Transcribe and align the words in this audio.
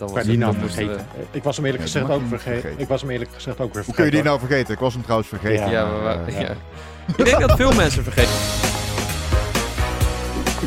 Dat 0.00 0.08
Ik 0.08 0.14
was 0.16 0.24
die 0.24 0.38
nou 0.38 0.52
we- 0.52 0.58
vergeten. 0.68 1.06
Ik 1.30 1.42
was 1.42 1.56
hem 1.56 1.64
eerlijk 1.64 1.82
Nee, 1.84 1.92
gezegd 1.92 2.10
ook 2.12 2.28
vergeten. 2.28 2.60
vergeten. 2.60 2.80
Ik 2.82 2.88
was 2.88 3.00
hem 3.00 3.10
eerlijk 3.10 3.30
gezegd 3.32 3.60
ook 3.60 3.74
weer 3.74 3.84
Hoe 3.84 3.94
kun 3.94 4.04
je 4.04 4.10
die 4.10 4.20
vergeten. 4.20 4.24
nou 4.24 4.38
vergeten? 4.50 4.74
Ik 4.74 4.80
was 4.80 4.92
hem 4.92 5.02
trouwens 5.02 5.28
vergeten. 5.28 5.70
Ja. 5.70 5.90
Wa- 6.02 6.24
Eh, 6.26 6.40
ja. 6.40 6.54
Ik 7.16 7.24
denk 7.24 7.40
dat 7.40 7.56
veel 7.56 7.72
mensen 7.72 8.02
vergeten. 8.02 8.32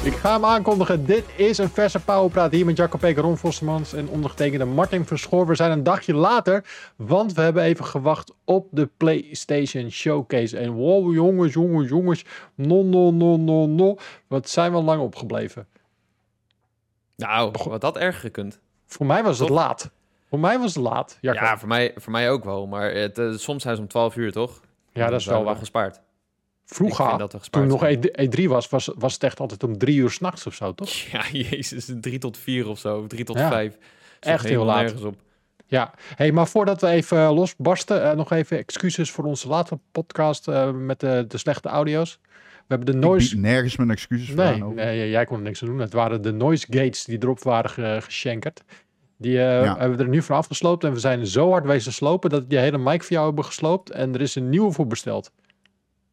Ik 0.03 0.13
ga 0.13 0.33
hem 0.33 0.45
aankondigen. 0.45 1.05
Dit 1.05 1.23
is 1.35 1.57
een 1.57 1.69
verse 1.69 1.99
Powerpraat 1.99 2.51
hier 2.51 2.65
met 2.65 2.77
Jacob 2.77 2.99
Peker, 2.99 3.23
Ron 3.23 3.37
Vossemans 3.37 3.93
en 3.93 4.07
ondergetekende 4.07 4.65
Martin 4.65 5.05
Verschoor. 5.05 5.47
We 5.47 5.55
zijn 5.55 5.71
een 5.71 5.83
dagje 5.83 6.13
later, 6.15 6.63
want 6.95 7.33
we 7.33 7.41
hebben 7.41 7.63
even 7.63 7.85
gewacht 7.85 8.33
op 8.45 8.67
de 8.71 8.89
PlayStation 8.97 9.89
Showcase. 9.91 10.57
En 10.57 10.71
wow, 10.71 11.13
jongens, 11.13 11.53
jongens, 11.53 11.89
jongens. 11.89 12.25
No, 12.55 12.83
no, 12.83 13.11
no, 13.11 13.37
no, 13.37 13.65
no. 13.67 13.95
Wat 14.27 14.49
zijn 14.49 14.71
we 14.71 14.81
lang 14.81 15.01
opgebleven. 15.01 15.67
Nou, 17.15 17.51
wat 17.69 17.81
dat 17.81 17.97
erg 17.97 18.19
gekund. 18.19 18.59
Voor 18.93 19.05
mij 19.05 19.23
was 19.23 19.39
het 19.39 19.47
Toch? 19.47 19.57
laat. 19.57 19.91
Voor 20.29 20.39
mij 20.39 20.59
was 20.59 20.75
het 20.75 20.83
laat. 20.83 21.17
Jacob. 21.21 21.41
Ja, 21.41 21.57
voor 21.57 21.67
mij, 21.67 21.91
voor 21.95 22.11
mij 22.11 22.29
ook 22.31 22.43
wel. 22.43 22.67
Maar 22.67 22.91
het, 22.93 23.17
eh, 23.17 23.31
soms 23.35 23.61
zijn 23.63 23.75
ze 23.75 23.81
om 23.81 23.87
12 23.87 24.15
uur, 24.15 24.31
toch? 24.31 24.61
ja, 24.93 25.09
dat 25.09 25.19
is 25.19 25.25
wel 25.25 25.43
waar. 25.43 25.55
gespaard. 25.55 26.01
Vroeger, 26.65 27.27
toen 27.49 27.67
nog 27.67 27.79
zijn. 27.79 28.29
E3 28.39 28.43
was, 28.47 28.69
was, 28.69 28.89
was 28.95 29.13
het 29.13 29.23
echt 29.23 29.39
altijd 29.39 29.63
om 29.63 29.77
drie 29.77 29.95
uur 29.97 30.09
s'nachts 30.09 30.47
of 30.47 30.53
zo, 30.53 30.73
toch? 30.73 30.89
Ja, 31.11 31.23
jezus. 31.31 31.91
3 32.01 32.17
tot 32.19 32.37
4 32.37 32.67
of 32.67 32.79
zo. 32.79 33.07
3 33.07 33.23
tot 33.23 33.37
Ja, 33.37 33.49
5. 33.49 33.77
echt 34.19 34.43
heel 34.43 34.63
laat. 34.65 34.81
Nergens 34.81 35.03
op. 35.03 35.15
Ja, 35.65 35.93
hey, 36.15 36.31
maar 36.31 36.47
voordat 36.47 36.81
we 36.81 36.87
even 36.87 37.17
eh, 37.17 37.31
losbarsten, 37.33 38.03
eh, 38.03 38.15
nog 38.15 38.31
even 38.31 38.57
excuses 38.57 39.11
voor 39.11 39.23
onze 39.23 39.47
late 39.47 39.79
podcast 39.91 40.47
eh, 40.47 40.71
met 40.71 40.99
de, 40.99 41.25
de 41.27 41.37
slechte 41.37 41.69
audio's. 41.69 42.19
We 42.67 42.75
hebben 42.75 42.85
de 42.85 42.93
Ik 42.99 43.03
noise. 43.09 43.29
bied 43.35 43.43
nergens 43.45 43.75
mijn 43.75 43.89
excuses 43.89 44.27
voor 44.27 44.35
Nee, 44.35 44.63
nee, 44.63 45.09
jij 45.09 45.25
kon 45.25 45.37
er 45.37 45.43
niks 45.43 45.61
aan 45.61 45.67
doen. 45.67 45.79
Het 45.79 45.93
waren 45.93 46.21
de 46.21 46.31
noise 46.31 46.65
gates 46.69 47.03
die 47.05 47.17
erop 47.21 47.39
waren 47.43 47.69
ge- 47.69 47.99
geshankerd. 48.03 48.63
Die 49.23 49.37
eh, 49.39 49.63
Ja. 49.63 49.77
hebben 49.77 49.97
we 49.97 50.03
er 50.03 50.09
nu 50.09 50.21
van 50.21 50.35
afgesloopt. 50.37 50.83
En 50.83 50.93
we 50.93 50.99
zijn 50.99 51.27
zo 51.27 51.49
hard 51.51 51.65
wezen 51.65 51.93
slopen 51.93 52.29
dat 52.29 52.41
we 52.41 52.47
die 52.47 52.57
hele 52.57 52.77
mic 52.77 53.01
voor 53.03 53.11
jou 53.11 53.25
hebben 53.25 53.45
gesloopt. 53.45 53.89
En 53.91 54.13
er 54.13 54.21
is 54.21 54.35
een 54.35 54.49
nieuwe 54.49 54.71
voor 54.71 54.87
besteld. 54.87 55.31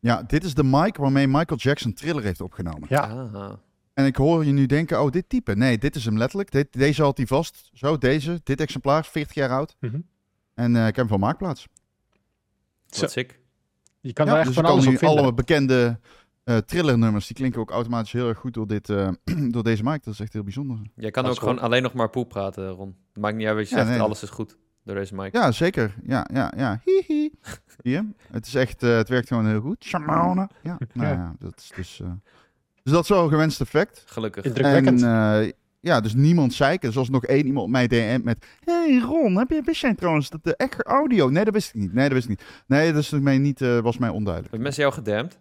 Ja, 0.00 0.22
dit 0.22 0.44
is 0.44 0.54
de 0.54 0.64
mic 0.64 0.96
waarmee 0.96 1.26
Michael 1.26 1.58
Jackson 1.60 1.92
Thriller 1.92 2.22
heeft 2.22 2.40
opgenomen. 2.40 2.86
Ja, 2.88 3.28
Ah. 3.32 3.52
En 3.94 4.06
ik 4.06 4.16
hoor 4.16 4.44
je 4.44 4.52
nu 4.52 4.66
denken, 4.66 5.02
oh, 5.02 5.10
dit 5.10 5.28
type. 5.28 5.56
Nee, 5.56 5.78
dit 5.78 5.96
is 5.96 6.04
hem 6.04 6.18
letterlijk. 6.18 6.50
Dit, 6.50 6.72
deze 6.72 7.02
had 7.02 7.16
hij 7.16 7.26
vast. 7.26 7.70
Zo, 7.74 7.98
deze. 7.98 8.40
Dit 8.44 8.60
exemplaar, 8.60 9.00
is 9.00 9.08
40 9.08 9.34
jaar 9.34 9.50
oud. 9.50 9.76
Mhm. 9.80 9.98
En 10.54 10.76
eh, 10.76 10.80
ik 10.80 10.86
heb 10.86 10.96
hem 10.96 11.08
van 11.08 11.20
Marktplaats. 11.20 11.66
Zo. 12.86 13.00
Wat 13.00 13.10
sick. 13.10 13.38
je 14.00 14.12
kan 14.12 14.26
ja, 14.26 14.32
er 14.32 14.38
echt 14.38 14.46
dus 14.46 14.54
van 14.56 14.64
alles 14.64 14.86
op 14.86 14.98
vinden. 14.98 15.18
alle 15.18 15.34
bekende 15.34 15.98
eh 16.50 16.56
Thriller-nummers, 16.56 17.26
die 17.26 17.36
klinken 17.36 17.60
ook 17.60 17.70
automatisch 17.70 18.12
heel 18.12 18.28
erg 18.28 18.38
goed 18.38 18.54
door, 18.54 18.66
dit, 18.66 18.88
eh, 18.88 19.08
door 19.54 19.62
deze 19.62 19.82
mic. 19.82 20.04
Dat 20.04 20.14
is 20.14 20.20
echt 20.20 20.32
heel 20.32 20.42
bijzonder. 20.42 20.78
Jij 20.94 21.10
kan 21.10 21.22
Dat 21.22 21.32
ook 21.32 21.38
gewoon 21.38 21.54
goed. 21.54 21.62
alleen 21.64 21.82
nog 21.82 21.92
maar 21.92 22.10
poep 22.10 22.28
praten, 22.28 22.68
Ron. 22.68 22.96
Het 23.12 23.22
maakt 23.22 23.36
niet 23.36 23.46
uit 23.46 23.56
wat 23.56 23.68
je 23.68 23.74
Ja, 23.74 23.80
zegt. 23.80 23.92
nee. 23.94 24.00
Alles 24.06 24.22
is 24.22 24.30
goed 24.30 24.56
door 24.84 24.94
deze 24.94 25.14
mic. 25.14 25.32
Ja, 25.32 25.52
zeker. 25.52 25.94
Ja, 26.02 26.26
ja, 26.32 26.52
ja. 26.56 26.80
Hihi. 26.84 27.30
Zie 27.82 27.92
je? 27.92 28.06
Het 28.32 28.46
is 28.46 28.54
echt, 28.54 28.82
eh, 28.82 28.96
het 28.96 29.08
werkt 29.08 29.28
gewoon 29.28 29.46
heel 29.46 29.60
goed. 29.60 29.84
Shamona. 29.84 30.50
Ja, 30.62 30.78
nou 30.92 31.08
Ja. 31.16 31.34
dat 31.38 31.52
is 31.58 31.72
dus... 31.76 32.00
eh, 32.00 32.10
dus 32.82 32.92
dat 32.92 33.02
is 33.02 33.08
wel 33.08 33.22
een 33.22 33.28
gewenst 33.28 33.60
effect. 33.60 34.02
Gelukkig. 34.06 34.44
Indrukwekkend. 34.44 35.02
En 35.02 35.42
eh, 35.42 35.50
ja, 35.80 36.00
dus 36.00 36.14
niemand 36.14 36.52
zeiken. 36.54 36.92
Zoals 36.92 37.10
nog 37.10 37.24
één 37.24 37.46
iemand 37.46 37.64
op 37.66 37.70
mij 37.72 37.86
DM 37.86 38.20
met... 38.24 38.46
Hey 38.64 38.98
Ron, 38.98 39.36
heb 39.36 39.50
je, 39.50 39.62
wist 39.64 39.80
jij 39.80 39.94
trouwens 39.94 40.30
dat 40.30 40.44
de 40.44 40.56
echte 40.56 40.82
audio... 40.82 41.28
Nee, 41.28 41.44
dat 41.44 41.52
wist 41.54 41.68
ik 41.68 41.80
niet. 41.80 41.92
Nee, 41.92 42.04
dat 42.04 42.12
wist 42.12 42.28
ik 42.28 42.30
niet. 42.30 42.44
Nee, 42.66 42.92
dat 42.92 43.02
is 43.02 43.10
mij 43.10 43.38
niet, 43.38 43.60
eh, 43.60 43.78
was 43.78 43.98
mij 43.98 44.08
onduidelijk. 44.08 44.42
Hebben 44.52 44.62
mensen 44.62 44.82
jou 44.82 44.94
gedampt? 44.94 45.38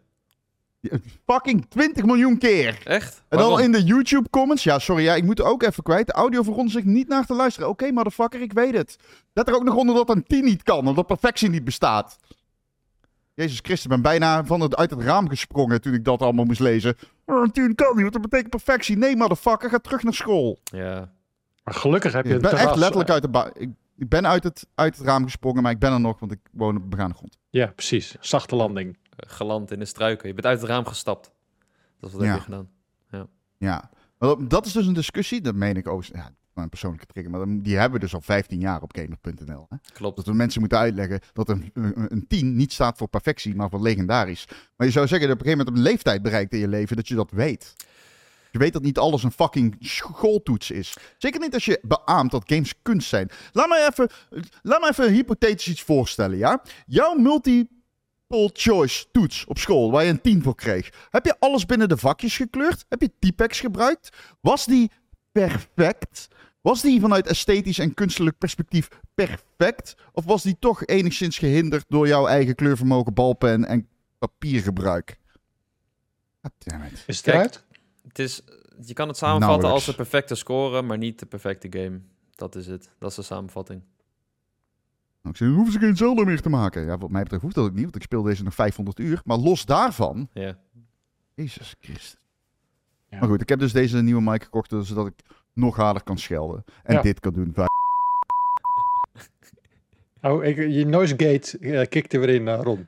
Fucking 1.26 1.66
20 1.70 2.06
miljoen 2.06 2.38
keer. 2.38 2.82
Echt? 2.84 3.24
En 3.30 3.38
dan 3.38 3.48
Waarom? 3.50 3.66
in 3.66 3.72
de 3.72 3.84
YouTube 3.84 4.30
comments. 4.30 4.64
Ja, 4.64 4.80
sorry, 4.80 5.04
ja, 5.04 5.16
ik 5.16 5.24
moet 5.24 5.40
er 5.40 5.46
ook 5.46 5.64
even 5.64 5.84
kwijt. 5.84 6.08
De 6.08 6.14
audio 6.14 6.44
voor 6.44 6.56
ons 6.56 6.74
zich 6.74 6.84
niet 6.84 7.08
naar 7.08 7.26
te 7.26 7.34
luisteren. 7.34 7.70
Oké, 7.70 7.92
motherfucker, 7.92 8.42
ik 8.42 8.54
weet 8.54 8.74
het. 8.74 8.96
Zet 9.34 9.48
er 9.48 9.56
ook 9.56 9.64
nog 9.64 9.76
onder 9.76 9.96
dat 9.96 10.10
een 10.10 10.24
10 10.24 10.44
niet 10.44 10.64
kan. 10.64 10.88
Omdat 10.88 11.06
perfectie 11.08 11.50
niet 11.50 11.64
bestaat. 11.64 12.18
Jezus 13.34 13.58
Christus, 13.58 13.84
ik 13.84 13.90
ben 13.90 14.02
bijna 14.02 14.46
van 14.46 14.62
het, 14.62 14.76
uit 14.76 14.90
het 14.90 15.02
raam 15.02 15.30
gesprongen 15.30 15.82
toen 15.82 15.94
ik 15.94 16.04
dat 16.06 16.22
allemaal 16.22 16.46
moest 16.46 16.60
lezen. 16.60 16.96
Oh, 17.26 17.42
een 17.44 17.52
10 17.52 17.76
kan 17.76 17.92
niet, 17.94 18.02
want 18.02 18.14
dat 18.14 18.22
betekent 18.22 18.50
perfectie. 18.50 18.98
Nee, 18.98 19.16
motherfucker, 19.16 19.70
ga 19.70 19.78
terug 19.78 20.04
naar 20.04 20.14
school. 20.14 20.60
Ja. 20.64 21.12
Maar 21.64 21.74
gelukkig 21.74 22.14
heb 22.14 22.24
je 22.26 22.30
Ik 22.30 22.36
een 22.36 22.42
ben 22.50 22.60
echt 22.60 22.76
letterlijk 22.76 23.10
uit, 23.10 23.22
de 23.22 23.30
ba- 23.30 23.50
ik, 23.54 23.70
ik 23.98 24.10
ben 24.10 24.28
uit 24.28 24.44
het, 24.44 24.68
uit 24.76 24.98
het 24.98 25.06
raam 25.06 25.24
gesprongen, 25.24 25.64
maar 25.64 25.72
ik 25.72 25.80
ben 25.80 25.92
er 25.92 26.00
nog, 26.00 26.20
want 26.20 26.32
ik 26.32 26.40
woon 26.52 26.76
op 26.78 26.90
begane 26.92 27.14
grond. 27.14 27.38
Ja, 27.50 27.66
precies. 27.76 28.16
Zachte 28.20 28.56
landing. 28.56 28.98
Geland 29.28 29.72
in 29.72 29.80
de 29.80 29.86
struiken. 29.86 30.28
Je 30.28 30.34
bent 30.34 30.46
uit 30.46 30.60
het 30.62 30.70
raam 30.70 30.86
gestapt. 30.86 31.32
Dat 32.00 32.10
is 32.10 32.16
wat 32.16 32.26
Ja. 32.26 32.30
heb 32.30 32.38
je 32.38 32.44
gedaan. 32.44 32.70
Ja, 33.58 33.90
maar 34.18 34.30
dat, 34.30 34.50
dat 34.50 34.66
is 34.66 34.72
dus 34.72 34.86
een 34.86 34.94
discussie, 34.94 35.42
dat 35.42 35.56
meen 35.56 35.76
ik 35.76 35.88
ook. 35.88 36.04
Ja, 36.04 36.32
een 36.54 36.70
persoonlijke 36.70 37.06
trigger, 37.06 37.32
maar 37.32 37.46
die 37.62 37.76
hebben 37.78 38.00
we 38.00 38.06
dus 38.06 38.14
al 38.14 38.22
15 38.22 38.60
jaar 38.60 38.82
op 38.82 38.96
gamer.nl. 38.96 39.68
Klopt. 39.94 40.16
Dat 40.16 40.26
we 40.26 40.34
mensen 40.34 40.60
moeten 40.60 40.78
uitleggen 40.78 41.20
dat 41.34 41.50
een, 41.50 41.70
een, 41.74 42.12
een 42.12 42.28
10 42.28 42.56
niet 42.56 42.74
staat 42.74 42.98
voor 42.98 43.08
perfectie, 43.08 43.56
maar 43.56 43.70
voor 43.70 43.82
legendarisch. 43.82 44.46
Maar 44.76 44.88
je 44.88 44.94
zou 44.94 45.08
zeggen 45.08 45.28
dat 45.28 45.38
op 45.38 45.44
een 45.46 45.52
gegeven 45.52 45.66
moment 45.66 45.86
een 45.86 45.92
leeftijd 45.92 46.22
bereikt 46.22 46.54
in 46.54 46.60
je 46.60 46.68
leven 46.68 46.96
dat 46.96 47.08
je 47.08 47.16
dat 47.16 47.32
weet. 47.32 47.76
Je 48.52 48.58
weet 48.60 48.74
dat 48.74 48.82
niet 48.82 48.98
alles 48.98 49.24
een 49.24 49.32
fucking 49.32 49.76
schooltoets 49.80 50.72
is. 50.72 50.98
Zeker 51.18 51.40
niet 51.40 51.54
als 51.54 51.66
je 51.66 51.80
beaamt 51.82 52.32
dat 52.32 52.44
games 52.46 52.74
kunst 52.82 53.08
zijn. 53.10 53.30
Laat 53.52 53.68
me 53.68 53.88
even, 53.92 54.10
laat 54.62 54.82
me 54.82 54.88
even 54.90 55.12
hypothetisch 55.14 55.68
iets 55.68 55.82
voorstellen, 55.82 56.38
ja? 56.38 56.62
Jouw 56.86 57.14
multiple 58.30 58.62
choice 58.62 59.06
toets 59.12 59.46
op 59.46 59.58
school, 59.58 59.92
waar 59.92 60.04
je 60.04 60.10
een 60.10 60.22
10 60.22 60.44
voor 60.44 60.56
kreeg. 60.56 60.90
Heb 61.10 61.26
je 61.26 61.36
alles 61.40 61.66
binnen 61.66 61.90
de 61.90 61.98
vakjes 61.98 62.36
gekleurd? 62.36 62.86
Heb 62.90 63.02
je 63.02 63.12
T-Pex 63.20 63.60
gebruikt? 63.60 64.10
Was 64.42 64.66
die 64.66 64.92
perfect? 65.32 66.28
Was 66.62 66.82
die 66.82 67.00
vanuit 67.00 67.28
esthetisch 67.28 67.80
en 67.80 67.94
kunstelijk 67.94 68.38
perspectief 68.38 68.88
perfect? 69.16 69.96
Of 70.12 70.26
was 70.26 70.44
die 70.44 70.58
toch 70.60 70.86
enigszins 70.86 71.38
gehinderd 71.38 71.86
door 71.88 72.08
jouw 72.08 72.28
eigen 72.28 72.56
kleurvermogen, 72.56 73.14
balpen 73.14 73.66
en 73.66 73.88
papiergebruik? 74.20 75.18
Goddammit. 76.42 77.04
Is 77.08 77.16
het 77.16 77.26
Kijk? 77.26 77.64
Het 78.08 78.20
is, 78.20 78.42
je 78.86 78.94
kan 78.94 79.08
het 79.08 79.18
samenvatten 79.18 79.70
als 79.70 79.86
de 79.86 79.94
perfecte 79.94 80.36
score, 80.36 80.82
maar 80.82 80.98
niet 80.98 81.20
de 81.20 81.26
perfecte 81.26 81.68
game. 81.72 82.02
Dat 82.36 82.56
is 82.56 82.68
het. 82.68 82.90
Dat 83.00 83.10
is 83.10 83.16
de 83.16 83.22
samenvatting. 83.22 83.82
Nou, 85.22 85.30
ik 85.34 85.36
zei, 85.36 85.50
dan 85.50 85.54
hoeven 85.60 85.74
ze 85.74 85.80
geen 85.88 85.98
Zelda 85.98 86.24
meer 86.24 86.42
te 86.42 86.50
maken. 86.50 86.86
Ja, 86.86 86.98
wat 86.98 87.10
mij 87.10 87.22
betreft 87.22 87.44
hoeft 87.44 87.56
dat 87.56 87.66
ook 87.66 87.74
niet, 87.74 87.84
want 87.84 87.96
ik 87.96 88.02
speel 88.02 88.22
deze 88.24 88.44
nog 88.44 88.54
500 88.54 89.00
uur. 89.00 89.22
Maar 89.26 89.38
los 89.38 89.66
daarvan, 89.66 90.30
Ja. 90.34 90.58
Jezus 91.36 91.76
Christus. 91.80 92.18
Ja. 93.10 93.20
Maar 93.20 93.30
goed, 93.30 93.42
ik 93.42 93.50
heb 93.50 93.60
dus 93.60 93.72
deze 93.72 94.02
nieuwe 94.02 94.22
mic 94.22 94.44
gekocht, 94.44 94.74
zodat 94.82 95.08
ik 95.08 95.14
nog 95.54 95.76
harder 95.76 96.04
kan 96.04 96.18
schelden. 96.18 96.64
En 96.84 96.96
Ja. 96.96 97.02
dit 97.02 97.20
kan 97.20 97.34
doen. 97.34 97.54
Oh, 100.22 100.44
ik, 100.44 100.58
je 100.58 100.86
noise 100.86 101.14
gate 101.18 101.58
eh, 101.60 101.88
kikt 101.88 102.14
er 102.14 102.20
weer 102.20 102.30
in, 102.30 102.48
eh, 102.48 102.60
Ron. 102.62 102.88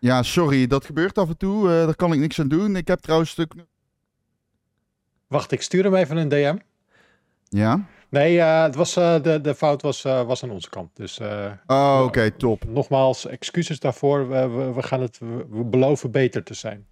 Ja, 0.00 0.22
sorry, 0.22 0.66
dat 0.66 0.84
gebeurt 0.84 1.18
af 1.18 1.28
en 1.28 1.36
toe. 1.36 1.62
eh, 1.68 1.84
daar 1.84 1.96
kan 1.96 2.12
ik 2.12 2.18
niks 2.18 2.40
aan 2.40 2.48
doen. 2.48 2.76
Ik 2.76 2.88
heb 2.88 2.98
trouwens 3.00 3.30
stuk... 3.30 3.52
Wacht, 5.26 5.52
ik 5.52 5.62
stuur 5.62 5.84
hem 5.84 5.94
even 5.94 6.16
een 6.16 6.28
DM. 6.28 6.56
Ja? 7.48 7.86
Nee, 8.14 8.40
eh, 8.40 8.62
het 8.62 8.74
was, 8.74 8.96
eh, 8.96 9.22
de, 9.22 9.40
de 9.40 9.54
fout 9.54 9.82
was, 9.82 10.04
eh, 10.04 10.22
was 10.26 10.42
aan 10.42 10.50
onze 10.50 10.70
kant. 10.70 10.90
Dus 10.96 11.18
eh, 11.18 11.50
Oh, 11.66 12.02
oké, 12.04 12.30
top. 12.30 12.64
nogmaals, 12.68 13.26
excuses 13.26 13.80
daarvoor. 13.80 14.28
We, 14.28 14.48
we, 14.48 14.72
we 14.72 14.82
gaan 14.82 15.00
het, 15.00 15.18
we, 15.18 15.64
beloven 15.64 16.10
beter 16.10 16.42
te 16.42 16.54
zijn. 16.54 16.86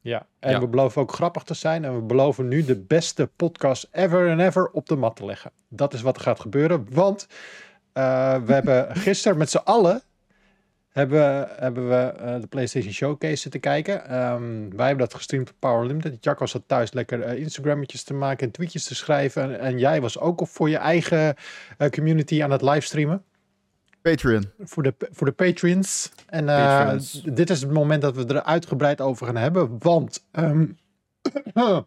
Ja, 0.00 0.26
en 0.38 0.50
Ja. 0.50 0.60
we 0.60 0.66
beloven 0.68 1.02
ook 1.02 1.12
grappig 1.12 1.42
te 1.42 1.54
zijn. 1.54 1.84
En 1.84 1.94
we 1.94 2.00
beloven 2.00 2.48
nu 2.48 2.64
de 2.64 2.76
beste 2.76 3.26
podcast 3.36 3.88
ever 3.92 4.30
and 4.30 4.40
ever 4.40 4.70
op 4.72 4.86
de 4.86 4.96
mat 4.96 5.16
te 5.16 5.24
leggen. 5.24 5.50
Dat 5.68 5.94
is 5.94 6.02
wat 6.02 6.16
er 6.16 6.22
gaat 6.22 6.40
gebeuren. 6.40 6.86
Want 6.90 7.26
eh, 7.92 8.36
we 8.44 8.52
hebben 8.52 8.96
gisteren 9.06 9.38
met 9.38 9.50
z'n 9.50 9.60
allen 9.64 10.02
hebben, 10.90 11.48
hebben 11.56 11.88
we 11.88 11.94
eh, 11.94 12.40
de 12.40 12.46
PlayStation 12.46 12.92
Showcase 12.92 13.36
zitten 13.36 13.60
kijken. 13.60 14.04
Ehm, 14.04 14.76
wij 14.76 14.86
hebben 14.86 15.06
dat 15.06 15.14
gestreamd 15.14 15.50
op 15.50 15.56
Power 15.58 15.86
Limited. 15.86 16.24
Jacco 16.24 16.46
zat 16.46 16.62
thuis 16.66 16.92
lekker 16.92 17.22
eh, 17.22 17.38
Instagrammetjes 17.38 18.02
te 18.02 18.14
maken 18.14 18.46
en 18.46 18.52
tweetjes 18.52 18.84
te 18.84 18.94
schrijven. 18.94 19.42
En, 19.42 19.60
en 19.60 19.78
jij 19.78 20.00
was 20.00 20.18
ook 20.18 20.40
op 20.40 20.48
voor 20.48 20.70
je 20.70 20.76
eigen 20.76 21.34
eh, 21.78 21.88
community 21.88 22.42
aan 22.42 22.50
het 22.50 22.62
livestreamen. 22.62 23.24
Patreon. 24.02 24.50
Voor 24.58 24.82
de, 24.82 24.94
voor 24.98 25.26
de 25.26 25.32
Patreons. 25.32 26.12
En 26.26 26.48
eh, 26.48 26.56
Patrons. 26.56 27.22
dit 27.22 27.50
is 27.50 27.60
het 27.60 27.70
moment 27.70 28.02
dat 28.02 28.16
we 28.16 28.26
er 28.26 28.42
uitgebreid 28.42 29.00
over 29.00 29.26
gaan 29.26 29.36
hebben. 29.36 29.76
Want. 29.78 30.26
ehm 30.30 30.64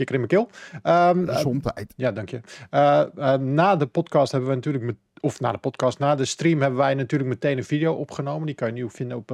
kikker 0.00 0.14
in 0.14 0.20
mijn 0.20 0.26
keel. 0.28 0.50
Ehm, 0.82 1.28
eh, 1.28 1.34
Gezondheid. 1.34 1.92
ja, 1.96 2.12
dank 2.12 2.28
je. 2.28 2.40
Eh, 2.70 3.00
eh, 3.00 3.40
na 3.40 3.76
de 3.76 3.86
podcast 3.86 4.32
hebben 4.32 4.50
we 4.50 4.56
natuurlijk 4.56 4.84
met. 4.84 4.96
Of 5.20 5.40
na 5.40 5.52
de 5.52 5.58
podcast, 5.58 5.98
na 5.98 6.14
de 6.14 6.24
stream 6.24 6.60
hebben 6.60 6.78
wij 6.78 6.94
natuurlijk 6.94 7.30
meteen 7.30 7.56
een 7.58 7.64
video 7.64 7.94
opgenomen. 7.94 8.46
Die 8.46 8.54
kan 8.54 8.68
je 8.68 8.82
nu 8.82 8.90
vinden 8.90 9.16
op. 9.16 9.30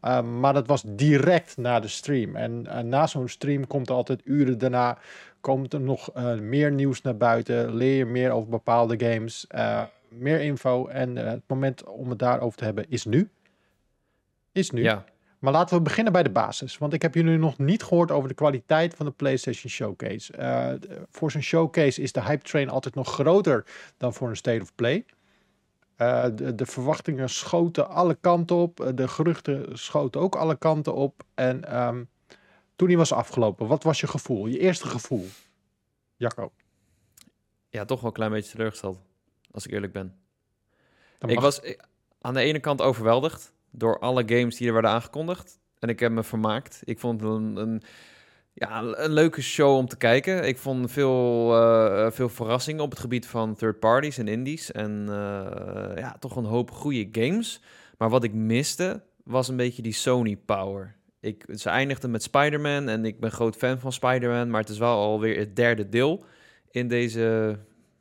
Eh, 0.00 0.22
maar 0.22 0.52
dat 0.52 0.66
was 0.66 0.82
direct 0.86 1.56
na 1.56 1.80
de 1.80 1.88
stream. 1.88 2.36
En 2.36 2.66
eh, 2.66 2.82
na 2.82 3.06
zo'n 3.06 3.28
stream 3.28 3.66
komt 3.66 3.88
er 3.88 3.94
altijd 3.94 4.20
uren 4.24 4.58
daarna. 4.58 4.98
Komt 5.40 5.72
er 5.72 5.80
nog 5.80 6.10
eh, 6.12 6.34
meer 6.34 6.72
nieuws 6.72 7.02
naar 7.02 7.16
buiten. 7.16 7.74
Leer 7.74 7.96
je 7.96 8.04
meer 8.04 8.30
over 8.30 8.48
bepaalde 8.48 8.98
games. 8.98 9.46
meer 10.08 10.40
info. 10.40 10.86
En 10.86 11.16
het 11.16 11.42
moment 11.46 11.84
om 11.84 12.08
het 12.08 12.18
daarover 12.18 12.58
te 12.58 12.64
hebben 12.64 12.84
is 12.88 13.04
nu. 13.04 13.28
Is 14.52 14.70
nu. 14.70 14.82
Ja. 14.82 15.04
Maar 15.44 15.52
laten 15.52 15.76
we 15.76 15.82
beginnen 15.82 16.12
bij 16.12 16.22
de 16.22 16.30
basis. 16.30 16.78
Want 16.78 16.92
ik 16.92 17.02
heb 17.02 17.14
jullie 17.14 17.38
nog 17.38 17.58
niet 17.58 17.82
gehoord 17.82 18.10
over 18.10 18.28
de 18.28 18.34
kwaliteit 18.34 18.94
van 18.94 19.06
de 19.06 19.12
PlayStation 19.12 19.70
Showcase. 19.70 20.32
Eh, 20.32 20.72
voor 21.10 21.30
zo'n 21.30 21.42
showcase 21.42 22.02
is 22.02 22.12
de 22.12 22.22
hype 22.22 22.42
train 22.42 22.68
altijd 22.68 22.94
nog 22.94 23.12
groter 23.12 23.66
dan 23.96 24.14
voor 24.14 24.28
een 24.28 24.36
State 24.36 24.62
of 24.62 24.74
Play. 24.74 25.04
Eh, 25.96 26.24
de, 26.34 26.54
de 26.54 26.66
verwachtingen 26.66 27.28
schoten 27.28 27.88
alle 27.88 28.14
kanten 28.14 28.56
op. 28.56 28.80
Eh, 28.80 28.88
De 28.94 29.08
geruchten 29.08 29.78
schoten 29.78 30.20
ook 30.20 30.34
alle 30.36 30.56
kanten 30.56 30.94
op. 30.94 31.22
En 31.34 31.64
ehm, 31.64 32.04
toen 32.76 32.88
die 32.88 32.96
was 32.96 33.12
afgelopen, 33.12 33.66
wat 33.66 33.82
was 33.82 34.00
je 34.00 34.06
gevoel? 34.06 34.46
Je 34.46 34.58
eerste 34.58 34.86
gevoel? 34.86 35.26
Jacco. 36.16 36.52
Ja, 37.68 37.84
toch 37.84 38.00
wel 38.00 38.08
een 38.08 38.16
klein 38.16 38.30
beetje 38.30 38.50
teleurgesteld, 38.50 38.98
als 39.50 39.66
ik 39.66 39.72
eerlijk 39.72 39.92
ben. 39.92 40.16
Ik 41.26 41.40
was 41.40 41.60
aan 42.20 42.34
de 42.34 42.40
ene 42.40 42.60
kant 42.60 42.82
overweldigd 42.82 43.53
door 43.76 43.98
alle 43.98 44.22
games 44.26 44.56
die 44.56 44.66
er 44.66 44.72
werden 44.72 44.90
aangekondigd. 44.90 45.58
En 45.78 45.88
ik 45.88 46.00
heb 46.00 46.12
me 46.12 46.22
vermaakt. 46.22 46.80
Ik 46.84 46.98
vond 46.98 47.20
het 47.20 47.30
een, 47.30 47.56
een, 47.56 47.82
ja, 48.52 48.82
een 48.82 49.12
leuke 49.12 49.42
show 49.42 49.76
om 49.76 49.88
te 49.88 49.96
kijken. 49.96 50.48
Ik 50.48 50.58
vond 50.58 50.90
veel, 50.90 51.52
eh, 51.54 52.10
veel 52.10 52.28
verrassingen 52.28 52.82
op 52.82 52.90
het 52.90 52.98
gebied 52.98 53.26
van 53.26 53.54
third 53.54 53.78
parties 53.78 54.18
en 54.18 54.28
indies. 54.28 54.72
En 54.72 55.04
eh, 55.08 55.96
ja, 55.96 56.16
toch 56.18 56.36
een 56.36 56.44
hoop 56.44 56.70
goede 56.70 57.08
games. 57.12 57.60
Maar 57.98 58.10
wat 58.10 58.24
ik 58.24 58.32
miste, 58.32 59.02
was 59.24 59.48
een 59.48 59.56
beetje 59.56 59.82
die 59.82 59.92
Sony 59.92 60.36
power. 60.36 60.96
Ik, 61.20 61.44
ze 61.54 61.68
eindigden 61.68 62.10
met 62.10 62.22
Spider-Man 62.22 62.88
en 62.88 63.04
ik 63.04 63.20
ben 63.20 63.30
groot 63.30 63.56
fan 63.56 63.78
van 63.78 63.92
Spider-Man. 63.92 64.50
Maar 64.50 64.60
het 64.60 64.70
is 64.70 64.78
wel 64.78 64.96
alweer 64.96 65.38
het 65.38 65.56
derde 65.56 65.88
deel 65.88 66.24
in 66.70 66.88
deze 66.88 67.58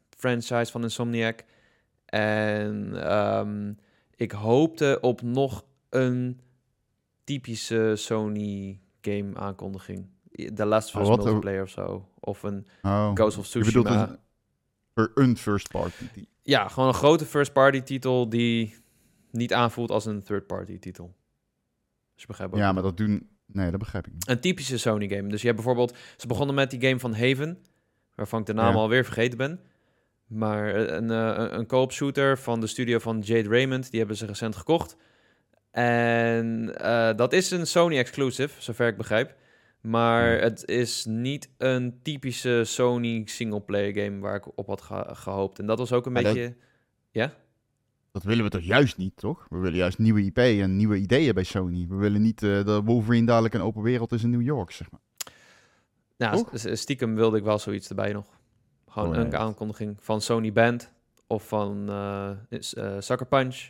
franchise 0.09 0.71
van 0.71 0.83
Insomniac. 0.83 1.43
En 2.05 2.91
ehm, 3.03 3.71
ik 4.15 4.31
hoopte 4.31 4.97
op 5.01 5.21
nog 5.21 5.65
een 5.89 6.39
typische 7.23 7.93
Sony 7.95 8.79
game 9.01 9.35
aankondiging. 9.35 10.05
The 10.55 10.65
Last 10.65 10.95
of 10.95 11.01
Us 11.01 11.07
Oh, 11.07 11.15
wat, 11.15 11.17
eh, 11.19 11.25
multiplayer 11.25 11.61
of 11.63 11.69
zo. 11.69 12.09
Of 12.19 12.43
een 12.43 12.65
Oh. 12.81 13.11
Ghost 13.13 13.37
of 13.37 13.53
Je 13.53 13.59
bedoelt 13.63 13.85
Tsushima. 13.85 14.19
een, 14.93 15.11
een 15.15 15.37
first 15.37 15.69
party. 15.71 16.03
titel. 16.13 16.31
Ja, 16.41 16.67
gewoon 16.67 16.87
een 16.89 16.95
grote 16.95 17.25
first 17.25 17.53
party 17.53 17.81
titel 17.81 18.29
die 18.29 18.75
niet 19.31 19.53
aanvoelt 19.53 19.91
als 19.91 20.05
een 20.05 20.23
third 20.23 20.47
party 20.47 20.79
titel. 20.79 21.15
Dus 22.15 22.25
ik 22.39 22.55
Ja, 22.55 22.71
maar 22.71 22.83
dat 22.83 22.97
doen... 22.97 23.27
Nee, 23.45 23.69
dat 23.71 23.79
begrijp 23.79 24.07
ik 24.07 24.13
niet. 24.13 24.29
Een 24.29 24.39
typische 24.39 24.77
Sony 24.77 25.07
game. 25.09 25.27
Dus 25.27 25.39
je 25.41 25.45
hebt 25.47 25.59
bijvoorbeeld... 25.59 25.97
Ze 26.17 26.27
begonnen 26.27 26.55
met 26.55 26.69
die 26.71 26.81
game 26.81 26.99
van 26.99 27.13
Haven, 27.13 27.57
waarvan 28.15 28.39
ik 28.39 28.45
de 28.45 28.53
naam 28.53 28.73
Ja. 28.73 28.79
alweer 28.79 29.03
vergeten 29.05 29.37
ben. 29.37 29.59
Maar 30.33 30.75
eh, 30.75 30.95
een, 30.95 31.11
eh, 31.11 31.33
een, 31.35 31.57
een 31.57 31.65
co-op 31.67 31.91
shooter 31.91 32.37
van 32.37 32.59
de 32.59 32.67
studio 32.67 32.99
van 32.99 33.19
Jade 33.19 33.49
Raymond, 33.49 33.89
die 33.89 33.99
hebben 33.99 34.17
ze 34.17 34.25
recent 34.25 34.55
gekocht. 34.55 34.95
En 35.71 36.75
eh, 36.77 37.15
dat 37.15 37.33
is 37.33 37.51
een 37.51 37.67
Sony 37.67 37.97
exclusive, 37.97 38.61
zover 38.61 38.87
ik 38.87 38.97
begrijp. 38.97 39.35
Maar 39.81 40.33
Ja. 40.35 40.39
het 40.41 40.67
is 40.67 41.05
niet 41.05 41.49
een 41.57 41.99
typische 42.03 42.61
Sony 42.65 43.21
singleplayer 43.25 44.03
game 44.03 44.19
waar 44.19 44.35
ik 44.35 44.57
op 44.57 44.67
had 44.67 44.81
ge- 44.81 45.09
gehoopt. 45.15 45.59
En 45.59 45.65
dat 45.65 45.77
was 45.77 45.91
ook 45.91 46.05
een 46.05 46.11
Maar 46.11 46.23
dat- 46.23 46.33
beetje... 46.33 46.55
Dat 48.11 48.23
willen 48.23 48.43
we 48.43 48.49
toch 48.49 48.61
juist 48.61 48.97
niet, 48.97 49.17
toch? 49.17 49.45
We 49.49 49.57
willen 49.57 49.77
juist 49.77 49.97
nieuwe 49.97 50.21
IP 50.23 50.37
en 50.37 50.75
nieuwe 50.75 50.97
ideeën 50.97 51.33
bij 51.33 51.43
Sony. 51.43 51.85
We 51.89 51.95
willen 51.95 52.21
niet 52.21 52.43
eh, 52.43 52.63
dat 52.65 52.83
Wolverine 52.85 53.25
dadelijk 53.25 53.53
een 53.53 53.61
open 53.61 53.81
wereld 53.81 54.11
is 54.11 54.23
in 54.23 54.29
New 54.29 54.41
York, 54.41 54.71
zeg 54.71 54.91
maar. 54.91 54.99
Nou, 56.17 56.45
stiekem 56.53 57.15
wilde 57.15 57.37
ik 57.37 57.43
wel 57.43 57.59
zoiets 57.59 57.89
erbij 57.89 58.13
nog. 58.13 58.25
Gewoon 58.93 59.09
een 59.09 59.15
Alright. 59.15 59.41
aankondiging 59.41 59.97
van 59.99 60.21
Sony 60.21 60.51
Band 60.51 60.91
of 61.27 61.47
van 61.47 61.89
eh 61.89 62.29
eh, 62.49 62.95
Sucker 62.99 63.25
Punch 63.25 63.69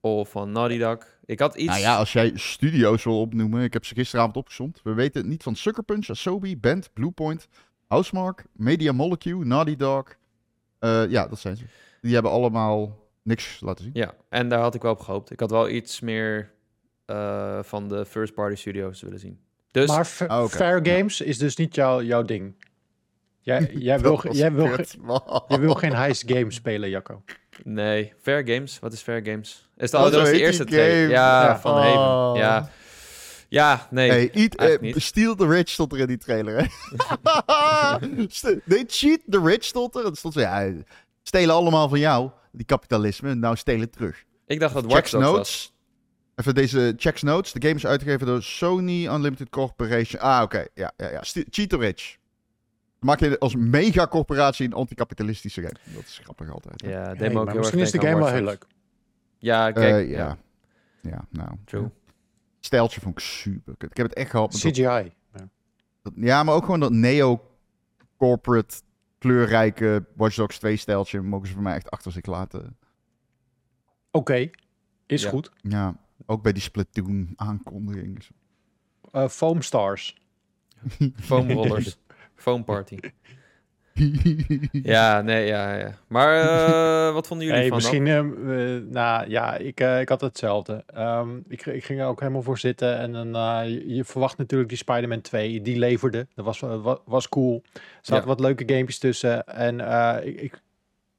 of 0.00 0.30
van 0.30 0.52
Naughty 0.52 0.78
Dog. 0.78 0.98
Ik 1.24 1.38
had 1.38 1.54
iets... 1.54 1.68
Nou 1.68 1.80
ja, 1.80 1.96
als 1.96 2.12
jij 2.12 2.32
studio's 2.34 3.04
wil 3.04 3.20
opnoemen, 3.20 3.62
ik 3.62 3.72
heb 3.72 3.84
ze 3.84 3.94
gisteravond 3.94 4.36
opgezond. 4.36 4.80
We 4.82 4.92
weten 4.94 5.20
het 5.20 5.30
niet 5.30 5.42
van 5.42 5.54
Sucker 5.56 5.82
Punch, 5.82 6.08
Asobi, 6.08 6.58
Band, 6.58 6.92
Bluepoint, 6.92 7.48
Housemark, 7.86 8.44
Media 8.52 8.92
Molecule, 8.92 9.44
Naughty 9.44 9.76
Dog. 9.76 10.04
Eh, 10.78 11.10
ja, 11.10 11.26
dat 11.26 11.38
zijn 11.38 11.56
ze. 11.56 11.64
Die 12.00 12.14
hebben 12.14 12.32
allemaal 12.32 12.98
niks 13.22 13.60
laten 13.60 13.84
zien. 13.84 13.92
Ja, 13.94 14.14
en 14.28 14.48
daar 14.48 14.60
had 14.60 14.74
ik 14.74 14.82
wel 14.82 14.92
op 14.92 15.00
gehoopt. 15.00 15.30
Ik 15.30 15.40
had 15.40 15.50
wel 15.50 15.68
iets 15.68 16.00
meer 16.00 16.52
eh, 17.04 17.62
van 17.62 17.88
de 17.88 18.06
first 18.06 18.34
party 18.34 18.56
studios 18.56 19.02
willen 19.02 19.18
zien. 19.18 19.38
Dus 19.70 19.88
maar 19.88 20.40
oké. 20.42 20.56
Fair 20.56 20.86
Ja. 20.86 20.96
Games 20.96 21.20
is 21.20 21.38
dus 21.38 21.56
niet 21.56 21.74
jouw, 21.74 22.02
jouw 22.02 22.22
ding. 22.22 22.54
Jij, 23.44 23.70
jij, 23.88 24.00
wil, 24.00 24.32
jij, 24.32 24.52
wil, 24.52 24.68
kut. 24.68 24.96
ge- 25.00 25.42
jij 25.48 25.58
wil 25.60 25.74
geen 25.74 25.94
heist 25.94 26.22
game 26.26 26.50
spelen, 26.52 26.90
Jacco. 26.90 27.22
nee, 27.62 28.12
Fair 28.22 28.46
Games. 28.48 28.78
Wat 28.78 28.92
is 28.92 29.00
Fair 29.00 29.24
Games? 29.24 29.68
Is 29.76 29.90
dat, 29.90 30.12
was 30.12 30.30
de 30.30 30.40
eerste 30.40 30.64
twee. 30.64 31.08
Ja, 31.08 31.44
Ja. 31.44 31.58
van 31.60 31.72
Oh. 31.72 31.80
Haven. 31.80 32.40
Ja. 32.40 32.70
ja, 33.48 33.86
nee. 33.90 34.10
Hey, 34.10 34.30
eat, 34.32 34.54
eigenlijk 34.54 34.94
eh, 34.96 35.02
steal 35.02 35.34
the 35.34 35.46
rich 35.48 35.68
stond 35.68 35.92
er 35.92 35.98
in 35.98 36.06
die 36.06 36.18
trailer, 36.18 36.56
hè? 36.58 36.64
Cheat 38.86 39.20
the 39.28 39.40
rich 39.44 39.64
stond 39.64 39.96
er. 39.96 40.02
Dat 40.02 40.18
stond 40.18 40.34
zo, 40.34 40.40
ja, 40.40 40.72
stelen 41.22 41.54
allemaal 41.54 41.88
van 41.88 41.98
jou, 41.98 42.30
die 42.52 42.66
kapitalisme. 42.66 43.34
Nou, 43.34 43.56
stelen 43.56 43.90
terug. 43.90 44.24
Ik 44.46 44.60
dacht 44.60 44.74
dat 44.74 44.84
Watch 44.84 44.94
Dogs 44.94 45.12
was. 45.12 45.22
Notes. 45.22 45.72
Even 46.36 46.54
deze 46.54 46.94
Checks 46.96 47.22
Notes. 47.22 47.52
De 47.52 47.62
game 47.62 47.74
is 47.74 47.86
uitgegeven 47.86 48.26
door 48.26 48.42
Sony 48.42 49.06
Unlimited 49.06 49.50
Corporation. 49.50 50.20
Ah, 50.20 50.42
oké. 50.42 50.66
Ja, 50.74 50.92
ja, 50.96 51.10
ja. 51.10 51.20
Cheat 51.50 51.68
the 51.68 51.76
rich. 51.76 52.16
Maak 53.04 53.20
je 53.20 53.38
als 53.38 53.54
megacorporatie 53.56 54.66
een 54.66 54.72
anticapitalistische 54.72 55.60
game. 55.60 55.74
Dat 55.94 56.02
is 56.02 56.20
grappig 56.22 56.50
altijd. 56.50 56.80
hè? 56.80 56.88
Ja, 56.90 57.02
Hey, 57.04 57.14
demo 57.14 57.38
ook 57.38 57.44
maar 57.44 57.46
heel 57.54 57.56
misschien 57.62 57.80
is 57.82 57.90
de 57.90 58.00
game 58.00 58.16
wel 58.18 58.26
heel 58.32 58.42
leuk. 58.42 58.66
Ja, 59.38 59.68
Eh, 59.68 59.74
kijk. 59.74 60.08
ja. 60.08 60.16
ja. 60.16 60.36
ja. 61.10 61.26
nou. 61.30 61.50
True. 61.64 61.90
Stijltje 62.60 63.00
vond 63.00 63.18
ik 63.18 63.24
super 63.24 63.76
kut. 63.76 63.90
Ik 63.90 63.96
heb 63.96 64.06
het 64.06 64.14
echt 64.16 64.30
gehad 64.30 64.52
met 64.52 64.60
CGI. 64.72 64.82
Ja. 64.82 65.12
dat- 66.02 66.12
Ja, 66.16 66.42
maar 66.42 66.54
ook 66.54 66.64
gewoon 66.64 66.80
dat 66.80 66.92
neo-corporate, 66.92 68.74
kleurrijke 69.18 70.04
Watch 70.16 70.36
Dogs 70.36 70.58
2 70.58 70.76
stijltje 70.76 71.20
mogen 71.20 71.46
ze 71.46 71.52
voor 71.54 71.62
mij 71.62 71.74
echt 71.74 71.90
achter 71.90 72.12
zich 72.12 72.26
laten. 72.26 72.76
Oké, 74.10 74.50
is 75.06 75.22
Ja. 75.22 75.28
goed. 75.30 75.50
Ja, 75.56 75.96
ook 76.26 76.42
bij 76.42 76.52
die 76.52 76.62
Splatoon 76.62 77.32
aankondiging. 77.36 78.26
Eh, 79.12 79.28
Foam 79.28 79.62
Stars. 79.62 80.22
Foam 81.16 81.50
rollers. 81.50 81.98
Foam 82.44 82.64
party. 82.64 82.98
Ja, 84.72 85.20
nee, 85.22 85.46
ja, 85.46 85.74
ja. 85.76 85.94
Maar 86.08 86.40
eh, 86.40 87.12
wat 87.14 87.26
vonden 87.26 87.46
jullie 87.46 87.60
Hey, 87.60 87.68
van 87.68 87.76
misschien, 87.78 88.06
ehm, 88.06 88.50
eh, 88.50 88.82
nou 88.92 89.30
ja, 89.30 89.56
ik, 89.56 89.80
eh, 89.80 90.00
ik 90.00 90.08
had 90.08 90.20
hetzelfde. 90.20 90.82
Ehm, 90.86 91.36
ik, 91.48 91.66
ik 91.66 91.84
ging 91.84 92.00
er 92.00 92.06
ook 92.06 92.20
helemaal 92.20 92.42
voor 92.42 92.58
zitten. 92.58 92.98
En 92.98 93.12
dan, 93.12 93.34
eh, 93.36 93.60
je, 93.64 93.94
je 93.94 94.04
verwacht 94.04 94.38
natuurlijk 94.38 94.68
die 94.68 94.78
Spider-Man 94.78 95.20
2. 95.20 95.60
Die 95.62 95.78
leverde. 95.78 96.26
Dat 96.34 96.44
was, 96.44 96.60
wa- 96.60 96.98
was 97.04 97.28
cool. 97.28 97.62
Er 97.74 97.80
zaten 98.00 98.22
Ja. 98.22 98.28
wat 98.28 98.40
leuke 98.40 98.64
gamepjes 98.66 98.98
tussen. 98.98 99.46
En 99.46 99.80
eh, 99.80 100.26
ik, 100.26 100.40
ik, 100.40 100.60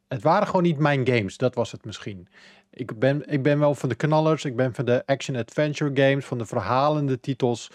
het 0.08 0.22
waren 0.24 0.48
gewoon 0.48 0.64
niet 0.64 0.78
mijn 0.80 1.08
games. 1.08 1.38
Dat 1.38 1.56
was 1.56 1.72
het 1.72 1.86
misschien. 1.86 2.28
Ik 2.70 3.00
ben, 3.00 3.32
ik 3.32 3.44
ben 3.44 3.60
wel 3.60 3.76
van 3.76 3.90
de 3.90 3.96
knallers. 3.96 4.46
Ik 4.46 4.56
ben 4.56 4.74
van 4.74 4.86
de 4.86 5.04
action-adventure 5.06 5.92
games. 6.08 6.26
Van 6.26 6.38
de 6.38 6.46
verhalende 6.46 7.20
titels. 7.20 7.72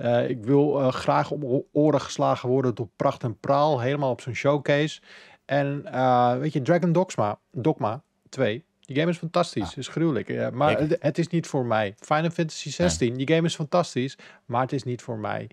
Eh, 0.00 0.28
ik 0.28 0.44
wil 0.44 0.80
eh, 0.80 0.92
graag 0.92 1.30
om 1.30 1.64
oren 1.72 2.00
geslagen 2.00 2.48
worden 2.48 2.74
door 2.74 2.88
pracht 2.96 3.22
en 3.22 3.38
praal. 3.38 3.80
Helemaal 3.80 4.10
op 4.10 4.20
zo'n 4.20 4.34
showcase. 4.34 5.00
En 5.44 5.82
eh, 5.84 6.36
weet 6.36 6.52
je, 6.52 6.62
Dragon 6.62 6.92
Dogma, 6.92 7.38
Dogma 7.52 8.02
2. 8.28 8.64
Die 8.80 8.98
game 8.98 9.10
is 9.10 9.18
fantastisch. 9.18 9.76
is 9.76 9.88
gruwelijk. 9.88 10.52
maar 10.52 10.78
het, 10.78 10.96
het 11.00 11.18
is 11.18 11.28
niet 11.28 11.46
voor 11.46 11.66
mij. 11.66 11.94
Final 11.98 12.30
Fantasy 12.30 12.70
16. 12.70 13.14
Die 13.14 13.28
game 13.34 13.46
is 13.46 13.54
fantastisch. 13.54 14.18
Maar 14.44 14.60
het 14.60 14.72
is 14.72 14.82
niet 14.82 15.02
voor 15.02 15.18
mij. 15.18 15.50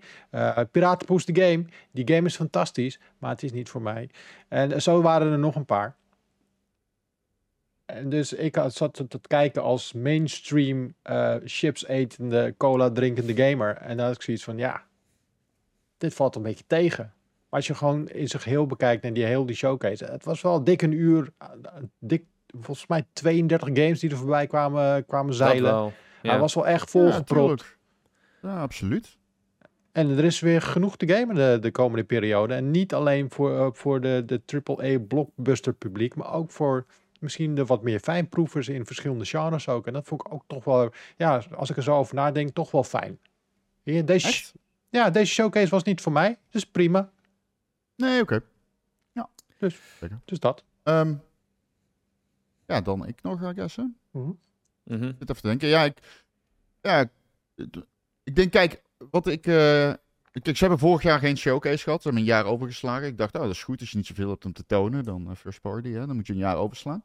Piratenpoes 0.70 1.24
de 1.24 1.40
game. 1.42 1.64
Die 1.90 2.14
game 2.14 2.26
is 2.26 2.36
fantastisch. 2.36 3.00
Maar 3.18 3.30
het 3.30 3.42
is 3.42 3.52
niet 3.52 3.68
voor 3.68 3.82
mij. 3.82 4.10
En 4.48 4.82
zo 4.82 5.02
waren 5.02 5.32
er 5.32 5.38
nog 5.38 5.54
een 5.54 5.64
paar. 5.64 5.96
En 7.88 8.08
dus 8.08 8.32
ik 8.32 8.54
had- 8.54 8.74
zat 8.74 8.94
te, 8.94 9.06
te 9.08 9.20
kijken 9.26 9.62
als 9.62 9.92
mainstream 9.92 10.94
eh, 11.02 11.34
chips 11.44 11.86
etende, 11.86 12.54
cola 12.56 12.90
drinkende 12.90 13.36
gamer. 13.42 13.76
En 13.76 13.96
dan 13.96 14.06
had 14.06 14.14
ik 14.14 14.22
zoiets 14.22 14.44
van, 14.44 14.58
ja, 14.58 14.82
dit 15.98 16.14
valt 16.14 16.36
een 16.36 16.42
beetje 16.42 16.64
tegen. 16.66 17.04
Maar 17.04 17.58
als 17.58 17.66
je 17.66 17.74
gewoon 17.74 18.08
in 18.08 18.28
zich 18.28 18.44
heel 18.44 18.66
bekijkt 18.66 19.04
en 19.04 19.12
die 19.12 19.24
heel 19.24 19.46
die 19.46 19.56
showcase. 19.56 20.04
Het 20.04 20.24
was 20.24 20.42
wel 20.42 20.64
dik 20.64 20.82
een 20.82 20.92
uur, 20.92 21.32
eh, 21.38 21.48
dik, 21.98 22.24
volgens 22.60 22.86
mij 22.86 23.04
32 23.12 23.68
games 23.72 24.00
die 24.00 24.10
er 24.10 24.16
voorbij 24.16 24.46
kwamen, 24.46 25.06
kwamen 25.06 25.26
dat 25.26 25.36
zeilen. 25.36 25.70
wel. 25.72 25.92
Ja. 26.22 26.30
Hij 26.30 26.38
was 26.40 26.54
wel 26.54 26.66
echt 26.66 26.92
Ja, 26.92 27.00
volgepropt. 27.00 27.58
tuurlijk. 27.60 27.78
Ja, 28.42 28.60
absoluut. 28.62 29.16
En 29.92 30.10
er 30.18 30.24
is 30.24 30.40
weer 30.40 30.62
genoeg 30.62 30.96
te 30.96 31.08
gamen 31.08 31.34
de, 31.34 31.58
de 31.60 31.70
komende 31.70 32.04
periode. 32.04 32.54
En 32.54 32.70
niet 32.70 32.94
alleen 32.94 33.30
voor, 33.30 33.58
eh, 33.58 33.68
voor 33.72 34.00
de, 34.00 34.22
de 34.26 34.40
AAA 34.64 34.98
blockbuster 34.98 35.72
publiek, 35.72 36.14
maar 36.14 36.32
ook 36.34 36.50
voor 36.50 36.86
misschien 37.20 37.54
de 37.54 37.64
wat 37.64 37.82
meer 37.82 38.00
fijnproevers 38.00 38.68
in 38.68 38.86
verschillende 38.86 39.24
genres 39.24 39.68
ook. 39.68 39.86
En 39.86 39.92
dat 39.92 40.06
vond 40.06 40.20
ik 40.26 40.32
ook 40.32 40.44
toch 40.46 40.64
wel, 40.64 40.92
ja, 41.16 41.42
als 41.56 41.70
ik 41.70 41.76
er 41.76 41.82
zo 41.82 41.96
over 41.96 42.14
nadenk, 42.14 42.54
toch 42.54 42.70
wel 42.70 42.84
fijn. 42.84 43.18
Ja, 43.82 44.02
deze, 44.02 44.26
Echt? 44.26 44.54
ja, 44.88 45.10
deze 45.10 45.32
showcase 45.32 45.68
was 45.68 45.82
niet 45.82 46.00
voor 46.00 46.12
mij, 46.12 46.38
dus 46.50 46.66
prima. 46.66 47.10
Nee, 47.96 48.20
oké. 48.20 48.42
Dus 50.24 50.38
dat. 50.38 50.64
Ehm, 50.82 51.14
ja, 52.66 52.80
dan 52.80 53.06
ik 53.06 53.22
nog, 53.22 53.42
I 53.42 53.54
guess, 53.54 53.76
hè? 53.76 53.84
Zit 54.84 55.30
even 55.30 55.34
te 55.34 55.40
denken. 55.40 55.68
Ja, 55.68 55.84
ik, 55.84 55.98
ja, 56.80 57.00
ik 57.00 57.10
ik 58.22 58.36
denk, 58.36 58.50
kijk, 58.50 58.82
wat 59.10 59.26
ik... 59.26 59.46
eh, 59.46 59.92
Kijk, 60.42 60.56
ze 60.56 60.64
hebben 60.64 60.78
vorig 60.78 61.02
jaar 61.02 61.18
geen 61.18 61.36
showcase 61.36 61.82
gehad. 61.82 62.02
Ze 62.02 62.08
hebben 62.08 62.26
een 62.26 62.34
jaar 62.34 62.44
overgeslagen. 62.44 63.06
Ik 63.06 63.18
dacht, 63.18 63.34
oh, 63.34 63.42
dat 63.42 63.50
is 63.50 63.62
goed. 63.62 63.80
Als 63.80 63.90
je 63.90 63.96
niet 63.96 64.06
zoveel 64.06 64.28
hebt 64.28 64.44
om 64.44 64.52
te 64.52 64.66
tonen, 64.66 65.04
dan 65.04 65.30
eh, 65.30 65.36
first 65.36 65.60
party. 65.60 65.90
Hè? 65.90 66.06
Dan 66.06 66.16
moet 66.16 66.26
je 66.26 66.32
een 66.32 66.38
jaar 66.38 66.56
overslaan. 66.56 67.02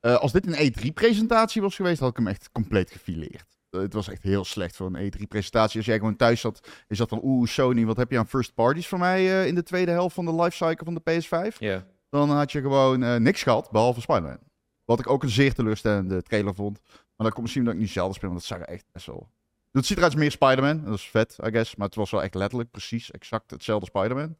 Eh, 0.00 0.16
als 0.16 0.32
dit 0.32 0.46
een 0.46 0.72
E3-presentatie 0.72 1.62
was 1.62 1.76
geweest, 1.76 2.00
had 2.00 2.10
ik 2.10 2.16
hem 2.16 2.26
echt 2.26 2.52
compleet 2.52 2.90
gefileerd. 2.90 3.58
Eh, 3.70 3.80
het 3.80 3.92
was 3.92 4.08
echt 4.08 4.22
heel 4.22 4.44
slecht 4.44 4.76
voor 4.76 4.86
een 4.94 5.12
E3-presentatie. 5.12 5.76
Als 5.76 5.86
jij 5.86 5.98
gewoon 5.98 6.16
thuis 6.16 6.40
zat, 6.40 6.68
is 6.88 6.98
dat 6.98 7.08
van, 7.08 7.20
oeh, 7.22 7.48
Sony, 7.48 7.84
wat 7.84 7.96
heb 7.96 8.10
je 8.10 8.18
aan 8.18 8.28
first 8.28 8.54
parties 8.54 8.88
voor 8.88 8.98
mij 8.98 9.48
in 9.48 9.54
de 9.54 9.62
tweede 9.62 9.90
helft 9.90 10.14
van 10.14 10.24
de 10.24 10.34
lifecycle 10.34 10.84
van 10.84 10.94
de 10.94 11.00
PS5? 11.10 11.58
Ja. 11.58 11.86
Dan 12.10 12.30
had 12.30 12.52
je 12.52 12.60
gewoon 12.60 13.22
niks 13.22 13.42
gehad, 13.42 13.70
behalve 13.70 14.00
Spider-Man. 14.00 14.38
Wat 14.84 14.98
ik 14.98 15.10
ook 15.10 15.22
een 15.22 15.28
zeer 15.28 15.54
teleurstellende 15.54 16.22
trailer 16.22 16.54
vond. 16.54 16.80
Maar 16.86 17.26
dat 17.26 17.30
komt 17.30 17.42
misschien 17.42 17.64
dat 17.64 17.74
ik 17.74 17.80
niet 17.80 17.90
zelf 17.90 18.14
speel, 18.14 18.28
want 18.28 18.40
dat 18.40 18.48
zag 18.48 18.66
er 18.66 18.74
echt 18.74 18.84
best 18.92 19.06
wel... 19.06 19.28
Het 19.76 19.86
ziet 19.86 19.96
eruit 19.96 20.12
als 20.12 20.20
meer 20.22 20.30
Spider-Man. 20.30 20.84
Dat 20.84 20.94
is 20.94 21.08
vet, 21.08 21.36
I 21.46 21.50
guess. 21.50 21.76
Maar 21.76 21.86
het 21.86 21.96
was 21.96 22.10
wel 22.10 22.22
echt 22.22 22.34
letterlijk 22.34 22.70
precies 22.70 23.10
exact 23.10 23.50
hetzelfde 23.50 23.86
Spider-Man. 23.86 24.36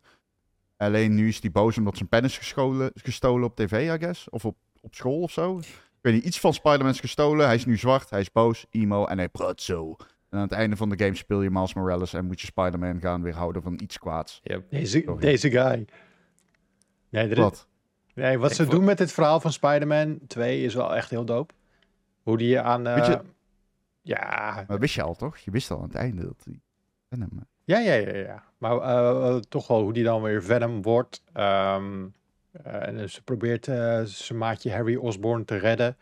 Alleen 0.76 1.14
nu 1.14 1.28
is 1.28 1.40
hij 1.40 1.50
boos 1.50 1.78
omdat 1.78 1.97
zijn 1.97 2.09
pen 2.09 2.25
is 2.25 2.38
gescholen, 2.38 2.90
gestolen 2.95 3.45
op 3.49 3.57
tv, 3.57 3.95
I 3.95 3.99
guess. 3.99 4.28
Of 4.28 4.45
op, 4.45 4.57
op 4.81 4.95
school 4.95 5.21
of 5.21 5.31
zo. 5.33 5.59
Ik 5.59 5.64
weet 6.00 6.14
niet, 6.14 6.25
iets 6.25 6.40
van 6.40 6.55
Spider-Man 6.55 6.88
is 6.88 7.00
gestolen. 7.00 7.47
Hij 7.47 7.55
is 7.55 7.64
nu 7.64 7.76
zwart, 7.76 8.11
hij 8.11 8.21
is 8.21 8.33
boos, 8.33 8.66
emo 8.71 9.05
en 9.05 9.19
hij 9.19 9.28
praat 9.28 9.61
zo. 9.61 9.97
En 10.31 10.38
aan 10.38 10.40
het 10.45 10.52
einde 10.52 10.76
van 10.76 10.88
de 10.88 10.99
game 10.99 11.14
speel 11.14 11.43
je 11.43 11.50
Miles 11.50 11.75
Morales 11.75 12.12
en 12.12 12.25
moet 12.26 12.40
je 12.40 12.47
Spider-Man 12.47 13.00
gaan 13.00 13.23
weerhouden 13.23 13.62
van 13.62 13.78
iets 13.83 13.99
kwaads. 13.99 14.40
Yep. 14.43 14.71
Deze, 14.71 15.02
Sorry. 15.05 15.21
deze 15.21 15.50
guy. 15.50 15.87
Nee, 17.11 17.28
er 17.28 17.40
Wat? 17.40 17.66
nee, 18.14 18.38
wat 18.38 18.50
Ik 18.50 18.57
ze 18.57 18.62
vond- 18.62 18.75
doen 18.76 18.85
met 18.85 18.99
dit 18.99 19.12
verhaal 19.12 19.40
van 19.40 19.52
Spider-Man 19.52 20.19
2 20.26 20.62
is 20.62 20.75
wel 20.75 20.95
echt 20.97 21.11
heel 21.11 21.25
dope. 21.25 21.55
Hoe 22.23 22.37
die 22.38 22.61
aan... 22.61 22.87
eh, 22.87 22.95
Weet 22.95 23.07
je- 23.07 23.23
Ja, 24.06 24.64
Maar 24.68 24.78
wist 24.78 24.94
je 24.94 25.02
al, 25.02 25.14
toch? 25.14 25.36
Je 25.38 25.50
wist 25.50 25.70
al 25.70 25.76
aan 25.76 25.84
het 25.84 25.94
einde 25.94 26.22
dat 26.22 26.42
hij... 26.44 26.60
Venom, 27.08 27.28
eh, 27.32 27.44
ja, 27.64 27.78
ja, 27.78 27.94
ja, 27.94 28.16
ja. 28.16 28.42
Maar 28.58 28.76
eh, 28.76 29.36
toch 29.36 29.66
wel 29.66 29.82
hoe 29.82 29.92
die 29.92 30.04
dan 30.04 30.22
weer 30.22 30.42
Venom 30.42 30.82
wordt. 30.82 31.22
Ehm, 31.32 32.06
eh, 32.50 32.86
en 32.86 33.10
ze 33.10 33.22
probeert 33.22 33.64
zijn 34.04 34.38
maatje 34.38 34.72
Harry 34.72 34.96
Osborn 34.96 35.44
te 35.44 35.56
redden. 35.56 35.96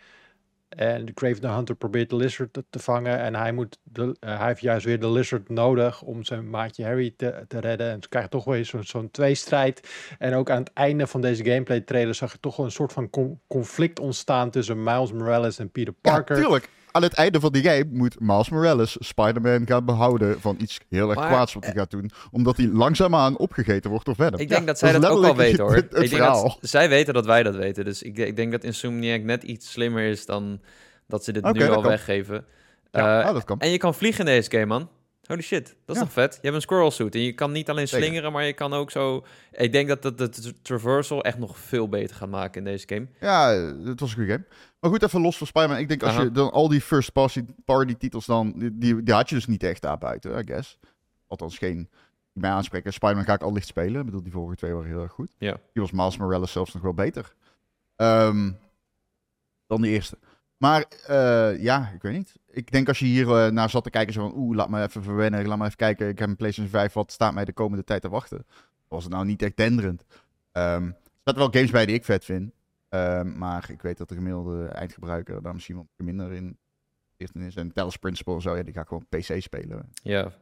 En 0.69 1.05
de 1.05 1.13
Craven 1.13 1.41
the 1.41 1.49
Hunter 1.49 1.75
probeert 1.75 2.11
de 2.11 2.17
Lizard 2.17 2.53
te, 2.53 2.65
te 2.71 2.79
vangen. 2.79 3.19
En 3.19 3.35
hij, 3.35 3.53
moet 3.53 3.79
de, 3.83 4.17
hij 4.21 4.47
heeft 4.47 4.61
juist 4.61 4.85
weer 4.85 5.01
de 5.01 5.11
Lizard 5.11 5.49
nodig 5.49 6.03
om 6.03 6.25
zijn 6.25 6.51
maatje 6.51 6.85
Harry 6.85 7.15
te, 7.17 7.45
te 7.49 7.59
redden. 7.59 7.91
En 7.91 8.03
ze 8.03 8.09
krijgen 8.09 8.31
toch 8.31 8.45
weer 8.45 8.65
zo'n 8.65 8.85
zo'n 8.85 9.11
tweestrijd. 9.11 9.89
En 10.19 10.35
ook 10.35 10.51
aan 10.51 10.59
het 10.59 10.73
einde 10.73 11.07
van 11.07 11.21
deze 11.21 11.45
gameplay 11.45 11.81
trailer 11.81 12.15
zag 12.15 12.33
je 12.33 12.41
toch 12.41 12.57
wel 12.57 12.67
een 12.67 12.73
soort 12.73 12.93
van 12.93 13.11
con- 13.11 13.41
conflict 13.47 14.01
ontstaan 14.01 14.51
tussen 14.51 14.83
Miles 14.83 15.13
Morales 15.13 15.59
en 15.59 15.71
Peter 15.71 15.93
Parker. 15.93 16.37
Ja, 16.37 16.43
tuurlijk. 16.43 16.69
Aan 16.97 17.03
het 17.03 17.15
einde 17.15 17.41
van 17.41 17.53
die 17.53 17.63
game 17.63 17.85
moet 17.91 18.21
Miles 18.21 18.49
Morales 18.49 18.97
Spider-Man 18.99 19.67
gaan 19.67 19.85
behouden 19.85 20.41
van 20.41 20.57
iets 20.61 20.79
heel 20.89 21.09
erg 21.11 21.19
Maar, 21.19 21.29
kwaads 21.29 21.55
wat 21.55 21.65
hij 21.65 21.75
gaat 21.75 21.91
doen. 21.91 22.11
Omdat 22.31 22.57
hij 22.57 22.67
langzaamaan 22.67 23.37
opgegeten 23.37 23.91
wordt 23.91 24.05
door 24.07 24.15
Venom. 24.15 24.41
Ik 24.41 24.49
denk 24.49 24.61
Ja, 24.61 24.67
dat 24.67 24.79
zij 24.79 24.93
dat, 24.93 25.05
ook 25.05 25.09
wel 25.11 25.21
letterlijk 25.21 25.49
weten 25.51 25.65
hoor. 25.67 25.75
het- 25.75 25.93
het 25.93 26.03
ik 26.03 26.11
denk 26.11 26.23
dat 26.23 26.59
zij 26.61 26.89
weten 26.89 27.15
dat 27.15 27.27
wij 27.27 27.43
dat 27.43 27.55
weten. 27.57 27.85
Dus 27.85 28.03
ik, 28.03 28.19
ik 28.19 28.37
denk 28.37 28.53
dat 28.53 28.65
Insomniac 28.65 29.23
net 29.23 29.43
iets 29.43 29.71
slimmer 29.73 30.03
is 30.05 30.27
dan 30.27 30.61
dat 31.07 31.25
ze 31.25 31.33
dit 31.33 31.53
nu 31.53 31.69
al 31.69 31.75
kan. 31.81 31.83
weggeven. 31.91 32.45
Ja, 32.91 33.21
Eh, 33.21 33.27
ah, 33.29 33.35
dat 33.35 33.45
kan. 33.45 33.59
en 33.61 33.71
je 33.71 33.79
kan 33.79 33.95
vliegen 33.95 34.21
in 34.27 34.35
deze 34.35 34.51
game, 34.51 34.67
man. 34.67 34.89
Holy 35.27 35.43
shit, 35.43 35.67
dat 35.85 35.97
is 35.97 36.03
Ja. 36.03 36.03
toch 36.03 36.13
vet? 36.13 36.33
Je 36.35 36.41
hebt 36.43 36.55
een 36.55 36.61
squirrel 36.61 36.91
suit 36.91 37.15
en 37.15 37.21
je 37.21 37.33
kan 37.33 37.53
niet 37.53 37.71
alleen 37.71 37.89
Zeker. 37.89 38.05
slingeren, 38.07 38.33
maar 38.33 38.45
je 38.45 38.53
kan 38.53 38.73
ook 38.73 38.91
zo... 38.91 39.25
Ik 39.51 39.73
denk 39.73 39.89
dat 39.89 40.03
het 40.05 40.19
de 40.19 40.29
tra- 40.29 40.51
traversal 40.63 41.23
echt 41.25 41.39
nog 41.39 41.59
veel 41.59 41.89
beter 41.89 42.17
gaat 42.17 42.29
maken 42.29 42.59
in 42.59 42.65
deze 42.65 42.89
game. 42.89 43.07
Ja, 43.21 43.49
het 43.85 44.01
was 44.01 44.11
een 44.11 44.17
goede 44.17 44.33
game. 44.33 44.45
Maar 44.81 44.91
goed, 44.91 45.03
even 45.03 45.21
los 45.21 45.37
van 45.37 45.47
Spider-Man. 45.47 45.79
Ik 45.79 45.89
denk 45.89 46.03
als 46.03 46.13
Aha. 46.13 46.23
je 46.23 46.31
dan 46.31 46.51
al 46.51 46.69
die 46.69 46.81
first 46.81 47.13
party, 47.65 47.95
titels 47.99 48.27
dan... 48.27 48.53
Die, 48.73 49.03
die, 49.03 49.15
had 49.15 49.29
je 49.29 49.35
dus 49.35 49.47
niet 49.47 49.63
echt 49.63 49.83
daar 49.83 49.99
buiten, 49.99 50.39
I 50.39 50.43
guess. 50.47 50.79
Althans 51.27 51.59
geen 51.59 51.89
mij 52.33 52.51
aanspreken. 52.51 52.93
Spider-Man 52.93 53.25
ga 53.25 53.35
ik 53.35 53.43
al 53.43 53.53
licht 53.53 53.67
spelen. 53.67 53.99
Ik 54.01 54.05
bedoel, 54.05 54.23
die 54.23 54.33
vorige 54.33 54.57
twee 54.57 54.73
waren 54.73 54.89
heel 54.91 55.03
erg 55.03 55.13
goed. 55.13 55.35
Ja. 55.39 55.53
Die 55.73 55.83
was 55.83 55.91
Miles 55.91 56.17
Morales 56.17 56.53
zelfs 56.53 56.73
nog 56.75 56.83
wel 56.83 56.95
beter. 56.95 57.35
Ehm, 57.97 58.51
dan 59.67 59.81
de 59.81 59.89
eerste. 59.89 60.19
Maar 60.65 60.85
eh, 61.07 61.63
ja, 61.63 61.91
ik 61.95 62.03
weet 62.03 62.13
niet. 62.13 62.35
Ik 62.51 62.71
denk 62.71 62.89
als 62.89 62.99
je 62.99 63.05
hier 63.05 63.37
eh, 63.37 63.51
naar 63.51 63.71
zat 63.71 63.85
te 63.85 63.91
kijken, 63.91 64.13
zo 64.13 64.29
van... 64.29 64.39
Oeh, 64.39 64.57
laat 64.57 64.69
me 64.69 64.83
even 64.83 65.03
verwennen. 65.03 65.47
Laat 65.47 65.59
me 65.59 65.65
even 65.65 65.77
kijken. 65.77 66.09
Ik 66.09 66.19
heb 66.19 66.29
een 66.29 66.37
PlayStation 66.37 66.73
5. 66.73 66.93
Wat 66.93 67.13
staat 67.13 67.35
mij 67.35 67.45
de 67.45 67.53
komende 67.53 67.85
tijd 67.85 68.03
te 68.03 68.09
wachten? 68.09 68.47
Was 68.89 69.05
het 69.05 69.13
nou 69.13 69.25
niet 69.25 69.43
echt 69.43 69.57
denderend. 69.57 70.05
Ehm, 70.53 70.85
er 70.85 70.95
zaten 71.25 71.41
wel 71.41 71.51
games 71.51 71.71
bij 71.71 71.87
die 71.87 71.95
ik 71.95 72.05
vet 72.05 72.25
vind. 72.25 72.53
Ehm, 72.89 73.39
maar 73.39 73.71
ik 73.71 73.83
weet 73.83 73.99
dat 73.99 74.09
de 74.09 74.15
gemiddelde 74.15 74.67
eindgebruiker 74.67 75.43
daar 75.43 75.55
misschien 75.55 75.77
wat 75.77 75.87
minder 75.97 76.33
in 76.33 76.59
is. 77.17 77.57
En 77.57 77.73
Talos 77.73 77.97
Principle 77.97 78.35
en 78.35 78.43
zo, 78.43 78.57
ja, 78.57 78.63
die 78.63 78.75
ga 78.75 78.81
ik 78.81 78.89
gewoon 78.89 79.07
PC 79.09 79.43
spelen. 79.43 79.89
Ja, 80.03 80.33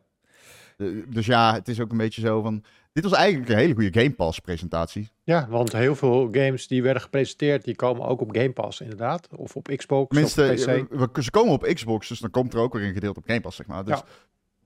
dus 1.08 1.26
ja, 1.26 1.54
het 1.54 1.68
is 1.68 1.80
ook 1.80 1.90
een 1.90 1.96
beetje 1.96 2.20
zo 2.20 2.42
van... 2.42 2.64
Dit 2.92 3.04
was 3.04 3.12
eigenlijk 3.12 3.50
een 3.50 3.56
hele 3.56 3.74
goede 3.74 4.00
Game 4.00 4.12
Pass 4.14 4.38
presentatie. 4.38 5.10
Ja, 5.22 5.46
want 5.48 5.72
heel 5.72 5.94
veel 5.96 6.28
games 6.32 6.66
die 6.66 6.82
werden 6.82 7.02
gepresenteerd, 7.02 7.64
die 7.64 7.76
komen 7.76 8.06
ook 8.06 8.20
op 8.20 8.36
Game 8.36 8.52
Pass 8.52 8.80
inderdaad. 8.80 9.28
Of 9.36 9.56
op 9.56 9.68
Xbox, 9.76 10.08
Tenminste, 10.08 10.42
of 10.42 10.54
PC. 10.84 10.90
we- 10.90 11.08
we- 11.12 11.22
ze 11.22 11.30
komen 11.30 11.52
op 11.52 11.62
Xbox, 11.62 12.08
dus 12.08 12.18
dan 12.18 12.30
komt 12.30 12.54
er 12.54 12.60
ook 12.60 12.72
weer 12.74 12.86
een 12.86 12.92
gedeelte 12.92 13.18
op 13.18 13.26
Game 13.26 13.40
Pass, 13.40 13.56
zeg 13.56 13.66
maar. 13.66 13.84
Dus 13.84 13.98
Ja. 13.98 14.04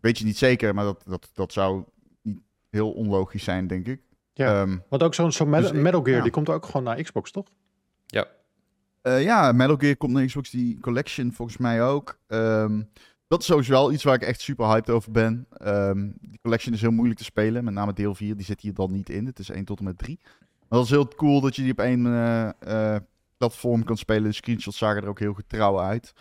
weet 0.01 0.19
je 0.19 0.25
niet 0.25 0.37
zeker, 0.39 0.75
maar 0.75 0.85
dat, 0.85 1.03
dat, 1.07 1.31
dat 1.33 1.53
zou 1.53 1.85
niet 2.23 2.39
heel 2.71 2.93
onlogisch 2.93 3.45
zijn, 3.45 3.67
denk 3.67 3.87
ik. 3.87 4.01
Ja. 4.33 4.61
Ehm, 4.63 4.77
Want 4.89 5.03
ook 5.03 5.15
zo'n 5.15 5.33
zo'n 5.33 5.49
Metal, 5.51 5.73
Dus 5.73 5.81
Metal 5.81 6.03
Gear, 6.03 6.17
ja. 6.17 6.23
die 6.23 6.33
komt 6.33 6.49
ook 6.49 6.65
gewoon 6.67 6.83
naar 6.83 7.03
Xbox, 7.03 7.31
toch? 7.31 7.47
ja. 8.07 8.27
Eh, 9.03 9.23
ja, 9.23 9.53
Metal 9.53 9.77
Gear 9.77 9.97
komt 9.97 10.13
naar 10.13 10.25
Xbox, 10.25 10.51
die 10.51 10.81
collection 10.81 11.33
volgens 11.33 11.57
mij 11.59 11.83
ook. 11.85 12.19
Ehm, 12.27 12.83
dat 13.29 13.41
is 13.41 13.47
sowieso 13.47 13.73
wel 13.73 13.93
iets 13.93 14.03
waar 14.05 14.15
ik 14.15 14.23
echt 14.23 14.41
super 14.41 14.67
hyped 14.67 14.91
over 14.91 15.13
ben. 15.13 15.47
Ehm, 15.51 16.11
die 16.21 16.39
collection 16.43 16.75
is 16.75 16.81
heel 16.81 16.91
moeilijk 16.91 17.19
te 17.19 17.25
spelen, 17.25 17.65
met 17.65 17.75
name 17.75 17.93
deel 17.93 18.15
4, 18.15 18.37
die 18.37 18.45
zit 18.47 18.61
hier 18.61 18.75
dan 18.75 18.93
niet 18.93 19.09
in. 19.11 19.27
Het 19.27 19.39
is 19.39 19.49
1 19.51 19.65
tot 19.65 19.79
en 19.79 19.85
met 19.85 19.99
3. 19.99 20.19
Maar 20.69 20.79
dat 20.79 20.85
is 20.85 20.91
heel 20.91 21.09
cool 21.09 21.41
dat 21.41 21.57
je 21.57 21.63
die 21.63 21.73
op 21.73 21.79
één 21.81 22.07
eh, 22.07 22.95
eh, 22.95 23.01
platform 23.37 23.85
kan 23.85 23.97
spelen. 23.97 24.23
De 24.23 24.33
screenshots 24.33 24.79
zagen 24.79 25.03
er 25.03 25.09
ook 25.09 25.19
heel 25.19 25.35
getrouw 25.35 25.81
uit. 25.81 26.13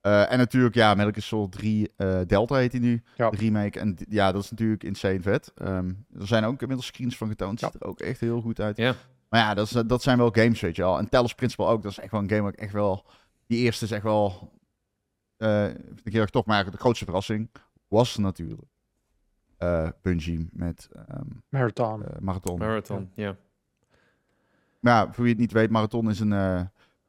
Eh, 0.00 0.32
en 0.32 0.38
natuurlijk, 0.38 0.74
ja, 0.74 0.94
Metal 0.94 1.10
Gear 1.12 1.22
Solid 1.22 1.52
3 1.52 1.90
eh, 1.96 2.20
Delta 2.26 2.54
heet 2.54 2.72
hij 2.72 2.80
nu, 2.80 3.02
Ja. 3.16 3.30
de 3.30 3.36
remake. 3.36 3.78
En 3.80 3.96
ja, 4.08 4.32
dat 4.32 4.42
is 4.42 4.50
natuurlijk 4.50 4.84
insane 4.84 5.20
vet. 5.22 5.52
Ehm, 5.56 5.92
er 6.18 6.26
zijn 6.26 6.44
ook 6.44 6.60
inmiddels 6.60 6.86
screens 6.86 7.16
van 7.16 7.28
getoond. 7.28 7.60
Ja. 7.60 7.70
Ziet 7.70 7.82
er 7.82 7.88
ook 7.88 8.00
echt 8.00 8.20
heel 8.20 8.40
goed 8.40 8.60
uit. 8.60 8.76
Ja. 8.76 8.94
Maar 9.28 9.40
ja, 9.40 9.54
dat, 9.54 9.66
is, 9.66 9.82
dat 9.86 10.02
zijn 10.02 10.18
wel 10.18 10.30
games, 10.30 10.60
weet 10.60 10.76
je 10.76 10.82
wel. 10.82 10.98
En 10.98 11.08
Talos 11.08 11.34
Principle 11.34 11.66
ook. 11.66 11.82
Dat 11.82 11.90
is 11.92 11.98
echt 11.98 12.10
wel 12.10 12.20
een 12.20 12.28
game 12.28 12.42
waar 12.42 12.52
ik 12.52 12.58
echt 12.58 12.72
wel... 12.72 13.04
Die 13.46 13.58
eerste 13.58 13.84
is 13.84 13.90
echt 13.90 14.02
wel... 14.02 14.50
eh 15.42 15.64
vind 15.86 16.06
ik 16.06 16.12
heel 16.12 16.20
erg 16.20 16.30
tof. 16.30 16.46
Maar 16.46 16.70
de 16.70 16.76
grootste 16.76 17.04
verrassing 17.04 17.50
was 17.88 18.16
natuurlijk... 18.16 18.62
eh 19.56 19.88
Bungie 20.02 20.48
met 20.52 20.88
ehm, 21.08 21.26
Marathon. 21.48 22.04
eh, 22.04 22.20
Marathon. 22.20 22.58
Marathon, 22.58 23.10
ja. 23.14 23.36
Maar 24.80 24.94
ja, 25.06 25.12
voor 25.12 25.22
wie 25.22 25.32
het 25.32 25.40
niet 25.40 25.52
weet, 25.52 25.70
Marathon 25.70 26.10
is 26.10 26.20
een 26.20 26.32
eh, 26.32 26.60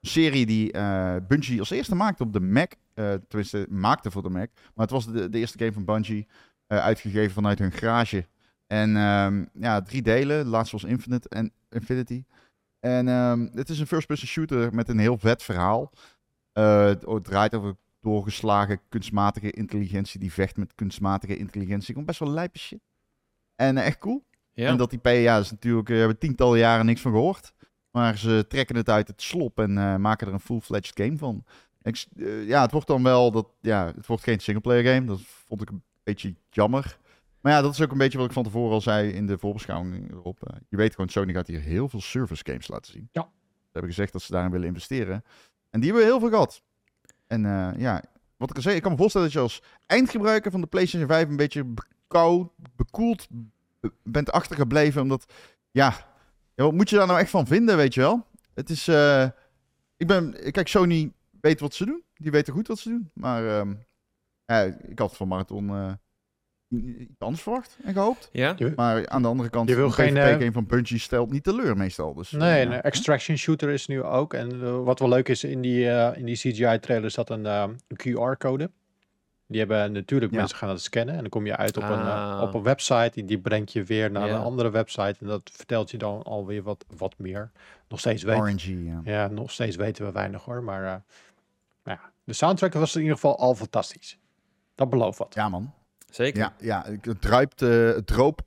serie 0.01 0.45
die 0.45 0.71
eh, 0.71 1.15
Bungie 1.27 1.59
als 1.59 1.69
eerste 1.69 1.95
maakte 1.95 2.23
op 2.23 2.33
de 2.33 2.39
Mac. 2.39 2.71
Eh 2.93 3.13
tenminste, 3.27 3.65
maakte 3.69 4.11
voor 4.11 4.23
de 4.23 4.29
Mac. 4.29 4.49
Maar 4.53 4.85
het 4.85 4.89
was 4.89 5.05
de, 5.05 5.29
de 5.29 5.37
eerste 5.37 5.57
game 5.57 5.73
van 5.73 5.85
Bungie, 5.85 6.27
eh, 6.67 6.77
uitgegeven 6.77 7.33
vanuit 7.33 7.59
hun 7.59 7.71
garage. 7.71 8.27
En 8.67 8.95
ehm, 8.97 9.45
ja, 9.53 9.81
drie 9.81 10.01
delen. 10.01 10.43
De 10.43 10.49
laatste 10.49 10.75
was 10.75 10.89
Infinite 10.89 11.29
en 11.29 11.51
Infinity. 11.69 12.23
En 12.79 13.07
ehm, 13.07 13.47
het 13.53 13.69
is 13.69 13.79
een 13.79 13.87
first-person 13.87 14.27
shooter 14.27 14.73
met 14.73 14.89
een 14.89 14.99
heel 14.99 15.17
vet 15.17 15.43
verhaal. 15.43 15.91
Eh, 16.51 16.85
het 16.85 17.05
het 17.05 17.23
draait 17.23 17.55
over 17.55 17.75
doorgeslagen 18.03 18.79
kunstmatige 18.89 19.51
intelligentie 19.51 20.19
die 20.19 20.33
vecht 20.33 20.57
met 20.57 20.75
kunstmatige 20.75 21.37
intelligentie. 21.37 21.93
Komt 21.93 22.05
best 22.05 22.19
wel 22.19 22.29
lijpe 22.29 22.59
shit. 22.59 22.79
En 23.55 23.77
eh, 23.77 23.85
echt 23.85 23.97
cool. 23.97 24.23
Ja, 24.53 24.67
En 24.67 24.77
dat 24.77 24.89
die 24.89 24.99
PA 24.99 25.37
is 25.37 25.51
natuurlijk, 25.51 25.87
eh, 25.87 25.93
we 25.93 25.99
hebben 25.99 26.19
tientallen 26.19 26.59
jaren 26.59 26.85
niks 26.85 27.01
van 27.01 27.11
gehoord. 27.11 27.53
Maar 27.93 28.17
ze 28.17 28.45
trekken 28.47 28.75
het 28.75 28.89
uit 28.89 29.07
het 29.07 29.21
slop 29.21 29.59
en 29.59 29.77
eh, 29.77 29.95
maken 29.95 30.27
er 30.27 30.33
een 30.33 30.39
full-fledged 30.39 30.99
game 30.99 31.17
van. 31.17 31.43
Ik, 31.81 32.05
eh, 32.15 32.47
ja, 32.47 32.61
het 32.61 32.71
wordt 32.71 32.87
dan 32.87 33.03
wel 33.03 33.31
dat, 33.31 33.47
ja, 33.61 33.91
het 33.95 34.07
wordt 34.07 34.23
geen 34.23 34.39
singleplayer 34.39 34.93
game. 34.93 35.05
Dat 35.05 35.21
vond 35.21 35.61
ik 35.61 35.69
een 35.69 35.83
beetje 36.03 36.35
jammer. 36.49 36.97
Maar 37.41 37.51
ja, 37.51 37.61
dat 37.61 37.73
is 37.73 37.81
ook 37.81 37.91
een 37.91 37.97
beetje 37.97 38.17
wat 38.17 38.27
ik 38.27 38.33
van 38.33 38.43
tevoren 38.43 38.73
al 38.73 38.81
zei 38.81 39.09
in 39.11 39.27
de 39.27 39.37
voorbeschouwing 39.37 40.11
erop. 40.11 40.43
Eh, 40.43 40.57
je 40.69 40.77
weet 40.77 40.93
gewoon, 40.93 41.09
Sony 41.09 41.33
gaat 41.33 41.47
hier 41.47 41.61
heel 41.61 41.89
veel 41.89 42.01
service 42.01 42.43
games 42.45 42.67
laten 42.67 42.91
zien. 42.91 43.09
Ja. 43.11 43.21
Ze 43.21 43.69
hebben 43.71 43.91
gezegd 43.91 44.13
dat 44.13 44.21
ze 44.21 44.31
daarin 44.31 44.51
willen 44.51 44.67
investeren. 44.67 45.23
En 45.69 45.79
die 45.79 45.89
hebben 45.89 46.07
heel 46.07 46.19
veel 46.19 46.29
gehad. 46.29 46.63
En 47.33 47.45
eh, 47.45 47.79
ja, 47.81 48.03
wat 48.37 48.49
ik 48.49 48.55
al 48.55 48.61
zei, 48.61 48.75
ik 48.75 48.81
kan 48.81 48.91
me 48.91 48.97
voorstellen 48.97 49.27
dat 49.27 49.35
je 49.35 49.41
als 49.41 49.63
eindgebruiker 49.85 50.51
van 50.51 50.61
de 50.61 50.67
PlayStation 50.67 51.09
5 51.09 51.29
een 51.29 51.35
beetje 51.35 51.63
bekoud, 51.63 52.51
bekoeld 52.75 53.27
bent 54.03 54.31
achtergebleven. 54.31 55.01
Omdat, 55.01 55.33
ja, 55.71 55.95
wat 56.55 56.73
moet 56.73 56.89
je 56.89 56.95
daar 56.95 57.07
nou 57.07 57.19
echt 57.19 57.29
van 57.29 57.47
vinden, 57.47 57.77
weet 57.77 57.93
je 57.93 57.99
wel? 57.99 58.25
Het 58.53 58.69
is, 58.69 58.87
eh, 58.87 59.27
ik 59.97 60.07
ben, 60.07 60.51
kijk, 60.51 60.67
Sony 60.67 61.13
weet 61.41 61.59
wat 61.59 61.73
ze 61.73 61.85
doen. 61.85 62.03
Die 62.13 62.31
weten 62.31 62.53
goed 62.53 62.67
wat 62.67 62.79
ze 62.79 62.89
doen. 62.89 63.09
Maar 63.13 63.47
ehm, 63.47 63.73
ik 64.87 64.99
had 64.99 65.17
van 65.17 65.27
Marathon 65.27 65.69
eh, 65.69 65.91
iets 66.73 67.11
anders 67.19 67.41
verwacht 67.41 67.77
en 67.83 67.93
gehoopt. 67.93 68.29
ja? 68.31 68.55
Maar 68.75 69.07
aan 69.09 69.21
de 69.21 69.27
andere 69.27 69.49
kant, 69.49 69.69
Je 69.69 69.75
wil 69.75 69.85
een 69.85 69.91
geen, 69.91 70.17
eh, 70.17 70.47
van 70.51 70.65
Bungie 70.65 70.99
stelt 70.99 71.31
niet 71.31 71.43
teleur 71.43 71.77
meestal. 71.77 72.13
Dus, 72.13 72.33
eh, 72.33 72.39
Nee, 72.39 72.65
ja. 72.67 72.73
een 72.73 72.81
extraction 72.81 73.37
shooter 73.37 73.69
is 73.69 73.87
nu 73.87 74.03
ook. 74.03 74.33
En 74.33 74.61
eh, 74.61 74.83
wat 74.83 74.99
wel 74.99 75.09
leuk 75.09 75.29
is, 75.29 75.43
in 75.43 75.61
die, 75.61 75.89
eh, 75.89 76.17
in 76.17 76.25
die 76.25 76.35
CGI-trailer 76.35 77.11
zat 77.11 77.29
een, 77.29 77.45
eh, 77.45 77.63
een 77.87 77.97
QR-code. 77.97 78.71
Die 79.47 79.59
hebben 79.59 79.91
natuurlijk 79.91 80.31
Ja. 80.31 80.37
mensen 80.39 80.57
gaan 80.57 80.69
het 80.69 80.81
scannen. 80.81 81.13
En 81.15 81.19
dan 81.21 81.29
kom 81.29 81.45
je 81.45 81.55
uit 81.57 81.77
op, 81.77 81.83
een, 81.83 81.89
Ah. 82.01 82.39
op 82.41 82.53
een 82.53 82.63
website. 82.63 83.11
Die, 83.13 83.25
die 83.25 83.39
brengt 83.39 83.71
je 83.73 83.83
weer 83.83 84.11
naar 84.11 84.27
Ja. 84.27 84.35
een 84.35 84.41
andere 84.41 84.69
website. 84.69 85.15
En 85.19 85.27
dat 85.27 85.49
vertelt 85.53 85.91
je 85.91 85.97
dan 85.97 86.23
alweer 86.23 86.63
wat, 86.63 86.85
wat 86.97 87.13
meer. 87.17 87.51
Nog 87.87 87.99
steeds 87.99 88.23
weten, 88.23 88.43
RNG, 88.45 88.85
ja. 88.85 89.01
ja, 89.03 89.27
nog 89.27 89.51
steeds 89.51 89.75
weten 89.75 90.05
we 90.05 90.11
weinig 90.11 90.43
hoor. 90.43 90.63
Maar 90.63 90.83
eh, 90.83 90.95
nou 91.83 91.97
ja, 92.01 92.11
de 92.23 92.33
soundtrack 92.33 92.73
was 92.73 92.95
in 92.95 93.01
ieder 93.01 93.15
geval 93.15 93.37
al 93.37 93.55
fantastisch. 93.55 94.17
Dat 94.75 94.89
belooft 94.89 95.17
wat. 95.17 95.33
Ja, 95.33 95.49
man. 95.49 95.73
Zeker. 96.15 96.39
Ja, 96.41 96.53
ja 96.59 96.85
het 97.01 97.21
druipt, 97.21 97.61
eh, 97.61 97.69
het 97.85 98.07
droop, 98.07 98.41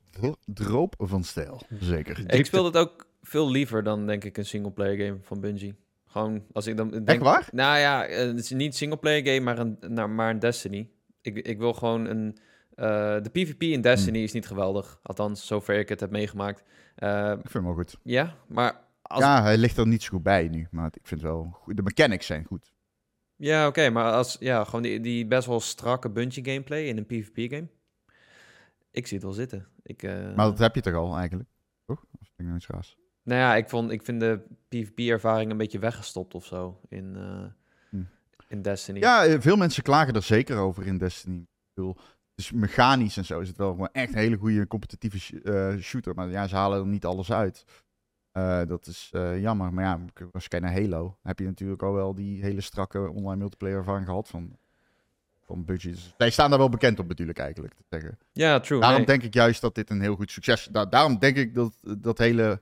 droop 0.45 0.93
van 0.97 1.23
stijl. 1.23 1.61
Zeker. 1.79 2.23
Ik 2.33 2.45
speel 2.45 2.65
het 2.65 2.77
ook 2.77 3.07
veel 3.21 3.51
liever 3.51 3.83
dan, 3.83 4.05
denk 4.05 4.23
ik, 4.23 4.37
een 4.37 4.45
singleplayer 4.45 5.05
game 5.05 5.17
van 5.21 5.39
Bungie. 5.39 5.75
Gewoon, 6.07 6.43
als 6.51 6.67
ik 6.67 6.77
dan 6.77 6.89
denk... 6.89 7.07
Echt 7.07 7.19
waar? 7.21 7.47
Nou 7.51 7.77
ja, 7.77 8.05
eh, 8.05 8.17
het 8.27 8.37
is 8.39 8.49
niet 8.49 8.75
singleplayer 8.75 9.25
game, 9.25 9.39
maar 9.39 9.57
een, 9.59 9.77
nou, 9.87 10.09
maar 10.09 10.29
een 10.29 10.39
Destiny. 10.39 10.89
Ik, 11.21 11.35
ik 11.37 11.57
wil 11.57 11.73
gewoon 11.73 12.05
een... 12.05 12.37
eh, 12.75 12.85
de 13.21 13.29
PvP 13.31 13.61
in 13.63 13.81
Destiny 13.81 14.17
is 14.19 14.31
niet 14.31 14.47
geweldig. 14.47 14.99
Althans, 15.03 15.47
zover 15.47 15.75
ik 15.79 15.89
het 15.89 15.99
heb 15.99 16.11
meegemaakt. 16.11 16.63
Eh, 16.95 17.29
Ik 17.31 17.35
vind 17.49 17.53
hem 17.53 17.63
wel 17.65 17.73
goed. 17.73 17.97
ja, 18.03 18.35
maar... 18.47 18.85
Als, 19.01 19.23
Ja, 19.23 19.41
hij 19.41 19.57
ligt 19.57 19.77
er 19.77 19.87
niet 19.87 20.03
zo 20.03 20.09
goed 20.09 20.23
bij 20.23 20.47
nu. 20.47 20.67
Maar 20.71 20.89
ik 20.93 21.07
vind 21.07 21.21
wel 21.21 21.49
goed. 21.53 21.75
De 21.75 21.83
mechanics 21.83 22.25
zijn 22.25 22.43
goed. 22.43 22.71
Ja, 23.37 23.67
oké, 23.67 23.89
maar 23.89 24.11
als 24.11 24.37
ja, 24.39 24.63
gewoon 24.63 24.81
die, 24.81 24.99
die 24.99 25.25
best 25.27 25.47
wel 25.47 25.59
strakke 25.59 26.09
Bungie 26.09 26.45
gameplay 26.45 26.83
in 26.83 26.97
een 26.97 27.05
PvP 27.05 27.51
game. 27.51 27.67
Ik 28.91 29.07
zie 29.07 29.17
het 29.17 29.25
wel 29.25 29.35
zitten. 29.35 29.67
Ik, 29.83 30.03
eh, 30.03 30.13
Maar 30.35 30.45
dat 30.45 30.59
heb 30.59 30.75
je 30.75 30.81
toch 30.81 30.93
al 30.93 31.17
eigenlijk? 31.17 31.49
Toch? 31.85 32.01
Of 32.01 32.19
vind 32.19 32.33
ik 32.39 32.45
nou 32.45 32.55
iets 32.57 32.67
raars? 32.67 32.97
Nou 33.23 33.39
ja, 33.41 33.55
ik, 33.55 33.69
vond, 33.69 33.91
ik 33.91 34.01
vind 34.03 34.19
de 34.19 34.41
PvP-ervaring 34.67 35.51
een 35.51 35.57
beetje 35.57 35.79
weggestopt 35.79 36.33
of 36.33 36.45
zo 36.45 36.79
in, 36.89 37.15
eh, 37.15 37.43
Hm. 37.89 38.03
in 38.47 38.61
Destiny. 38.61 38.99
Ja, 38.99 39.25
eh, 39.25 39.39
veel 39.39 39.55
mensen 39.55 39.83
klagen 39.83 40.13
er 40.13 40.23
zeker 40.23 40.57
over 40.57 40.85
in 40.87 40.97
Destiny. 40.97 41.37
Ik 41.37 41.47
bedoel, 41.73 41.97
dus 42.35 42.51
mechanisch 42.51 43.17
en 43.17 43.25
zo 43.25 43.39
is 43.39 43.47
het 43.47 43.57
wel 43.57 43.71
gewoon 43.71 43.89
echt 43.91 44.11
een 44.13 44.19
hele 44.19 44.37
goede 44.37 44.67
competitieve 44.67 45.19
sh- 45.19 45.79
shooter. 45.81 46.13
Maar 46.15 46.29
ja, 46.29 46.47
ze 46.47 46.55
halen 46.55 46.79
er 46.79 46.87
niet 46.87 47.05
alles 47.05 47.31
uit. 47.31 47.65
Eh, 48.37 48.61
dat 48.67 48.87
is 48.87 49.09
eh, 49.13 49.41
jammer. 49.41 49.73
Maar 49.73 49.83
ja, 49.83 49.99
als 50.31 50.43
je 50.43 50.49
kijkt 50.49 50.65
naar 50.65 50.81
Halo, 50.81 51.17
heb 51.23 51.39
je 51.39 51.45
natuurlijk 51.45 51.83
al 51.83 51.93
wel 51.93 52.15
die 52.15 52.41
hele 52.41 52.61
strakke 52.61 53.09
online 53.09 53.35
multiplayer 53.35 53.77
ervaring 53.77 54.05
gehad 54.05 54.27
van, 54.27 54.57
van 55.45 55.65
Bungie. 55.65 55.91
Dus 55.91 56.13
zij 56.17 56.29
staan 56.29 56.49
daar 56.49 56.59
wel 56.59 56.69
bekend 56.69 56.99
op 56.99 57.07
natuurlijk 57.07 57.39
eigenlijk, 57.39 57.73
te 57.73 57.83
zeggen. 57.89 58.17
Ja, 58.31 58.59
true. 58.59 58.79
Daarom 58.79 59.05
denk 59.05 59.23
ik 59.23 59.33
juist 59.33 59.61
dat 59.61 59.75
dit 59.75 59.89
een 59.89 60.01
heel 60.01 60.15
goed 60.15 60.31
succes 60.31 60.67
is. 60.67 60.85
daarom 60.89 61.19
denk 61.19 61.37
ik 61.37 61.55
dat 61.55 61.73
dat 61.97 62.17
hele... 62.17 62.59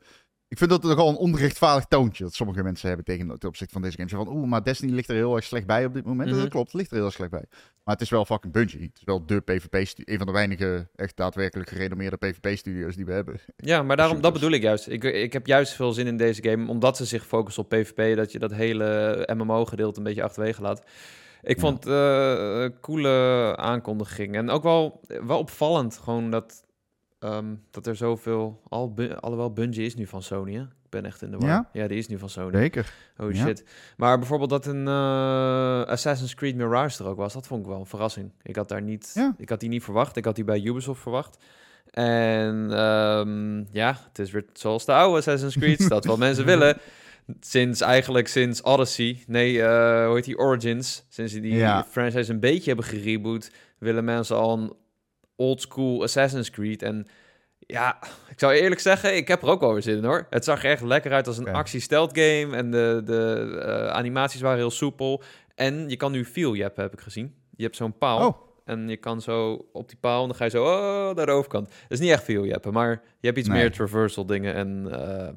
Ik 0.47 0.57
vind 0.57 0.69
dat 0.69 0.83
nogal 0.83 1.09
een 1.09 1.15
onrechtvaardig 1.15 1.85
toontje 1.85 2.23
dat 2.23 2.33
sommige 2.33 2.63
mensen 2.63 2.87
hebben 2.87 3.05
tegen 3.05 3.39
ten 3.39 3.49
opzichte 3.49 3.73
van 3.73 3.81
deze 3.81 3.97
game. 3.97 4.09
Zo 4.09 4.23
van, 4.23 4.33
oeh, 4.33 4.47
maar 4.47 4.63
Destiny 4.63 4.91
ligt 4.93 5.09
er 5.09 5.15
heel 5.15 5.35
erg 5.35 5.43
slecht 5.45 5.65
bij 5.65 5.85
op 5.85 5.93
dit 5.93 6.05
moment. 6.05 6.29
Mhm. 6.29 6.39
Dat 6.39 6.49
klopt, 6.49 6.65
het 6.67 6.75
ligt 6.75 6.89
er 6.91 6.95
heel 6.95 7.05
erg 7.05 7.13
slecht 7.13 7.31
bij. 7.31 7.43
Maar 7.83 7.93
het 7.93 8.03
is 8.03 8.09
wel 8.09 8.25
fucking 8.25 8.53
Bungie. 8.53 8.81
Het 8.81 8.97
is 8.97 9.03
wel 9.03 9.25
de 9.25 9.39
PvP-studio. 9.39 10.13
Een 10.13 10.17
van 10.17 10.27
de 10.27 10.33
weinige 10.33 10.87
echt 10.95 11.17
daadwerkelijk 11.17 11.69
gerenommeerde 11.69 12.17
PvP-studio's 12.17 12.95
die 12.95 13.05
we 13.05 13.11
hebben. 13.11 13.39
Ja, 13.57 13.83
maar 13.83 13.97
daarom, 14.01 14.21
dat 14.21 14.33
bedoel 14.33 14.51
ik 14.51 14.61
juist. 14.61 14.87
Ik, 14.87 15.03
ik 15.03 15.33
heb 15.33 15.47
juist 15.47 15.73
veel 15.73 15.91
zin 15.93 16.07
in 16.07 16.17
deze 16.17 16.43
game, 16.43 16.69
omdat 16.69 16.97
ze 16.97 17.05
zich 17.05 17.25
focussen 17.25 17.63
op 17.63 17.69
PvP, 17.69 18.15
dat 18.15 18.31
je 18.31 18.39
dat 18.39 18.51
hele 18.53 19.29
MMO-gedeelte 19.35 19.97
een 19.97 20.03
beetje 20.05 20.23
achterwege 20.23 20.61
laat. 20.61 20.83
Ik 21.41 21.55
Ja. 21.55 21.61
vond 21.61 21.83
het 21.83 21.93
eh, 21.93 22.61
een 22.63 22.79
coole 22.79 23.53
aankondiging. 23.57 24.35
En 24.35 24.49
ook 24.49 24.63
wel, 24.63 25.01
wel 25.27 25.37
opvallend, 25.39 25.97
gewoon 25.97 26.31
dat, 26.31 26.64
ehm, 27.25 27.45
dat 27.71 27.87
er 27.87 27.95
zoveel... 27.95 28.61
Al, 28.69 28.93
alhoewel 29.19 29.53
Bungie 29.53 29.85
is 29.85 29.95
nu 29.95 30.07
van 30.07 30.23
Sony, 30.23 30.53
hè? 30.53 30.61
Ik 30.61 31.01
ben 31.01 31.05
echt 31.05 31.21
in 31.21 31.31
de 31.31 31.37
war. 31.37 31.49
Ja? 31.49 31.69
Ja, 31.73 31.87
die 31.87 31.97
is 31.97 32.07
nu 32.07 32.17
van 32.19 32.29
Sony. 32.29 32.57
Zeker. 32.57 32.93
Oh 33.17 33.31
Ja. 33.33 33.45
shit. 33.45 33.63
Maar 33.97 34.17
bijvoorbeeld 34.17 34.49
dat 34.49 34.65
een 34.65 34.87
eh, 34.87 35.81
Assassin's 35.83 36.35
Creed 36.35 36.55
Mirage 36.55 37.03
er 37.03 37.09
ook 37.09 37.17
was, 37.17 37.33
dat 37.33 37.47
vond 37.47 37.61
ik 37.61 37.67
wel 37.67 37.79
een 37.79 37.85
verrassing. 37.85 38.31
Ik 38.43 38.55
had 38.55 38.69
daar 38.69 38.81
niet, 38.81 39.11
Ja. 39.13 39.33
ik 39.37 39.49
had 39.49 39.59
die 39.59 39.69
niet 39.69 39.83
verwacht. 39.83 40.15
Ik 40.17 40.25
had 40.25 40.35
die 40.35 40.43
bij 40.43 40.61
Ubisoft 40.61 41.01
verwacht. 41.01 41.37
En 41.91 42.67
ehm, 42.71 43.57
ja, 43.71 43.97
het 44.07 44.19
is 44.19 44.31
weer 44.31 44.45
zoals 44.53 44.85
de 44.85 44.93
oude 44.93 45.17
Assassin's 45.17 45.57
Creed, 45.57 45.89
dat 45.89 46.05
wat 46.05 46.17
mensen 46.17 46.45
willen. 46.45 46.77
Sinds 47.39 47.81
eigenlijk 47.81 48.27
sinds 48.27 48.61
Odyssey, 48.61 49.23
nee, 49.27 49.61
eh, 49.61 50.05
hoe 50.05 50.15
heet 50.15 50.23
die, 50.25 50.37
Origins. 50.37 51.05
Sinds 51.09 51.33
ze 51.33 51.39
die 51.39 51.53
Ja. 51.55 51.85
franchise 51.89 52.31
een 52.31 52.39
beetje 52.39 52.67
hebben 52.67 52.85
gereboot, 52.85 53.51
willen 53.79 54.03
mensen 54.03 54.35
al 54.35 54.57
een 54.57 54.73
old 55.35 55.61
school 55.61 56.03
Assassin's 56.03 56.49
Creed. 56.49 56.81
En 56.81 57.07
ja, 57.59 57.97
ik 58.29 58.39
zou 58.39 58.53
eerlijk 58.53 58.81
zeggen, 58.81 59.15
ik 59.15 59.27
heb 59.27 59.41
er 59.41 59.47
ook 59.49 59.59
wel 59.59 59.73
weer 59.73 59.81
zin 59.81 59.97
in 59.97 60.03
hoor. 60.03 60.27
Het 60.29 60.43
zag 60.43 60.63
er 60.63 60.69
echt 60.71 60.81
lekker 60.81 61.11
uit 61.13 61.27
als 61.27 61.37
een 61.37 61.45
Ja. 61.45 61.51
actie-stealth 61.51 62.17
game. 62.17 62.55
En 62.55 62.71
de, 62.71 63.01
de 63.05 63.59
eh, 63.65 63.87
animaties 63.87 64.41
waren 64.41 64.57
heel 64.57 64.71
soepel. 64.71 65.21
En 65.55 65.89
je 65.89 65.97
kan 65.97 66.11
nu 66.11 66.25
feel 66.25 66.53
jappen, 66.53 66.83
heb 66.83 66.93
ik 66.93 66.99
gezien. 67.01 67.35
Je 67.55 67.63
hebt 67.63 67.75
zo'n 67.75 67.97
paal. 67.97 68.27
Oh, 68.27 68.37
En 68.65 68.89
je 68.89 68.97
kan 68.97 69.21
zo 69.21 69.65
op 69.73 69.87
die 69.89 69.97
paal, 69.99 70.21
en 70.21 70.27
dan 70.27 70.37
ga 70.37 70.43
je 70.43 70.49
zo 70.49 70.63
oh, 70.63 71.15
naar 71.15 71.25
de 71.25 71.31
overkant. 71.31 71.67
Het 71.67 71.91
is 71.91 71.99
niet 71.99 72.09
echt 72.11 72.23
veel 72.23 72.43
jappen, 72.45 72.73
maar 72.73 72.89
je 73.19 73.27
hebt 73.27 73.37
iets 73.37 73.47
Nee. 73.47 73.57
meer 73.61 73.71
traversal 73.71 74.25
dingen. 74.25 74.53
En 74.53 74.87
eh, 74.91 75.29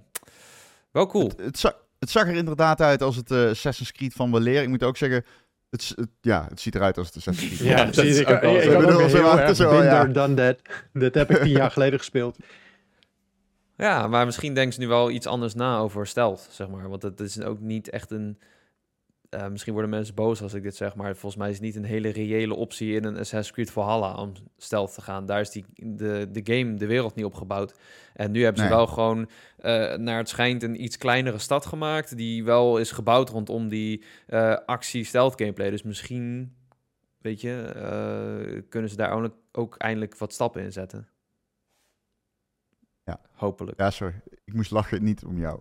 wel 0.90 1.06
cool. 1.06 1.26
het, 1.28 1.40
het, 1.40 1.58
zag, 1.58 1.76
het 1.98 2.10
zag 2.10 2.26
er 2.28 2.34
inderdaad 2.34 2.80
uit 2.80 3.02
als 3.02 3.16
het 3.16 3.30
eh, 3.30 3.44
Assassin's 3.48 3.92
Creed 3.92 4.12
van 4.12 4.32
weleer. 4.32 4.62
Ik 4.62 4.68
moet 4.68 4.82
ook 4.82 4.96
zeggen, 4.96 5.24
het, 5.70 5.94
ja, 6.20 6.46
het 6.48 6.60
ziet 6.60 6.74
eruit 6.74 6.98
als 6.98 7.06
het 7.06 7.16
Assassin's 7.16 7.54
Creed. 7.56 7.68
Ja, 7.68 7.76
Ja, 7.76 7.84
dat 7.84 7.94
precies. 7.94 8.14
is 8.14 8.20
Ik, 8.20 8.28
ook 8.30 8.40
wel 8.40 8.56
ik, 8.56 8.78
bedoel, 8.78 9.00
ook 9.00 9.10
zo, 9.10 9.16
heel 9.16 9.38
erg 9.38 9.56
zo, 9.56 9.82
ja. 9.82 10.04
done 10.04 10.34
that. 10.34 10.56
Dat 10.92 11.14
heb 11.14 11.30
ik 11.30 11.36
tien 11.36 11.50
jaar 11.50 11.70
geleden 11.70 11.98
gespeeld. 11.98 12.36
Ja, 13.76 14.06
maar 14.06 14.24
misschien 14.26 14.54
denken 14.54 14.72
ze 14.72 14.80
nu 14.80 14.88
wel 14.88 15.10
iets 15.10 15.26
anders 15.26 15.54
na 15.54 15.78
over 15.78 16.06
stealth, 16.06 16.48
zeg 16.50 16.68
maar. 16.68 16.88
Want 16.88 17.02
het 17.02 17.20
is 17.20 17.40
ook 17.40 17.60
niet 17.60 17.90
echt 17.90 18.10
een... 18.10 18.38
eh, 19.28 19.48
misschien 19.48 19.72
worden 19.72 19.90
mensen 19.90 20.14
boos 20.14 20.42
als 20.42 20.54
ik 20.54 20.62
dit 20.62 20.76
zeg, 20.76 20.94
maar 20.94 21.16
volgens 21.16 21.36
mij 21.36 21.48
is 21.48 21.54
het 21.54 21.64
niet 21.64 21.76
een 21.76 21.84
hele 21.84 22.08
reële 22.08 22.54
optie 22.54 22.94
in 22.94 23.04
een 23.04 23.16
Assassin's 23.16 23.50
Creed 23.52 23.70
Valhalla 23.70 24.14
om 24.14 24.32
stealth 24.56 24.94
te 24.94 25.00
gaan. 25.00 25.26
Daar 25.26 25.40
is 25.40 25.50
die, 25.50 25.64
de, 25.74 26.28
de 26.30 26.54
game, 26.54 26.74
de 26.74 26.86
wereld 26.86 27.14
niet 27.14 27.24
op 27.24 27.34
gebouwd. 27.34 27.78
En 28.14 28.30
nu 28.30 28.42
hebben 28.42 28.62
ze 28.62 28.68
Nee. 28.68 28.76
wel 28.76 28.86
gewoon, 28.86 29.28
eh, 29.56 29.94
naar 29.94 30.18
het 30.18 30.28
schijnt, 30.28 30.62
een 30.62 30.82
iets 30.82 30.98
kleinere 30.98 31.38
stad 31.38 31.66
gemaakt, 31.66 32.16
die 32.16 32.44
wel 32.44 32.78
is 32.78 32.90
gebouwd 32.90 33.28
rondom 33.30 33.68
die 33.68 34.04
eh, 34.26 34.56
actie-stealth 34.66 35.40
gameplay. 35.40 35.70
Dus 35.70 35.82
misschien, 35.82 36.56
weet 37.18 37.40
je, 37.40 38.64
kunnen 38.68 38.90
ze 38.90 38.96
daar 38.96 39.12
ook, 39.12 39.34
ook 39.52 39.76
eindelijk 39.76 40.16
wat 40.18 40.32
stappen 40.32 40.62
in 40.62 40.72
zetten. 40.72 41.08
Ja. 43.04 43.20
Hopelijk. 43.32 43.78
Ja, 43.78 43.90
sorry. 43.90 44.22
Ik 44.44 44.54
moest 44.54 44.70
lachen, 44.70 45.02
niet 45.04 45.24
om 45.24 45.38
jou. 45.38 45.60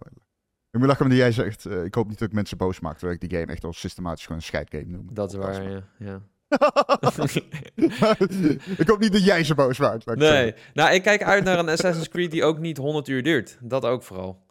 Ik 0.78 0.84
moet 0.84 0.92
lachen 0.92 1.06
omdat 1.06 1.22
jij 1.22 1.32
zegt, 1.32 1.66
eh, 1.66 1.84
ik 1.84 1.96
hoop 1.96 2.08
niet 2.08 2.20
dat 2.20 2.28
ik 2.28 2.34
mensen 2.34 2.58
boos 2.58 2.80
maak, 2.80 2.98
terwijl 2.98 3.20
ik 3.22 3.30
die 3.30 3.40
game 3.40 3.52
echt 3.52 3.63
al 3.63 3.74
systematisch 3.74 4.22
gewoon 4.22 4.38
een 4.38 4.44
scheidgame 4.44 4.86
noem. 4.86 5.08
Dat 5.12 5.32
is 5.32 5.38
waar, 5.38 5.70
ja. 5.70 5.84
ja. 6.00 6.22
ik 8.78 8.88
hoop 8.88 9.00
niet 9.00 9.12
dat 9.12 9.24
jij 9.24 9.44
ze 9.44 9.56
boos 9.56 9.78
maakt. 9.78 10.16
Nee, 10.16 10.56
nou, 10.74 10.94
ik 10.94 11.04
kijk 11.04 11.24
uit 11.24 11.44
naar 11.44 11.60
een 11.60 11.70
Assassin's 11.70 12.10
Creed 12.10 12.32
die 12.32 12.44
ook 12.44 12.60
niet 12.60 12.78
100 12.78 13.08
uur 13.08 13.24
duurt. 13.24 13.58
Dat 13.62 13.86
ook 13.86 14.04
vooral. 14.04 14.46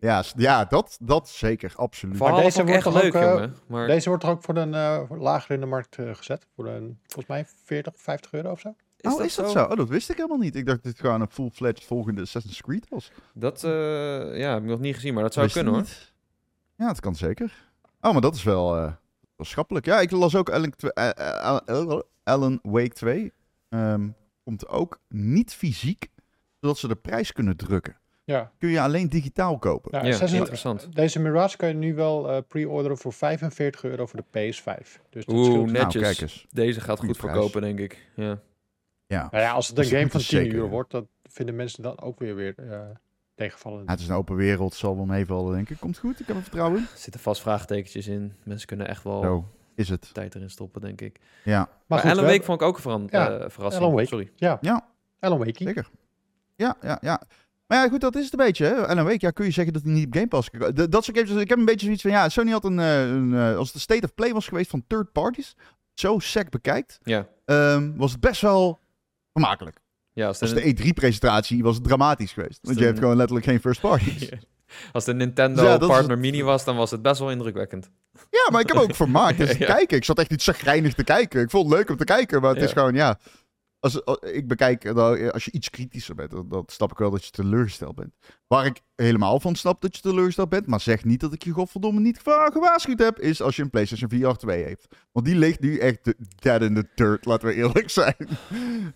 Ja, 0.00 0.24
ja 0.36 0.64
dat, 0.64 0.98
dat 1.00 1.28
zeker, 1.28 1.72
absoluut. 1.76 2.18
Deze 2.18 2.50
vond 2.50 2.68
ik 2.68 2.74
echt 2.74 2.84
wordt 2.84 3.02
leuk, 3.02 3.12
toch 3.12 3.22
ook, 3.22 3.28
eh, 3.28 3.32
jongen. 3.32 3.56
Maar 3.66 3.86
Deze 3.86 4.08
wordt 4.08 4.24
toch 4.24 4.32
ook 4.32 4.42
voor 4.42 4.56
een 4.56 4.74
eh, 4.74 5.02
lager 5.08 5.54
in 5.54 5.60
de 5.60 5.66
markt 5.66 5.96
eh, 5.96 6.14
gezet? 6.14 6.46
Voor 6.54 6.66
een, 6.66 6.98
volgens 7.02 7.26
mij 7.26 7.46
40, 7.64 7.92
50 7.96 8.32
euro 8.32 8.50
of 8.50 8.60
zo? 8.60 8.74
Is 9.00 9.10
oh, 9.12 9.16
dat 9.18 9.26
is 9.26 9.34
dat 9.34 9.50
zo? 9.50 9.64
Oh, 9.64 9.76
dat 9.76 9.88
wist 9.88 10.10
ik 10.10 10.16
helemaal 10.16 10.38
niet. 10.38 10.56
Ik 10.56 10.66
dacht 10.66 10.82
dat 10.82 10.92
dit 10.92 11.00
gewoon 11.00 11.20
een 11.20 11.30
full-fledged 11.30 11.84
volgende 11.84 12.20
Assassin's 12.20 12.60
Creed 12.62 12.86
was. 12.88 13.10
Dat, 13.34 13.64
eh, 13.64 13.70
ja, 14.38 14.52
heb 14.52 14.62
ik 14.62 14.68
nog 14.68 14.80
niet 14.80 14.94
gezien, 14.94 15.14
maar 15.14 15.22
dat 15.22 15.32
zou 15.32 15.44
Wist 15.44 15.56
kunnen, 15.56 15.74
hoor. 15.74 15.82
niet. 15.82 16.12
Ja, 16.76 16.86
dat 16.86 17.00
kan 17.00 17.14
zeker. 17.14 17.68
Oh, 18.00 18.12
maar 18.12 18.20
dat 18.20 18.34
is 18.34 18.42
wel, 18.42 18.76
eh, 18.76 18.82
wel 19.36 19.46
schappelijk. 19.46 19.86
Ja, 19.86 20.00
ik 20.00 20.10
las 20.10 20.34
ook 20.34 20.50
Alan, 20.50 20.72
eh, 20.78 21.08
eh, 21.08 21.58
Alan- 21.66 22.02
Alan 22.24 22.58
Wake 22.62 22.88
2. 22.94 23.32
ehm, 23.68 24.08
komt 24.44 24.68
ook 24.68 25.00
niet 25.08 25.52
fysiek, 25.54 26.08
zodat 26.60 26.78
ze 26.78 26.88
de 26.88 26.96
prijs 26.96 27.32
kunnen 27.32 27.56
drukken. 27.56 27.96
Ja. 28.24 28.52
Kun 28.58 28.68
je 28.68 28.80
alleen 28.80 29.08
digitaal 29.08 29.58
kopen. 29.58 29.90
Ja, 29.92 29.98
Ja, 30.04 30.10
Assassin's- 30.12 30.38
interessant. 30.40 30.94
Deze 30.96 31.20
Mirage 31.20 31.56
kan 31.56 31.68
je 31.68 31.74
nu 31.74 31.94
wel 31.94 32.30
eh, 32.30 32.42
pre-orderen 32.48 32.98
voor 32.98 33.12
45 33.12 33.84
euro 33.84 34.06
voor 34.06 34.20
de 34.30 34.38
PS5. 34.38 35.00
Dus 35.10 35.24
dat 35.24 35.34
Oeh. 35.34 35.48
Nou, 35.48 35.70
netjes. 35.70 36.02
kijk 36.02 36.20
eens. 36.20 36.46
Deze 36.50 36.80
gaat 36.80 36.98
Goeie 36.98 37.14
goed 37.14 37.22
prijs. 37.22 37.36
verkopen, 37.36 37.60
denk 37.62 37.78
ik. 37.78 38.10
Ja. 38.16 38.40
Ja. 39.10 39.28
Nou 39.30 39.42
ja, 39.44 39.52
als 39.52 39.68
het 39.68 39.78
een 39.78 39.84
game 39.84 40.10
van 40.10 40.20
is 40.20 40.26
10 40.28 40.38
zeker, 40.38 40.54
euro 40.54 40.66
ja. 40.66 40.70
wordt, 40.72 40.90
dat 40.90 41.04
vinden 41.22 41.56
mensen 41.56 41.82
dan 41.82 42.00
ook 42.00 42.18
weer 42.18 42.34
weer 42.34 42.54
eh 42.56 42.80
tegenvallen. 43.34 43.82
Ja, 43.84 43.90
het 43.90 44.00
is 44.00 44.08
een 44.08 44.14
open 44.14 44.36
wereld, 44.36 44.74
zal 44.74 44.96
wel 44.96 45.04
meevallen, 45.04 45.54
denk 45.54 45.70
ik. 45.70 45.76
Komt 45.80 45.98
goed, 45.98 46.20
ik 46.20 46.26
heb 46.26 46.36
er 46.36 46.42
vertrouwen 46.42 46.78
in. 46.78 46.82
Er 46.92 46.98
zitten 46.98 47.20
vast 47.20 47.40
vraagtekentjes 47.40 48.06
in. 48.06 48.32
Mensen 48.42 48.66
kunnen 48.66 48.88
echt 48.88 49.02
wel 49.04 49.22
Zo 49.22 49.48
is 49.74 49.88
het. 49.88 50.10
tijd 50.14 50.34
erin 50.34 50.50
stoppen, 50.50 50.80
denk 50.80 51.00
ik. 51.00 51.18
Ja, 51.44 51.68
Maar, 51.86 51.98
goed, 51.98 52.10
Alan 52.10 52.16
Wake 52.24 52.30
hebben- 52.30 52.46
vond 52.46 52.60
ik 52.60 52.66
ook 52.66 52.84
een 52.84 53.08
Ja, 53.10 53.30
eh, 53.38 53.50
verrassing. 53.50 53.82
Alan 53.84 53.94
Wake. 53.96 54.08
Sorry. 54.08 54.30
Ja, 54.36 54.58
ja 54.60 54.86
Alan 55.20 55.44
zeker. 55.52 55.88
Ja, 56.56 56.76
ja, 56.82 56.98
ja. 57.00 57.20
Maar 57.66 57.82
ja, 57.84 57.88
goed, 57.88 58.00
dat 58.00 58.16
is 58.16 58.24
het 58.24 58.32
een 58.32 58.46
beetje. 58.46 58.64
Hè. 58.64 58.86
Alan 58.86 59.04
Wake, 59.04 59.16
ja, 59.20 59.30
kun 59.30 59.44
je 59.44 59.50
zeggen 59.50 59.72
dat 59.72 59.82
hij 59.82 59.92
niet 59.92 60.06
op 60.06 60.14
Game 60.14 60.26
Pass... 60.28 60.50
kan- 60.50 60.74
De- 60.74 60.88
Dat 60.88 61.04
soort 61.04 61.18
games, 61.18 61.42
ik 61.42 61.48
heb 61.48 61.58
een 61.58 61.64
beetje 61.64 61.84
zoiets 61.84 62.02
van... 62.02 62.10
Ja, 62.10 62.28
Sony 62.28 62.50
had 62.50 62.64
een... 62.64 62.78
eh, 62.78 63.08
een 63.10 63.34
als 63.34 63.66
het 63.66 63.74
een 63.74 63.80
state 63.80 64.04
of 64.04 64.14
play 64.14 64.32
was 64.32 64.48
geweest 64.48 64.70
van 64.70 64.84
third 64.86 65.12
parties... 65.12 65.56
Zo 65.94 66.18
sec 66.18 66.50
bekijkt... 66.50 66.98
Ja. 67.02 67.26
ehm, 67.44 67.96
was 67.96 68.12
het 68.12 68.20
best 68.20 68.40
wel 68.40 68.78
vermakelijk. 69.32 69.78
Ja, 70.12 70.26
als 70.26 70.38
de 70.38 70.74
E3-presentatie 70.76 71.62
was 71.62 71.74
het 71.74 71.84
dramatisch 71.84 72.32
geweest. 72.32 72.58
Want 72.62 72.78
je 72.78 72.84
hebt 72.84 72.98
gewoon 72.98 73.16
letterlijk 73.16 73.46
geen 73.46 73.60
first 73.60 73.80
parties. 73.80 74.28
Als 74.92 75.04
de 75.04 75.14
Nintendo 75.14 75.62
Ja, 75.64 75.78
Partner 75.78 76.10
het. 76.10 76.18
Mini 76.18 76.42
was, 76.42 76.64
dan 76.64 76.76
was 76.76 76.90
het 76.90 77.02
best 77.02 77.18
wel 77.20 77.30
indrukwekkend. 77.30 77.90
Ja, 78.12 78.48
maar 78.52 78.60
ik 78.60 78.68
heb 78.68 78.76
ook 78.76 78.94
vermaakt. 78.94 79.38
Dus 79.38 79.50
te 79.50 79.58
Ja. 79.64 79.66
kijken. 79.74 79.96
Ik 79.96 80.04
zat 80.04 80.18
echt 80.18 80.30
niet 80.30 80.42
chagrijnig 80.42 80.94
te 80.94 81.04
kijken. 81.04 81.42
Ik 81.42 81.50
vond 81.50 81.68
het 81.68 81.78
leuk 81.78 81.90
om 81.90 81.96
te 81.96 82.04
kijken, 82.04 82.40
maar 82.40 82.54
het 82.54 82.62
is 82.62 82.72
gewoon, 82.72 82.94
ja... 82.94 83.18
Als, 83.80 84.04
als- 84.04 84.18
ik 84.20 84.48
bekijk, 84.48 84.84
eh, 84.84 84.94
dan- 84.94 85.32
als 85.32 85.44
je 85.44 85.50
iets 85.52 85.70
kritischer 85.70 86.14
bent, 86.14 86.30
dan, 86.30 86.48
dan 86.48 86.62
snap 86.66 86.90
ik 86.90 86.98
wel 86.98 87.10
dat 87.10 87.24
je 87.24 87.30
teleurgesteld 87.30 87.94
bent. 87.94 88.14
Waar 88.46 88.66
ik 88.66 88.80
helemaal 88.94 89.40
van 89.40 89.54
snap 89.54 89.80
dat 89.80 89.96
je 89.96 90.02
teleurgesteld 90.02 90.48
bent, 90.48 90.66
maar 90.66 90.80
zeg 90.80 91.04
niet 91.04 91.20
dat 91.20 91.32
ik 91.32 91.44
je 91.44 91.50
godverdomme 91.52 92.00
niet 92.00 92.20
gewaarschuwd 92.24 92.98
heb, 92.98 93.18
is 93.18 93.42
als 93.42 93.56
je 93.56 93.62
een 93.62 93.70
PlayStation 93.70 94.10
VR 94.10 94.36
2 94.38 94.64
heeft. 94.64 94.86
Want 95.12 95.26
die 95.26 95.36
ligt 95.36 95.60
nu 95.60 95.78
echt 95.78 96.04
de- 96.04 96.16
dead 96.40 96.62
in 96.62 96.74
the 96.74 96.88
dirt, 96.94 97.24
laten 97.24 97.48
we 97.48 97.54
eerlijk 97.54 97.90
zijn. 98.00 98.16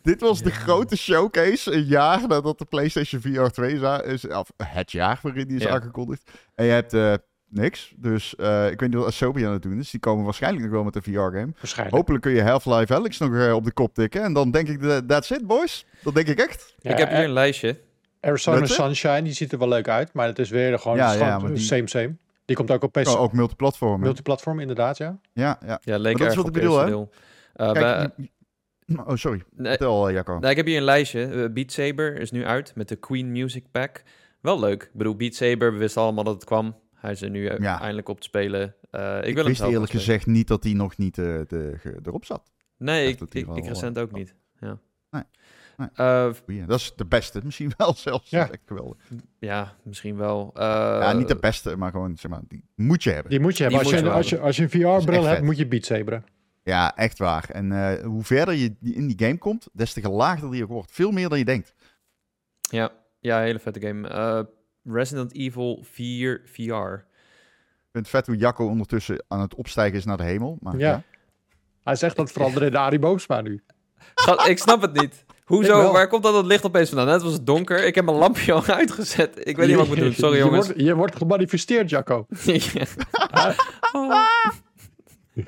Dit 0.02 0.20
was 0.20 0.42
de 0.42 0.50
grote 0.50 0.96
showcase, 0.96 1.72
een 1.72 1.84
jaar 1.84 2.26
nadat 2.28 2.58
de 2.58 2.64
PlayStation 2.64 3.20
VR 3.20 3.46
2 3.46 3.72
is, 4.04 4.26
of 4.28 4.50
het 4.64 4.92
jaar 4.92 5.18
waarin 5.22 5.48
die 5.48 5.56
is 5.56 5.62
Ja. 5.62 5.70
aangekondigd. 5.70 6.30
En 6.54 6.64
je 6.64 6.70
hebt 6.72 6.92
eh, 6.92 7.14
niks, 7.48 7.92
dus 7.96 8.36
eh, 8.36 8.70
ik 8.70 8.80
weet 8.80 8.88
niet 8.88 8.98
wat 8.98 9.06
Asobi 9.08 9.44
aan 9.46 9.52
het 9.52 9.62
doen 9.62 9.78
is. 9.78 9.90
Die 9.90 10.00
komen 10.00 10.24
waarschijnlijk 10.24 10.62
nog 10.64 10.72
wel 10.72 10.84
met 10.84 10.96
een 10.96 11.02
VR-game. 11.02 11.52
Waarschijnlijk. 11.56 11.96
Hopelijk 11.96 12.22
kun 12.22 12.32
je 12.32 12.42
Half-Life 12.42 12.94
Alyx 12.94 13.18
nog 13.18 13.34
eh, 13.34 13.54
op 13.54 13.64
de 13.64 13.72
kop 13.72 13.94
tikken. 13.94 14.22
En 14.22 14.32
dan 14.32 14.50
denk 14.50 14.68
ik, 14.68 14.80
that- 14.80 15.08
that's 15.08 15.30
it, 15.30 15.46
boys. 15.46 15.86
Dat 16.02 16.14
denk 16.14 16.26
ik 16.28 16.38
echt. 16.38 16.74
Ja, 16.78 16.90
ik 16.90 16.98
heb 16.98 17.08
hier 17.08 17.24
een 17.24 17.32
lijstje. 17.32 17.80
Arizona? 18.20 18.66
Sunshine, 18.66 19.22
die 19.22 19.32
ziet 19.32 19.52
er 19.52 19.58
wel 19.58 19.68
leuk 19.68 19.88
uit, 19.88 20.12
maar 20.12 20.26
het 20.26 20.38
is 20.38 20.50
weer 20.50 20.78
gewoon, 20.78 20.96
Ja, 20.96 21.10
gewoon 21.36 21.54
die- 21.54 21.62
same 21.62 21.88
same. 21.88 22.16
Die 22.44 22.56
komt 22.56 22.70
ook 22.70 22.82
op 22.82 22.92
PC, 22.92 23.08
Oh, 23.08 23.20
ook 23.20 23.32
multiplatform. 23.32 24.00
multiplatform 24.00 24.60
inderdaad, 24.60 24.96
ja. 24.96 25.18
Ja, 25.32 25.58
ja. 25.66 25.78
Ja, 25.82 25.98
leek 25.98 26.18
dat 26.18 26.30
is 26.30 26.36
wat 26.36 26.46
ik 26.46 26.52
bedoel, 26.52 26.78
hè? 26.78 27.02
Eh, 27.54 27.72
Kijk, 27.72 28.10
oh, 28.96 29.14
sorry. 29.14 29.42
nee, 29.56 29.68
Vertel, 29.70 30.08
eh, 30.08 30.14
Jacco. 30.14 30.38
ik 30.38 30.56
heb 30.56 30.66
hier 30.66 30.76
een 30.76 30.82
lijstje. 30.82 31.24
Eh, 31.26 31.52
Beat 31.52 31.72
Saber 31.72 32.20
is 32.20 32.30
nu 32.30 32.44
uit 32.44 32.72
met 32.74 32.88
de 32.88 32.96
Queen 32.96 33.32
Music 33.32 33.64
Pack. 33.70 34.02
Wel 34.40 34.58
leuk. 34.60 34.82
Ik 34.82 34.90
bedoel, 34.92 35.16
Beat 35.16 35.34
Saber, 35.34 35.72
we 35.72 35.78
wisten 35.78 36.02
allemaal 36.02 36.24
dat 36.24 36.34
het 36.34 36.44
kwam. 36.44 36.76
Hij 37.04 37.12
is 37.12 37.22
er 37.22 37.30
nu 37.30 37.46
eh, 37.46 37.58
Ja. 37.58 37.80
eindelijk 37.80 38.08
op 38.08 38.20
te 38.20 38.26
spelen. 38.26 38.74
Eh, 38.90 39.16
ik, 39.18 39.24
Ik, 39.24 39.24
wil 39.24 39.36
hem 39.36 39.44
wist 39.44 39.56
zelf 39.58 39.72
eerlijk 39.72 39.90
gezegd 39.92 40.26
niet 40.26 40.48
dat 40.48 40.64
hij 40.64 40.72
nog 40.72 40.96
niet 40.96 41.18
eh, 41.18 41.24
de, 41.24 41.74
ge- 41.78 41.98
erop 42.02 42.24
zat. 42.24 42.52
Nee, 42.78 43.08
ik, 43.08 43.20
ik, 43.20 43.48
ik 43.56 43.66
recent 43.66 43.98
ook 43.98 44.08
eh, 44.10 44.14
niet. 44.14 44.34
Ja. 44.60 44.78
Nee. 45.10 45.22
Eh. 45.94 46.30
Dat 46.66 46.78
is 46.78 46.92
de 46.96 47.06
beste, 47.06 47.40
misschien 47.44 47.72
wel 47.76 47.94
zelfs. 47.94 48.30
Ja. 48.30 48.50
Echt 48.50 48.62
geweldig. 48.66 48.96
ja, 49.38 49.76
misschien 49.82 50.16
wel. 50.16 50.50
Eh, 50.54 50.62
ja, 51.00 51.12
niet 51.12 51.28
de 51.28 51.36
beste, 51.36 51.76
maar 51.76 51.90
gewoon, 51.90 52.16
zeg 52.16 52.30
maar, 52.30 52.40
die 52.48 52.64
moet 52.74 53.02
je 53.02 53.10
hebben. 53.10 53.30
Die 53.30 53.40
moet 53.40 53.56
je 53.56 53.62
hebben. 53.62 53.80
Als 53.80 53.90
je, 53.90 53.96
moet 53.96 54.04
je 54.04 54.10
als, 54.10 54.28
je, 54.28 54.38
als 54.40 54.56
je 54.56 54.62
een 54.62 54.70
VR-bril 54.70 55.22
hebt, 55.22 55.36
vet. 55.36 55.44
moet 55.44 55.56
je 55.56 55.66
Beat 55.66 55.84
Saberen. 55.84 56.24
Ja, 56.62 56.96
echt 56.96 57.18
waar. 57.18 57.50
En 57.50 57.72
eh, 57.72 58.04
hoe 58.04 58.22
verder 58.24 58.54
je 58.54 58.74
in 58.80 59.06
die 59.06 59.26
game 59.26 59.38
komt, 59.38 59.68
des 59.72 59.92
te 59.92 60.00
gelaagder 60.00 60.50
die 60.50 60.62
ook 60.62 60.68
wordt. 60.68 60.92
Veel 60.92 61.10
meer 61.10 61.28
dan 61.28 61.38
je 61.38 61.44
denkt. 61.44 61.74
Ja, 62.60 62.92
ja, 63.20 63.40
hele 63.40 63.58
vette 63.58 63.80
game. 63.80 64.08
Resident 64.84 65.34
Evil 65.34 65.84
4 65.90 66.40
VR. 66.44 66.62
Ik 66.62 67.90
vind 67.92 68.06
het 68.06 68.08
vet 68.08 68.26
hoe 68.26 68.36
Jacco 68.36 68.66
ondertussen 68.66 69.24
aan 69.28 69.40
het 69.40 69.54
opstijgen 69.54 69.98
is 69.98 70.04
naar 70.04 70.16
de 70.16 70.22
hemel. 70.22 70.56
Maar, 70.60 70.78
Ja. 70.78 70.88
ja. 70.88 71.02
Hij 71.84 71.94
zegt 71.96 72.16
dat 72.16 72.32
veranderen 72.32 72.66
in 72.66 72.72
de 72.72 72.78
Arie 72.78 72.98
Boomsma 72.98 73.40
nu. 73.40 73.62
Ik 74.46 74.58
snap 74.58 74.80
het 74.80 74.92
niet. 74.92 75.24
Hoezo? 75.44 75.92
Waar 75.92 76.08
komt 76.08 76.22
dat 76.22 76.34
het 76.34 76.46
licht 76.46 76.64
opeens 76.64 76.88
vandaan? 76.88 77.06
Net 77.06 77.22
was 77.22 77.32
het 77.32 77.46
donker. 77.46 77.84
Ik 77.84 77.94
heb 77.94 78.04
mijn 78.04 78.16
lampje 78.16 78.52
al 78.52 78.64
uitgezet. 78.66 79.46
Ik 79.48 79.56
weet 79.56 79.66
niet 79.66 79.76
wat 79.76 79.84
ik 79.84 79.90
moet 79.90 80.00
doen. 80.00 80.12
Sorry, 80.12 80.36
je 80.36 80.44
jongens. 80.44 80.66
Wordt, 80.66 80.80
je 80.82 80.94
wordt 80.94 81.16
gemanifesteerd, 81.16 81.90
Jacco. 81.90 82.26
Ja. 83.32 83.54
Oh. 83.92 84.26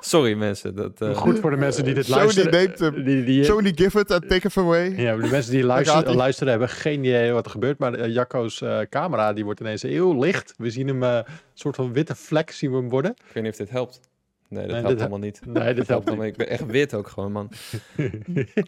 Sorry 0.00 0.34
mensen. 0.34 0.74
Dat, 0.74 1.00
eh, 1.00 1.16
Goed 1.16 1.38
voor 1.38 1.50
de 1.50 1.56
mensen 1.56 1.84
die 1.84 1.94
dit 1.94 2.06
Sony 2.06 2.18
luisteren. 2.18 2.52
neemt 2.52 2.78
hem. 2.78 3.04
Die, 3.04 3.24
die, 3.24 3.44
Sony 3.44 3.72
give 3.74 3.98
it 4.00 4.10
and 4.10 4.28
take 4.28 4.46
it 4.46 4.56
away. 4.56 4.94
ja, 4.96 5.16
de 5.16 5.28
mensen 5.30 5.52
die 5.52 5.64
luisteren, 5.64 6.14
luisteren 6.14 6.50
hebben 6.50 6.68
geen 6.68 6.98
idee 7.04 7.32
wat 7.32 7.44
er 7.44 7.50
gebeurt. 7.50 7.78
Maar 7.78 7.94
eh, 7.94 8.12
Jacco's 8.14 8.60
eh, 8.62 8.78
camera 8.90 9.32
die 9.32 9.44
wordt 9.44 9.60
ineens 9.60 9.82
heel 9.82 10.18
licht. 10.18 10.54
We 10.56 10.70
zien 10.70 10.88
hem 10.88 11.02
een 11.02 11.24
soort 11.54 11.76
van 11.76 11.92
witte 11.92 12.14
vlek 12.14 12.50
zien 12.50 12.70
we 12.70 12.76
hem 12.76 12.88
worden. 12.88 13.10
Ik 13.10 13.32
weet 13.34 13.42
niet 13.42 13.52
of 13.52 13.58
dit 13.58 13.70
helpt. 13.70 14.00
Nee, 14.48 14.60
dat 14.62 14.70
Nee, 14.70 14.74
helpt 14.80 14.88
dit 14.88 14.98
helemaal 14.98 15.18
niet. 15.18 15.40
Nee, 15.46 15.74
dit 15.74 15.88
helpt 15.88 16.10
niet. 16.16 16.22
Ik 16.22 16.36
ben 16.36 16.48
echt 16.48 16.66
wit 16.66 16.94
ook 16.94 17.08
gewoon, 17.08 17.32
man. 17.32 17.50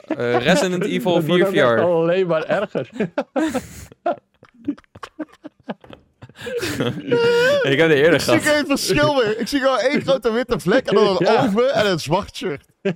Eh, 0.06 0.36
Resident 0.42 0.84
Evil 0.84 1.16
Het 1.16 1.26
wordt 1.26 1.48
4 1.48 1.64
ook 1.64 1.70
echt 1.72 1.80
VR. 1.80 1.86
alleen 1.86 2.26
maar 2.26 2.44
erger. 2.44 2.90
Ik 7.62 7.78
heb 7.78 7.88
het 7.88 7.98
eerder 7.98 8.14
Ik 8.14 8.20
zie 8.20 8.40
geen 8.40 8.66
verschil 8.66 9.14
meer. 9.14 9.38
Ik 9.40 9.48
zie 9.48 9.60
gewoon 9.60 9.78
één 9.78 10.00
grote 10.02 10.32
witte 10.32 10.60
vlek 10.60 10.86
en 10.86 10.94
dan 10.94 11.06
een 11.06 11.26
Ja. 11.32 11.44
oven 11.44 11.74
en 11.74 11.90
een 11.90 11.98
zwart 12.00 12.36
shirt. 12.36 12.66
Ik 12.82 12.94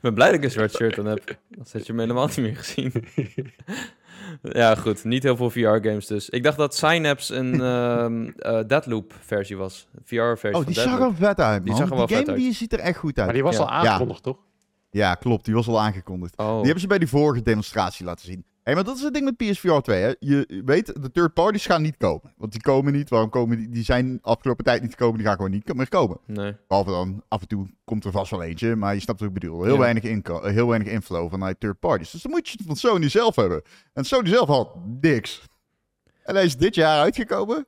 ben 0.00 0.14
blij 0.14 0.26
dat 0.26 0.36
ik 0.36 0.44
een 0.44 0.50
zwart 0.50 0.72
shirt 0.74 0.98
aan 0.98 1.06
heb. 1.06 1.26
Dan 1.26 1.66
had 1.72 1.86
je 1.86 1.92
hem 1.92 1.98
helemaal 2.00 2.26
niet 2.26 2.36
meer 2.36 2.56
gezien. 2.56 2.92
ja, 4.42 4.74
goed. 4.74 5.04
Niet 5.04 5.22
heel 5.22 5.36
veel 5.36 5.50
VR-games 5.50 6.06
dus. 6.06 6.28
Ik 6.30 6.42
dacht 6.42 6.56
dat 6.56 6.74
Synapse 6.76 7.34
een 7.34 7.60
ehm 7.62 8.28
eh, 8.38 8.60
Deadloop 8.66 9.14
versie 9.20 9.56
was. 9.56 9.86
VR-versie 10.04 10.48
Oh, 10.48 10.54
van 10.54 10.64
die 10.64 10.74
zag 10.74 11.00
er 11.00 11.14
vet 11.14 11.40
uit, 11.40 11.64
Die 11.64 11.74
zag 11.74 11.90
er 11.90 11.96
wel 11.96 12.06
die 12.06 12.16
vet 12.16 12.24
game 12.26 12.36
uit. 12.38 12.46
die 12.46 12.54
ziet 12.54 12.72
er 12.72 12.78
echt 12.78 12.98
goed 12.98 13.16
Maar 13.16 13.24
uit. 13.24 13.34
die 13.34 13.42
was 13.42 13.56
Ja. 13.56 13.60
al 13.62 13.70
aangekondigd, 13.70 14.22
toch? 14.22 14.36
Ja, 14.90 15.14
klopt. 15.14 15.44
Die 15.44 15.54
was 15.54 15.68
al 15.68 15.80
aangekondigd. 15.80 16.36
Oh, 16.36 16.46
Die 16.54 16.62
hebben 16.64 16.80
ze 16.80 16.86
bij 16.86 16.98
die 16.98 17.08
vorige 17.08 17.42
demonstratie 17.42 18.04
laten 18.04 18.26
zien. 18.26 18.44
Hé, 18.62 18.74
maar 18.74 18.84
dat 18.84 18.96
is 18.96 19.02
het 19.02 19.12
ding 19.14 19.24
met 19.24 19.36
PSVR 19.36 19.78
2, 19.80 20.00
hè. 20.02 20.12
Je 20.18 20.62
weet, 20.64 21.02
de 21.02 21.10
third 21.10 21.34
parties 21.34 21.66
gaan 21.66 21.82
niet 21.82 21.96
komen. 21.96 22.32
Want 22.36 22.52
die 22.52 22.60
komen 22.60 22.92
niet. 22.92 23.10
Waarom 23.10 23.30
komen 23.30 23.56
die? 23.56 23.68
Die 23.68 23.84
zijn 23.84 24.18
afgelopen 24.22 24.64
tijd 24.64 24.82
niet 24.82 24.90
gekomen. 24.90 25.16
Die 25.16 25.26
gaan 25.26 25.36
gewoon 25.36 25.50
niet 25.50 25.74
meer 25.74 25.88
komen. 25.88 26.18
nee. 26.26 26.56
Behalve 26.68 26.90
dan, 26.90 27.22
af 27.28 27.40
en 27.40 27.48
toe 27.48 27.66
komt 27.84 28.04
er 28.04 28.10
vast 28.12 28.30
wel 28.30 28.42
eentje. 28.42 28.76
Maar 28.76 28.94
je 28.94 29.00
snapt 29.00 29.20
wat 29.20 29.28
ik 29.28 29.34
bedoel. 29.34 29.62
Heel, 29.62 29.72
Ja. 29.74 29.78
weinig, 29.78 30.02
inko- 30.02 30.44
heel 30.44 30.66
weinig 30.68 30.92
inflow 30.92 31.30
vanuit 31.30 31.60
third 31.60 31.78
parties. 31.78 32.10
Dus 32.10 32.22
dan 32.22 32.30
moet 32.32 32.48
je 32.48 32.54
het 32.58 32.66
van 32.66 32.76
Sony 32.76 33.08
zelf 33.08 33.36
hebben. 33.36 33.62
En 33.92 34.04
Sony 34.04 34.28
zelf 34.28 34.48
had 34.48 34.68
niks. 35.00 35.42
En 36.22 36.34
hij 36.34 36.44
is 36.44 36.56
dit 36.56 36.74
jaar 36.74 37.00
uitgekomen. 37.00 37.66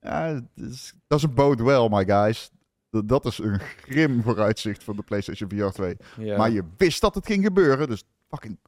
Ja, 0.00 0.32
dat 0.32 0.42
is, 0.70 0.94
dat 1.06 1.18
is 1.18 1.24
een 1.24 1.34
bode 1.34 1.62
wel, 1.62 1.88
my 1.88 2.04
guys. 2.04 2.50
Dat, 2.90 3.08
dat 3.08 3.24
is 3.24 3.38
een 3.38 3.60
grim 3.60 4.22
vooruitzicht 4.22 4.84
van 4.84 4.96
de 4.96 5.02
PlayStation 5.02 5.48
VR 5.50 5.66
2. 5.72 5.96
Ja. 6.18 6.36
Maar 6.36 6.50
je 6.50 6.62
wist 6.76 7.00
dat 7.00 7.14
het 7.14 7.26
ging 7.26 7.44
gebeuren. 7.44 7.88
Dus 7.88 8.02
fucking... 8.28 8.58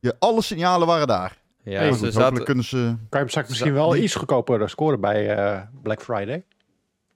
Je, 0.00 0.16
alle 0.18 0.42
signalen 0.42 0.86
waren 0.86 1.06
daar. 1.06 1.38
ja, 1.62 1.78
Hey, 1.78 1.92
ze 1.92 1.98
Goed, 1.98 2.06
zaten... 2.06 2.20
hopelijk 2.22 2.44
kunnen 2.44 2.64
ze... 2.64 2.94
Kan 3.08 3.20
je 3.26 3.44
misschien 3.48 3.72
wel 3.72 3.90
die- 3.90 4.02
iets 4.02 4.14
goedkoper 4.14 4.68
scoren 4.70 5.00
bij 5.00 5.36
eh, 5.36 5.62
Black 5.82 6.02
Friday? 6.02 6.44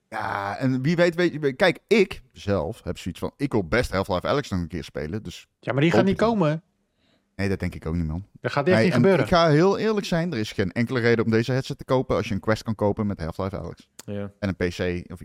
Ja, 0.09 0.57
en 0.57 0.81
wie 0.81 0.95
weet, 0.95 1.15
weet 1.15 1.31
je... 1.33 1.53
Kijk, 1.53 1.79
ik 1.87 2.21
zelf 2.31 2.81
heb 2.83 2.97
zoiets 2.97 3.19
van... 3.19 3.31
Ik 3.37 3.51
wil 3.51 3.67
best 3.67 3.91
Half-Life 3.91 4.27
Alyx 4.27 4.49
nog 4.49 4.59
een 4.59 4.67
keer 4.67 4.83
spelen. 4.83 5.23
Dus 5.23 5.47
Ja, 5.59 5.71
maar 5.73 5.81
die 5.81 5.91
gaat 5.91 6.05
niet 6.05 6.17
komen. 6.17 6.63
nee, 7.35 7.49
dat 7.49 7.59
denk 7.59 7.75
ik 7.75 7.85
ook 7.85 7.95
niet, 7.95 8.07
man. 8.07 8.25
Dat 8.41 8.51
gaat 8.51 8.65
echt 8.67 8.75
Nee, 8.75 8.83
niet 8.85 8.93
en 8.93 8.99
gebeuren. 8.99 9.23
Ik 9.25 9.31
ga 9.31 9.49
heel 9.49 9.77
eerlijk 9.77 10.05
zijn. 10.05 10.31
Er 10.33 10.37
is 10.39 10.51
geen 10.51 10.71
enkele 10.71 10.99
reden 10.99 11.25
om 11.25 11.31
deze 11.31 11.51
headset 11.51 11.77
te 11.77 11.85
kopen... 11.85 12.15
als 12.15 12.27
je 12.27 12.33
een 12.33 12.39
Quest 12.39 12.63
kan 12.63 12.75
kopen 12.75 13.07
met 13.07 13.19
Half-Life 13.19 13.57
Alyx. 13.57 13.87
Ja. 14.05 14.31
En 14.39 14.49
een 14.49 14.55
PC. 14.55 15.11
Of 15.11 15.19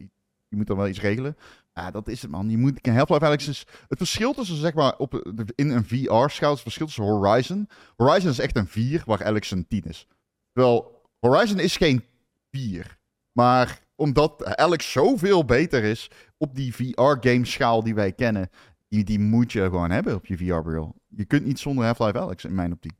je 0.48 0.56
moet 0.56 0.66
dan 0.66 0.76
wel 0.76 0.88
iets 0.88 1.00
regelen. 1.00 1.36
Ja, 1.78 1.90
dat 1.90 2.08
is 2.08 2.22
het, 2.22 2.30
man. 2.30 2.50
Je 2.50 2.58
moet... 2.58 2.86
Half-Life 2.86 3.24
Alyx 3.24 3.48
is... 3.48 3.66
Het 3.88 3.98
verschil 3.98 4.32
tussen, 4.34 4.56
zeg 4.56 4.74
maar... 4.74 4.96
Op, 4.96 5.10
de- 5.34 5.52
in 5.54 5.70
een 5.70 5.84
VR-schaal... 5.84 6.50
Het 6.52 6.60
verschil 6.60 6.86
tussen 6.86 7.04
Horizon... 7.04 7.68
Horizon 7.96 8.30
is 8.30 8.38
echt 8.38 8.56
een 8.56 8.66
4, 8.66 9.02
waar 9.06 9.24
Alyx 9.24 9.50
een 9.50 9.66
10 9.66 9.82
is. 9.84 10.06
Terwijl 10.52 11.02
Horizon 11.20 11.58
is 11.58 11.76
geen 11.76 12.04
4. 12.50 12.98
Maar 13.32 13.80
omdat 13.94 14.44
Alex 14.56 14.92
zoveel 14.92 15.44
beter 15.44 15.84
is 15.84 16.10
op 16.36 16.54
die 16.54 16.74
VR-game-schaal 16.74 17.82
die 17.82 17.94
wij 17.94 18.12
kennen, 18.12 18.50
die, 18.88 19.04
die 19.04 19.18
moet 19.18 19.52
je 19.52 19.62
gewoon 19.62 19.90
hebben 19.90 20.14
op 20.14 20.26
je 20.26 20.36
VR-bril. 20.36 20.94
Je 21.08 21.24
kunt 21.24 21.44
niet 21.44 21.58
zonder 21.58 21.84
Half-Life 21.84 22.18
Alex, 22.18 22.44
in 22.44 22.54
mijn 22.54 22.72
optiek. 22.72 22.96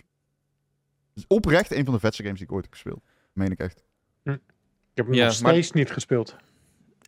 Het 1.15 1.17
is 1.17 1.25
oprecht 1.27 1.73
een 1.73 1.85
van 1.85 1.95
de 1.95 2.01
vetste 2.01 2.23
games 2.23 2.39
die 2.39 2.47
ik 2.49 2.53
ooit 2.53 2.65
heb 2.65 2.73
gespeeld. 2.73 3.03
Meen 3.33 3.51
ik 3.51 3.59
echt. 3.59 3.85
Ik 4.25 4.35
heb 4.95 5.07
hem 5.07 5.15
Ja, 5.15 5.27
nog 5.27 5.41
maar- 5.41 5.53
steeds 5.53 5.73
niet 5.73 5.91
gespeeld. 5.91 6.37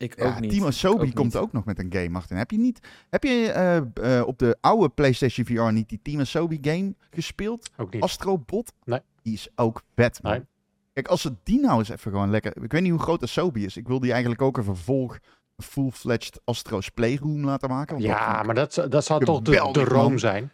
Ik 0.00 0.18
Ja, 0.20 0.26
ook 0.28 0.40
niet. 0.40 0.50
Timo 0.50 0.70
Sobi 0.70 1.06
Ook 1.08 1.14
komt 1.14 1.32
niet. 1.32 1.42
ook 1.42 1.52
nog 1.52 1.64
met 1.64 1.78
een 1.78 1.92
game, 1.92 2.08
Martin. 2.08 2.36
Heb 2.36 2.50
je 2.50 2.58
niet... 2.58 2.88
Heb 3.10 3.22
je 3.24 3.50
eh, 3.52 4.18
eh, 4.18 4.26
op 4.26 4.38
de 4.38 4.56
oude 4.60 4.88
PlayStation 4.88 5.46
VR 5.46 5.72
niet 5.72 5.88
die 5.88 6.00
Timo 6.02 6.24
Sobi 6.24 6.58
game 6.62 6.94
gespeeld? 7.10 7.70
Ook 7.76 7.92
niet. 7.92 8.02
Astrobot? 8.02 8.72
Nee. 8.84 9.00
Die 9.22 9.32
is 9.32 9.48
ook 9.54 9.82
vet, 9.94 10.22
man. 10.22 10.32
Nee. 10.32 10.42
Kijk, 10.92 11.08
als 11.08 11.20
ze 11.20 11.34
die 11.42 11.60
nou 11.60 11.78
eens 11.78 11.88
even 11.88 12.10
gewoon 12.12 12.30
lekker... 12.30 12.62
Ik 12.62 12.72
weet 12.72 12.82
niet 12.82 12.90
hoe 12.90 13.00
groot 13.00 13.22
Asobi 13.22 13.64
is. 13.64 13.76
Ik 13.76 13.88
wil 13.88 14.00
die 14.00 14.10
eigenlijk 14.10 14.42
ook 14.42 14.56
een 14.56 14.64
vervolg... 14.64 15.18
full-fledged 15.56 16.40
Astro's 16.44 16.88
Playroom 16.88 17.44
laten 17.44 17.68
maken. 17.68 17.94
want 17.94 18.06
Ja, 18.06 18.42
maar 18.42 18.54
dat, 18.54 18.86
dat 18.88 19.04
zou 19.04 19.24
toch 19.24 19.40
de, 19.40 19.50
Geweldig, 19.52 19.88
de 19.88 19.94
room 19.94 20.08
man. 20.08 20.18
zijn. 20.18 20.50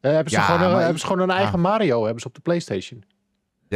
Eh, 0.00 0.12
hebben, 0.12 0.30
ze 0.32 0.36
Ja, 0.38 0.44
gewoon, 0.44 0.72
maar- 0.72 0.80
hebben 0.80 0.98
ze 1.00 1.06
gewoon 1.06 1.22
een 1.22 1.30
eigen 1.36 1.54
Ah. 1.54 1.60
Mario 1.60 2.02
hebben 2.04 2.20
ze 2.22 2.26
op 2.28 2.34
de 2.34 2.40
PlayStation. 2.40 3.04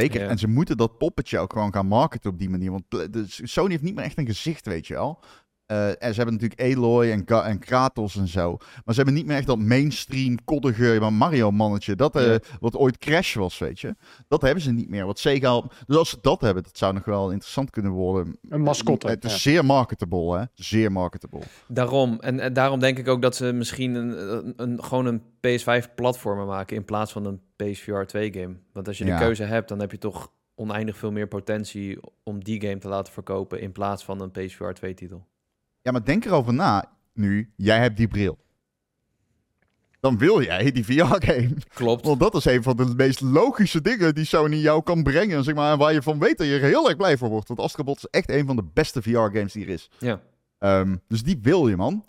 Zeker. 0.00 0.20
Ja. 0.20 0.28
En 0.28 0.38
ze 0.38 0.48
moeten 0.48 0.76
dat 0.76 0.98
poppetje 0.98 1.38
ook 1.38 1.52
gewoon 1.52 1.72
gaan 1.72 1.86
marketen 1.86 2.30
op 2.30 2.38
die 2.38 2.50
manier. 2.50 2.70
Want 2.70 2.84
Sony 3.26 3.70
heeft 3.70 3.82
niet 3.82 3.94
meer 3.94 4.04
echt 4.04 4.18
een 4.18 4.26
gezicht, 4.26 4.66
weet 4.66 4.86
je 4.86 4.94
wel. 4.94 5.20
Eh, 5.68 5.88
en 5.88 6.14
ze 6.14 6.22
hebben 6.22 6.34
natuurlijk 6.40 6.76
Aloy 6.76 7.10
en, 7.10 7.24
en 7.26 7.58
Kratos 7.58 8.16
en 8.16 8.28
zo. 8.28 8.56
Maar 8.56 8.94
ze 8.94 8.94
hebben 8.94 9.14
niet 9.14 9.26
meer 9.26 9.36
echt 9.36 9.46
dat 9.46 9.58
mainstream, 9.58 10.44
koddige 10.44 11.08
Mario-mannetje. 11.10 11.94
Dat 11.96 12.16
eh, 12.16 12.26
Ja. 12.26 12.38
wat 12.60 12.76
ooit 12.76 12.98
Crash 12.98 13.34
was, 13.34 13.58
weet 13.58 13.80
je. 13.80 13.94
Dat 14.28 14.42
hebben 14.42 14.62
ze 14.62 14.72
niet 14.72 14.88
meer. 14.88 15.06
Wat 15.06 15.18
Sega... 15.18 15.48
al- 15.48 15.70
Dus 15.86 15.96
als 15.96 16.10
ze 16.10 16.18
dat 16.20 16.40
hebben, 16.40 16.62
dat 16.62 16.78
zou 16.78 16.94
nog 16.94 17.04
wel 17.04 17.30
interessant 17.30 17.70
kunnen 17.70 17.92
worden. 17.92 18.38
Een 18.48 18.60
mascotte. 18.60 19.08
Het 19.08 19.24
is 19.24 19.32
ja. 19.32 19.38
zeer 19.38 19.64
marketable, 19.64 20.38
hè. 20.38 20.44
Zeer 20.54 20.92
marketable. 20.92 21.40
Daarom. 21.66 22.18
En, 22.20 22.40
en 22.40 22.52
daarom 22.52 22.80
denk 22.80 22.98
ik 22.98 23.08
ook 23.08 23.22
dat 23.22 23.36
ze 23.36 23.52
misschien 23.52 23.94
een, 23.94 24.32
een, 24.36 24.52
een- 24.56 24.84
gewoon 24.84 25.06
een 25.06 25.22
PS5-platformer 25.22 26.46
maken 26.46 26.76
in 26.76 26.84
plaats 26.84 27.12
van 27.12 27.24
een 27.24 27.40
PSVR 27.56 28.16
2-game. 28.16 28.56
Want 28.72 28.88
als 28.88 28.98
je 28.98 29.04
de 29.04 29.10
Ja. 29.10 29.18
keuze 29.18 29.42
hebt, 29.44 29.68
dan 29.68 29.80
heb 29.80 29.90
je 29.90 29.98
toch 29.98 30.32
oneindig 30.54 30.96
veel 30.96 31.12
meer 31.12 31.28
potentie 31.28 31.98
om 32.22 32.44
die 32.44 32.60
game 32.60 32.78
te 32.78 32.88
laten 32.88 33.12
verkopen 33.12 33.60
in 33.60 33.72
plaats 33.72 34.04
van 34.04 34.20
een 34.20 34.30
PSVR 34.30 34.70
2 34.72 34.94
titel. 34.94 35.26
Ja, 35.82 35.90
maar 35.92 36.04
denk 36.04 36.24
erover 36.24 36.54
na 36.54 36.84
nu. 37.12 37.52
Jij 37.56 37.78
hebt 37.78 37.96
die 37.96 38.08
bril. 38.08 38.38
Dan 40.00 40.18
wil 40.18 40.42
jij 40.42 40.72
die 40.72 40.84
VR-game. 40.84 41.54
Klopt. 41.74 42.06
Want 42.06 42.20
dat 42.20 42.34
is 42.34 42.44
een 42.44 42.62
van 42.62 42.76
de 42.76 42.92
meest 42.96 43.20
logische 43.20 43.80
dingen 43.80 44.14
die 44.14 44.24
Sony 44.24 44.56
jou 44.56 44.82
kan 44.82 45.02
brengen. 45.02 45.44
Zeg 45.44 45.54
maar, 45.54 45.72
en 45.72 45.78
waar 45.78 45.92
je 45.92 46.02
van 46.02 46.18
weet 46.18 46.38
dat 46.38 46.46
je 46.46 46.54
er 46.54 46.60
heel 46.60 46.88
erg 46.88 46.96
blij 46.96 47.18
van 47.18 47.28
wordt. 47.28 47.48
Want 47.48 47.60
Astrobot 47.60 47.96
is 47.96 48.06
echt 48.10 48.30
een 48.30 48.46
van 48.46 48.56
de 48.56 48.64
beste 48.72 49.02
VR-games 49.02 49.52
die 49.52 49.64
er 49.64 49.70
is. 49.70 49.90
Ja. 49.98 50.20
Ehm, 50.58 50.96
dus 51.08 51.22
die 51.22 51.38
wil 51.42 51.68
je, 51.68 51.76
man. 51.76 52.04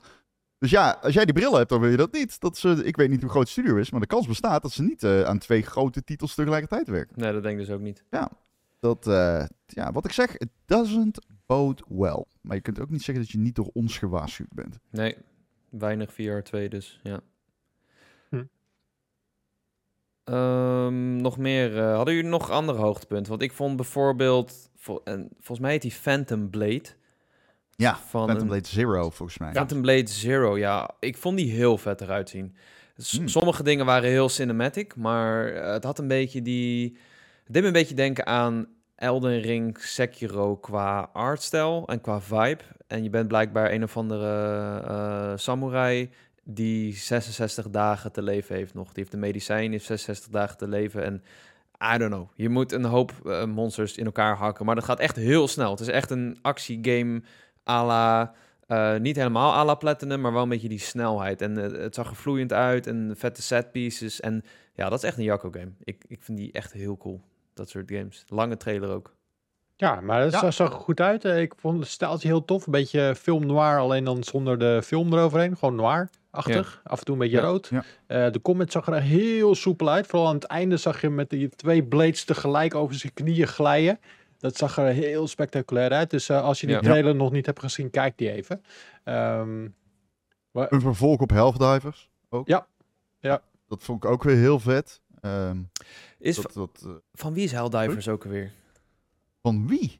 Dus 0.57 0.69
ja, 0.69 0.97
als 1.01 1.13
jij 1.13 1.25
die 1.25 1.33
bril 1.33 1.55
hebt, 1.55 1.69
dan 1.69 1.79
wil 1.79 1.89
je 1.89 1.97
dat 1.97 2.13
niet. 2.13 2.39
Dat 2.39 2.57
ze, 2.57 2.85
ik 2.85 2.95
weet 2.95 3.09
niet 3.09 3.21
hoe 3.21 3.29
groot 3.29 3.45
de 3.45 3.51
studio 3.51 3.75
is, 3.75 3.91
maar 3.91 3.99
de 3.99 4.07
kans 4.07 4.27
bestaat 4.27 4.61
dat 4.61 4.71
ze 4.71 4.83
niet 4.83 5.03
eh, 5.03 5.21
aan 5.21 5.37
twee 5.37 5.61
grote 5.61 6.03
titels 6.03 6.35
tegelijkertijd 6.35 6.87
werken. 6.87 7.19
Nee, 7.19 7.33
dat 7.33 7.43
denk 7.43 7.59
ik 7.59 7.65
dus 7.65 7.75
ook 7.75 7.81
niet. 7.81 8.03
Dat, 8.79 9.07
eh, 9.07 9.45
ja, 9.65 9.91
wat 9.91 10.05
ik 10.05 10.11
zeg, 10.11 10.37
it 10.37 10.49
doesn't 10.65 11.19
bode 11.49 11.83
well. 11.87 12.25
Maar 12.41 12.55
je 12.55 12.61
kunt 12.61 12.79
ook 12.79 12.89
niet 12.89 13.01
zeggen 13.03 13.23
dat 13.23 13.33
je 13.33 13.39
niet 13.39 13.55
door 13.55 13.69
ons 13.73 13.97
gewaarschuwd 13.97 14.53
bent. 14.53 14.79
Nee, 14.91 15.15
weinig 15.69 16.13
VR 16.13 16.39
2 16.39 16.69
dus, 16.69 16.99
ja. 17.03 17.19
Hm. 18.29 18.43
Ehm, 20.23 21.15
nog 21.15 21.37
meer, 21.37 21.77
eh, 21.77 21.95
hadden 21.95 22.13
jullie 22.15 22.29
nog 22.29 22.49
andere 22.49 22.77
hoogtepunten? 22.79 23.29
Want 23.31 23.41
ik 23.43 23.51
vond 23.53 23.75
bijvoorbeeld, 23.75 24.69
vol- 24.75 25.01
en 25.03 25.29
volgens 25.33 25.59
mij 25.59 25.71
heet 25.71 25.81
die 25.81 25.91
Phantom 25.91 26.49
Blade. 26.49 26.83
Ja, 27.75 27.95
van 27.97 28.25
Phantom 28.25 28.37
een- 28.37 28.47
Blade 28.47 28.67
Zero, 28.67 29.09
volgens 29.09 29.37
mij. 29.37 29.51
Phantom 29.51 29.81
Blade 29.81 30.07
Zero, 30.07 30.57
ja. 30.57 30.95
Ik 30.99 31.17
vond 31.17 31.37
die 31.37 31.51
heel 31.51 31.77
vet 31.77 32.01
eruit 32.01 32.29
zien. 32.29 32.55
S- 32.97 33.17
Hmm. 33.17 33.27
Sommige 33.27 33.63
dingen 33.63 33.85
waren 33.85 34.09
heel 34.09 34.29
cinematic, 34.29 34.95
maar 34.95 35.47
eh, 35.53 35.71
het 35.73 35.83
had 35.83 35.99
een 35.99 36.07
beetje 36.07 36.41
die... 36.41 36.97
Het 37.43 37.53
deed 37.53 37.61
me 37.61 37.67
een 37.67 37.73
beetje 37.73 37.95
denken 37.95 38.25
aan 38.25 38.67
Elden 38.99 39.41
Ring, 39.41 39.77
Sekiro 39.77 40.55
qua 40.55 41.09
artstijl 41.13 41.87
en 41.87 42.01
qua 42.01 42.21
vibe. 42.21 42.63
En 42.87 43.03
je 43.03 43.09
bent 43.09 43.27
blijkbaar 43.27 43.71
een 43.71 43.83
of 43.83 43.97
andere 43.97 44.79
eh, 44.79 45.31
samurai 45.35 46.09
die 46.43 46.93
66 46.93 47.69
dagen 47.69 48.11
te 48.11 48.21
leven 48.21 48.55
heeft 48.55 48.73
nog. 48.73 48.85
Die 48.85 48.93
heeft 48.95 49.13
een 49.13 49.19
medicijn, 49.19 49.71
heeft 49.71 49.85
66 49.85 50.31
dagen 50.31 50.57
te 50.57 50.67
leven 50.67 51.03
en... 51.03 51.23
I 51.93 51.97
don't 51.97 52.11
know. 52.11 52.29
Je 52.35 52.49
moet 52.49 52.71
een 52.71 52.85
hoop 52.85 53.11
eh, 53.25 53.45
monsters 53.45 53.97
in 53.97 54.05
elkaar 54.05 54.35
hakken, 54.35 54.65
maar 54.65 54.75
dat 54.75 54.83
gaat 54.83 54.99
echt 54.99 55.15
heel 55.15 55.47
snel. 55.47 55.71
Het 55.71 55.79
is 55.79 55.87
echt 55.87 56.09
een 56.09 56.37
actiegame 56.41 57.21
à 57.69 58.33
eh, 58.67 58.97
niet 58.97 59.15
helemaal 59.15 59.53
à 59.53 59.65
la 59.65 59.75
Platinum, 59.75 60.21
maar 60.21 60.33
wel 60.33 60.43
een 60.43 60.49
beetje 60.49 60.69
die 60.69 60.79
snelheid. 60.79 61.41
En 61.41 61.55
het 61.55 61.95
zag 61.95 62.09
er 62.09 62.15
vloeiend 62.15 62.53
uit 62.53 62.87
en 62.87 63.13
vette 63.17 63.41
set 63.41 63.71
pieces. 63.71 64.19
En 64.19 64.43
ja, 64.73 64.89
dat 64.89 65.03
is 65.03 65.09
echt 65.09 65.17
een 65.17 65.23
Jacco 65.23 65.49
game. 65.51 65.71
Ik, 65.83 66.05
ik 66.07 66.23
vind 66.23 66.37
die 66.37 66.51
echt 66.51 66.73
heel 66.73 66.97
cool. 66.97 67.21
Dat 67.59 67.69
soort 67.69 67.91
games. 67.91 68.23
Lange 68.27 68.57
trailer 68.57 68.89
ook. 68.89 69.15
Ja, 69.75 70.01
maar 70.01 70.21
het 70.21 70.31
Ja. 70.31 70.51
zag- 70.51 70.71
er 70.71 70.75
goed 70.79 70.99
uit. 71.01 71.25
Eh, 71.25 71.41
Ik 71.41 71.53
vond 71.57 71.79
het 71.79 71.87
stijltje 71.89 72.27
heel 72.27 72.45
tof. 72.45 72.65
Een 72.65 72.71
beetje 72.71 73.15
film 73.15 73.45
noir, 73.45 73.77
alleen 73.79 74.03
dan 74.03 74.23
zonder 74.23 74.59
de 74.59 74.81
film 74.83 75.13
eroverheen. 75.13 75.57
Gewoon 75.57 75.75
noir-achtig. 75.75 76.81
Af 76.83 76.99
en 76.99 77.05
toe 77.05 77.13
een 77.13 77.19
beetje 77.21 77.37
Ja. 77.37 77.43
rood. 77.43 77.67
Ja. 77.71 77.83
Eh, 78.07 78.31
de 78.31 78.41
comment 78.41 78.71
zag 78.71 78.87
er 78.87 79.01
heel 79.01 79.55
soepel 79.55 79.89
uit. 79.89 80.07
Vooral 80.07 80.27
aan 80.27 80.35
het 80.35 80.43
einde 80.43 80.77
zag 80.77 81.01
je 81.01 81.09
met 81.09 81.29
die 81.29 81.49
twee 81.49 81.83
blades 81.83 82.23
tegelijk 82.23 82.75
over 82.75 82.95
zijn 82.95 83.13
knieën 83.13 83.47
glijden. 83.47 83.99
Dat 84.37 84.55
zag 84.57 84.77
er 84.77 84.85
heel 84.85 85.27
spectaculair 85.27 85.91
uit. 85.91 86.09
Dus 86.09 86.29
eh, 86.29 86.43
als 86.43 86.59
je 86.61 86.67
die 86.67 86.75
Ja. 86.75 86.81
trailer 86.81 87.15
nog 87.15 87.31
niet 87.31 87.45
hebt 87.45 87.59
gezien, 87.59 87.89
kijk 87.89 88.17
die 88.17 88.31
even. 88.31 88.63
Ehm, 89.03 89.67
Een 90.53 90.81
vervolg 90.81 91.19
op 91.19 91.31
Half-Divers 91.31 92.09
ook. 92.29 92.47
Ja. 92.47 92.67
Ja. 93.19 93.41
Dat 93.67 93.83
vond 93.83 94.03
ik 94.03 94.09
ook 94.09 94.23
weer 94.23 94.35
heel 94.35 94.59
vet. 94.59 95.01
Ehm, 95.21 95.57
Is 96.19 96.35
dat, 96.35 96.53
dat, 96.53 96.81
eh, 96.85 96.91
van 97.13 97.33
wie 97.33 97.43
is 97.43 97.51
Helldivers 97.51 98.07
ook 98.07 98.23
alweer? 98.23 98.51
van 99.41 99.67
wie? 99.67 99.99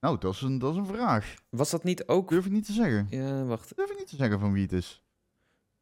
Nou, 0.00 0.18
dat 0.18 0.34
is, 0.34 0.40
een, 0.40 0.58
dat 0.58 0.72
is 0.72 0.78
een 0.78 0.86
vraag. 0.86 1.34
Was 1.48 1.70
dat 1.70 1.84
niet 1.84 2.06
ook... 2.06 2.28
Durf 2.28 2.46
ik 2.46 2.52
niet 2.52 2.66
te 2.66 2.72
zeggen. 2.72 3.06
Ja, 3.10 3.44
wacht. 3.44 3.76
Durf 3.76 3.90
ik 3.90 3.98
niet 3.98 4.08
te 4.08 4.16
zeggen 4.16 4.40
van 4.40 4.52
wie 4.52 4.62
het 4.62 4.72
is. 4.72 5.02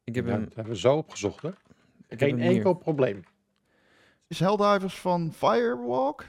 Ik 0.05 0.15
heb 0.15 0.27
ja, 0.27 0.31
hem... 0.31 0.45
dat 0.45 0.55
hebben 0.55 0.73
we 0.73 0.79
zo 0.79 0.97
opgezocht. 0.97 1.43
Hè? 1.43 1.49
Ik 1.49 1.55
heb 2.09 2.19
Geen 2.19 2.41
enkel 2.41 2.75
probleem. 2.75 3.23
Is 4.27 4.41
Helldivers 4.41 4.99
van 5.01 5.33
Firewalk? 5.33 6.25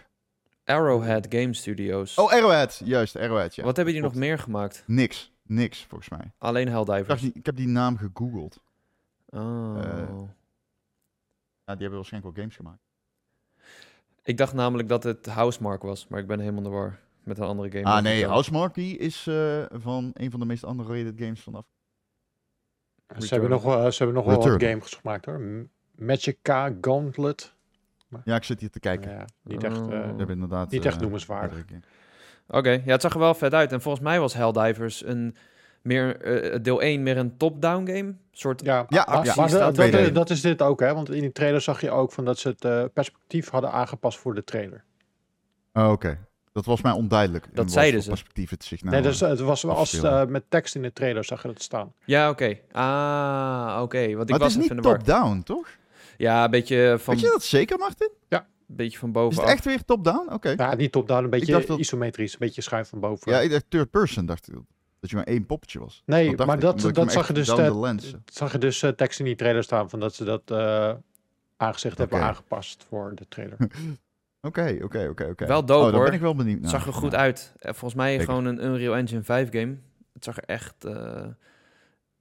Arrowhead 0.63 1.26
Game 1.30 1.54
Studios. 1.54 2.17
Oh, 2.17 2.32
Arrowhead. 2.32 2.82
Juist, 2.84 3.15
Arrowhead, 3.15 3.56
ja. 3.56 3.63
Wat 3.63 3.76
hebben 3.76 3.93
die 3.93 4.04
nog 4.04 4.15
meer 4.15 4.39
gemaakt? 4.39 4.84
Niks. 4.88 5.32
Niks, 5.41 5.86
volgens 5.86 6.10
mij. 6.10 6.32
Alleen 6.38 6.67
Helldivers. 6.67 7.24
ik 7.24 7.45
heb 7.45 7.56
die 7.56 7.67
naam 7.67 7.98
gegoogeld. 7.98 8.60
Oh. 9.26 9.78
Eh, 9.78 10.10
Ja, 11.65 11.76
die 11.76 11.84
hebben 11.84 11.95
waarschijnlijk 12.00 12.36
wel 12.36 12.43
games 12.43 12.56
gemaakt. 12.56 12.88
Ik 14.23 14.38
dacht 14.38 14.53
namelijk 14.53 14.89
dat 14.89 15.03
het 15.03 15.25
Housemark 15.25 15.82
was, 15.82 16.08
maar 16.08 16.19
ik 16.19 16.27
ben 16.27 16.39
helemaal 16.39 16.63
in 16.63 16.69
de 16.69 16.75
war 16.75 16.99
met 17.23 17.38
een 17.38 17.43
andere 17.43 17.71
game. 17.71 17.84
Ah 17.84 18.01
nee, 18.03 18.25
Housemark 18.27 18.73
die 18.73 18.97
is 18.97 19.27
eh, 19.27 19.63
van 19.71 20.12
een 20.13 20.32
van 20.32 20.39
de 20.39 20.45
meest 20.45 20.63
underrated 20.63 21.13
games 21.17 21.41
vanaf. 21.41 21.65
Ze 23.17 23.27
hebben 23.27 23.49
nog, 23.49 23.63
wel- 23.63 23.91
ze 23.91 23.97
hebben 24.03 24.23
nog 24.23 24.25
wel 24.25 24.49
wat 24.49 24.63
games 24.63 24.93
gemaakt 24.93 25.25
hoor. 25.25 25.67
Magica 25.95 26.73
Gauntlet. 26.82 27.53
Ja, 28.25 28.36
ik 28.36 28.43
zit 28.43 28.60
hier 28.60 28.69
te 28.69 28.79
kijken. 28.79 29.12
Ja, 29.12 29.25
niet 29.43 29.63
echt, 29.63 29.77
eh, 29.77 29.84
Oh. 29.86 29.91
Hebben 29.91 30.29
inderdaad... 30.29 30.71
Niet 30.71 30.86
echt 30.86 30.95
eh, 30.95 31.01
noemenswaardig. 31.01 31.65
Oké, 32.47 32.69
ja, 32.69 32.82
het 32.91 33.01
zag 33.01 33.13
er 33.13 33.19
wel 33.19 33.34
vet 33.34 33.53
uit. 33.53 33.71
En 33.71 33.82
volgens 33.82 34.03
mij 34.03 34.19
was 34.19 34.34
Helldivers 34.34 35.05
een 35.05 35.36
meer, 35.81 36.21
eh, 36.21 36.59
deel 36.61 36.81
1 36.81 37.03
meer 37.03 37.17
een 37.17 37.37
top-down 37.37 37.87
game. 37.91 38.13
soort 38.31 38.61
Ja, 38.65 38.85
Ja, 38.87 39.21
ja. 39.23 39.33
maar 39.35 39.49
dat, 39.49 39.75
dat, 39.75 40.13
dat 40.13 40.29
is 40.29 40.41
dit 40.41 40.61
ook, 40.61 40.79
hè? 40.79 40.93
Want 40.93 41.11
in 41.11 41.21
die 41.21 41.31
trailer 41.31 41.61
zag 41.61 41.81
je 41.81 41.91
ook 41.91 42.11
van 42.11 42.25
dat 42.25 42.37
ze 42.39 42.47
het 42.47 42.65
eh, 42.65 42.83
perspectief 42.93 43.49
hadden 43.49 43.71
aangepast 43.71 44.17
voor 44.17 44.35
de 44.35 44.43
trailer. 44.43 44.83
Oh, 45.73 45.91
Oké, 45.91 46.17
dat 46.51 46.65
was 46.65 46.81
mij 46.81 46.91
onduidelijk. 46.91 47.45
in 47.45 47.51
wat 47.55 47.71
zeiden 47.71 48.01
ze. 48.01 48.09
perspectief 48.09 48.49
het 48.49 48.63
zich 48.63 48.81
nou... 48.81 48.93
nee, 48.93 49.01
dus 49.03 49.19
het 49.19 49.39
was 49.39 49.65
als 49.65 50.01
eh, 50.01 50.25
met 50.25 50.43
tekst 50.49 50.75
in 50.75 50.81
de 50.81 50.93
trailer 50.93 51.23
zag 51.23 51.41
je 51.41 51.47
dat 51.47 51.61
staan. 51.61 51.93
Ja, 52.05 52.29
oké. 52.29 52.57
Ah, 52.71 53.79
oké. 53.81 53.97
Want 53.97 54.09
ik 54.09 54.15
maar 54.15 54.25
het 54.29 54.39
was 54.39 54.55
is 54.55 54.63
even 54.63 54.75
niet 54.75 54.83
top-down, 54.85 55.41
toch? 55.43 55.67
Ja, 56.17 56.43
een 56.43 56.51
beetje 56.51 56.95
van, 56.99 57.13
Weet 57.13 57.23
je 57.23 57.29
dat 57.29 57.43
zeker, 57.43 57.77
Martin? 57.77 58.09
beetje 58.71 58.97
van 58.97 59.07
Is 59.09 59.13
bovenaf. 59.13 59.43
het 59.45 59.53
echt 59.53 59.65
weer 59.65 59.83
top-down? 59.85 60.33
Oké. 60.33 60.53
Ja, 60.57 60.75
niet 60.75 60.91
top-down, 60.91 61.23
een 61.23 61.29
beetje 61.29 61.65
dat- 61.65 61.77
isometrisch, 61.79 62.31
een 62.33 62.39
beetje 62.39 62.61
schuin 62.61 62.85
van 62.85 62.99
boven. 62.99 63.31
Ja, 63.31 63.39
ik 63.39 63.49
dacht 63.51 63.65
third 63.69 63.89
person, 63.89 64.25
dacht 64.25 64.47
ik. 64.51 64.55
Dat 64.99 65.09
je 65.09 65.15
maar 65.15 65.25
één 65.25 65.45
poppetje 65.45 65.79
was. 65.79 66.03
nee, 66.05 66.35
dat 66.35 66.47
maar 66.47 66.59
dat, 66.59 66.75
ik 66.75 66.81
dat 66.81 66.95
hem 66.95 67.09
zag 67.09 67.27
je 67.27 67.33
dus, 67.33 67.47
down 67.47 67.97
eh, 67.97 68.13
zag 68.25 68.51
je 68.51 68.57
dus 68.57 68.83
eh, 68.83 68.89
tekst 68.91 69.19
in 69.19 69.25
die 69.25 69.35
trailer 69.35 69.63
staan 69.63 69.89
van 69.89 69.99
dat 69.99 70.15
ze 70.15 70.23
dat 70.23 70.51
eh 70.51 70.93
aangezicht 71.57 71.97
hebben 71.97 72.21
aangepast 72.21 72.85
voor 72.89 73.15
de 73.15 73.27
trailer. 73.27 73.57
Oké, 74.41 74.77
oké, 74.83 75.07
oké, 75.09 75.25
oké. 75.25 75.45
Wel 75.45 75.65
dope, 75.65 75.79
oh, 75.79 75.85
dan 75.85 75.93
hoor. 75.95 76.03
ben 76.05 76.13
ik 76.13 76.19
wel 76.19 76.35
benieuwd 76.35 76.53
Het 76.62 76.62
naar. 76.71 76.71
zag 76.71 76.88
er 76.88 76.93
goed 76.93 77.12
Ja. 77.12 77.17
uit. 77.17 77.53
Eh, 77.59 77.69
Volgens 77.71 77.93
mij 77.93 78.09
Zeker. 78.12 78.25
gewoon 78.25 78.45
een 78.45 78.63
Unreal 78.65 78.95
Engine 78.95 79.23
5 79.23 79.51
game. 79.51 79.77
Het 80.13 80.23
zag 80.23 80.38
er 80.38 80.43
echt 80.43 80.85
eh, 80.85 81.25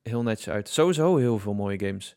heel 0.03 0.23
netjes 0.23 0.49
uit. 0.49 0.69
Sowieso 0.69 1.17
heel 1.17 1.39
veel 1.39 1.55
mooie 1.55 1.79
games. 1.87 2.17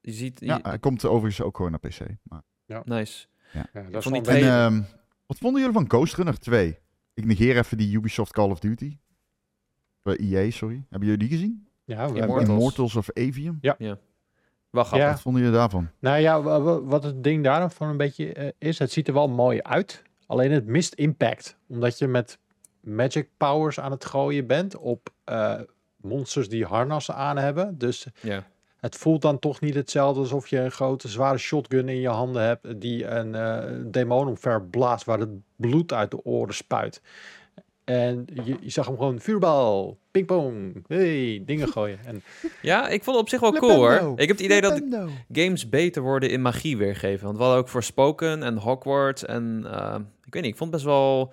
Je 0.00 0.12
ziet... 0.12 0.40
Ja, 0.40 0.54
je- 0.56 0.68
hij 0.68 0.78
komt 0.78 1.04
overigens 1.04 1.42
ook 1.46 1.56
gewoon 1.56 1.70
naar 1.70 1.80
PC. 1.80 1.98
Maar... 2.22 2.42
nice. 2.84 3.26
Ja, 3.52 3.66
dat 3.90 4.06
is 4.06 4.28
En, 4.28 4.42
ehm, 4.42 4.82
wat 5.26 5.38
vonden 5.38 5.60
jullie 5.60 5.76
van 5.76 5.84
Ghost 5.90 6.14
Runner 6.14 6.38
2? 6.38 6.78
Ik 7.14 7.24
negeer 7.24 7.56
even 7.56 7.76
die 7.78 7.96
Ubisoft 7.96 8.32
Call 8.32 8.50
of 8.50 8.58
Duty. 8.58 8.98
Bij 10.02 10.16
EA, 10.16 10.50
sorry. 10.50 10.84
Hebben 10.90 11.08
jullie 11.08 11.28
die 11.28 11.38
gezien? 11.38 11.66
ja, 11.84 12.12
we 12.12 12.40
Immortals. 12.40 12.96
of 12.96 13.08
Avium? 13.12 13.58
Wel 14.70 14.84
grappig. 14.84 15.06
Ja. 15.06 15.10
Wat 15.12 15.20
vonden 15.20 15.42
jullie 15.42 15.56
daarvan? 15.56 15.88
Nou 15.98 16.18
ja, 16.20 16.42
wa- 16.42 16.60
wa- 16.60 16.82
wat 16.82 17.02
het 17.04 17.24
ding 17.24 17.44
daarvan 17.44 17.88
een 17.88 17.96
beetje 17.96 18.32
eh, 18.32 18.48
is, 18.58 18.78
het 18.78 18.92
ziet 18.92 19.08
er 19.08 19.14
wel 19.14 19.28
mooi 19.28 19.62
uit. 19.62 20.02
Alleen 20.26 20.50
het 20.52 20.66
mist 20.66 20.94
impact. 20.94 21.56
Omdat 21.68 21.98
je 21.98 22.06
met 22.06 22.38
magic 22.80 23.28
powers 23.36 23.80
aan 23.80 23.90
het 23.90 24.04
gooien 24.04 24.46
bent 24.46 24.76
op 24.76 25.10
eh, 25.24 25.54
monsters 25.96 26.48
die 26.48 26.64
harnassen 26.64 27.14
aan 27.14 27.36
hebben. 27.38 27.78
Dus 27.78 28.06
Ja. 28.22 28.44
het 28.76 28.96
voelt 28.96 29.22
dan 29.22 29.38
toch 29.38 29.60
niet 29.60 29.74
hetzelfde 29.74 30.20
alsof 30.20 30.48
je 30.48 30.58
een 30.58 30.70
grote 30.70 31.08
zware 31.08 31.38
shotgun 31.38 31.88
in 31.88 32.00
je 32.00 32.08
handen 32.08 32.42
hebt 32.42 32.80
die 32.80 33.06
een 33.06 33.34
eh 33.34 33.64
demon 33.86 34.26
omver 34.28 34.62
blaast 34.62 35.04
waar 35.04 35.18
het 35.18 35.30
bloed 35.56 35.92
uit 35.92 36.10
de 36.10 36.24
oren 36.24 36.54
spuit. 36.54 37.02
En 37.88 38.26
je, 38.44 38.56
je 38.60 38.70
zag 38.70 38.86
hem 38.86 38.96
gewoon 38.96 39.20
vuurbal, 39.20 39.98
pingpong, 40.10 40.84
hey, 40.86 41.42
dingen 41.46 41.68
gooien. 41.68 41.98
En 42.04 42.22
ja, 42.62 42.88
ik 42.88 43.04
vond 43.04 43.16
het 43.16 43.24
op 43.24 43.28
zich 43.30 43.40
wel 43.40 43.52
cool 43.52 43.74
hoor. 43.74 44.12
Ik 44.16 44.28
heb 44.28 44.36
het 44.36 44.40
idee 44.46 44.60
dat 44.60 44.82
games 45.32 45.68
beter 45.68 46.02
worden 46.02 46.30
in 46.30 46.42
magie 46.42 46.76
weergeven. 46.76 47.24
Want 47.24 47.36
we 47.36 47.42
hadden 47.42 47.60
ook 47.62 47.68
Forspoken 47.68 48.42
en 48.42 48.56
Hogwarts 48.56 49.24
en... 49.24 49.66
eh, 49.72 49.94
ik 50.24 50.34
weet 50.34 50.42
niet, 50.42 50.52
ik 50.52 50.58
vond 50.58 50.72
het 50.72 50.82
best 50.82 50.94
wel... 50.94 51.32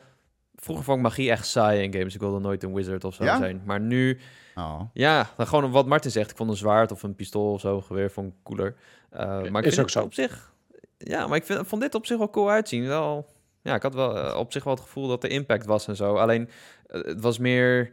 Vroeger 0.56 0.86
vond 0.86 0.98
ik 0.98 1.04
magie 1.04 1.32
echt 1.32 1.48
saai 1.48 1.84
in 1.84 1.94
games. 1.94 2.14
Ik 2.14 2.20
wilde 2.20 2.40
nooit 2.40 2.64
een 2.64 2.74
wizard 2.74 3.04
of 3.04 3.14
zo 3.14 3.24
Ja? 3.24 3.38
zijn. 3.38 3.62
Maar 3.66 3.80
nu, 3.80 4.20
Oh. 4.58 4.82
ja, 4.94 5.30
dan 5.38 5.48
gewoon 5.48 5.72
wat 5.72 5.86
Martin 5.86 6.12
zegt. 6.12 6.30
Ik 6.32 6.38
vond 6.38 6.50
een 6.50 6.56
zwaard 6.56 6.92
of 6.92 7.04
een 7.04 7.16
pistool 7.16 7.52
of 7.52 7.60
zo, 7.60 7.76
een 7.76 7.84
geweer, 7.84 8.12
vond 8.12 8.28
ik 8.28 8.34
cooler. 8.44 8.76
Eh, 9.10 9.20
maar 9.28 9.62
ik 9.62 9.68
Is 9.68 9.76
vind 9.76 9.80
ook 9.80 9.84
het 9.84 9.92
zo. 9.92 10.04
op 10.04 10.14
zich... 10.14 10.54
Ja, 10.98 11.28
maar 11.28 11.38
ik 11.38 11.44
vind, 11.46 11.68
vond 11.68 11.82
dit 11.82 11.96
op 11.96 12.06
zich 12.06 12.18
wel 12.18 12.30
cool 12.30 12.50
uitzien. 12.50 12.88
Wel, 12.88 13.26
ja, 13.66 13.76
ik 13.76 13.82
had 13.82 13.94
wel 13.94 14.18
eh, 14.18 14.38
op 14.38 14.52
zich 14.52 14.64
wel 14.64 14.74
het 14.74 14.84
gevoel 14.84 15.08
dat 15.08 15.24
er 15.24 15.30
impact 15.30 15.66
was 15.66 15.88
en 15.88 15.96
zo. 15.96 16.16
Alleen, 16.16 16.50
eh, 16.88 17.02
het 17.04 17.22
was 17.22 17.38
meer... 17.38 17.92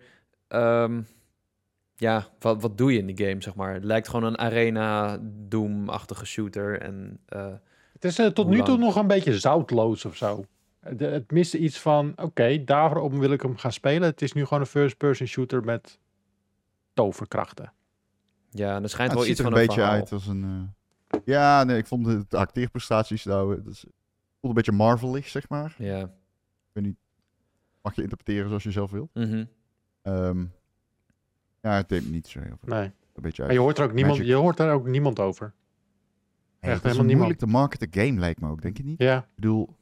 ehm, 0.49 1.03
ja, 1.97 2.27
wat, 2.39 2.63
wat 2.63 2.79
doe 2.79 2.93
je 2.93 2.99
in 2.99 3.07
die 3.15 3.27
game, 3.27 3.43
zeg 3.43 3.55
maar? 3.55 3.75
Het 3.75 3.85
lijkt 3.85 4.09
gewoon 4.09 4.25
een 4.25 4.39
arena 4.39 5.19
Doom-achtige 5.23 6.27
shooter. 6.27 6.81
En 6.81 7.19
eh, 7.27 7.47
het 7.93 8.05
is 8.05 8.21
tot 8.35 8.49
nu 8.49 8.63
toe 8.63 8.79
nog 8.79 8.97
een 8.97 9.07
beetje 9.07 9.39
zoutloos 9.39 10.05
of 10.05 10.17
zo. 10.17 10.45
De- 10.97 11.05
het 11.05 11.31
miste 11.31 11.59
iets 11.59 11.79
van, 11.81 12.13
oké, 12.17 12.65
daarom 12.65 13.19
wil 13.19 13.31
ik 13.31 13.41
hem 13.43 13.57
gaan 13.57 13.73
spelen. 13.73 14.03
Het 14.09 14.23
is 14.23 14.33
nu 14.33 14.45
gewoon 14.45 14.61
een 14.61 14.67
first-person 14.69 15.27
shooter 15.27 15.65
met 15.65 15.99
toverkrachten. 16.95 17.73
Ja, 18.51 18.77
en 18.77 18.83
er 18.83 18.89
schijnt 18.89 19.11
Ja, 19.13 19.17
wel 19.19 19.27
het 19.27 19.37
ziet 19.37 19.39
iets 19.39 19.39
er 19.41 19.47
een 19.47 19.53
van 19.53 19.61
beetje 19.67 19.81
verhaal. 19.81 19.95
uit 20.01 20.13
als 20.13 20.27
een... 20.27 20.75
Ja, 21.25 21.65
nee, 21.65 21.79
ik 21.79 21.87
vond 21.87 22.05
de, 22.05 22.25
de 22.29 22.37
acteerprestaties 22.37 23.25
nou... 23.25 23.63
een 24.51 24.57
beetje 24.57 24.73
Marvelig, 24.73 25.29
zeg 25.29 25.49
maar. 25.49 25.75
Ja. 25.79 26.11
Mag 27.83 27.95
je 27.95 28.03
interpreteren 28.03 28.49
zoals 28.49 28.63
je 28.63 28.71
zelf 28.71 28.91
wil. 28.91 29.09
Mhm. 29.15 29.45
Ehm, 30.03 30.45
ja, 31.61 31.77
het 31.77 31.89
deed 31.89 32.11
niet 32.11 32.27
zo 32.27 32.41
heel 32.41 32.57
veel. 32.61 32.77
Nee. 32.77 32.85
Een 33.15 33.23
beetje 33.23 33.43
Maar 33.43 33.53
je 33.53 33.59
hoort 33.59 33.79
er 33.79 33.85
ook 33.85 33.93
niemand, 33.93 34.19
Magic. 34.19 34.33
je 34.33 34.39
hoort 34.39 34.59
er 34.59 34.73
ook 34.73 34.87
niemand 34.87 35.21
over. 35.21 35.53
Hey, 36.59 36.71
echt 36.71 36.83
het 36.83 36.91
is 36.91 36.97
helemaal 36.97 37.11
een 37.11 37.17
moeilijk 37.17 37.41
te 37.41 37.47
marketen 37.47 37.89
game, 37.91 38.21
lijkt 38.21 38.41
me 38.41 38.49
ook, 38.49 38.63
denk 38.63 38.77
je 38.77 38.85
niet? 38.85 38.99
Ja. 38.99 39.19
Ik 39.19 39.35
bedoel, 39.35 39.77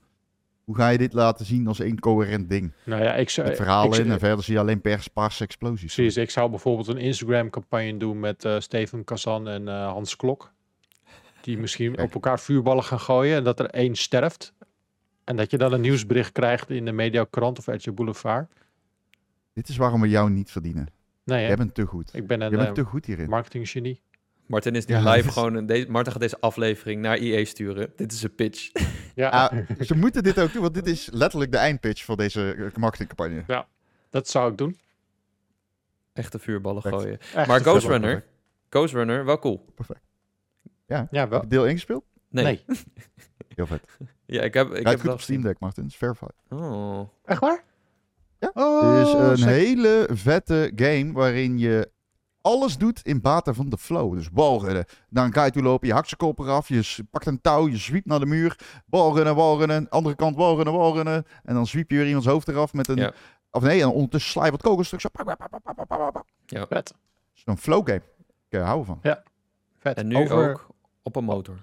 hoe 0.65 0.77
ga 0.77 0.89
je 0.89 0.99
dit 0.99 1.13
laten 1.13 1.47
zien 1.47 1.67
als 1.67 1.81
één 1.81 1.99
coherent 1.99 2.49
ding? 2.49 2.73
Nou 2.85 3.03
ja, 3.03 3.15
ik 3.15 3.31
zou... 3.31 3.49
Met 3.49 3.57
verhalen 3.57 3.99
ik, 3.99 4.05
in 4.05 4.11
en 4.11 4.19
verder 4.19 4.45
zie 4.45 4.55
je 4.55 4.61
alleen 4.61 4.81
pers, 4.81 5.09
paarse 5.09 5.45
explosies. 5.45 5.95
Precies, 5.95 6.17
ik 6.17 6.31
zou 6.31 6.51
bijvoorbeeld 6.51 6.89
een 6.89 6.99
Instagram-campagne 6.99 7.97
doen 7.97 8.21
met 8.21 8.45
eh, 8.45 8.61
Steven 8.61 9.05
Kazan 9.05 9.49
en 9.49 9.69
eh, 9.69 9.93
Hans 9.93 10.17
Klok. 10.17 10.53
Die 11.41 11.59
misschien 11.59 11.95
Kijk. 11.95 12.07
op 12.09 12.15
elkaar 12.15 12.41
vuurballen 12.41 12.85
gaan 12.85 13.01
gooien 13.01 13.37
en 13.37 13.45
dat 13.45 13.61
er 13.61 13.67
één 13.67 13.95
sterft. 13.95 14.53
En 15.25 15.37
dat 15.37 15.51
je 15.51 15.59
dan 15.59 15.73
een 15.73 15.81
nieuwsbericht 15.81 16.33
krijgt 16.33 16.71
in 16.71 16.85
de 16.85 16.93
Mediakrant 16.93 17.59
of 17.59 17.67
Edge 17.67 17.93
Boulevard. 17.93 18.53
Dit 19.53 19.69
is 19.69 19.77
waarom 19.77 20.01
we 20.01 20.09
jou 20.09 20.31
niet 20.31 20.51
verdienen. 20.51 20.87
Nee, 21.25 21.41
hè? 21.41 21.47
Jij 21.47 21.57
bent 21.57 21.75
te 21.75 21.85
goed. 21.87 22.15
ik 22.15 22.27
ben 22.27 22.39
Je 22.39 22.45
een 22.45 22.51
bent 22.51 22.63
eh, 22.69 22.73
te 22.73 22.85
goed 22.85 23.07
hierin. 23.07 23.29
marketinggenie. 23.29 24.03
Martin 24.47 24.75
is 24.75 24.87
nu 24.87 24.95
Ja, 24.95 25.11
live 25.13 25.29
is- 25.29 25.33
gewoon... 25.35 25.55
Een, 25.55 25.67
deze, 25.67 25.91
Martin 25.91 26.13
gaat 26.13 26.21
deze 26.21 26.41
aflevering 26.41 27.03
naar 27.03 27.17
EA 27.17 27.45
sturen. 27.45 27.93
Dit 27.97 28.13
is 28.13 28.23
een 28.23 28.35
pitch. 28.35 28.71
Ja, 29.15 29.29
Ah, 29.29 29.81
ze 29.81 29.97
moeten 29.97 30.23
dit 30.23 30.41
ook 30.41 30.53
doen, 30.53 30.63
want 30.63 30.75
dit 30.75 30.87
is 30.87 31.09
letterlijk 31.13 31.53
de 31.53 31.57
eindpitch 31.59 32.05
voor 32.05 32.17
deze 32.17 32.53
eh, 32.55 32.75
marketingcampagne. 32.77 33.65
dat 34.11 34.29
zou 34.29 34.51
ik 34.51 34.59
doen. 34.59 34.79
Echte 36.13 36.39
vuurballen 36.39 36.83
Perfect. 36.83 37.25
gooien. 37.35 37.49
Maar 37.49 37.61
Ghost. 37.61 37.87
Runner... 37.87 38.25
Ghost 38.71 38.95
Runner, 38.95 39.25
wel 39.25 39.39
cool. 39.39 39.65
Ja, 40.97 41.07
Heb 41.11 41.31
wel. 41.31 41.41
je 41.41 41.47
deel 41.47 41.67
ingespeeld? 41.67 42.05
Nee. 42.29 42.45
Nee. 42.45 42.65
Heel 43.57 43.67
vet. 43.67 43.83
Ja, 44.27 44.43
ik 44.43 44.55
heb... 44.55 44.67
Ik 44.67 44.73
Rijdt 44.73 44.89
heb 44.91 45.01
goed 45.01 45.11
op 45.13 45.21
Steam 45.21 45.43
Deck, 45.43 45.59
Martin. 45.59 45.87
is 45.87 45.97
verified. 45.97 46.33
gezien. 46.49 46.65
Oh. 46.65 47.09
Echt 47.25 47.41
waar? 47.41 47.65
Ja. 48.39 48.51
Oh, 48.55 48.97
Het 48.99 49.07
is 49.07 49.13
een 49.13 49.37
sick. 49.39 49.47
hele 49.49 50.09
vette 50.13 50.73
game 50.77 51.13
waarin 51.13 51.59
je 51.59 51.91
alles 52.41 52.79
doet 52.79 53.01
in 53.03 53.21
bate 53.21 53.55
van 53.55 53.69
de 53.69 53.79
flow. 53.79 54.15
Dus 54.15 54.31
balrennen, 54.31 54.85
naar 55.09 55.25
een 55.25 55.33
guy 55.33 55.51
toe 55.51 55.63
lopen, 55.63 55.89
je 55.89 55.95
hakt 55.95 56.07
zijn 56.09 56.21
kop 56.21 56.39
eraf, 56.39 56.69
je 56.69 57.05
pakt 57.11 57.27
een 57.27 57.41
touw, 57.41 57.69
je 57.69 57.77
zwiept 57.77 58.07
naar 58.07 58.21
de 58.21 58.27
muur, 58.27 58.59
balrennen, 58.87 59.35
balrennen, 59.35 59.89
andere 59.89 60.15
kant 60.15 60.37
balrennen, 60.37 60.75
balrennen. 60.75 61.25
En 61.45 61.55
dan 61.55 61.67
zwiep 61.67 61.91
je 61.91 61.97
weer 61.97 62.07
iemands 62.07 62.27
hoofd 62.27 62.49
eraf 62.49 62.73
met 62.73 62.89
een... 62.89 62.97
Ja. 62.97 63.13
Of 63.51 63.63
nee, 63.63 63.81
en 63.83 63.89
ondertussen 63.91 64.31
sla 64.31 64.45
je 64.45 64.51
wat 64.51 64.63
kogelstuks. 64.63 65.03
zo, 65.03 65.09
pap. 65.13 66.67
Vet. 66.69 66.95
Zo'n 67.33 67.59
flow 67.59 67.87
game. 67.87 68.03
Ik 68.49 68.59
hou 68.61 68.79
ervan. 68.81 69.01
Vet. 69.79 69.97
En 69.97 70.07
nu 70.07 70.17
Over- 70.17 70.51
ook 70.51 70.69
op 71.11 71.17
een 71.17 71.25
motor. 71.25 71.55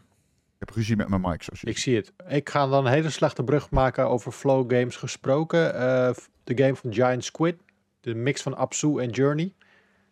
Ik 0.60 0.68
heb 0.68 0.70
ruzie 0.70 0.96
met 0.96 1.08
mijn 1.08 1.22
mic, 1.22 1.44
zoals 1.44 1.62
je 1.62 1.68
Ik 1.68 1.78
zie 1.78 1.96
het. 1.96 2.14
Ik 2.28 2.50
ga 2.50 2.68
dan 2.68 2.86
een 2.86 2.92
hele 2.92 3.10
slechte 3.10 3.44
brug 3.44 3.70
maken 3.70 4.10
over 4.10 4.32
flow 4.32 4.72
games 4.72 4.96
gesproken. 4.96 5.74
Eh, 5.74 6.14
de 6.44 6.58
game 6.58 6.76
van 6.76 6.94
Giant 6.94 7.24
Squid. 7.24 7.56
De 8.00 8.16
mix 8.16 8.42
van 8.42 8.56
Absu 8.58 8.98
en 8.98 9.10
Journey. 9.10 9.54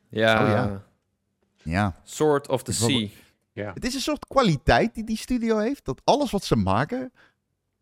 Ja. 0.09 0.43
Oh, 0.43 0.49
ja. 0.49 0.83
Ja. 1.63 1.99
Sword 2.03 2.47
of 2.49 2.63
the 2.63 2.73
Sea. 2.73 3.07
Ja. 3.51 3.71
Het 3.73 3.85
is 3.85 3.93
een 3.93 4.01
soort 4.01 4.27
kwaliteit 4.27 4.93
die 4.93 5.03
die 5.03 5.17
studio 5.17 5.57
heeft. 5.57 5.85
Dat 5.85 6.01
alles 6.03 6.31
wat 6.31 6.43
ze 6.43 6.55
maken 6.55 7.11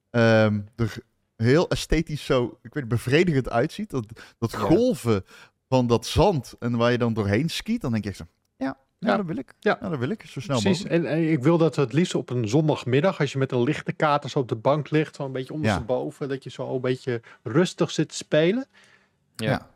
ehm, 0.09 0.61
er 0.75 0.97
heel 1.35 1.69
esthetisch 1.69 2.25
zo, 2.25 2.59
ik 2.61 2.73
weet 2.73 2.87
bevredigend 2.87 3.49
uitziet. 3.49 3.89
Dat, 3.89 4.05
dat 4.37 4.51
Ja. 4.51 4.57
golven 4.57 5.25
van 5.69 5.87
dat 5.87 6.05
zand 6.05 6.55
en 6.59 6.77
waar 6.77 6.91
je 6.91 6.97
dan 6.97 7.13
doorheen 7.13 7.49
skiet, 7.49 7.81
dan 7.81 7.91
denk 7.91 8.03
je 8.03 8.09
echt 8.09 8.17
zo, 8.19 8.25
ja, 9.05 9.17
dat 9.17 9.25
wil 9.25 9.37
ik. 9.37 9.53
Ja. 9.59 9.77
Ja. 9.81 9.89
dat 9.89 9.99
wil 9.99 10.09
ik. 10.09 10.23
Zo 10.25 10.39
snel 10.39 10.59
Precies. 10.61 10.83
mogelijk. 10.83 11.05
En, 11.05 11.11
en 11.11 11.31
ik 11.31 11.43
wil 11.43 11.57
dat 11.57 11.75
het 11.75 11.93
liefst 11.93 12.15
op 12.15 12.29
een 12.29 12.47
zondagmiddag, 12.47 13.19
als 13.19 13.31
je 13.31 13.37
met 13.37 13.51
een 13.51 13.63
lichte 13.63 13.91
kater 13.93 14.29
zo 14.29 14.39
op 14.39 14.47
de 14.47 14.55
bank 14.55 14.89
ligt, 14.89 15.15
zo 15.15 15.25
een 15.25 15.31
beetje 15.31 15.47
Ja. 15.53 15.55
ondersteboven, 15.59 16.29
dat 16.29 16.43
je 16.43 16.49
zo 16.49 16.75
een 16.75 16.81
beetje 16.81 17.21
rustig 17.43 17.91
zit 17.91 18.09
te 18.09 18.15
spelen. 18.15 18.65
Ja. 19.35 19.49
Ja. 19.49 19.67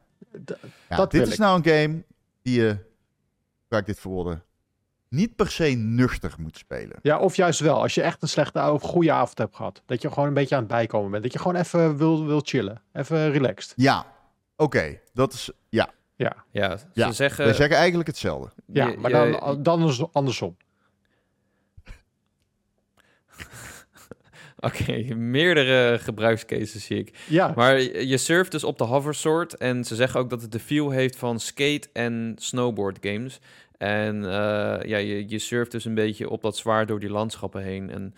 D- 0.46 0.58
Ja, 0.90 0.96
dat 0.96 1.12
dit 1.12 1.20
wil 1.20 1.30
is 1.30 1.34
ik. 1.36 1.40
nou 1.40 1.58
een 1.64 1.66
game 1.72 2.04
die 2.42 2.60
je, 2.62 2.78
ga 3.70 3.78
ik 3.78 3.86
dit 3.86 4.00
verwoorden, 4.00 4.44
niet 5.10 5.36
per 5.36 5.52
se 5.52 5.66
nuchter 5.66 6.34
moet 6.40 6.58
spelen. 6.58 7.00
Ja, 7.02 7.20
of 7.20 7.36
juist 7.36 7.60
wel. 7.60 7.82
Als 7.82 7.96
je 7.96 8.02
echt 8.02 8.22
een 8.22 8.28
slechte 8.28 8.72
of 8.72 8.82
goede 8.82 9.12
avond 9.12 9.38
hebt 9.38 9.56
gehad. 9.56 9.82
Dat 9.86 10.02
je 10.02 10.12
gewoon 10.12 10.28
een 10.28 10.34
beetje 10.34 10.56
aan 10.56 10.62
het 10.62 10.72
bijkomen 10.72 11.12
bent. 11.12 11.24
Dat 11.24 11.34
je 11.34 11.40
gewoon 11.40 11.56
even 11.62 11.98
wil, 11.98 12.26
wil 12.26 12.42
chillen. 12.44 12.82
Even 12.94 13.32
relaxed. 13.32 13.74
Ja, 13.76 14.06
oké, 14.56 15.00
dat 15.14 15.34
is, 15.34 15.52
ja. 15.70 15.90
Ja, 16.18 16.36
Ja, 16.52 16.78
ze 16.78 16.86
Ja, 16.94 17.12
zeggen... 17.12 17.46
Wij 17.46 17.54
zeggen 17.54 17.76
eigenlijk 17.78 18.08
hetzelfde. 18.08 18.52
ja 18.66 18.88
je- 18.88 18.98
maar 18.98 19.26
je- 19.28 19.38
dan, 19.40 19.64
dan 19.64 19.88
is 19.88 19.98
het 19.98 20.14
andersom. 20.14 20.58
Oké, 24.60 25.14
meerdere 25.16 26.00
gebruikscases 26.00 26.86
zie 26.86 26.98
ik. 26.98 27.26
Ja, 27.30 27.54
Maar 27.56 27.82
je 27.82 28.08
je 28.08 28.18
surft 28.18 28.52
dus 28.52 28.64
op 28.64 28.78
de 28.78 28.84
hoversoort. 28.84 29.58
En 29.58 29.84
ze 29.84 29.96
zeggen 29.96 30.20
ook 30.20 30.30
dat 30.30 30.42
het 30.42 30.52
de 30.52 30.60
feel 30.60 30.90
heeft 30.90 31.16
van 31.16 31.40
skate- 31.40 31.90
en 31.94 32.34
snowboard 32.36 32.98
games. 33.02 33.40
En 33.78 34.24
eh, 34.26 34.30
ja, 34.90 34.98
je, 34.98 35.30
je 35.30 35.40
surft 35.40 35.72
dus 35.72 35.86
een 35.86 35.94
beetje 35.96 36.30
op 36.30 36.42
dat 36.42 36.58
zwaar 36.58 36.86
door 36.86 37.00
die 37.00 37.10
landschappen 37.10 37.62
heen. 37.64 37.90
En 37.90 38.14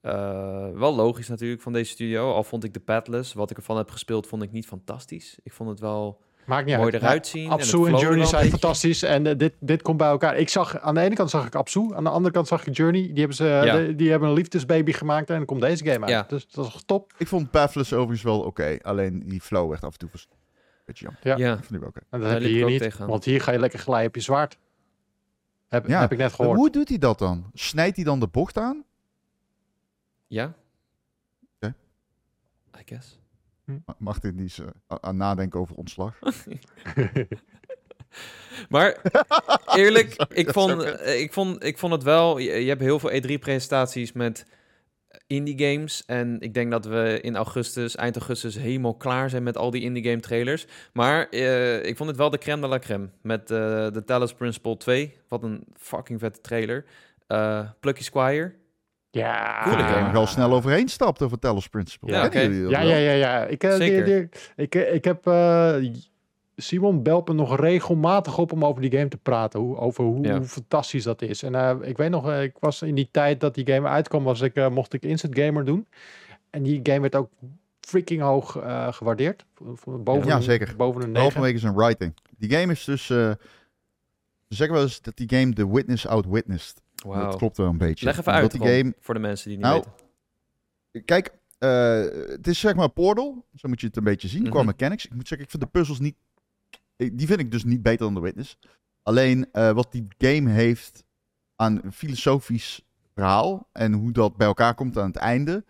eh, 0.00 0.68
wel 0.74 0.94
logisch 0.94 1.28
natuurlijk 1.28 1.62
van 1.62 1.72
deze 1.72 1.90
studio. 1.90 2.32
Al 2.32 2.44
vond 2.44 2.64
ik 2.64 2.74
de 2.74 2.80
Padless, 2.80 3.32
wat 3.32 3.50
ik 3.50 3.56
ervan 3.56 3.76
heb 3.76 3.90
gespeeld, 3.90 4.26
vond 4.26 4.42
ik 4.42 4.52
niet 4.52 4.66
fantastisch. 4.66 5.38
Ik 5.42 5.52
vond 5.52 5.70
het 5.70 5.80
wel 5.80 6.20
maakt 6.46 6.66
niet 6.66 6.76
mooi 6.76 6.92
uit. 6.92 7.02
eruit 7.02 7.26
zien. 7.26 7.50
Absu 7.50 7.86
en 7.86 7.96
Journey 7.96 8.26
zijn 8.26 8.50
fantastisch. 8.50 9.02
En 9.02 9.26
eh, 9.26 9.38
dit, 9.38 9.52
dit 9.60 9.82
komt 9.82 9.96
bij 9.96 10.08
elkaar. 10.08 10.36
Ik 10.36 10.48
zag, 10.48 10.78
aan 10.80 10.94
de 10.94 11.00
ene 11.00 11.14
kant 11.14 11.30
zag 11.30 11.46
ik 11.46 11.54
Absu. 11.54 11.94
Aan 11.94 12.04
de 12.04 12.10
andere 12.10 12.34
kant 12.34 12.48
zag 12.48 12.66
ik 12.66 12.76
Journey. 12.76 13.02
Die 13.02 13.18
hebben, 13.18 13.36
ze, 13.36 13.44
Ja. 13.44 13.76
de- 13.76 13.94
die 13.94 14.10
hebben 14.10 14.28
een 14.28 14.34
liefdesbaby 14.34 14.92
gemaakt. 14.92 15.30
En 15.30 15.36
dan 15.36 15.46
komt 15.46 15.60
deze 15.60 15.84
game 15.84 16.00
uit. 16.00 16.08
Ja. 16.10 16.24
Dus 16.28 16.46
dat 16.50 16.66
is 16.66 16.82
top. 16.86 17.12
Ik 17.18 17.26
vond 17.26 17.50
Pathless 17.50 17.92
overigens 17.92 18.22
wel 18.22 18.40
oké, 18.40 18.78
alleen 18.82 19.22
die 19.26 19.40
flow 19.40 19.70
werd 19.70 19.84
af 19.84 19.92
en 19.92 19.98
toe 19.98 20.08
beetje 20.84 21.04
jammer. 21.04 21.20
Ja. 21.22 21.36
Ja, 21.36 21.54
Dat 21.54 21.64
vond 21.64 21.72
ik 21.74 21.78
wel 21.80 21.88
oké. 21.88 22.00
En 22.10 22.20
dat 22.20 22.30
heb 22.30 22.40
je 22.42 22.48
hier 22.48 22.64
niet. 22.66 22.80
tegenaan. 22.80 23.08
Want 23.08 23.24
hier 23.24 23.40
ga 23.40 23.52
je 23.52 23.58
lekker 23.58 23.78
glijden 23.78 24.08
op 24.08 24.14
je 24.14 24.20
zwaard. 24.20 24.58
Heb, 25.68 25.86
Ja. 25.88 26.00
heb 26.00 26.12
ik 26.12 26.18
net 26.18 26.26
Maar 26.26 26.36
gehoord. 26.36 26.56
Hoe 26.58 26.70
doet 26.70 26.88
hij 26.88 26.98
dat 26.98 27.18
dan? 27.18 27.50
Snijdt 27.54 27.96
hij 27.96 28.04
dan 28.04 28.20
de 28.20 28.26
bocht 28.26 28.58
aan? 28.58 28.84
ja. 30.26 30.52
Oké. 31.60 31.74
I 32.78 32.82
guess. 32.84 33.20
Ma- 33.86 33.94
Martin 33.98 34.36
die 34.36 34.44
is 34.46 34.58
eh, 34.58 34.66
a- 34.92 34.98
aan 35.00 35.16
nadenken 35.16 35.60
over 35.60 35.74
ontslag. 35.76 36.18
Maar 38.68 39.00
eerlijk, 39.76 40.24
ik 40.42 40.50
vond, 40.50 40.82
eh, 40.82 41.20
ik, 41.20 41.32
vond, 41.32 41.64
ik 41.64 41.78
vond 41.78 41.92
het 41.92 42.02
wel... 42.02 42.38
Je, 42.38 42.50
je 42.52 42.68
hebt 42.68 42.80
heel 42.80 42.98
veel 42.98 43.10
E3-presentaties 43.10 44.12
met 44.12 44.46
indie 45.26 45.58
games. 45.70 46.02
En 46.06 46.40
ik 46.40 46.54
denk 46.54 46.70
dat 46.70 46.84
we 46.84 47.18
in 47.22 47.36
augustus, 47.36 47.96
eind 47.96 48.16
augustus, 48.16 48.54
helemaal 48.54 48.94
klaar 48.94 49.30
zijn 49.30 49.42
met 49.42 49.56
al 49.56 49.70
die 49.70 49.82
indie 49.82 50.04
game 50.04 50.20
trailers. 50.20 50.66
Maar 50.92 51.28
eh, 51.28 51.84
ik 51.84 51.96
vond 51.96 52.08
het 52.08 52.18
wel 52.18 52.30
de 52.30 52.38
crème 52.38 52.60
de 52.60 52.68
la 52.68 52.78
crème. 52.78 53.08
Met 53.22 53.50
eh, 53.50 53.56
de 53.90 54.02
Talos 54.06 54.34
Principle 54.34 54.76
2. 54.76 55.16
Wat 55.28 55.42
een 55.42 55.64
fucking 55.76 56.20
vette 56.20 56.40
trailer. 56.40 56.84
Eh 57.26 57.70
Plucky 57.80 58.02
Squire. 58.02 58.52
Ja. 59.14 59.62
Coole 59.62 59.82
Ik 59.82 59.88
er 59.90 60.02
nog 60.02 60.12
wel 60.12 60.26
snel 60.26 60.52
overheen 60.52 60.88
stapt 60.88 61.22
over 61.22 61.38
Talos 61.38 61.68
Principle. 61.68 62.10
Ja, 62.12 62.30
Ja, 62.32 62.80
ja, 62.80 62.96
ja, 62.96 63.12
ja. 63.12 63.44
Ik, 63.44 63.64
eh, 63.64 63.70
die- 63.70 63.78
Zeker. 63.78 64.04
die- 64.04 64.28
ik, 64.56 64.74
eh, 64.74 64.94
ik 64.94 65.04
heb 65.04 65.26
eh, 65.26 65.74
Simon 66.56 67.02
belt 67.02 67.28
me 67.28 67.34
nog 67.34 67.56
regelmatig 67.60 68.38
op 68.38 68.52
om 68.52 68.64
over 68.64 68.82
die 68.82 68.90
game 68.90 69.08
te 69.08 69.16
praten. 69.16 69.60
Hoe, 69.60 69.76
over 69.76 70.04
hoe, 70.04 70.24
Ja. 70.24 70.36
hoe 70.36 70.44
fantastisch 70.46 71.02
dat 71.04 71.22
is. 71.22 71.42
En 71.42 71.54
eh, 71.54 71.76
ik 71.82 71.96
weet 71.96 72.10
nog, 72.10 72.28
eh, 72.30 72.42
ik 72.42 72.54
was 72.60 72.82
in 72.82 72.94
die 72.94 73.08
tijd 73.10 73.40
dat 73.40 73.54
die 73.54 73.66
game 73.72 73.88
uitkwam, 73.88 74.24
was 74.24 74.40
ik, 74.40 74.54
eh, 74.54 74.68
mocht 74.68 74.92
ik 74.92 75.02
Instant 75.04 75.38
Gamer 75.38 75.64
doen. 75.64 75.86
En 76.50 76.62
die 76.62 76.80
game 76.82 77.00
werd 77.00 77.14
ook 77.16 77.30
freaking 77.80 78.20
hoog 78.20 78.56
eh, 78.56 78.92
gewaardeerd. 78.92 79.44
Boven, 79.84 80.26
Ja, 80.28 80.36
een- 80.36 80.42
zeker. 80.42 80.74
boven 80.76 81.02
een 81.02 81.12
Behalve 81.12 81.12
9. 81.12 81.32
vanwege 81.32 81.58
zijn 81.58 81.74
writing. 81.74 82.14
Die 82.38 82.50
game 82.50 82.72
is 82.72 82.84
dus... 82.84 83.10
eh, 83.10 83.16
ze 84.48 84.58
zeggen 84.58 84.76
wel 84.76 84.84
eens 84.84 85.00
dat 85.00 85.16
die 85.16 85.28
game 85.38 85.52
The 85.52 85.72
Witness 85.72 86.06
outwitnessed. 86.06 86.82
Dat 87.02 87.12
Wauw. 87.14 87.36
klopt 87.36 87.56
wel 87.56 87.66
een 87.68 87.78
beetje. 87.78 88.04
Leg 88.04 88.18
even 88.18 88.32
uit, 88.32 88.50
die 88.50 88.60
game 88.60 88.94
voor 89.00 89.14
de 89.14 89.20
mensen 89.20 89.48
die 89.48 89.56
niet 89.56 89.66
Nou, 89.66 89.84
weten. 90.90 91.04
Kijk, 91.04 91.32
eh, 91.58 92.00
het 92.30 92.46
is 92.46 92.58
zeg 92.60 92.74
maar 92.74 92.88
Portal. 92.90 93.44
Zo 93.54 93.68
moet 93.68 93.80
je 93.80 93.86
het 93.86 93.96
een 93.96 94.04
beetje 94.04 94.28
zien 94.28 94.48
qua 94.50 94.58
Mhm. 94.58 94.66
mechanics. 94.66 95.04
Ik 95.06 95.14
moet 95.14 95.28
zeggen, 95.28 95.46
ik 95.46 95.50
vind 95.52 95.62
de 95.62 95.78
puzzels 95.78 95.98
niet... 96.00 96.16
Die 96.96 97.26
vind 97.26 97.40
ik 97.40 97.50
dus 97.50 97.64
niet 97.64 97.82
beter 97.82 97.98
dan 97.98 98.14
The 98.14 98.20
Witness. 98.20 98.58
Alleen 99.02 99.48
eh, 99.52 99.70
wat 99.70 99.92
die 99.92 100.06
game 100.18 100.50
heeft 100.50 101.04
aan 101.56 101.80
filosofisch 101.92 102.82
verhaal... 103.14 103.68
en 103.72 103.92
hoe 103.92 104.12
dat 104.12 104.36
bij 104.36 104.46
elkaar 104.46 104.74
komt 104.74 104.98
aan 104.98 105.06
het 105.06 105.16
einde... 105.16 105.64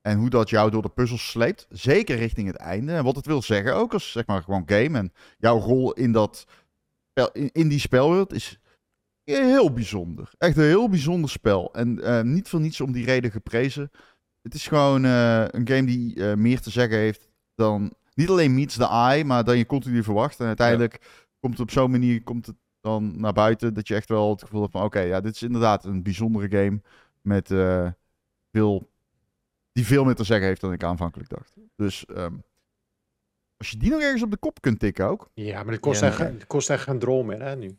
en 0.00 0.18
hoe 0.18 0.30
dat 0.30 0.50
jou 0.50 0.70
door 0.70 0.82
de 0.82 0.88
puzzels 0.88 1.30
sleept. 1.30 1.66
Zeker 1.70 2.16
richting 2.16 2.46
het 2.46 2.56
einde. 2.56 2.92
En 2.92 3.04
wat 3.04 3.16
het 3.16 3.26
wil 3.26 3.42
zeggen 3.42 3.74
ook 3.74 3.92
als 3.92 4.12
zeg 4.12 4.26
maar 4.26 4.42
gewoon 4.42 4.62
game... 4.66 4.98
en 4.98 5.12
jouw 5.38 5.58
rol 5.58 5.92
in, 5.92 6.12
dat 6.12 6.46
in 7.52 7.68
die 7.68 7.80
spelwereld 7.80 8.32
is 8.32 8.58
heel 9.34 9.72
bijzonder. 9.72 10.30
Echt 10.38 10.56
een 10.56 10.64
heel 10.64 10.88
bijzonder 10.88 11.30
spel. 11.30 11.74
En 11.74 12.02
eh, 12.02 12.22
niet 12.22 12.48
voor 12.48 12.60
niets 12.60 12.80
om 12.80 12.92
die 12.92 13.04
reden 13.04 13.30
geprezen. 13.30 13.90
het 14.42 14.54
is 14.54 14.66
gewoon 14.66 15.04
eh, 15.04 15.44
een 15.48 15.68
game 15.68 15.84
die 15.84 16.24
eh, 16.24 16.36
meer 16.36 16.60
te 16.60 16.70
zeggen 16.70 16.98
heeft 16.98 17.28
dan... 17.54 17.94
Niet 18.14 18.28
alleen 18.28 18.54
meets 18.54 18.76
the 18.76 18.88
eye, 18.88 19.24
maar 19.24 19.44
dan 19.44 19.58
je 19.58 19.66
continu 19.66 20.02
verwacht. 20.02 20.40
En 20.40 20.46
uiteindelijk 20.46 21.00
komt 21.40 21.52
het 21.52 21.62
op 21.62 21.70
zo'n 21.70 21.90
manier 21.90 22.22
komt 22.22 22.46
het 22.46 22.56
dan 22.80 23.20
naar 23.20 23.32
buiten 23.32 23.74
dat 23.74 23.88
je 23.88 23.94
echt 23.94 24.08
wel 24.08 24.30
het 24.30 24.42
gevoel 24.42 24.60
hebt 24.60 24.72
van... 24.72 24.82
Oké, 24.82 25.00
ja, 25.00 25.20
dit 25.20 25.34
is 25.34 25.42
inderdaad 25.42 25.84
een 25.84 26.02
bijzondere 26.02 26.48
game 26.48 26.80
met 27.20 27.50
eh, 27.50 27.90
veel... 28.52 28.90
Die 29.72 29.86
veel 29.86 30.04
meer 30.04 30.14
te 30.14 30.24
zeggen 30.24 30.46
heeft 30.46 30.60
dan 30.60 30.72
ik 30.72 30.84
aanvankelijk 30.84 31.28
dacht. 31.28 31.52
Dus 31.76 32.04
ehm, 32.04 32.34
als 33.56 33.70
je 33.70 33.76
die 33.76 33.90
nog 33.90 34.00
ergens 34.00 34.22
op 34.22 34.30
de 34.30 34.36
kop 34.36 34.60
kunt 34.60 34.78
tikken 34.78 35.06
ook... 35.06 35.30
Ja, 35.34 35.62
maar 35.62 35.72
het 35.72 35.80
kost, 35.80 36.00
Ja, 36.00 36.06
echt, 36.06 36.18
het 36.18 36.46
kost 36.46 36.70
echt 36.70 36.82
geen 36.82 36.98
drol 36.98 37.22
meer, 37.22 37.42
hè, 37.42 37.56
nu. 37.56 37.76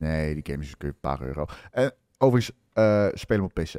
Nee, 0.00 0.34
die 0.34 0.46
game 0.52 0.62
is 0.64 0.74
een 0.78 1.00
paar 1.00 1.22
euro. 1.22 1.46
En 1.70 1.92
overigens, 2.18 2.56
eh 2.72 3.08
speel 3.12 3.36
hem 3.36 3.46
op 3.46 3.54
PC. 3.54 3.74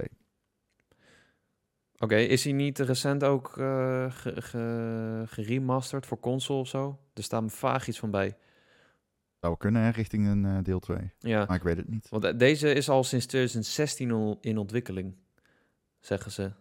Oké, 1.98 2.16
is 2.16 2.44
hij 2.44 2.54
niet 2.54 2.80
recent 2.80 3.24
ook 3.24 3.58
eh, 3.58 4.12
ge- 4.12 4.42
ge- 4.42 5.24
geremasterd 5.28 6.06
voor 6.06 6.20
console 6.20 6.60
of 6.60 6.68
zo? 6.68 7.00
Er 7.14 7.24
staat 7.24 7.42
me 7.42 7.50
vaag 7.50 7.88
iets 7.88 8.00
van 8.00 8.12
bij. 8.12 8.38
Zou 9.40 9.58
kunnen, 9.58 9.82
hè, 9.82 9.90
richting 9.90 10.28
een 10.28 10.46
eh, 10.46 10.58
deel 10.64 10.80
2. 10.80 10.98
Ja, 11.20 11.46
Maar 11.48 11.58
ik 11.58 11.64
weet 11.64 11.78
het 11.78 11.90
niet. 11.90 12.10
want 12.10 12.24
eh, 12.24 12.38
deze 12.38 12.74
is 12.74 12.90
al 12.90 13.04
sinds 13.04 13.26
2016 13.26 14.12
al 14.12 14.38
in 14.42 14.58
ontwikkeling, 14.58 15.16
zeggen 16.00 16.32
ze. 16.32 16.52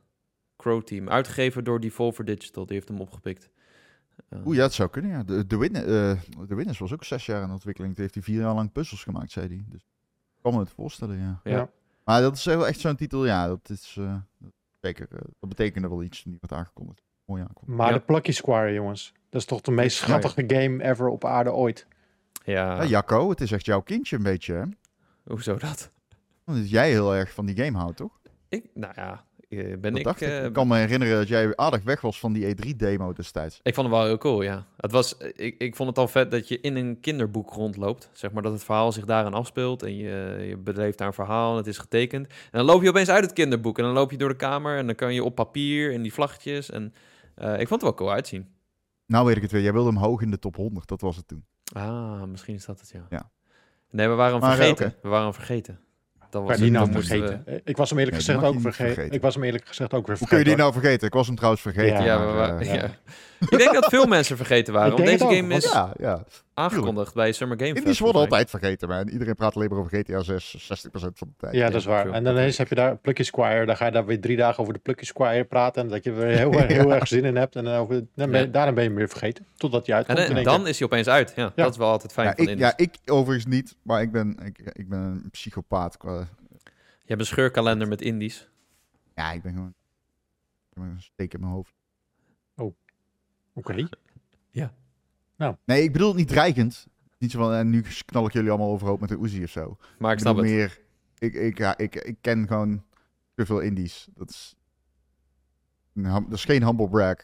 Crow 0.57 0.83
Team, 0.83 1.09
uitgegeven 1.09 1.65
door 1.65 1.81
Devolver 1.81 2.25
Digital, 2.25 2.67
die 2.67 2.75
heeft 2.77 2.89
hem 2.89 3.01
opgepikt. 3.01 3.51
Eh, 4.29 4.47
Oeh, 4.47 4.57
ja, 4.57 4.63
het 4.63 4.73
zou 4.73 4.89
kunnen, 4.91 5.11
ja. 5.11 5.23
De, 5.23 5.47
de, 5.47 5.57
Win- 5.57 5.75
eh, 5.75 5.83
de 6.49 6.55
Winners 6.55 6.79
was 6.79 6.93
ook 6.93 7.05
zes 7.05 7.27
jaar 7.27 7.43
in 7.43 7.51
ontwikkeling. 7.51 7.93
Toen 7.95 8.03
heeft 8.03 8.15
hij 8.15 8.23
vier 8.25 8.41
jaar 8.41 8.55
lang 8.55 8.73
puzzels 8.73 9.03
gemaakt, 9.03 9.31
zei 9.31 9.47
hij. 9.47 9.65
Dus 9.69 9.81
ik 10.37 10.43
kan 10.43 10.53
me 10.55 10.59
het 10.61 10.71
voorstellen, 10.71 11.19
ja. 11.19 11.41
Ja. 11.45 11.57
Ja. 11.57 11.71
Maar 12.05 12.21
dat 12.21 12.37
is 12.37 12.45
wel 12.45 12.67
echt 12.67 12.81
zo'n 12.81 12.97
titel, 12.97 13.27
ja. 13.27 13.47
Dat 13.49 13.69
is 13.69 13.97
eh, 13.99 14.15
zeker, 14.81 15.07
eh, 15.11 15.19
dat 15.41 15.49
betekende 15.49 15.89
wel 15.89 16.03
iets 16.03 16.23
die 16.23 16.37
wordt 16.41 16.55
aangekondigd. 16.55 17.03
Mooi 17.25 17.43
aangekondigd. 17.43 17.77
Maar 17.79 17.93
Ja. 17.93 17.99
de 17.99 18.05
Plucky 18.05 18.33
Squire, 18.33 18.73
jongens. 18.73 19.13
Dat 19.31 19.41
is 19.41 19.47
toch 19.47 19.61
de 19.61 19.71
meest 19.71 19.97
schattige 19.97 20.45
game 20.47 20.83
ever 20.85 21.09
op 21.09 21.25
aarde 21.25 21.53
ooit. 21.53 21.87
Ja, 22.45 22.75
Ja, 22.83 22.85
Jacco, 22.85 23.31
het 23.31 23.41
is 23.41 23.53
echt 23.53 23.65
jouw 23.65 23.81
kindje 23.81 24.17
een 24.17 24.23
beetje, 24.23 24.55
hè? 24.55 24.65
hoezo 25.25 25.57
dat? 25.57 25.91
Want 26.45 26.71
jij 26.71 26.91
heel 26.91 27.15
erg 27.15 27.33
van 27.33 27.47
die 27.47 27.57
game 27.65 27.79
houdt, 27.79 27.97
toch? 27.97 28.19
Ik, 28.49 28.65
nou 28.75 28.93
ja, 28.97 29.25
eh, 29.59 29.65
ben 29.79 29.81
Dat 29.93 29.97
ik... 29.97 30.05
dacht 30.05 30.21
ik. 30.21 30.29
eh, 30.29 30.45
Ik 30.45 30.53
kan 30.53 30.69
me 30.69 30.77
herinneren 30.77 31.17
dat 31.17 31.29
jij 31.29 31.57
aardig 31.57 31.83
weg 31.83 32.01
was 32.01 32.19
van 32.21 32.33
die 32.33 32.55
E3-demo 32.57 33.13
destijds. 33.13 33.61
Ik 33.63 33.75
vond 33.75 33.87
het 33.87 33.97
wel 33.97 34.07
heel 34.07 34.19
cool, 34.19 34.43
ja. 34.43 34.67
Het 34.77 34.93
was, 34.93 35.17
ik, 35.19 35.55
ik 35.59 35.77
vond 35.77 35.89
het 35.89 35.99
al 35.99 36.09
vet 36.09 36.31
dat 36.31 36.49
je 36.49 36.61
in 36.61 36.77
een 36.77 37.01
kinderboek 37.01 37.53
rondloopt. 37.53 38.11
Zeg 38.13 38.33
maar 38.33 38.43
dat 38.43 38.53
het 38.53 38.65
verhaal 38.65 38.93
zich 38.93 39.05
daarin 39.05 39.35
afspeelt. 39.35 39.83
En 39.83 39.97
je, 39.97 40.45
je 40.49 40.57
beleeft 40.57 40.99
daar 40.99 41.07
een 41.07 41.13
verhaal 41.13 41.51
en 41.51 41.57
het 41.57 41.67
is 41.67 41.79
getekend. 41.79 42.27
En 42.27 42.35
dan 42.51 42.65
loop 42.65 42.83
je 42.83 42.89
opeens 42.89 43.09
uit 43.09 43.25
het 43.25 43.33
kinderboek. 43.33 43.79
En 43.79 43.85
dan 43.85 43.93
loop 43.93 44.11
je 44.11 44.17
door 44.17 44.29
de 44.29 44.37
kamer 44.37 44.79
en 44.79 44.87
dan 44.87 44.95
kan 44.95 45.15
je 45.15 45.25
op 45.25 45.35
papier 45.35 45.93
en 45.93 46.03
die 46.03 46.13
vlaggetjes. 46.13 46.71
En 46.71 46.95
eh, 47.35 47.53
ik 47.53 47.69
vond 47.69 47.71
het 47.71 47.83
wel 47.83 47.95
cool 47.95 48.13
uitzien. 48.13 48.49
Nou 49.07 49.27
weet 49.27 49.37
ik 49.37 49.43
het 49.43 49.51
weer. 49.53 49.63
Jij 49.63 49.73
wilde 49.73 49.89
hem 49.91 49.99
hoog 49.99 50.21
in 50.23 50.31
de 50.31 50.39
top 50.39 50.57
100. 50.57 50.89
Dat 50.89 51.01
was 51.01 51.17
het 51.17 51.29
toen. 51.29 51.45
Ah, 51.73 52.23
misschien 52.25 52.55
is 52.55 52.65
dat 52.65 52.81
het, 52.81 52.91
ja. 52.91 53.07
Ja. 53.11 53.31
Nee, 53.91 54.09
we 54.09 54.15
waren 54.15 54.33
hem 54.33 54.41
Maar, 54.41 54.51
eh, 54.51 54.57
vergeten. 54.57 54.95
We 55.03 55.09
waren 55.09 55.25
hem 55.25 55.35
vergeten. 55.35 55.81
Dat 56.31 56.49
je 56.49 56.57
die 56.57 56.71
nou 56.71 56.87
we- 56.87 56.93
vergeten? 56.93 57.45
Ik 57.65 57.77
was 57.77 57.91
hem 57.91 57.99
eerlijk 57.99 58.17
Nee, 58.17 58.27
gezegd 58.27 58.45
ook 58.55 58.61
vergeten. 58.61 58.93
vergeten. 58.95 59.15
Ik 59.17 59.23
was 59.23 59.35
hem 59.35 59.43
eerlijk 59.45 59.67
gezegd 59.69 59.95
ook 59.95 60.07
weer 60.07 60.19
Hoe 60.19 60.29
kun 60.29 60.37
je 60.39 60.45
vergeten. 60.45 60.65
die 60.65 60.73
nou 60.73 60.73
vergeten? 60.73 61.07
Ik 61.07 61.15
was 61.15 61.27
hem 61.27 61.37
trouwens 61.37 61.63
vergeten. 61.63 62.05
Ja, 62.05 62.19
maar, 62.19 62.59
eh, 62.59 62.67
ja. 62.67 62.75
ja. 62.75 62.91
ik 63.51 63.59
denk 63.59 63.73
dat 63.75 63.87
veel 63.89 64.07
mensen 64.07 64.37
vergeten 64.37 64.73
waren. 64.73 64.91
Ik 64.91 64.97
Want 64.97 65.09
deze 65.09 65.25
ook, 65.25 65.33
game 65.33 65.55
is 65.55 65.73
ja, 65.73 65.93
ja. 65.99 66.25
aangekondigd 66.55 67.15
bij 67.15 67.33
Summer 67.33 67.57
Game 67.57 67.69
Indies 67.69 67.85
Fest, 67.85 67.99
worden 67.99 68.21
volgens 68.21 68.31
mij. 68.31 68.39
altijd 68.41 68.79
vergeten, 68.79 68.89
man. 68.89 69.09
Iedereen 69.09 69.35
praat 69.35 69.55
alleen 69.57 69.69
maar 69.71 69.79
over 69.79 69.99
GTA 69.99 70.23
6, 70.23 70.57
60% 70.59 71.19
van 71.19 71.29
de 71.29 71.35
tijd. 71.39 71.55
Ja, 71.55 71.67
dat 71.71 71.81
is 71.81 71.85
waar. 71.87 72.11
En 72.11 72.25
dan 72.25 72.33
ineens 72.35 72.59
heb 72.59 72.69
je 72.69 72.75
daar 72.75 72.97
Plucky 72.97 73.23
Squire. 73.23 73.67
Dan 73.67 73.77
ga 73.77 73.85
je 73.87 73.93
daar 73.93 74.07
weer 74.07 74.21
drie 74.21 74.37
dagen 74.37 74.61
over 74.61 74.73
de 74.75 74.79
Plucky 74.79 75.05
Squire 75.05 75.45
praten. 75.45 75.83
En 75.83 75.89
dat 75.89 76.05
je 76.05 76.11
er 76.13 76.27
heel, 76.43 76.53
erg- 76.53 76.73
heel 76.73 76.95
erg 76.95 77.09
zin 77.09 77.25
in 77.25 77.37
hebt. 77.37 77.57
En 77.57 77.65
dan 77.65 77.75
over, 77.75 77.95
dan 77.95 78.31
ben, 78.31 78.41
je- 78.41 78.47
Ja. 78.47 78.53
daarna 78.53 78.73
ben 78.73 78.83
je 78.83 78.89
hem 78.89 78.99
weer 78.99 79.09
vergeten. 79.09 79.47
Totdat 79.57 79.87
je 79.87 79.95
uitkomt. 79.95 80.19
En, 80.19 80.35
één 80.37 80.45
dan 80.45 80.67
is 80.67 80.79
hij 80.79 80.87
opeens 80.87 81.09
uit. 81.09 81.33
Ja, 81.37 81.43
Ja. 81.43 81.63
dat 81.63 81.73
is 81.73 81.79
wel 81.79 81.89
altijd 81.91 82.13
fijn 82.13 82.27
Ja, 82.27 82.35
van 82.35 82.45
ik, 82.45 82.51
Indies. 82.51 82.67
ja, 82.67 82.73
ik 82.77 82.95
overigens 83.07 83.47
niet, 83.55 83.77
maar 83.83 84.03
ik 84.03 84.13
ben, 84.13 84.37
ik, 84.45 84.71
ik 84.73 84.89
ben 84.89 84.99
een 84.99 85.29
psychopaat. 85.31 85.97
qua- 85.97 86.20
hebt 87.17 87.21
een 87.21 87.27
scheurkalender 87.27 87.89
met 87.89 88.01
indies. 88.01 88.49
Ja, 89.15 89.33
ik 89.33 89.43
ben 89.43 89.53
gewoon... 89.53 89.75
Ik 90.71 90.75
heb 90.75 90.83
een 90.85 91.01
steek 91.03 91.35
in 91.35 91.41
mijn 91.41 91.53
hoofd. 91.53 91.75
Oké. 93.55 93.89
Nee, 95.65 95.83
ik 95.83 95.93
bedoel 95.93 96.09
het 96.09 96.17
niet 96.17 96.29
dreigend. 96.29 96.87
Niet 97.19 97.31
zo 97.31 97.39
van, 97.39 97.53
en 97.53 97.71
nu 97.71 97.85
knal 98.05 98.27
ik 98.27 98.33
jullie 98.33 98.51
allemaal 98.51 98.71
overhoop 98.71 99.01
met 99.01 99.11
een 99.11 99.23
Uzi 99.25 99.43
of 99.43 99.51
zo. 99.51 99.77
Maar 99.99 100.11
ik 100.11 100.17
Ik 100.17 100.23
snap 100.23 100.37
bedoel 100.37 100.51
het. 100.51 100.59
meer... 100.61 100.81
Ik, 101.19 101.35
ik, 101.35 101.59
ja, 101.59 101.77
ik, 101.79 101.95
ik 101.95 102.17
ken 102.21 102.47
gewoon 102.47 102.85
te 103.35 103.47
veel 103.47 103.61
indies. 103.61 104.09
Dat 104.15 104.31
is... 104.31 104.55
Dat 105.93 106.25
is 106.33 106.45
geen 106.45 106.65
humble 106.65 106.89
brag. 106.89 107.17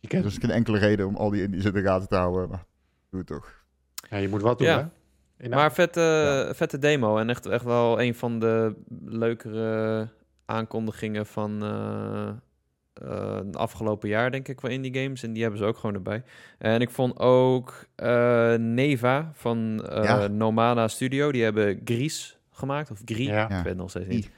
Je, 0.00 0.08
kent, 0.08 0.24
Er 0.24 0.30
is 0.30 0.38
geen 0.38 0.50
enkele 0.50 0.78
reden 0.78 1.06
om 1.06 1.16
al 1.16 1.30
die 1.30 1.42
indies 1.42 1.64
in 1.64 1.72
de 1.72 1.82
gaten 1.82 2.08
te 2.08 2.16
houden. 2.16 2.48
Maar 2.48 2.64
doe 3.10 3.18
het 3.18 3.28
toch. 3.28 3.64
ja, 4.10 4.16
je 4.16 4.28
moet 4.28 4.42
wat 4.42 4.58
doen, 4.58 4.66
Ja. 4.66 4.78
hè? 4.78 4.88
Maar 5.50 5.72
vette, 5.72 6.50
vette 6.54 6.78
demo. 6.78 7.18
En 7.18 7.30
echt, 7.30 7.46
echt 7.46 7.64
wel 7.64 8.02
een 8.02 8.14
van 8.14 8.38
de 8.38 8.74
leukere 9.04 10.08
aankondigingen 10.44 11.26
van 11.26 11.62
eh 11.62 12.28
eh, 12.94 13.36
het 13.36 13.56
afgelopen 13.56 14.08
jaar, 14.08 14.30
denk 14.30 14.48
ik, 14.48 14.60
wel 14.60 14.70
indie 14.70 15.02
games. 15.02 15.22
En 15.22 15.32
die 15.32 15.42
hebben 15.42 15.60
ze 15.60 15.66
ook 15.66 15.76
gewoon 15.76 15.94
erbij. 15.94 16.22
En 16.58 16.80
ik 16.80 16.90
vond 16.90 17.18
ook 17.18 17.86
eh, 17.94 18.54
Neva 18.54 19.30
van 19.34 19.86
eh, 19.88 20.04
Ja. 20.04 20.26
Nomada 20.26 20.88
Studio. 20.88 21.32
Die 21.32 21.42
hebben 21.42 21.80
Gries 21.84 22.38
gemaakt. 22.50 22.90
Of 22.90 23.00
Grie. 23.04 23.28
Ja. 23.28 23.44
Ik 23.44 23.50
weet 23.50 23.64
het 23.64 23.76
nog 23.76 23.90
steeds 23.90 24.08
niet. 24.08 24.30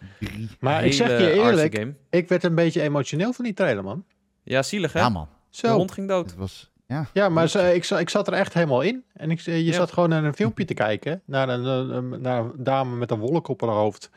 Maar 0.60 0.84
ik 0.84 0.92
zeg 0.92 1.20
je 1.20 1.32
eerlijk, 1.32 1.76
Game. 1.76 1.94
ik 2.10 2.28
werd 2.28 2.44
een 2.44 2.54
beetje 2.54 2.82
emotioneel 2.82 3.32
van 3.32 3.44
die 3.44 3.54
trailer, 3.54 3.84
man. 3.84 4.04
Ja, 4.42 4.62
zielig 4.62 4.92
hè? 4.92 5.00
Ja, 5.00 5.08
man. 5.08 5.28
De 5.50 5.56
Zo. 5.56 5.76
hond 5.76 5.92
ging 5.92 6.08
dood. 6.08 6.30
Het 6.30 6.38
was... 6.38 6.72
Ja. 6.86 7.06
Ja, 7.12 7.28
maar 7.28 7.48
ze- 7.48 7.74
ik, 7.74 7.90
ik 7.90 8.08
zat 8.08 8.26
er 8.26 8.32
echt 8.32 8.54
helemaal 8.54 8.80
in. 8.80 9.04
En 9.12 9.30
ik, 9.30 9.40
je 9.40 9.64
Ja. 9.64 9.72
zat 9.72 9.92
gewoon 9.92 10.08
naar 10.08 10.24
een 10.24 10.34
filmpje 10.34 10.64
te 10.64 10.74
kijken. 10.74 11.22
Naar 11.24 11.48
een, 11.48 11.64
een- 11.64 12.20
naar 12.20 12.40
een 12.40 12.52
dame 12.56 12.96
met 12.96 13.10
een 13.10 13.18
wolk 13.18 13.48
op 13.48 13.60
haar 13.60 13.70
hoofd. 13.70 14.10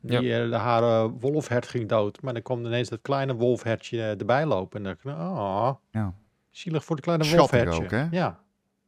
Die, 0.00 0.34
eh, 0.34 0.60
haar 0.62 0.82
eh, 0.82 1.10
wolfhert 1.20 1.66
ging 1.66 1.88
dood. 1.88 2.22
Maar 2.22 2.32
dan 2.32 2.42
kwam 2.42 2.66
ineens 2.66 2.88
dat 2.88 2.98
kleine 3.02 3.34
wolfhertje 3.34 3.98
eh, 4.00 4.18
erbij 4.20 4.46
lopen. 4.46 4.78
En 4.78 4.84
dan 4.84 4.96
dacht 5.02 5.16
ik, 5.18 5.22
oh, 5.22 5.70
Ja. 5.90 6.14
zielig 6.50 6.84
voor 6.84 6.96
de 6.96 7.02
kleine 7.02 7.24
Schattig 7.24 7.50
wolfhertje. 7.50 7.84
ook, 7.84 7.90
hè? 7.90 8.06
Ja. 8.16 8.38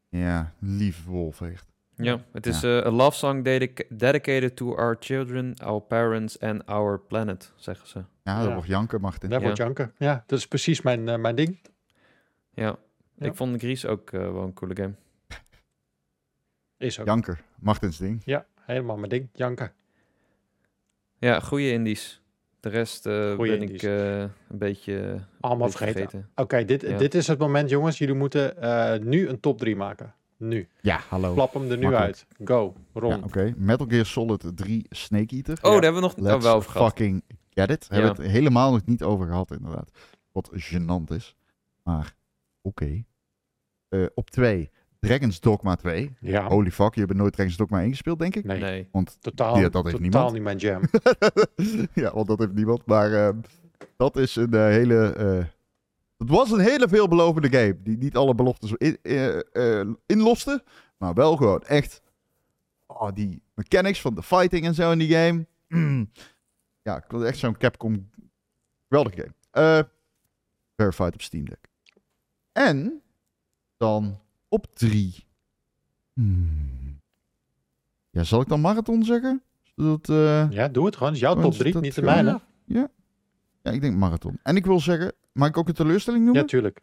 Ja, 0.09 0.53
lief 0.61 1.05
wolf 1.05 1.41
echt. 1.41 1.66
Ja, 1.97 2.20
het 2.32 2.47
is 2.47 2.62
eh, 2.62 2.70
a 2.87 2.91
love 2.91 3.16
song 3.16 3.43
dedic- 3.43 3.87
dedicated 3.89 4.57
to 4.57 4.76
our 4.76 4.97
children, 5.01 5.55
our 5.64 5.80
parents 5.80 6.41
and 6.41 6.66
our 6.66 7.01
planet, 7.01 7.53
zeggen 7.57 7.89
ze. 7.89 8.05
Ja, 8.22 8.37
dat 8.39 8.47
Ja. 8.47 8.53
wordt 8.53 8.68
janken, 8.68 9.01
Martin. 9.01 9.28
Daar 9.30 9.39
Ja. 9.39 9.45
wordt 9.45 9.59
janken. 9.61 9.93
Ja, 9.99 10.24
dat 10.26 10.39
is 10.39 10.49
precies 10.49 10.82
mijn, 10.82 11.09
eh, 11.09 11.16
mijn 11.18 11.34
ding. 11.34 11.59
Ja, 12.51 12.76
Ja. 13.19 13.27
ik 13.27 13.35
vond 13.35 13.61
Gries 13.61 13.87
ook 13.87 14.11
eh, 14.11 14.21
wel 14.21 14.43
een 14.43 14.53
coole 14.53 14.77
game. 14.77 14.95
Is 16.77 17.01
ook. 17.01 17.07
Janker, 17.07 17.43
Martins 17.61 17.97
ding. 17.97 18.23
Ja, 18.25 18.47
helemaal 18.61 18.97
mijn 18.97 19.09
ding. 19.09 19.29
Janken. 19.33 19.73
Ja, 21.19 21.41
goede 21.41 21.71
indies. 21.71 22.21
De 22.61 22.69
rest 22.69 23.07
eh, 23.07 23.37
ben 23.37 23.61
indies. 23.61 23.83
ik 23.83 23.83
eh, 23.83 24.21
een 24.21 24.31
beetje, 24.49 24.93
een 24.95 25.25
Allemaal 25.41 25.67
beetje 25.67 25.85
vergeten. 25.85 26.31
Oké, 26.35 26.64
dit, 26.64 26.83
Ja. 26.83 26.99
dit 26.99 27.14
is 27.14 27.27
het 27.27 27.39
moment, 27.39 27.71
jongens. 27.71 27.99
Jullie 27.99 28.14
moeten 28.14 28.61
eh, 28.62 29.01
nu 29.01 29.29
een 29.29 29.41
top 29.41 29.59
3 29.59 29.77
maken. 29.77 30.14
Nu. 30.37 30.69
Ja, 30.81 31.01
hallo. 31.09 31.35
Klap 31.35 31.55
hem 31.55 31.62
er 31.71 31.77
nu 31.77 31.83
Makkelijk. 31.83 32.05
uit. 32.05 32.27
Go. 32.45 32.75
Ja, 32.95 33.01
Ron. 33.01 33.25
oké. 33.25 33.55
Metal 33.57 33.87
Gear 33.87 34.07
Solid 34.07 34.51
3 34.55 34.87
Snake 34.91 35.35
Eater. 35.35 35.55
Oh, 35.57 35.62
daar 35.62 35.73
hebben 35.83 35.95
we 35.95 36.01
nog 36.01 36.17
Let's 36.17 36.35
oh, 36.35 36.43
wel 36.43 36.55
over 36.55 36.71
gehad. 36.71 36.89
fucking 36.89 37.23
get 37.51 37.71
it. 37.71 37.87
Hebben 37.89 38.17
we 38.17 38.23
het 38.23 38.31
helemaal 38.33 38.73
nog 38.73 38.85
niet 38.85 39.03
over 39.03 39.27
gehad, 39.27 39.51
inderdaad. 39.51 39.91
Wat 40.33 40.51
gênant 40.55 41.14
is. 41.14 41.37
Maar, 41.83 42.14
oké. 42.67 43.05
Eh, 43.89 44.07
op 44.14 44.31
2, 44.31 44.71
Dragon's 44.99 45.41
Dogma 45.41 45.77
2. 45.77 46.17
Ja. 46.21 46.49
Holy 46.49 46.71
fuck, 46.71 46.95
je 46.95 47.01
hebt 47.01 47.14
nooit 47.14 47.33
Dragon's 47.33 47.57
Dogma 47.57 47.81
1 47.83 47.91
gespeeld, 47.91 48.19
denk 48.19 48.37
ik? 48.37 48.45
Nee, 48.45 48.61
Nee. 48.61 48.89
Want 48.93 49.21
totaal, 49.23 49.59
Ja, 49.59 49.69
dat 49.69 49.85
heeft 49.85 50.03
totaal 50.03 50.31
niemand. 50.31 50.33
niet 50.33 50.43
mijn 50.43 50.57
jam. 50.57 50.83
ja, 52.05 52.14
want 52.14 52.27
dat 52.27 52.39
heeft 52.39 52.53
niemand. 52.53 52.87
Maar 52.87 53.12
ehm, 53.12 53.41
dat 53.97 54.17
is 54.17 54.37
een 54.37 54.53
eh, 54.55 54.61
hele... 54.61 55.12
eh, 55.12 55.45
het 56.17 56.29
was 56.29 56.51
een 56.51 56.61
hele 56.61 56.89
veelbelovende 56.89 57.49
game. 57.51 57.83
Die 57.83 57.97
niet 57.97 58.17
alle 58.17 58.35
beloftes 58.35 58.73
in, 58.73 58.99
eh, 59.03 59.81
eh, 59.81 59.89
inloste. 60.07 60.64
Maar 60.99 61.14
wel 61.14 61.37
gewoon 61.37 61.62
echt... 61.62 62.03
Oh, 62.87 63.12
die 63.14 63.43
mechanics 63.55 64.01
van 64.01 64.14
de 64.14 64.23
fighting 64.23 64.64
en 64.64 64.75
zo 64.75 64.91
in 64.93 64.99
die 64.99 65.14
game. 65.14 65.47
Mm. 65.69 66.11
Ja, 66.83 66.97
ik 66.97 67.05
wil 67.11 67.27
echt 67.27 67.39
zo'n 67.39 67.57
Capcom... 67.57 68.11
Geweldige 68.89 69.17
game. 69.21 69.35
Eh 69.51 69.85
Verified 70.77 71.14
op 71.14 71.23
Steam 71.23 71.45
Deck. 71.45 71.69
En 72.57 73.02
dan 73.76 74.18
op 74.48 74.66
drie. 74.74 75.24
Hmm. 76.12 77.00
Ja, 78.11 78.24
zal 78.24 78.40
ik 78.40 78.48
dan 78.48 78.61
Marathon 78.61 79.04
zeggen? 79.04 79.42
Zodat, 79.62 80.09
eh, 80.09 80.50
Ja, 80.50 80.68
doe 80.68 80.86
het 80.86 80.94
gewoon. 80.96 81.12
Het 81.12 81.22
is 81.22 81.26
jouw 81.28 81.34
top 81.40 81.52
is 81.52 81.59
3, 81.59 81.72
dat 81.72 81.82
niet 81.82 81.94
de 81.94 82.02
mijne. 82.02 82.40
Ja, 82.64 82.88
ik 83.72 83.80
denk 83.80 83.96
marathon. 83.96 84.38
En 84.42 84.57
ik 84.57 84.66
wil 84.66 84.80
zeggen, 84.80 85.12
mag 85.32 85.48
ik 85.48 85.57
ook 85.57 85.68
een 85.68 85.74
teleurstelling 85.74 86.22
Ja, 86.24 86.28
noemen? 86.30 86.46
tuurlijk. 86.50 86.80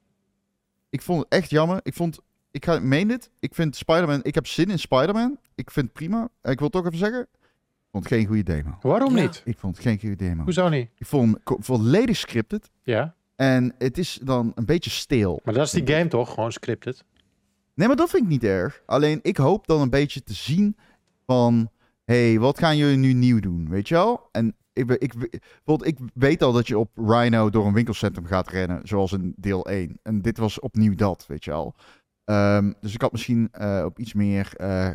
ik 0.89 1.01
vond 1.01 1.19
het 1.23 1.33
echt 1.33 1.49
jammer. 1.49 1.79
Ik 1.83 1.93
vond, 1.93 2.19
ik 2.51 2.65
ga, 2.65 2.73
ik 2.75 2.81
meen 2.81 3.07
dit. 3.07 3.29
Ik 3.39 3.55
vind 3.55 3.75
Spider-Man, 3.75 4.19
ik 4.23 4.35
heb 4.35 4.47
zin 4.47 4.69
in 4.69 4.79
Spider-Man. 4.79 5.37
Ik 5.55 5.71
vind 5.71 5.85
het 5.85 5.93
prima. 5.95 6.29
Ik 6.41 6.59
wil 6.59 6.69
toch 6.69 6.85
even 6.85 6.97
zeggen, 6.97 7.27
vond 7.91 8.03
het 8.03 8.13
geen 8.13 8.25
goede 8.25 8.43
demo. 8.43 8.77
Waarom 8.81 9.15
Ja. 9.15 9.21
niet? 9.21 9.41
Ik 9.45 9.57
vond 9.57 9.75
het 9.75 9.85
geen 9.85 9.99
goede 9.99 10.15
demo. 10.15 10.43
Hoezo 10.43 10.69
niet? 10.69 10.89
Ik 10.97 11.05
vond 11.05 11.37
hem 11.43 11.63
volledig 11.63 12.17
scripted. 12.17 12.71
Ja, 12.83 13.15
En 13.35 13.75
het 13.77 13.97
is 13.97 14.19
dan 14.23 14.51
een 14.55 14.65
beetje 14.65 14.89
steel. 14.89 15.39
maar 15.43 15.53
dat 15.53 15.65
is 15.65 15.71
die 15.71 15.87
game 15.87 16.07
toch? 16.07 16.33
Gewoon 16.33 16.51
scripted. 16.51 17.03
Nee, 17.73 17.87
maar 17.87 17.95
dat 17.97 18.09
vind 18.09 18.23
ik 18.23 18.29
niet 18.29 18.43
erg. 18.43 18.83
Alleen 18.85 19.19
ik 19.21 19.37
hoop 19.37 19.67
dan 19.67 19.81
een 19.81 19.89
beetje 19.89 20.23
te 20.23 20.33
zien 20.33 20.77
van... 21.25 21.69
hey, 22.03 22.39
wat 22.39 22.59
gaan 22.59 22.77
jullie 22.77 22.97
nu 22.97 23.13
nieuw 23.13 23.39
doen? 23.39 23.69
Weet 23.69 23.87
je 23.87 23.93
wel? 23.93 24.29
En 24.31 24.55
ik, 24.73 24.91
ik, 24.91 25.13
bijvoorbeeld, 25.17 25.85
ik 25.85 25.97
weet 26.13 26.41
al 26.41 26.51
dat 26.51 26.67
je 26.67 26.77
op 26.77 26.89
Rhino 26.95 27.49
door 27.49 27.65
een 27.65 27.73
winkelcentrum 27.73 28.25
gaat 28.25 28.49
rennen. 28.49 28.87
Zoals 28.87 29.11
in 29.11 29.33
deel 29.37 29.65
1. 29.67 29.99
En 30.03 30.21
dit 30.21 30.37
was 30.37 30.59
opnieuw 30.59 30.95
dat, 30.95 31.25
weet 31.27 31.43
je 31.43 31.51
wel. 31.51 31.75
Ehm, 32.23 32.71
dus 32.81 32.93
ik 32.93 33.01
had 33.01 33.11
misschien 33.11 33.49
eh, 33.51 33.81
op 33.85 33.99
iets 33.99 34.13
meer... 34.13 34.53
eh, 34.55 34.89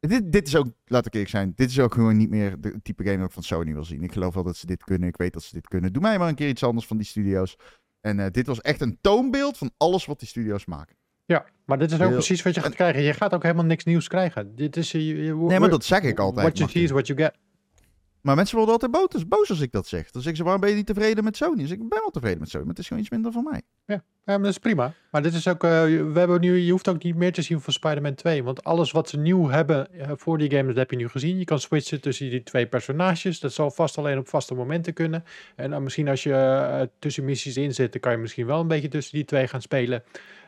dit, 0.00 0.32
dit 0.32 0.46
is 0.46 0.56
ook, 0.56 0.66
laat 0.84 1.06
ik 1.06 1.12
eerlijk 1.12 1.30
zijn, 1.30 1.52
dit 1.56 1.70
is 1.70 1.80
ook 1.80 1.94
gewoon 1.94 2.16
niet 2.16 2.30
meer 2.30 2.60
de 2.60 2.82
type 2.82 3.04
game 3.04 3.16
dat 3.16 3.26
ik 3.26 3.32
van 3.32 3.42
Sony 3.42 3.72
wil 3.72 3.84
zien. 3.84 4.02
Ik 4.02 4.12
geloof 4.12 4.34
wel 4.34 4.42
dat 4.42 4.56
ze 4.56 4.66
dit 4.66 4.84
kunnen. 4.84 5.08
Ik 5.08 5.16
weet 5.16 5.32
dat 5.32 5.42
ze 5.42 5.54
dit 5.54 5.68
kunnen. 5.68 5.92
Doe 5.92 6.02
mij 6.02 6.18
maar 6.18 6.28
een 6.28 6.34
keer 6.34 6.48
iets 6.48 6.62
anders 6.62 6.86
van 6.86 6.96
die 6.96 7.06
studio's. 7.06 7.56
En 8.00 8.20
eh, 8.20 8.26
dit 8.30 8.46
was 8.46 8.60
echt 8.60 8.80
een 8.80 8.98
toonbeeld 9.00 9.58
van 9.58 9.70
alles 9.76 10.06
wat 10.06 10.18
die 10.18 10.28
studio's 10.28 10.64
maken. 10.64 10.96
Ja, 11.24 11.44
maar 11.66 11.78
dit 11.78 11.88
is 11.90 11.94
ook 11.96 12.02
Heel- 12.02 12.12
precies 12.12 12.42
wat 12.42 12.54
je 12.54 12.60
gaat 12.60 12.74
krijgen. 12.74 13.02
Je 13.02 13.12
gaat 13.14 13.34
ook 13.34 13.42
helemaal 13.42 13.64
niks 13.64 13.84
nieuws 13.84 14.08
krijgen. 14.08 14.54
Dit 14.56 14.76
is, 14.76 14.92
je, 14.92 15.06
je- 15.06 15.34
Nee, 15.34 15.60
maar 15.60 15.70
dat 15.70 15.84
zeg 15.84 16.02
ik 16.02 16.18
altijd. 16.18 16.46
What 16.46 16.58
you 16.58 16.70
see 16.70 16.82
is 16.82 16.90
what 16.90 17.06
you 17.06 17.18
get. 17.18 17.34
Maar 18.22 18.36
mensen 18.36 18.56
worden 18.56 18.72
altijd 18.72 18.92
boos, 18.92 19.28
boos 19.28 19.50
als 19.50 19.60
ik 19.60 19.72
dat 19.72 19.86
zeg. 19.86 20.10
Dan 20.10 20.22
zeggen 20.22 20.36
ze, 20.36 20.42
waarom 20.42 20.60
ben 20.60 20.70
je 20.70 20.76
niet 20.76 20.86
tevreden 20.86 21.24
met 21.24 21.36
Sony? 21.36 21.62
Dus 21.62 21.70
ik 21.70 21.78
ben 21.78 21.88
wel 21.88 22.10
tevreden 22.10 22.38
met 22.38 22.48
Sony, 22.48 22.62
maar 22.62 22.72
het 22.72 22.82
is 22.82 22.86
gewoon 22.86 23.02
iets 23.02 23.12
minder 23.12 23.32
van 23.32 23.44
mij. 23.50 23.62
Ja, 23.86 24.02
maar 24.24 24.38
dat 24.38 24.50
is 24.50 24.58
prima. 24.58 24.92
Maar 25.10 25.22
dit 25.22 25.34
is 25.34 25.48
ook, 25.48 25.64
eh, 25.64 25.70
we 25.82 26.12
hebben 26.14 26.40
nu, 26.40 26.56
je 26.56 26.70
hoeft 26.70 26.88
ook 26.88 27.02
niet 27.02 27.16
meer 27.16 27.32
te 27.32 27.42
zien 27.42 27.60
van 27.60 27.72
Spider-Man 27.72 28.14
2. 28.14 28.44
Want 28.44 28.64
alles 28.64 28.90
wat 28.90 29.08
ze 29.08 29.18
nieuw 29.18 29.48
hebben 29.48 29.92
eh, 29.92 30.10
voor 30.16 30.38
die 30.38 30.50
game, 30.50 30.66
dat 30.66 30.76
heb 30.76 30.90
je 30.90 30.96
nu 30.96 31.08
gezien. 31.08 31.38
Je 31.38 31.44
kan 31.44 31.58
switchen 31.58 32.00
tussen 32.00 32.30
die 32.30 32.42
twee 32.42 32.66
personages. 32.66 33.40
Dat 33.40 33.52
zal 33.52 33.70
vast 33.70 33.98
alleen 33.98 34.18
op 34.18 34.28
vaste 34.28 34.54
momenten 34.54 34.92
kunnen. 34.92 35.24
En 35.56 35.70
dan 35.70 35.82
misschien 35.82 36.08
als 36.08 36.22
je 36.22 36.34
eh, 36.34 36.86
tussen 36.98 37.24
missies 37.24 37.56
in 37.56 37.74
zit, 37.74 37.92
dan 37.92 38.00
kan 38.00 38.12
je 38.12 38.18
misschien 38.18 38.46
wel 38.46 38.60
een 38.60 38.68
beetje 38.68 38.88
tussen 38.88 39.14
die 39.14 39.24
twee 39.24 39.46
gaan 39.46 39.62
spelen. 39.62 40.02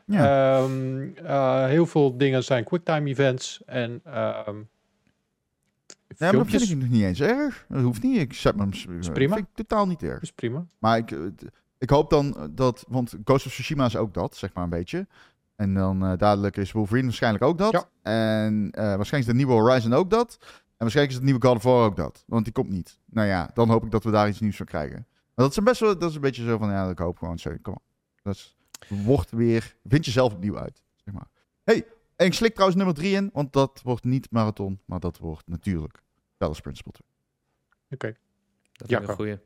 Ja. 0.07 0.57
Ehm, 0.59 1.09
eh, 1.25 1.67
heel 1.67 1.87
veel 1.87 2.17
dingen 2.17 2.45
zijn 2.45 2.65
quicktime 2.65 3.09
events 3.09 3.63
en 3.67 4.01
ehm 4.05 4.57
Nee, 6.19 6.33
maar 6.33 6.41
dat 6.41 6.51
vind 6.51 6.71
ik 6.71 6.79
nog 6.79 6.89
niet 6.89 7.03
eens 7.03 7.21
erg. 7.21 7.67
Dat 7.69 7.83
hoeft 7.83 8.03
niet. 8.03 8.19
Ik 8.19 8.33
zet 8.33 8.57
me 8.57 8.63
hem. 8.63 8.99
Is 8.99 9.09
prima. 9.09 9.35
vind 9.35 9.47
ik 9.49 9.55
totaal 9.55 9.87
niet 9.87 10.03
erg. 10.03 10.23
is 10.23 10.33
prima. 10.33 10.67
Maar 10.79 10.99
ik, 10.99 11.11
eh, 11.11 11.19
ik 11.79 11.91
hoop 11.91 12.11
dan 12.11 12.51
dat, 12.51 12.85
want 12.89 13.15
Ghost 13.25 13.47
of 13.47 13.53
Tsushima 13.53 13.87
is 13.87 13.97
ook 13.97 14.15
dat, 14.15 14.37
zeg 14.37 14.53
maar 14.55 14.65
een 14.65 14.71
beetje. 14.71 15.07
En 15.57 15.75
dan 15.75 16.05
eh, 16.05 16.13
dadelijk 16.17 16.57
is 16.57 16.73
Wolverine 16.73 17.07
waarschijnlijk 17.07 17.45
ook 17.45 17.59
dat. 17.59 17.73
Ja. 17.73 17.89
En 18.03 18.71
eh, 18.71 18.83
waarschijnlijk 18.83 19.19
is 19.19 19.27
de 19.27 19.35
nieuwe 19.35 19.53
Horizon 19.53 19.93
ook 19.93 20.11
dat. 20.11 20.39
En 20.41 20.89
waarschijnlijk 20.89 21.09
is 21.09 21.15
het 21.15 21.25
nieuwe 21.25 21.47
God 21.47 21.57
of 21.57 21.63
War 21.63 21.85
ook 21.85 21.97
dat. 21.97 22.25
Want 22.27 22.45
die 22.45 22.53
komt 22.53 22.69
niet. 22.69 22.99
Nou 23.05 23.29
ja, 23.29 23.51
dan 23.55 23.69
hoop 23.69 23.85
ik 23.85 23.91
dat 23.91 24.05
we 24.05 24.11
daar 24.11 24.29
iets 24.29 24.41
nieuws 24.41 24.57
van 24.57 24.67
krijgen. 24.67 25.07
Maar 25.35 25.45
dat 25.45 25.51
is 25.51 25.57
een 25.57 25.65
best 25.65 25.81
wel, 25.81 25.99
dat 25.99 26.09
is 26.09 26.15
een 26.15 26.21
beetje 26.21 26.45
zo 26.45 26.59
van, 26.59 26.69
ja, 26.71 26.89
ik 26.89 26.99
hoop 26.99 27.19
gewoon 27.19 27.39
zo. 27.39 27.55
Kom 27.63 27.73
op. 27.73 27.83
Dat 28.23 28.35
is, 28.35 28.57
wordt 28.89 29.31
weer, 29.31 29.77
vind 29.85 30.05
jezelf 30.05 30.33
opnieuw 30.33 30.59
uit, 30.59 30.83
zeg 31.05 31.15
maar. 31.15 31.29
hey, 31.65 31.87
en 32.23 32.29
ik 32.29 32.35
slik 32.35 32.53
trouwens 32.53 32.77
nummer 32.79 32.97
drie 32.97 33.15
in, 33.15 33.31
want 33.33 33.53
dat 33.53 33.81
wordt 33.85 34.05
niet 34.05 34.31
marathon, 34.31 34.81
maar 34.85 35.01
dat 35.01 35.19
wordt 35.19 35.47
natuurlijk 35.49 36.03
Dallas 36.37 36.61
Principle 36.61 36.93
2. 36.93 37.09
Oké. 37.91 38.19
Dat 38.73 38.89
Ja, 38.91 38.97
vind 38.97 39.03
ik 39.03 39.09
een 39.09 39.15
goeie. 39.15 39.39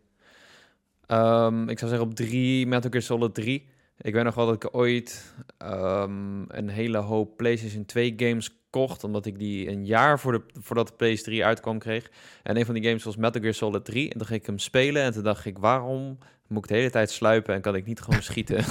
Ehm, 1.06 1.68
ik 1.68 1.78
zou 1.78 1.90
zeggen 1.90 2.08
op 2.08 2.14
drie, 2.14 2.66
Metal 2.66 2.90
Gear 2.90 3.02
Solid 3.02 3.34
3. 3.34 3.68
Ik 3.98 4.14
weet 4.14 4.24
nog 4.24 4.34
wel 4.34 4.46
dat 4.46 4.64
ik 4.64 4.74
ooit 4.74 5.34
ehm, 5.58 6.44
een 6.48 6.68
hele 6.68 6.98
hoop 6.98 7.36
PlayStation 7.36 7.84
2 7.84 8.14
games 8.16 8.58
omdat 9.04 9.26
ik 9.26 9.38
die 9.38 9.68
een 9.68 9.86
jaar 9.86 10.20
voor 10.20 10.32
de, 10.32 10.42
voordat 10.60 10.92
de 10.96 11.16
PS3 11.16 11.44
uitkwam 11.44 11.78
kreeg. 11.78 12.10
En 12.42 12.56
een 12.56 12.64
van 12.64 12.74
die 12.74 12.84
games 12.84 13.04
was 13.04 13.16
Metal 13.16 13.40
Gear 13.40 13.54
Solid 13.54 13.84
3. 13.84 14.10
En 14.10 14.18
toen 14.18 14.26
ging 14.26 14.40
ik 14.40 14.46
hem 14.46 14.58
spelen 14.58 15.02
en 15.02 15.12
toen 15.12 15.22
dacht 15.22 15.44
ik, 15.44 15.58
waarom 15.58 16.18
moet 16.46 16.62
ik 16.62 16.68
de 16.68 16.74
hele 16.74 16.90
tijd 16.90 17.10
sluipen 17.10 17.54
en 17.54 17.60
kan 17.60 17.74
ik 17.74 17.86
niet 17.86 18.00
gewoon 18.00 18.22
schieten? 18.22 18.64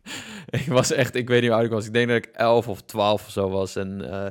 ik 0.60 0.66
was 0.66 0.92
echt, 0.92 1.14
ik 1.14 1.28
weet 1.28 1.40
niet 1.40 1.50
hoe 1.50 1.58
oud 1.58 1.66
ik 1.66 1.72
was. 1.72 1.86
Ik 1.86 1.92
denk 1.92 2.08
dat 2.08 2.16
ik 2.16 2.26
11 2.32 2.68
of 2.68 2.82
12 2.82 3.24
of 3.24 3.30
zo 3.30 3.50
was. 3.50 3.76
En 3.76 4.10
eh, 4.10 4.26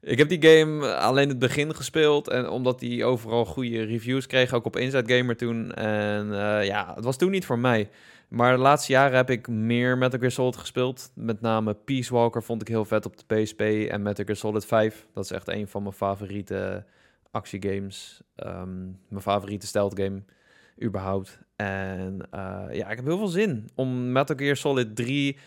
ik 0.00 0.18
heb 0.18 0.28
die 0.28 0.42
game 0.42 0.94
alleen 0.94 1.28
het 1.28 1.38
begin 1.38 1.74
gespeeld. 1.74 2.28
En 2.28 2.48
omdat 2.48 2.78
die 2.78 3.04
overal 3.04 3.44
goede 3.44 3.82
reviews 3.82 4.26
kreeg, 4.26 4.52
ook 4.52 4.64
op 4.64 4.76
Inside 4.76 5.16
Gamer 5.16 5.36
toen. 5.36 5.72
En 5.72 6.32
eh, 6.32 6.66
ja, 6.66 6.92
het 6.94 7.04
was 7.04 7.16
toen 7.16 7.30
niet 7.30 7.46
voor 7.46 7.58
mij. 7.58 7.88
Maar 8.28 8.52
de 8.56 8.62
laatste 8.62 8.92
jaren 8.92 9.16
heb 9.16 9.30
ik 9.30 9.48
meer 9.48 9.98
Metal 9.98 10.18
Gear 10.18 10.30
Solid 10.30 10.56
gespeeld. 10.56 11.10
Met 11.14 11.40
name 11.40 11.74
Peace 11.74 12.14
Walker 12.14 12.42
vond 12.42 12.60
ik 12.60 12.68
heel 12.68 12.84
vet 12.84 13.06
op 13.06 13.16
de 13.16 13.34
PSP. 13.34 13.60
En 13.60 14.02
Metal 14.02 14.24
Gear 14.24 14.36
Solid 14.36 14.66
5. 14.66 15.06
Dat 15.12 15.24
is 15.24 15.30
echt 15.30 15.48
een 15.48 15.68
van 15.68 15.82
mijn 15.82 15.94
favoriete 15.94 16.84
actiegames. 17.30 18.22
Ehm, 18.34 18.84
mijn 19.08 19.22
favoriete 19.22 19.66
stealth 19.66 20.00
game 20.00 20.22
überhaupt. 20.82 21.38
En 21.56 22.28
eh, 22.30 22.64
ja, 22.70 22.88
ik 22.90 22.96
heb 22.96 23.04
heel 23.04 23.18
veel 23.18 23.26
zin 23.26 23.68
om 23.74 24.12
Metal 24.12 24.36
Gear 24.36 24.56
Solid 24.56 24.96
3 24.96 25.38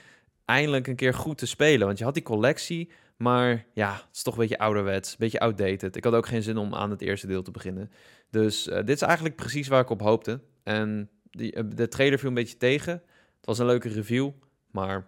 eindelijk 0.45 0.87
een 0.87 0.95
keer 0.95 1.13
goed 1.13 1.37
te 1.37 1.47
spelen. 1.47 1.85
Want 1.85 1.97
je 1.97 2.03
had 2.03 2.13
die 2.13 2.23
collectie, 2.23 2.91
maar 3.17 3.65
ja, 3.73 3.93
het 3.93 4.15
is 4.15 4.23
toch 4.23 4.33
een 4.33 4.39
beetje 4.39 4.59
ouderwets, 4.59 5.11
een 5.11 5.17
beetje 5.19 5.39
outdated. 5.39 5.95
Ik 5.95 6.03
had 6.03 6.13
ook 6.13 6.27
geen 6.27 6.43
zin 6.43 6.57
om 6.57 6.75
aan 6.75 6.89
het 6.89 7.01
eerste 7.01 7.27
deel 7.27 7.41
te 7.41 7.51
beginnen. 7.51 7.91
Dus 8.29 8.67
eh, 8.67 8.75
dit 8.77 8.95
is 8.95 9.01
eigenlijk 9.01 9.35
precies 9.35 9.67
waar 9.67 9.81
ik 9.81 9.89
op 9.89 10.01
hoopte. 10.01 10.39
En 10.63 11.09
die, 11.39 11.53
eh, 11.53 11.63
de 11.75 11.87
trailer 11.87 12.19
viel 12.19 12.27
een 12.27 12.33
beetje 12.33 12.57
tegen. 12.57 12.93
Het 13.37 13.45
was 13.45 13.59
een 13.59 13.65
leuke 13.65 13.89
review, 13.89 14.31
maar 14.71 15.07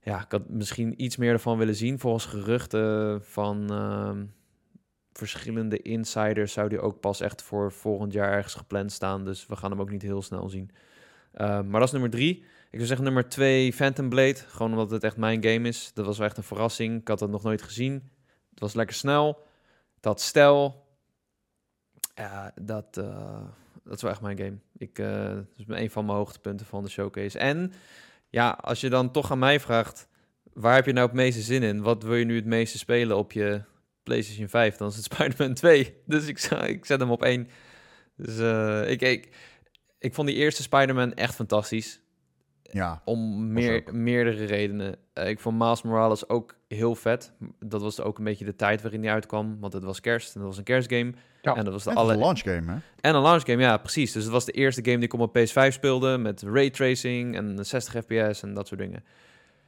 ja, 0.00 0.22
ik 0.22 0.30
had 0.30 0.48
misschien 0.48 1.02
iets 1.02 1.16
meer 1.16 1.32
ervan 1.32 1.58
willen 1.58 1.74
zien. 1.74 1.98
Volgens 1.98 2.24
geruchten 2.24 3.24
van 3.24 3.70
ehm, 3.70 4.24
verschillende 5.12 5.82
insiders 5.82 6.52
zou 6.52 6.68
die 6.68 6.80
ook 6.80 7.00
pas 7.00 7.20
echt 7.20 7.42
voor 7.42 7.72
volgend 7.72 8.12
jaar 8.12 8.32
ergens 8.32 8.54
gepland 8.54 8.92
staan. 8.92 9.24
Dus 9.24 9.46
we 9.46 9.56
gaan 9.56 9.70
hem 9.70 9.80
ook 9.80 9.90
niet 9.90 10.02
heel 10.02 10.22
snel 10.22 10.48
zien. 10.48 10.70
Uh, 11.34 11.62
maar 11.62 11.80
dat 11.80 11.82
is 11.82 11.90
nummer 11.90 12.10
drie. 12.10 12.36
Ik 12.70 12.74
zou 12.74 12.86
zeggen 12.86 13.04
nummer 13.04 13.28
twee, 13.28 13.72
Phantom 13.72 14.08
Blade. 14.08 14.34
Gewoon 14.34 14.70
omdat 14.70 14.90
het 14.90 15.04
echt 15.04 15.16
mijn 15.16 15.44
game 15.44 15.68
is. 15.68 15.90
Dat 15.94 16.06
was 16.06 16.18
wel 16.18 16.26
echt 16.26 16.36
een 16.36 16.42
verrassing. 16.42 17.00
Ik 17.00 17.08
had 17.08 17.20
het 17.20 17.30
nog 17.30 17.42
nooit 17.42 17.62
gezien. 17.62 18.10
Het 18.50 18.60
was 18.60 18.74
lekker 18.74 18.96
snel. 18.96 19.46
Dat 20.00 20.20
stijl. 20.20 20.86
Ja, 22.14 22.52
dat, 22.62 22.96
uh, 22.98 23.40
dat 23.88 23.96
is 23.96 24.02
wel 24.02 24.10
echt 24.10 24.20
mijn 24.20 24.38
game. 24.38 24.58
Ik, 24.76 24.98
uh, 24.98 25.34
dat 25.34 25.44
is 25.56 25.64
een 25.66 25.90
van 25.90 26.04
mijn 26.04 26.18
hoogtepunten 26.18 26.66
van 26.66 26.82
de 26.82 26.90
showcase. 26.90 27.38
En 27.38 27.72
ja, 28.28 28.50
als 28.60 28.80
je 28.80 28.88
dan 28.88 29.10
toch 29.10 29.30
aan 29.30 29.38
mij 29.38 29.60
vraagt... 29.60 30.08
waar 30.52 30.74
heb 30.74 30.86
je 30.86 30.92
nou 30.92 31.06
het 31.06 31.16
meeste 31.16 31.40
zin 31.40 31.62
in? 31.62 31.82
Wat 31.82 32.02
wil 32.02 32.14
je 32.14 32.24
nu 32.24 32.36
het 32.36 32.44
meeste 32.44 32.78
spelen 32.78 33.16
op 33.16 33.32
je 33.32 33.62
PlayStation 34.02 34.48
5? 34.48 34.76
Dan 34.76 34.88
is 34.88 34.96
het 34.96 35.04
Spider-Man 35.12 35.54
2. 35.54 35.96
Dus 36.06 36.26
ik, 36.26 36.42
ik 36.66 36.84
zet 36.84 37.00
hem 37.00 37.10
op 37.10 37.22
één. 37.22 37.48
Dus 38.16 38.38
uh, 38.38 38.90
ik, 38.90 39.02
ik, 39.02 39.28
ik 39.98 40.14
vond 40.14 40.28
die 40.28 40.36
eerste 40.36 40.62
Spider-Man 40.62 41.14
echt 41.14 41.34
fantastisch. 41.34 42.00
Ja. 42.70 43.02
Om 43.04 43.52
meer, 43.52 43.82
meerdere 43.92 44.44
redenen. 44.44 44.96
Uh, 45.14 45.28
ik 45.28 45.40
vond 45.40 45.58
Miles 45.58 45.82
Morales 45.82 46.28
ook 46.28 46.54
heel 46.68 46.94
vet. 46.94 47.32
Dat 47.58 47.82
was 47.82 48.00
ook 48.00 48.18
een 48.18 48.24
beetje 48.24 48.44
de 48.44 48.56
tijd 48.56 48.82
waarin 48.82 49.00
die 49.00 49.10
uitkwam. 49.10 49.56
Want 49.60 49.72
het 49.72 49.84
was 49.84 50.00
kerst 50.00 50.34
en 50.34 50.40
dat 50.40 50.48
was 50.48 50.58
een 50.58 50.64
kerstgame. 50.64 51.12
Ja. 51.42 51.56
En 51.56 51.64
dat 51.64 51.72
was 51.72 51.84
de 51.84 51.90
en 51.90 51.96
alle... 51.96 52.12
een 52.12 52.18
launch 52.18 52.40
game, 52.40 52.72
hè? 52.72 52.78
En 53.00 53.14
een 53.14 53.22
launch 53.22 53.44
game, 53.44 53.62
ja, 53.62 53.76
precies. 53.76 54.12
Dus 54.12 54.22
het 54.22 54.32
was 54.32 54.44
de 54.44 54.52
eerste 54.52 54.84
game 54.84 54.96
die 54.96 55.04
ik 55.04 55.12
op 55.12 55.34
mijn 55.34 55.48
PS5 55.48 55.74
speelde. 55.74 56.18
Met 56.18 56.42
raytracing 56.42 57.36
en 57.36 57.66
60 57.66 58.04
fps 58.04 58.42
en 58.42 58.54
dat 58.54 58.66
soort 58.66 58.80
dingen. 58.80 59.04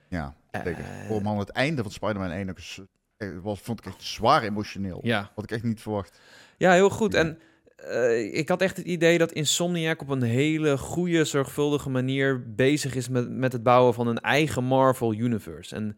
Ja, 0.08 0.34
zeker. 0.50 0.84
Uh, 1.10 1.20
man, 1.20 1.38
het 1.38 1.50
einde 1.50 1.82
van 1.82 1.90
Spider-Man 1.90 2.30
1 2.30 2.50
ook 2.50 2.58
was, 3.42 3.60
vond 3.60 3.78
ik 3.78 3.86
echt 3.86 4.02
zwaar 4.02 4.42
emotioneel. 4.42 5.00
Ja. 5.02 5.30
Had 5.34 5.44
ik 5.44 5.50
echt 5.50 5.62
niet 5.62 5.80
verwacht. 5.80 6.20
Ja, 6.56 6.72
heel 6.72 6.90
goed. 6.90 7.12
Ja. 7.12 7.18
En 7.18 7.38
uh, 7.88 8.34
ik 8.34 8.48
had 8.48 8.62
echt 8.62 8.76
het 8.76 8.86
idee 8.86 9.18
dat 9.18 9.32
Insomniac 9.32 10.00
op 10.00 10.08
een 10.08 10.22
hele 10.22 10.78
goede, 10.78 11.24
zorgvuldige 11.24 11.90
manier 11.90 12.54
bezig 12.54 12.94
is 12.94 13.08
met, 13.08 13.30
met 13.30 13.52
het 13.52 13.62
bouwen 13.62 13.94
van 13.94 14.06
een 14.06 14.20
eigen 14.20 14.64
Marvel 14.64 15.14
Universe. 15.14 15.74
En 15.74 15.96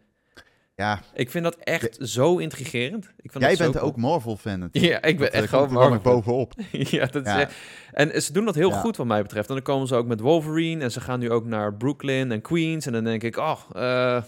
ja. 0.76 1.01
ik 1.14 1.30
vind 1.30 1.45
dat 1.45 1.57
echt 1.57 1.99
zo 2.01 2.37
intrigerend. 2.37 3.11
Ik 3.20 3.33
vind 3.33 3.45
Jij 3.45 3.57
bent 3.57 3.78
ook 3.78 3.97
Marvel-fan. 3.97 4.68
Ja, 4.72 5.03
ik 5.03 5.18
ben 5.18 5.30
dat, 5.30 5.41
echt 5.41 5.49
gewoon 5.49 5.72
Marvel 5.72 6.01
bovenop. 6.01 6.53
ja, 6.70 7.07
dat 7.07 7.24
ja. 7.24 7.47
Is, 7.47 7.55
en 7.93 8.22
ze 8.22 8.33
doen 8.33 8.45
dat 8.45 8.55
heel 8.55 8.70
goed 8.70 8.97
wat 8.97 9.07
mij 9.07 9.22
betreft. 9.22 9.49
En 9.49 9.55
dan 9.55 9.62
komen 9.62 9.87
ze 9.87 9.95
ook 9.95 10.07
met 10.07 10.20
Wolverine 10.20 10.83
en 10.83 10.91
ze 10.91 11.01
gaan 11.01 11.18
nu 11.18 11.30
ook 11.30 11.45
naar 11.45 11.74
Brooklyn 11.74 12.33
en 12.33 12.41
Queens. 12.41 12.87
En 12.87 12.93
dan 12.93 13.05
denk 13.05 13.22
ik, 13.22 13.37
oh, 13.37 13.61
uh, 13.76 14.22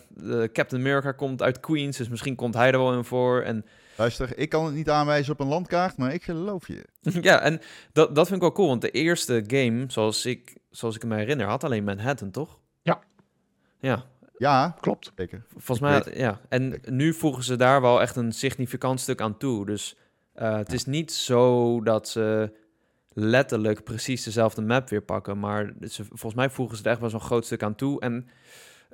Captain 0.53 0.81
America 0.81 1.13
komt 1.13 1.43
uit 1.43 1.61
Queens, 1.61 1.97
dus 1.97 2.09
misschien 2.09 2.35
komt 2.35 2.55
hij 2.55 2.73
er 2.73 2.79
wel 2.79 2.95
in 2.95 3.05
voor. 3.05 3.43
En 3.43 3.65
Luister, 3.97 4.39
ik 4.39 4.49
kan 4.49 4.65
het 4.65 4.75
niet 4.75 4.91
aanwijzen 4.91 5.33
op 5.33 5.41
een 5.41 5.47
landkaart, 5.47 5.97
maar 5.97 6.15
ik 6.15 6.23
geloof 6.23 6.69
je. 6.69 6.85
ja, 7.21 7.41
en 7.41 7.61
dat, 7.93 8.15
dat 8.15 8.25
vind 8.27 8.37
ik 8.37 8.43
wel 8.43 8.53
cool, 8.53 8.69
want 8.69 8.81
de 8.81 8.91
eerste 8.91 9.45
game, 9.47 9.85
zoals 9.89 10.27
ik, 10.27 10.57
zoals 10.71 10.97
ik 10.97 11.05
me 11.05 11.17
herinner, 11.17 11.47
had 11.47 11.65
alleen 11.65 11.85
Manhattan, 11.85 12.31
toch? 12.31 12.59
Ja. 12.83 13.01
Ja. 13.81 14.05
Ja, 14.37 14.77
klopt. 14.81 15.13
Zeker. 15.17 15.45
Volgens 15.51 15.81
mij, 15.81 16.03
ja. 16.17 16.41
En 16.49 16.71
Zeker. 16.71 16.93
nu 16.93 17.15
voegen 17.15 17.45
ze 17.45 17.57
daar 17.57 17.81
wel 17.81 18.01
echt 18.01 18.17
een 18.17 18.33
significant 18.33 19.01
stuk 19.01 19.21
aan 19.21 19.37
toe. 19.37 19.67
Dus 19.67 19.97
uh, 20.37 20.57
het 20.57 20.69
ja. 20.69 20.75
is 20.75 20.85
niet 20.85 21.13
zo 21.13 21.81
dat 21.83 22.09
ze 22.09 22.53
letterlijk 23.13 23.85
precies 23.85 24.23
dezelfde 24.23 24.63
map 24.63 24.89
weer 24.89 25.03
pakken, 25.03 25.39
maar 25.39 25.73
ze, 25.81 26.05
volgens 26.05 26.35
mij 26.35 26.51
voegen 26.51 26.77
ze 26.77 26.85
er 26.85 26.91
echt 26.91 27.01
wel 27.01 27.11
zo'n 27.11 27.21
groot 27.21 27.45
stuk 27.45 27.63
aan 27.63 27.75
toe. 27.75 28.01
En 28.01 28.29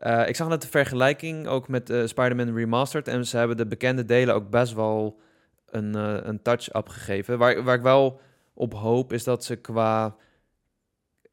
uh, 0.01 0.29
ik 0.29 0.37
zag 0.37 0.49
net 0.49 0.63
de 0.63 0.69
vergelijking 0.69 1.47
ook 1.47 1.69
met 1.69 1.91
uh, 1.91 2.07
Spider-Man 2.07 2.55
Remastered. 2.55 3.09
En 3.09 3.27
ze 3.27 3.37
hebben 3.37 3.57
de 3.57 3.67
bekende 3.67 4.05
delen 4.05 4.35
ook 4.35 4.51
best 4.51 4.73
wel 4.73 5.21
een, 5.67 5.95
eh, 5.95 6.17
een 6.23 6.43
touch-up 6.43 6.89
gegeven. 6.89 7.39
Waar, 7.39 7.63
waar 7.63 7.75
ik 7.75 7.83
wel 7.83 8.21
op 8.55 8.75
hoop 8.75 9.13
is 9.13 9.25
dat 9.25 9.45
ze 9.45 9.57
qua... 9.57 10.17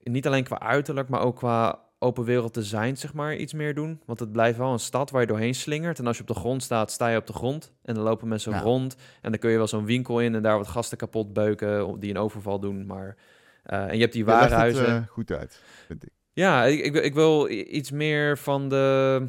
Niet 0.04 0.28
alleen 0.28 0.44
qua 0.44 0.60
uiterlijk, 0.60 1.10
maar 1.10 1.22
ook 1.22 1.36
qua 1.36 1.80
open 2.00 2.24
wereld 2.24 2.54
design, 2.54 2.96
zeg 2.96 3.14
maar, 3.14 3.36
iets 3.36 3.54
meer 3.54 3.76
doen. 3.76 4.02
Want 4.06 4.20
het 4.20 4.32
blijft 4.32 4.58
wel 4.58 4.72
een 4.72 4.80
stad 4.80 5.10
waar 5.10 5.22
je 5.22 5.28
doorheen 5.28 5.56
slingert. 5.56 6.00
En 6.00 6.08
als 6.08 6.16
je 6.16 6.22
op 6.22 6.28
de 6.28 6.40
grond 6.40 6.64
staat, 6.64 6.92
sta 6.92 7.08
je 7.08 7.18
op 7.18 7.28
de 7.28 7.34
grond. 7.34 7.74
En 7.84 7.96
dan 7.96 8.04
lopen 8.04 8.28
mensen 8.28 8.60
rond. 8.62 8.96
En 9.22 9.32
dan 9.32 9.40
kun 9.40 9.50
je 9.50 9.58
wel 9.58 9.68
zo'n 9.68 9.86
winkel 9.86 10.20
in 10.20 10.36
en 10.36 10.42
daar 10.42 10.58
wat 10.58 10.68
gasten 10.68 10.98
kapot 10.98 11.34
beuken 11.34 12.00
die 12.00 12.10
een 12.10 12.18
overval 12.18 12.60
doen. 12.60 12.86
Maar, 12.86 13.16
eh, 13.64 13.88
en 13.88 13.96
je 13.96 14.02
hebt 14.02 14.14
die 14.14 14.26
warenhuizen. 14.26 14.88
eh, 14.88 15.08
goed 15.08 15.32
uit, 15.32 15.62
vind 15.88 16.04
ik. 16.04 16.17
Ja, 16.38 16.66
ik, 16.66 16.80
ik, 16.80 16.96
ik 16.96 17.14
wil 17.14 17.50
iets 17.50 17.92
meer 17.92 18.38
van 18.38 18.70
de... 18.70 19.26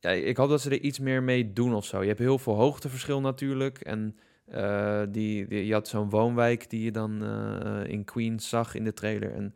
Ja, 0.00 0.10
ik 0.10 0.36
hoop 0.36 0.48
dat 0.48 0.60
ze 0.60 0.70
er 0.70 0.80
iets 0.80 0.98
meer 0.98 1.22
mee 1.22 1.52
doen 1.52 1.74
of 1.74 1.84
zo. 1.84 2.00
Je 2.00 2.06
hebt 2.06 2.18
heel 2.18 2.38
veel 2.38 2.54
hoogteverschil 2.54 3.20
natuurlijk. 3.20 3.78
En 3.78 4.16
eh, 4.44 5.02
die, 5.08 5.46
die, 5.46 5.66
je 5.66 5.72
had 5.72 5.88
zo'n 5.88 6.10
woonwijk 6.10 6.70
die 6.70 6.82
je 6.82 6.90
dan 6.90 7.24
eh, 7.24 7.92
in 7.92 8.04
Queens 8.04 8.48
zag 8.48 8.74
in 8.74 8.84
de 8.84 8.92
trailer. 8.92 9.34
En 9.34 9.54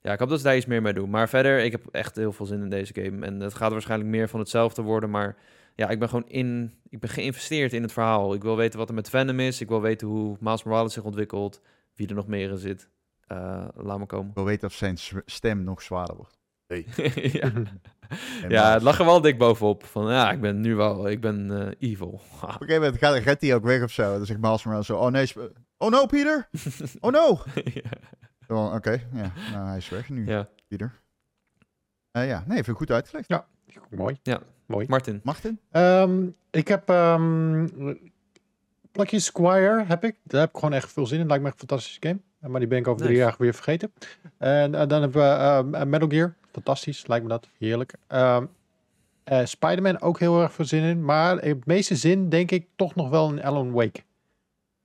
ja, 0.00 0.12
ik 0.12 0.18
hoop 0.18 0.28
dat 0.28 0.38
ze 0.38 0.44
daar 0.44 0.56
iets 0.56 0.66
meer 0.66 0.82
mee 0.82 0.92
doen. 0.92 1.10
Maar 1.10 1.28
verder, 1.28 1.58
ik 1.58 1.72
heb 1.72 1.86
echt 1.90 2.16
heel 2.16 2.32
veel 2.32 2.46
zin 2.46 2.62
in 2.62 2.70
deze 2.70 2.94
game. 2.94 3.26
En 3.26 3.40
het 3.40 3.54
gaat 3.54 3.72
waarschijnlijk 3.72 4.10
meer 4.10 4.28
van 4.28 4.40
hetzelfde 4.40 4.82
worden. 4.82 5.10
Maar 5.10 5.36
ja, 5.74 5.88
ik 5.88 5.98
ben 5.98 6.08
gewoon 6.08 6.28
in... 6.28 6.72
Ik 6.88 7.00
ben 7.00 7.10
geïnvesteerd 7.10 7.72
in 7.72 7.82
het 7.82 7.92
verhaal. 7.92 8.34
Ik 8.34 8.42
wil 8.42 8.56
weten 8.56 8.78
wat 8.78 8.88
er 8.88 8.94
met 8.94 9.10
Venom 9.10 9.40
is. 9.40 9.60
Ik 9.60 9.68
wil 9.68 9.80
weten 9.80 10.08
hoe 10.08 10.36
Miles 10.40 10.62
Morales 10.62 10.92
zich 10.92 11.04
ontwikkelt. 11.04 11.60
Wie 11.94 12.08
er 12.08 12.14
nog 12.14 12.26
meer 12.26 12.50
in 12.50 12.58
zit. 12.58 12.88
Eh, 13.28 13.68
laat 13.74 13.98
me 13.98 14.06
komen. 14.06 14.28
Ik 14.28 14.34
wil 14.34 14.44
weten 14.44 14.68
of 14.68 14.74
zijn 14.74 14.96
stem 15.24 15.64
nog 15.64 15.82
zwaarder 15.82 16.16
wordt. 16.16 16.38
ja. 17.38 17.40
En 17.40 17.80
Ja, 18.48 18.62
maar- 18.62 18.72
het 18.72 18.82
lag 18.82 18.98
er 18.98 19.04
wel 19.04 19.20
dik 19.20 19.38
bovenop. 19.38 19.84
Van 19.84 20.10
ja, 20.12 20.30
ik 20.32 20.40
ben 20.40 20.60
nu 20.60 20.74
wel, 20.74 21.08
ik 21.08 21.20
ben 21.20 21.50
eh, 21.80 21.90
evil. 21.90 22.08
Op 22.08 22.42
een 22.42 22.48
gegeven 22.52 22.82
moment 22.82 23.22
gaat, 23.22 23.40
hij 23.40 23.54
ook 23.54 23.64
weg 23.64 23.82
of 23.82 23.90
zo. 23.90 24.16
Dan 24.16 24.26
zegt 24.26 24.40
Miles 24.40 24.64
Morales 24.64 24.86
zo, 24.86 24.96
oh 24.98 25.10
nee, 25.10 25.32
oh 25.76 25.90
no, 25.90 26.06
Peter! 26.06 26.48
Oh 27.00 27.12
no! 27.12 27.38
ja. 27.64 27.90
Wel, 28.46 28.72
Oké, 28.72 28.90
ja, 29.12 29.32
nou 29.52 29.66
hij 29.66 29.76
is 29.76 29.88
weg 29.88 30.08
nu, 30.08 30.26
ja, 30.26 30.48
Peter. 30.68 30.92
Eh, 32.10 32.26
ja, 32.28 32.38
nee, 32.46 32.56
vind 32.56 32.68
ik 32.68 32.76
goed 32.76 32.90
uitgelegd. 32.90 33.28
Mooi. 33.90 34.18
Ja. 34.22 34.40
Mooi. 34.66 34.86
Martin. 34.88 35.20
Martin? 35.22 35.60
Ehm, 35.70 36.26
ik 36.50 36.68
heb 36.68 36.88
ehm 36.88 37.66
Plucky 38.92 39.18
Squire 39.18 39.84
heb 39.86 40.04
ik. 40.04 40.16
Daar 40.24 40.40
heb 40.40 40.50
ik 40.50 40.54
gewoon 40.54 40.72
echt 40.72 40.92
veel 40.92 41.06
zin 41.06 41.20
in. 41.20 41.26
Lijkt 41.26 41.42
me 41.42 41.48
echt 41.48 41.60
een 41.62 41.68
fantastische 41.68 42.00
game. 42.06 42.20
Eh, 42.40 42.48
Maar 42.48 42.60
die 42.60 42.68
ben 42.68 42.78
ik 42.78 42.88
over 42.88 43.00
drie 43.02 43.16
Nice. 43.16 43.24
jaar 43.28 43.36
weer 43.38 43.54
vergeten. 43.54 43.92
En 44.38 44.74
eh, 44.74 44.86
dan 44.86 45.00
hebben 45.00 45.22
we 45.22 45.28
ehm, 45.76 45.88
Metal 45.88 46.08
Gear. 46.08 46.34
Fantastisch, 46.52 47.06
lijkt 47.06 47.24
me 47.24 47.30
dat. 47.30 47.48
Heerlijk. 47.58 47.94
Ehm 48.06 48.44
eh, 49.24 49.44
Spider-Man 49.44 50.00
ook 50.00 50.18
heel 50.18 50.42
erg 50.42 50.52
veel 50.52 50.64
zin 50.64 50.82
in. 50.82 51.04
Maar 51.04 51.36
het 51.38 51.66
meeste 51.66 51.96
zin 51.96 52.28
denk 52.28 52.50
ik 52.50 52.66
toch 52.76 52.94
nog 52.94 53.08
wel 53.08 53.30
in 53.30 53.42
Alan 53.42 53.70
Wake. 53.72 54.00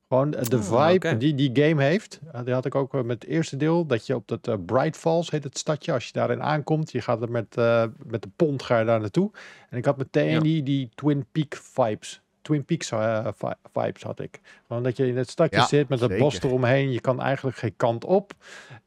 Gewoon 0.07 0.33
eh, 0.33 0.43
de 0.43 0.55
Oh, 0.57 0.87
vibe 0.89 1.17
die 1.17 1.35
die 1.35 1.65
game 1.67 1.83
heeft. 1.83 2.19
eh, 2.31 2.41
die 2.45 2.53
had 2.53 2.65
ik 2.65 2.75
ook 2.75 2.93
eh, 2.93 3.01
met 3.01 3.21
het 3.21 3.31
eerste 3.31 3.57
deel. 3.57 3.85
Dat 3.85 4.07
je 4.07 4.15
op 4.15 4.27
dat 4.27 4.47
eh, 4.47 4.55
Bright 4.65 4.97
Falls 4.97 5.29
heet 5.31 5.43
het 5.43 5.57
stadje. 5.57 5.93
Als 5.93 6.05
je 6.05 6.13
daarin 6.13 6.41
aankomt. 6.41 6.91
Je 6.91 7.01
gaat 7.01 7.21
er 7.21 7.31
met, 7.31 7.57
eh, 7.57 7.83
met 8.05 8.21
de 8.21 8.29
pont 8.35 8.63
ga 8.63 8.79
je 8.79 8.85
daar 8.85 8.99
naartoe. 8.99 9.31
En 9.69 9.77
ik 9.77 9.85
had 9.85 9.97
meteen 9.97 10.29
Ja. 10.31 10.39
die, 10.39 10.63
die 10.63 10.89
Twin 10.95 11.25
Peak 11.31 11.55
vibes. 11.55 12.21
Twin 12.43 12.65
Peaks 12.65 12.91
eh, 12.91 13.27
vi- 13.35 13.53
vibes 13.73 14.03
had 14.03 14.19
ik. 14.19 14.39
Gewoon 14.67 14.83
dat 14.83 14.97
je 14.97 15.07
in 15.07 15.17
het 15.17 15.29
stadje 15.29 15.57
Ja, 15.59 15.65
zit 15.65 15.89
met 15.89 15.99
het 15.99 16.17
bos 16.17 16.33
eromheen. 16.41 16.91
Je 16.91 17.01
kan 17.01 17.21
eigenlijk 17.21 17.57
geen 17.57 17.75
kant 17.75 18.05
op. 18.05 18.33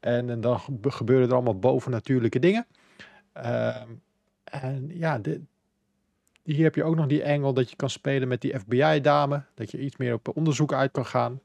En, 0.01 0.31
en 0.31 0.41
dan 0.41 0.61
gebe- 0.61 0.91
gebeuren 0.91 1.29
er 1.29 1.35
allemaal 1.35 1.59
bovennatuurlijke 1.59 2.39
dingen. 2.39 2.67
Ehm, 3.33 3.89
en 4.45 4.91
ja, 4.95 5.21
hier 6.43 6.63
heb 6.65 6.75
je 6.75 6.85
ook 6.85 6.97
nog 6.97 7.07
die 7.07 7.27
angle 7.29 7.53
dat 7.55 7.71
je 7.71 7.77
kan 7.77 7.91
spelen 7.91 8.29
met 8.29 8.41
die 8.41 8.59
FBI-dame. 8.59 9.43
Dat 9.55 9.71
je 9.71 9.79
iets 9.79 9.97
meer 9.97 10.15
op 10.15 10.37
onderzoek 10.37 10.73
uit 10.73 10.91
kan 10.91 11.07
gaan. 11.07 11.41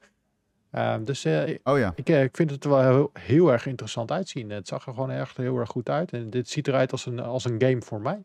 Ehm, 0.72 1.04
dus 1.04 1.26
eh, 1.26 1.58
Oh 1.64 1.78
ja, 1.78 1.94
ik, 1.96 2.10
eh, 2.10 2.24
ik 2.24 2.36
vind 2.36 2.52
het 2.52 2.64
er 2.64 2.70
wel 2.70 2.82
heel, 2.82 3.10
heel 3.14 3.52
erg 3.52 3.66
interessant 3.66 4.12
uitzien. 4.12 4.50
Het 4.50 4.68
zag 4.68 4.88
er 4.88 4.94
gewoon 4.94 5.12
echt 5.12 5.38
heel 5.38 5.58
erg 5.58 5.70
goed 5.70 5.90
uit. 5.90 6.14
En 6.14 6.30
dit 6.30 6.50
ziet 6.50 6.68
eruit 6.68 6.92
als 6.92 7.06
een, 7.06 7.20
als 7.20 7.46
een 7.46 7.62
game 7.62 7.82
voor 7.82 8.02
mij. 8.02 8.24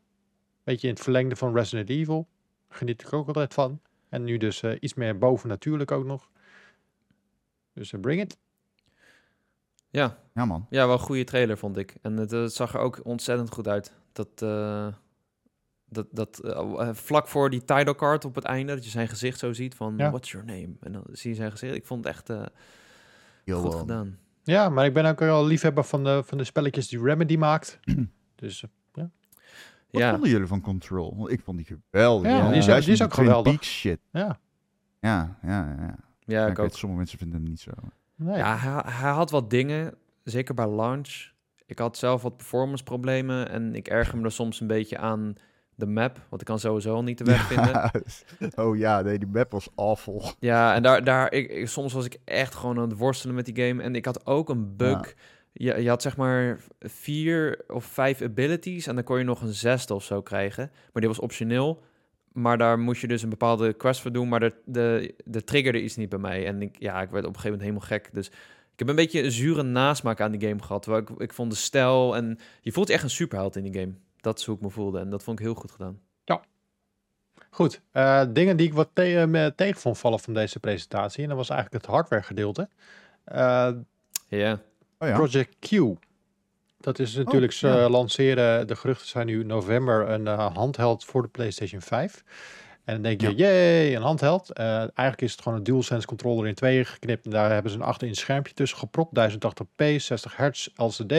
Beetje 0.65 0.89
in 0.89 0.95
het 0.95 1.03
verlengde 1.03 1.37
van 1.37 1.55
Resident 1.55 1.89
Evil. 1.91 2.27
Geniet 2.69 3.03
ik 3.03 3.13
ook 3.13 3.27
altijd 3.27 3.55
van. 3.55 3.81
En 4.09 4.25
nu 4.25 4.37
dus 4.37 4.63
eh, 4.63 4.77
iets 4.81 4.95
meer 4.95 5.19
bovennatuurlijk 5.19 5.91
ook 5.91 6.05
nog. 6.05 6.31
Dus 7.73 7.93
eh, 7.93 8.01
bring 8.01 8.21
it. 8.21 8.39
Ja, 9.91 10.19
ja 10.35 10.45
man. 10.45 10.67
ja, 10.71 10.87
wel 10.87 10.93
een 10.95 11.01
goede 11.03 11.25
trailer 11.25 11.59
vond 11.59 11.77
ik. 11.77 11.95
En 12.03 12.17
het, 12.17 12.31
het 12.31 12.53
zag 12.53 12.75
er 12.75 12.81
ook 12.81 13.01
ontzettend 13.05 13.53
goed 13.53 13.69
uit. 13.69 13.93
Dat, 14.13 14.29
eh, 14.43 14.87
dat, 15.89 16.07
dat 16.11 16.41
vlak 16.93 17.29
voor 17.29 17.51
die 17.51 17.65
title 17.65 17.95
card 17.95 18.25
op 18.25 18.35
het 18.35 18.45
einde, 18.45 18.75
dat 18.75 18.85
je 18.85 18.91
zijn 18.91 19.09
gezicht 19.09 19.39
zo 19.39 19.53
ziet 19.53 19.75
van, 19.75 19.95
Ja. 19.97 20.11
what's 20.11 20.31
your 20.31 20.47
name? 20.47 20.69
En 20.81 20.93
dan 20.93 21.05
zie 21.13 21.31
je 21.31 21.37
zijn 21.37 21.51
gezicht. 21.51 21.75
Ik 21.75 21.87
vond 21.87 22.05
het 22.05 22.15
echt 22.15 22.31
eh, 22.31 22.43
Heel 23.45 23.61
goed 23.61 23.75
gedaan. 23.75 24.19
Ja, 24.43 24.69
maar 24.69 24.85
ik 24.85 24.95
ben 24.95 25.05
ook 25.07 25.19
wel 25.19 25.47
liefhebber 25.47 25.85
van 25.85 26.05
de, 26.05 26.23
van 26.25 26.39
de 26.39 26.45
spelletjes 26.45 26.89
die 26.89 27.03
Remedy 27.03 27.37
maakt. 27.37 27.79
dus 28.35 28.65
Wat 29.97 30.05
Ja. 30.05 30.11
vonden 30.13 30.31
jullie 30.31 30.47
van 30.47 30.61
Control? 30.61 31.15
Want 31.17 31.31
ik 31.31 31.41
vond 31.41 31.57
die 31.57 31.67
geweldig. 31.91 32.31
Ja, 32.31 32.49
die 32.49 32.57
is- 32.59 32.65
die 32.65 32.75
is 32.77 32.85
die 32.85 33.03
ook 33.03 33.11
Twin 33.13 33.25
geweldig. 33.25 33.53
Peaks 33.53 33.79
shit. 33.79 33.99
ja. 34.11 34.39
Ja, 35.01 35.37
ja, 35.43 35.49
ja. 35.49 35.77
ja. 35.81 35.97
Ja, 36.29 36.45
ik 36.45 36.51
ik 36.51 36.57
weet, 36.57 36.75
sommige 36.75 36.99
mensen 37.01 37.19
vinden 37.19 37.41
hem 37.41 37.49
niet 37.49 37.61
zo. 37.61 37.71
Nee. 38.15 38.37
Ja, 38.37 38.57
hij, 38.57 38.83
hij 38.93 39.11
had 39.11 39.31
wat 39.31 39.51
dingen, 39.51 39.95
zeker 40.23 40.55
bij 40.55 40.69
launch. 40.69 41.31
Ik 41.67 41.79
had 41.79 41.97
zelf 41.97 42.23
wat 42.23 42.37
performance 42.37 42.85
problemen 42.85 43.49
en 43.51 43.75
ik 43.75 43.89
erger 43.89 44.19
me 44.19 44.25
er 44.25 44.33
soms 44.33 44.61
een 44.61 44.67
beetje 44.67 44.99
aan 44.99 45.35
de 45.75 45.87
map, 45.87 46.21
want 46.29 46.41
ik 46.41 46.47
kan 46.47 46.59
sowieso 46.59 46.95
al 46.95 47.03
niet 47.03 47.19
de 47.19 47.25
weg 47.25 47.47
vinden. 47.53 47.91
oh 48.57 48.77
ja, 48.77 49.01
nee, 49.03 49.19
die 49.19 49.29
map 49.29 49.51
was 49.51 49.69
awful. 49.75 50.23
Ja, 50.39 50.75
en 50.75 50.83
daar, 50.83 51.05
daar 51.05 51.33
ik, 51.33 51.51
ik- 51.51 51.69
soms 51.69 51.93
was 51.93 52.05
ik 52.05 52.19
echt 52.25 52.55
gewoon 52.55 52.79
aan 52.79 52.89
het 52.89 52.99
worstelen 52.99 53.35
met 53.35 53.45
die 53.45 53.65
game. 53.67 53.83
En 53.83 53.95
ik 53.95 54.05
had 54.05 54.27
ook 54.27 54.49
een 54.49 54.77
bug. 54.77 55.15
Je, 55.59 55.83
je 55.83 55.89
had 55.89 56.03
zeg 56.03 56.17
maar 56.17 56.59
vier 56.81 57.65
of 57.69 57.85
vijf 57.85 58.23
abilities 58.23 58.87
en 58.87 58.95
dan 58.95 59.05
kon 59.05 59.19
je 59.19 59.25
nog 59.25 59.41
een 59.43 59.53
zesde 59.53 59.95
of 59.95 60.05
zo 60.05 60.23
krijgen. 60.23 60.71
Maar 60.93 61.03
die 61.03 61.11
was 61.11 61.19
optioneel. 61.19 61.83
Maar 62.33 62.59
daar 62.59 62.79
moest 62.79 63.01
je 63.01 63.07
dus 63.07 63.23
een 63.23 63.29
bepaalde 63.29 63.73
quest 63.73 64.01
voor 64.01 64.13
doen. 64.13 64.29
Maar 64.29 64.41
de, 64.41 64.55
de, 64.65 65.15
de 65.25 65.45
triggerde 65.45 65.83
iets 65.83 65.97
niet 65.97 66.09
bij 66.09 66.19
mij. 66.19 66.47
En 66.47 66.63
ik, 66.63 66.77
ja, 66.79 67.03
ik 67.03 67.11
werd 67.11 67.25
op 67.27 67.35
een 67.35 67.41
gegeven 67.41 67.59
moment 67.59 67.61
helemaal 67.61 67.89
gek. 67.89 68.11
Dus 68.13 68.27
ik 68.73 68.79
heb 68.79 68.89
een 68.89 68.95
beetje 68.95 69.23
een 69.23 69.33
zure 69.33 69.63
nasmaak 69.63 70.21
aan 70.21 70.33
die 70.33 70.49
game 70.49 70.63
gehad. 70.63 70.83
Terwijl 70.83 71.03
ik, 71.03 71.09
ik 71.21 71.33
vond 71.33 71.51
de 71.51 71.57
stijl 71.57 72.17
en 72.17 72.39
je 72.61 72.73
voelt 72.73 72.89
je 72.89 72.95
echt 72.95 73.03
een 73.03 73.11
superheld 73.11 73.57
in 73.57 73.63
die 73.63 73.81
game. 73.81 73.93
Dat 74.21 74.39
is 74.39 74.45
hoe 74.45 74.57
ik 74.57 74.61
me 74.63 74.71
voelde. 74.71 74.99
En 74.99 75.11
dat 75.11 75.23
vond 75.23 75.39
ik 75.39 75.45
heel 75.45 75.55
goed 75.55 75.71
gedaan. 75.71 76.01
Goed, 77.51 77.81
eh, 77.93 78.25
dingen 78.29 78.57
die 78.57 78.67
ik 78.67 78.75
wat 78.75 78.91
te 78.93 79.25
me 79.29 79.53
tegen 79.55 79.81
vond 79.81 79.99
vallen 79.99 80.21
van 80.21 80.35
deze 80.35 80.61
presentatie. 80.61 81.23
En 81.23 81.29
dat 81.29 81.37
was 81.39 81.51
eigenlijk 81.51 81.83
het 81.83 81.93
hardware 81.95 82.23
gedeelte. 82.23 82.69
Eh, 83.25 83.71
Ja, 84.29 84.61
Oh 84.99 85.09
ja. 85.09 85.15
Project 85.15 85.57
Q. 85.59 85.71
Dat 86.81 86.99
is 86.99 87.15
natuurlijk, 87.15 87.53
ze 87.53 87.67
ja. 87.69 87.89
lanceren, 87.89 88.67
de 88.67 88.77
geruchten 88.77 89.09
zijn 89.09 89.27
nu 89.27 89.45
november, 89.45 90.09
een 90.09 90.27
eh, 90.27 90.55
handheld 90.55 91.05
voor 91.05 91.23
de 91.23 91.29
PlayStation 91.29 91.81
5. 91.81 92.25
En 92.85 92.95
dan 92.95 93.03
denk 93.03 93.21
je, 93.21 93.27
Ja. 93.29 93.35
jee, 93.49 93.95
een 93.97 94.03
handheld. 94.03 94.53
Eh, 94.53 94.67
eigenlijk 94.79 95.21
is 95.21 95.33
het 95.33 95.41
gewoon 95.43 95.59
een 95.59 95.65
DualSense 95.65 96.07
controller 96.07 96.47
in 96.49 96.55
tweeën 96.55 96.87
geknipt. 96.87 97.25
En 97.25 97.31
daar 97.31 97.53
hebben 97.53 97.71
ze 97.71 97.77
een 97.77 97.83
8 97.85 98.03
inch 98.03 98.17
schermpje 98.17 98.55
tussen 98.55 98.79
gepropt. 98.79 99.15
1080p, 99.15 99.85
60 100.01 100.37
hertz 100.37 100.69
LCD. 100.77 101.13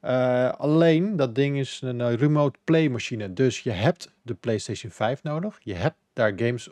Eh, 0.00 0.50
alleen, 0.52 1.16
dat 1.16 1.34
ding 1.34 1.58
is 1.58 1.80
een 1.84 2.16
remote 2.16 2.58
play 2.64 2.88
machine. 2.88 3.32
Dus 3.32 3.60
je 3.60 3.70
hebt 3.70 4.12
de 4.22 4.34
PlayStation 4.34 4.92
5 4.92 5.22
nodig. 5.22 5.58
Je 5.62 5.74
hebt 5.74 5.96
daar 6.12 6.32
games 6.36 6.68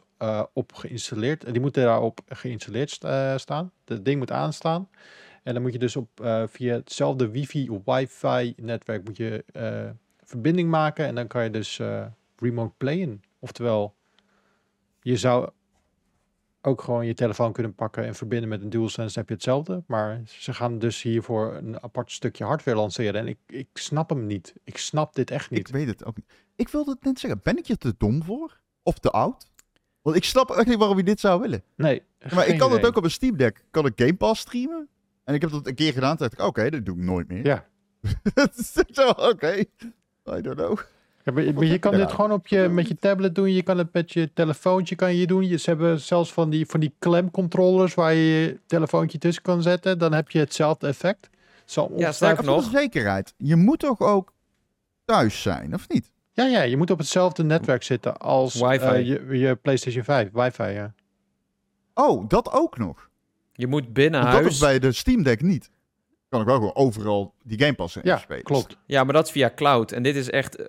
op 0.53 0.73
geïnstalleerd. 0.75 1.45
En 1.45 1.53
die 1.53 1.61
moeten 1.63 1.85
daarop 1.85 2.21
geïnstalleerd 2.29 2.91
sta- 2.91 3.39
staan. 3.39 3.73
Het 3.85 4.05
ding 4.05 4.19
moet 4.19 4.31
aanstaan. 4.33 4.89
En 5.47 5.55
dan 5.55 5.63
moet 5.63 5.73
je 5.73 5.79
dus 5.79 5.97
op, 5.97 6.21
eh, 6.21 6.43
via 6.47 6.75
hetzelfde 6.75 7.31
wifi 7.31 7.69
of 7.69 7.85
wifi 7.85 8.55
netwerk 8.57 9.05
moet 9.05 9.17
je 9.17 9.45
eh, 9.53 9.91
verbinding 10.25 10.71
maken. 10.71 11.07
En 11.07 11.15
dan 11.15 11.27
kan 11.27 11.45
je 11.45 11.51
dus 11.51 11.79
eh, 11.79 12.07
remote 12.37 12.75
playen. 12.77 13.23
Oftewel, 13.39 13.95
je 15.01 15.17
zou 15.17 15.51
ook 16.61 16.83
gewoon 16.83 17.07
je 17.07 17.15
telefoon 17.15 17.53
kunnen 17.53 17.75
pakken 17.75 18.05
en 18.05 18.15
verbinden 18.15 18.49
met 18.49 18.63
een 18.63 18.71
DualSense. 18.71 19.19
Heb 19.19 19.29
je 19.29 19.35
hetzelfde. 19.35 19.83
Maar 19.87 20.23
ze 20.27 20.55
gaan 20.55 20.79
dus 20.79 21.03
hiervoor 21.03 21.55
een 21.55 21.83
apart 21.83 22.13
stukje 22.13 22.45
hardware 22.45 22.77
lanceren. 22.77 23.21
En 23.21 23.29
ik, 23.29 23.39
ik 23.47 23.69
snap 23.73 24.09
hem 24.09 24.27
niet. 24.27 24.55
Ik 24.65 24.79
snap 24.79 25.15
dit 25.15 25.31
echt 25.31 25.51
niet. 25.51 25.59
Ik 25.59 25.69
weet 25.69 25.87
het 25.87 26.05
ook 26.05 26.17
niet. 26.17 26.33
Ik 26.57 26.69
wilde 26.69 26.91
het 26.91 27.05
net 27.05 27.19
zeggen, 27.19 27.41
ben 27.43 27.59
ik 27.59 27.67
je 27.67 27.77
te 27.77 27.95
dom 27.99 28.23
voor? 28.23 28.61
Of 28.83 28.99
te 28.99 29.11
oud? 29.11 29.51
Want 30.03 30.17
ik 30.17 30.25
snap 30.25 30.51
echt 30.51 30.67
niet 30.67 30.79
waarom 30.79 30.97
je 30.97 31.05
dit 31.05 31.21
zou 31.21 31.41
willen. 31.41 31.63
Nee, 31.75 32.03
Maar 32.35 32.47
ik 32.47 32.59
kan 32.59 32.73
het 32.73 32.87
ook 32.87 32.97
op 32.97 33.05
een 33.05 33.11
Steam 33.11 33.37
Deck. 33.37 33.65
Kan 33.71 33.87
ik 33.87 33.93
Game 33.97 34.17
Pass 34.17 34.41
streamen? 34.41 34.89
En 35.27 35.35
ik 35.35 35.41
heb 35.41 35.51
dat 35.51 35.67
een 35.67 35.75
keer 35.75 35.93
gedaan. 35.93 36.17
Toen 36.17 36.29
dacht 36.29 36.33
ik, 36.41 36.47
oké, 36.47 36.71
dat 36.71 36.85
doe 36.85 36.97
ik 36.97 37.03
nooit 37.03 37.29
meer. 37.29 37.47
Ja. 37.47 37.65
Het 38.35 38.57
is 38.57 38.73
zo, 38.97 39.09
oké. 39.09 39.53
I 39.57 39.67
don't 40.25 40.55
know. 40.57 40.79
Ja, 41.25 41.33
maar, 41.33 41.55
maar 41.55 41.65
je 41.65 41.79
kan 41.79 41.93
Ja. 41.93 41.99
dit 41.99 42.13
gewoon 42.13 42.33
op 42.33 42.47
je, 42.47 42.69
met 42.69 42.89
je 42.89 42.97
tablet 42.97 43.35
doen. 43.35 43.53
Je 43.53 43.63
kan 43.63 43.79
het 43.79 43.93
met 43.93 44.13
je 44.13 44.33
telefoontje 44.33 44.95
kan 44.95 45.15
je 45.15 45.27
doen. 45.27 45.47
Je, 45.49 45.57
ze 45.57 45.71
hebben 45.71 46.01
zelfs 46.01 46.33
van 46.33 46.51
die, 46.51 46.67
van 46.67 46.81
die 46.81 46.95
klemcontrollers 46.99 47.95
waar 47.95 48.15
je 48.15 48.25
je 48.41 48.59
telefoontje 48.67 49.19
tussen 49.19 49.43
kan 49.43 49.63
zetten. 49.63 49.99
Dan 49.99 50.13
heb 50.13 50.31
je 50.31 50.39
hetzelfde 50.39 50.87
effect. 50.87 51.29
Zo 51.65 51.93
Ja, 51.97 52.13
sterker 52.13 52.45
nog. 52.45 52.71
zekerheid. 52.71 53.35
Je 53.37 53.57
moet 53.57 53.79
toch 53.79 54.01
ook 54.01 54.33
thuis 55.05 55.43
zijn, 55.43 55.75
of 55.75 55.89
niet? 55.89 56.11
Ja, 56.33 56.45
ja, 56.45 56.63
je 56.63 56.77
moet 56.77 56.91
op 56.91 56.99
hetzelfde 56.99 57.43
netwerk 57.45 57.83
zitten 57.83 58.17
als 58.19 58.55
Wifi. 58.55 58.85
eh, 58.85 59.07
je, 59.07 59.39
je 59.39 59.55
PlayStation 59.55 60.05
5. 60.05 60.31
Wifi, 60.33 60.63
ja. 60.65 60.95
Oh, 61.95 62.29
dat 62.29 62.53
ook 62.53 62.79
nog. 62.79 63.06
Je 63.57 63.67
moet 63.67 63.93
binnen 63.93 64.21
Want 64.21 64.33
dat 64.33 64.41
huis... 64.43 64.55
is 64.55 64.61
bij 64.61 64.79
de 64.79 64.93
Steam 64.93 65.23
Deck 65.23 65.43
niet. 65.43 65.71
Kan 66.29 66.41
ik 66.41 66.47
wel 66.47 66.57
gewoon 66.57 66.75
overal 66.75 67.35
die 67.43 67.59
Game 67.59 67.75
Pass 67.75 67.97
in 67.97 68.03
Ja, 68.05 68.17
spelen. 68.19 68.43
klopt. 68.43 68.77
Ja, 68.87 69.05
maar 69.05 69.13
dat 69.15 69.27
is 69.27 69.33
via 69.33 69.53
cloud. 69.55 69.93
En 69.93 70.03
dit 70.03 70.17
is 70.17 70.31
echt 70.31 70.57
eh, 70.57 70.67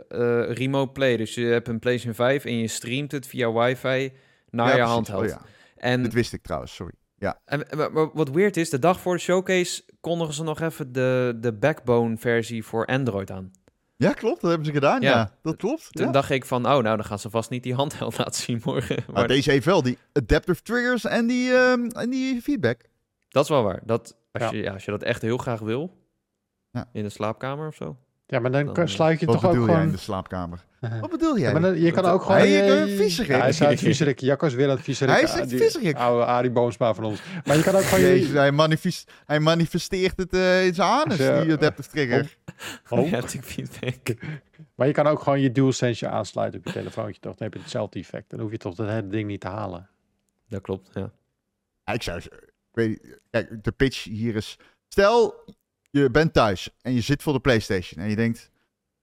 remote 0.52 0.92
play. 0.92 1.18
Dus 1.18 1.34
je 1.36 1.46
hebt 1.46 1.68
een 1.68 1.80
PlayStation 1.80 2.16
5 2.16 2.46
en 2.46 2.58
je 2.58 2.68
streamt 2.68 3.12
het 3.12 3.28
via 3.28 3.52
wifi 3.54 4.12
naar 4.50 4.66
Ja, 4.68 4.72
je 4.72 4.78
precies. 4.78 4.94
handheld. 4.94 5.22
Oh, 5.24 5.28
ja. 5.30 5.42
En 5.78 6.04
Dit 6.04 6.14
wist 6.14 6.34
ik 6.34 6.42
trouwens, 6.44 6.76
sorry. 6.76 6.94
Ja, 7.20 7.40
En, 7.46 7.66
maar- 7.78 7.92
maar 7.92 8.10
wat 8.14 8.30
weird 8.30 8.58
is, 8.58 8.70
de 8.70 8.80
dag 8.80 9.00
voor 9.00 9.14
de 9.16 9.20
showcase 9.22 9.84
kondigen 10.02 10.34
ze 10.34 10.44
nog 10.44 10.62
even 10.62 10.92
de, 10.92 11.38
de 11.42 11.54
backbone-versie 11.54 12.64
voor 12.64 12.86
Android 12.86 13.32
aan. 13.32 13.52
Ja 13.98 14.14
klopt. 14.14 14.42
Dat 14.42 14.50
hebben 14.50 14.68
ze 14.68 14.74
gedaan. 14.74 15.02
Ja, 15.02 15.10
Ja. 15.10 15.32
dat 15.42 15.56
klopt. 15.56 15.88
Toen 15.92 16.06
Ja. 16.06 16.12
dacht 16.12 16.30
ik 16.30 16.46
van, 16.46 16.66
oh, 16.66 16.72
nou, 16.72 16.84
dan 16.84 17.04
gaan 17.06 17.20
ze 17.20 17.30
vast 17.30 17.50
niet 17.50 17.64
die 17.64 17.74
handheld 17.74 18.18
laten 18.24 18.42
zien 18.42 18.62
morgen. 18.64 18.96
Maar 19.06 19.16
Maar 19.16 19.28
deze 19.28 19.52
heeft 19.52 19.66
wel 19.66 19.82
die 19.82 19.98
adaptive 20.14 20.62
triggers 20.62 21.06
en 21.06 21.28
die, 21.28 21.52
ehm, 21.54 21.86
en 21.88 22.10
die 22.10 22.42
feedback. 22.42 22.82
dat 23.30 23.44
is 23.44 23.50
wel 23.50 23.64
waar. 23.64 23.82
Dat, 23.86 24.16
als, 24.32 24.44
Ja. 24.44 24.52
je, 24.52 24.58
ja, 24.64 24.74
als 24.74 24.86
je 24.86 24.92
dat 24.92 25.04
echt 25.04 25.22
heel 25.22 25.38
graag 25.38 25.60
wil, 25.60 25.98
Ja. 26.72 26.90
in 26.94 27.04
de 27.04 27.10
slaapkamer 27.10 27.68
of 27.68 27.76
zo. 27.76 27.98
Ja, 28.30 28.40
maar 28.40 28.52
dan 28.52 28.66
Dan, 28.66 28.74
kan- 28.74 28.84
eh, 28.84 28.90
sluit 28.90 29.20
je 29.20 29.26
Wat 29.26 29.36
toch 29.36 29.46
ook 29.46 29.52
bedoel 29.52 29.66
jij 29.66 29.74
in 29.76 29.82
gewoon... 29.82 29.96
de 29.98 30.02
slaapkamer? 30.02 30.66
Wat 31.02 31.10
bedoel 31.10 31.38
jij? 31.38 31.48
Ja, 31.48 31.52
maar 31.60 31.62
dan- 31.62 31.82
je 31.82 31.92
kan 31.92 32.06
ook 32.06 32.22
gewoon... 32.22 32.38
Hij 32.38 32.52
is 32.54 32.60
eh, 32.72 32.80
een 32.80 32.98
viezerik. 32.98 33.32
Ja, 33.32 33.40
hij 33.40 33.50
is 33.50 33.62
aan 33.62 33.70
het 33.70 33.80
viezerik. 33.80 34.20
Jacco 34.20 34.46
is 34.48 34.54
weer 34.54 34.70
aan 34.70 34.76
het 34.76 34.84
viezerik. 34.84 35.14
Hij 35.14 35.24
is 35.24 35.32
Ah, 35.34 35.40
een 35.40 35.50
viezerik. 35.50 35.96
Oude 35.98 36.26
Arie 36.26 36.52
Boomsma 36.52 36.94
van 36.94 37.04
ons. 37.04 37.22
Maar 37.46 37.58
je 37.58 37.64
kan 37.64 37.76
ook 37.76 37.82
gewoon... 37.82 38.04
Jezus, 38.04 38.32
je, 38.32 38.38
hij, 38.38 38.52
manifest, 38.52 39.12
hij 39.26 39.40
manifesteert 39.40 40.18
het 40.18 40.34
eh, 40.34 40.66
in 40.66 40.74
zijn 40.74 40.90
anus, 40.90 41.18
Ja. 41.18 41.42
die 41.42 41.54
adaptive 41.54 41.90
trigger. 41.90 42.38
Oh. 42.90 43.10
Ja, 43.10 43.22
die 43.22 43.42
feedback. 43.42 44.18
Maar 44.76 44.88
je 44.88 44.94
kan 44.94 45.08
ook 45.08 45.20
gewoon 45.22 45.40
je 45.42 45.52
DualSense 45.52 46.08
aansluiten 46.08 46.60
op 46.60 46.66
je 46.66 46.72
telefoontje. 46.72 47.22
Toch? 47.22 47.36
Dan 47.36 47.44
heb 47.48 47.54
je 47.54 47.60
hetzelfde 47.60 48.00
effect. 48.00 48.30
Dan 48.30 48.40
hoef 48.40 48.52
je 48.52 48.58
toch 48.58 48.76
dat 48.76 48.88
hele 48.90 49.08
ding 49.08 49.28
niet 49.28 49.42
te 49.42 49.48
halen. 49.48 49.90
Dat 50.50 50.62
klopt, 50.62 50.90
ja. 50.94 51.12
Ja, 51.86 51.94
ik 51.94 52.04
zou... 52.04 52.18
Ik 52.20 52.30
weet, 52.72 53.20
kijk, 53.30 53.64
de 53.64 53.72
pitch 53.72 54.04
hier 54.04 54.36
is... 54.36 54.58
Stel, 54.88 55.36
je 55.90 56.10
bent 56.10 56.34
thuis 56.34 56.70
en 56.82 56.94
je 56.94 57.02
zit 57.02 57.24
voor 57.24 57.34
de 57.34 57.40
PlayStation 57.40 58.04
en 58.04 58.10
je 58.10 58.16
denkt... 58.16 58.52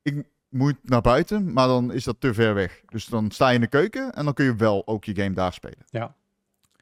Ik 0.02 0.24
moet 0.48 0.76
naar 0.82 1.00
buiten, 1.00 1.52
maar 1.52 1.66
dan 1.66 1.92
is 1.92 2.04
dat 2.04 2.16
te 2.18 2.34
ver 2.34 2.54
weg. 2.54 2.80
Dus 2.88 3.06
dan 3.06 3.30
sta 3.30 3.48
je 3.48 3.54
in 3.54 3.60
de 3.60 3.66
keuken 3.66 4.12
en 4.12 4.24
dan 4.24 4.34
kun 4.34 4.44
je 4.44 4.56
wel 4.56 4.86
ook 4.86 5.04
je 5.04 5.14
game 5.14 5.34
daar 5.34 5.52
spelen. 5.52 5.84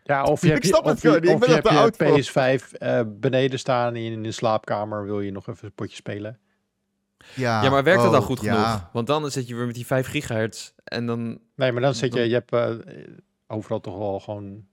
Ja, 0.05 0.25
of 0.25 0.41
je 0.41 0.47
Ik 0.47 0.53
hebt 0.53 0.65
je, 0.65 0.71
snap 0.71 0.85
het 0.85 1.01
gewoon. 1.01 1.17
Ik 1.17 1.39
ben 1.39 1.49
je, 1.49 1.55
hebt 1.55 1.69
je 1.69 1.77
oud 1.77 1.97
voor. 1.97 2.21
PS5 2.21 2.79
eh, 2.79 3.01
beneden 3.07 3.59
staan 3.59 3.97
in, 3.97 4.13
in 4.13 4.23
de 4.23 4.33
slaapkamer. 4.33 5.05
Wil 5.05 5.21
je 5.21 5.31
nog 5.31 5.49
even 5.49 5.65
een 5.65 5.75
potje 5.75 5.97
spelen? 5.97 6.39
Ja, 7.35 7.63
Ja, 7.63 7.71
maar 7.71 7.85
werkt 7.85 7.99
dat 7.99 8.09
oh, 8.09 8.15
dan 8.15 8.23
goed 8.23 8.41
ja. 8.41 8.55
genoeg? 8.55 8.89
Want 8.93 9.07
dan 9.07 9.31
zit 9.31 9.49
je 9.49 9.55
weer 9.55 9.67
met 9.67 9.75
die 9.75 9.87
5 9.87 10.07
gigahertz 10.07 10.73
en 10.85 11.07
dan... 11.07 11.41
Nee, 11.55 11.73
maar 11.73 11.83
dan 11.83 11.95
zit 11.95 12.15
je... 12.15 12.21
Je 12.21 12.35
hebt 12.35 12.53
eh, 12.53 12.75
overal 13.47 13.81
toch 13.81 13.97
wel 13.97 14.21
gewoon 14.21 14.67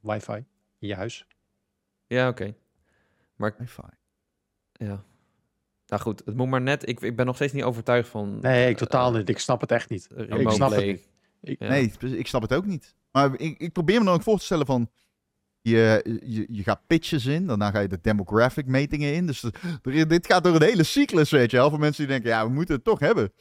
wifi 0.00 0.44
in 0.78 0.88
je 0.88 0.94
huis. 0.94 1.26
Ja, 2.06 2.28
oké. 2.28 2.54
Wifi. 3.36 3.82
Ja. 4.76 5.04
Nou 5.86 6.02
goed, 6.02 6.22
het 6.24 6.36
moet 6.36 6.48
maar 6.48 6.60
net... 6.62 6.88
Ik, 6.88 7.00
ik 7.00 7.16
ben 7.16 7.26
nog 7.26 7.34
steeds 7.34 7.52
niet 7.52 7.62
overtuigd 7.62 8.08
van... 8.08 8.38
Nee, 8.40 8.64
ik 8.68 8.72
eh, 8.72 8.78
totaal 8.86 9.12
eh, 9.12 9.18
niet. 9.18 9.28
Ik 9.28 9.38
snap 9.38 9.60
het 9.60 9.70
echt 9.72 9.90
niet. 9.90 10.06
remote 10.16 10.42
Ik 10.42 10.50
snap 10.50 10.70
het 10.70 10.86
niet. 10.86 11.08
Ik- 11.42 11.58
Ja. 11.60 11.68
Nee, 11.68 11.92
ik 12.00 12.26
snap 12.26 12.42
het 12.42 12.54
ook 12.54 12.66
niet. 12.66 12.94
Maar 13.12 13.30
ik, 13.36 13.58
ik 13.58 13.72
probeer 13.72 13.98
me 13.98 14.04
dan 14.04 14.14
ook 14.14 14.22
voor 14.22 14.38
te 14.38 14.44
stellen 14.44 14.66
van... 14.66 14.90
Je, 15.60 16.18
je, 16.24 16.46
je 16.50 16.62
gaat 16.62 16.80
pitches 16.86 17.26
in, 17.26 17.46
daarna 17.46 17.70
ga 17.70 17.80
je 17.80 17.88
de 17.88 17.98
demographic 18.02 18.66
metingen 18.66 19.14
in. 19.14 19.26
Dus 19.26 19.42
er- 19.82 20.08
dit 20.08 20.26
gaat 20.26 20.44
door 20.44 20.54
een 20.54 20.62
hele 20.62 20.82
cyclus, 20.82 21.30
weet 21.30 21.50
je 21.50 21.56
wel. 21.56 21.70
Voor 21.70 21.78
mensen 21.78 22.02
die 22.06 22.12
denken, 22.12 22.30
ja, 22.30 22.46
we 22.46 22.52
moeten 22.52 22.74
het 22.74 22.84
toch 22.84 22.98
hebben. 22.98 23.32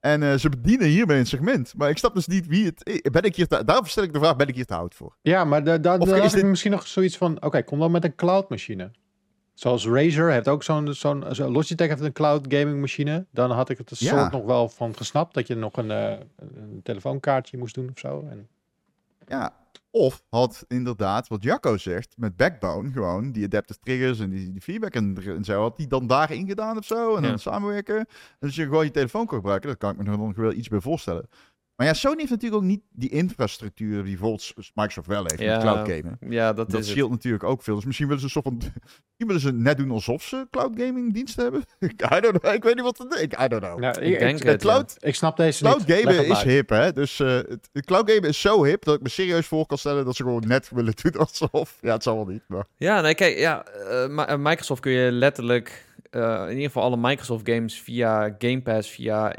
En 0.00 0.22
eh, 0.22 0.34
ze 0.34 0.48
bedienen 0.48 0.86
hiermee 0.88 1.18
een 1.18 1.26
segment. 1.26 1.72
Maar 1.76 1.90
ik 1.90 1.98
snap 1.98 2.14
dus 2.14 2.26
niet 2.26 2.46
wie 2.46 2.64
het... 2.64 2.82
eh, 2.82 3.10
Ben 3.10 3.22
ik 3.22 3.36
hier 3.36 3.46
te, 3.46 3.64
daarom 3.64 3.86
stel 3.86 4.02
ik 4.02 4.12
de 4.12 4.18
vraag, 4.18 4.36
ben 4.36 4.48
ik 4.48 4.54
hier 4.54 4.64
te 4.64 4.74
oud 4.74 4.94
voor? 4.94 5.16
Ja, 5.22 5.44
maar 5.44 5.64
da, 5.64 5.78
da, 5.78 5.96
Of 5.98 6.08
dan 6.08 6.22
is 6.22 6.32
dit- 6.32 6.44
misschien 6.44 6.70
nog 6.70 6.86
zoiets 6.86 7.16
van... 7.16 7.42
Oké, 7.42 7.62
kom 7.62 7.78
dan 7.78 7.90
met 7.90 8.04
een 8.04 8.14
cloud 8.14 8.48
machine. 8.50 8.90
Zoals 9.54 9.86
Razer 9.86 10.30
heeft 10.30 10.48
ook 10.48 10.62
zo'n... 10.62 10.94
zo'n 10.94 11.24
zo 11.34 11.50
Logitech 11.50 11.88
heeft 11.88 12.00
een 12.00 12.12
cloud 12.12 12.46
gaming 12.48 12.80
machine. 12.80 13.26
Dan 13.30 13.50
had 13.50 13.68
ik 13.68 13.78
het 13.78 13.90
er 13.90 13.96
Ja. 14.00 14.08
soort 14.18 14.32
nog 14.32 14.44
wel 14.44 14.68
van 14.68 14.96
gesnapt. 14.96 15.34
Dat 15.34 15.46
je 15.46 15.54
nog 15.54 15.76
een, 15.76 15.90
eh, 15.90 16.18
een 16.36 16.80
telefoonkaartje 16.82 17.58
moest 17.58 17.74
doen 17.74 17.88
of 17.90 17.98
zo. 17.98 18.26
En, 18.30 18.48
Ja, 19.28 19.52
of 19.90 20.22
had 20.30 20.64
inderdaad, 20.68 21.28
wat 21.28 21.42
Jacco 21.42 21.76
zegt, 21.76 22.14
met 22.16 22.36
Backbone 22.36 22.90
gewoon 22.92 23.32
die 23.32 23.44
adaptive 23.44 23.78
triggers 23.82 24.20
en 24.20 24.30
die, 24.30 24.52
die 24.52 24.60
feedback 24.60 24.94
en, 24.94 25.16
en 25.26 25.44
zo, 25.44 25.60
had 25.60 25.76
die 25.76 25.86
dan 25.86 26.06
daarin 26.06 26.46
gedaan 26.46 26.76
of 26.78 26.84
zo 26.84 27.16
en 27.16 27.22
Ja. 27.22 27.28
dan 27.28 27.38
samenwerken. 27.38 27.96
En 27.98 28.06
dus 28.38 28.54
je 28.56 28.62
gewoon 28.62 28.84
je 28.84 28.90
telefoon 28.90 29.26
kan 29.26 29.36
gebruiken, 29.38 29.68
dat 29.68 29.78
kan 29.78 29.90
ik 29.90 29.96
me 29.96 30.10
er 30.12 30.18
nog 30.18 30.36
wel 30.36 30.52
iets 30.52 30.68
bij 30.68 30.80
voorstellen. 30.80 31.28
Maar 31.76 31.86
ja, 31.86 31.92
Sony 31.92 32.16
heeft 32.18 32.30
natuurlijk 32.30 32.62
ook 32.62 32.68
niet 32.68 32.82
die 32.90 33.08
infrastructuur 33.10 34.02
die 34.02 34.16
bijvoorbeeld 34.16 34.52
Microsoft 34.74 35.06
wel 35.06 35.22
heeft 35.26 35.40
Ja, 35.40 35.52
met 35.52 35.62
cloud 35.62 35.88
gamen. 35.88 36.18
Ja, 36.28 36.46
dat, 36.46 36.56
Dat 36.56 36.68
is 36.68 36.74
het. 36.74 36.86
scheelt 36.86 37.10
natuurlijk 37.10 37.44
ook 37.44 37.62
veel. 37.62 37.74
Dus 37.74 37.84
misschien 37.84 38.06
willen 38.06 38.20
ze 38.20 38.26
een 38.26 38.42
soort 38.42 38.44
van. 38.44 38.56
Misschien 38.56 39.26
willen 39.26 39.40
ze 39.40 39.52
net 39.52 39.76
doen 39.76 39.90
alsof 39.90 40.22
ze 40.22 40.46
cloud 40.50 40.72
gaming 40.76 41.12
diensten 41.14 41.42
hebben. 41.42 41.64
I 42.16 42.20
don't 42.20 42.40
know. 42.40 42.54
Ik 42.54 42.62
weet 42.62 42.74
niet 42.74 42.84
wat 42.84 42.96
te 42.96 43.06
denken. 43.08 43.44
I 43.44 43.48
don't 43.48 43.62
know. 43.62 43.78
nou, 43.78 44.00
Ik 44.00 44.18
denk 44.18 44.42
De 44.42 44.48
het, 44.48 44.62
ja. 44.62 44.68
cloud, 44.68 44.96
Ik 44.98 45.14
snap 45.14 45.36
deze 45.36 45.58
cloud 45.62 45.78
niet. 45.78 45.88
Leg 45.88 45.98
gamen 45.98 46.16
het 46.16 46.36
is 46.36 46.42
hip, 46.42 46.68
hè? 46.68 46.92
Dus 46.92 47.20
eh, 47.20 47.28
het, 47.34 47.68
het 47.72 47.84
cloud 47.84 48.10
gamen 48.10 48.28
is 48.28 48.40
zo 48.40 48.64
hip 48.64 48.84
dat 48.84 48.94
ik 48.94 49.02
me 49.02 49.08
serieus 49.08 49.46
voor 49.46 49.66
kan 49.66 49.78
stellen 49.78 50.04
dat 50.04 50.16
ze 50.16 50.22
gewoon 50.22 50.42
net 50.46 50.70
willen 50.74 50.94
doen 51.02 51.12
alsof. 51.16 51.78
Ja, 51.80 51.92
het 51.92 52.02
zal 52.02 52.14
wel 52.16 52.26
niet. 52.26 52.42
Maar 52.46 52.64
Ja, 52.76 53.00
nee, 53.00 53.14
kijk, 53.14 53.38
ja, 53.38 53.64
eh, 53.64 54.04
eh, 54.04 54.38
Microsoft 54.38 54.80
kun 54.80 54.92
je 54.92 55.12
letterlijk 55.12 55.84
eh, 56.10 56.42
in 56.44 56.48
ieder 56.50 56.64
geval 56.64 56.82
alle 56.82 56.96
Microsoft 56.96 57.48
games 57.48 57.80
via 57.80 58.34
Game 58.38 58.62
Pass, 58.62 58.90
via 58.90 59.34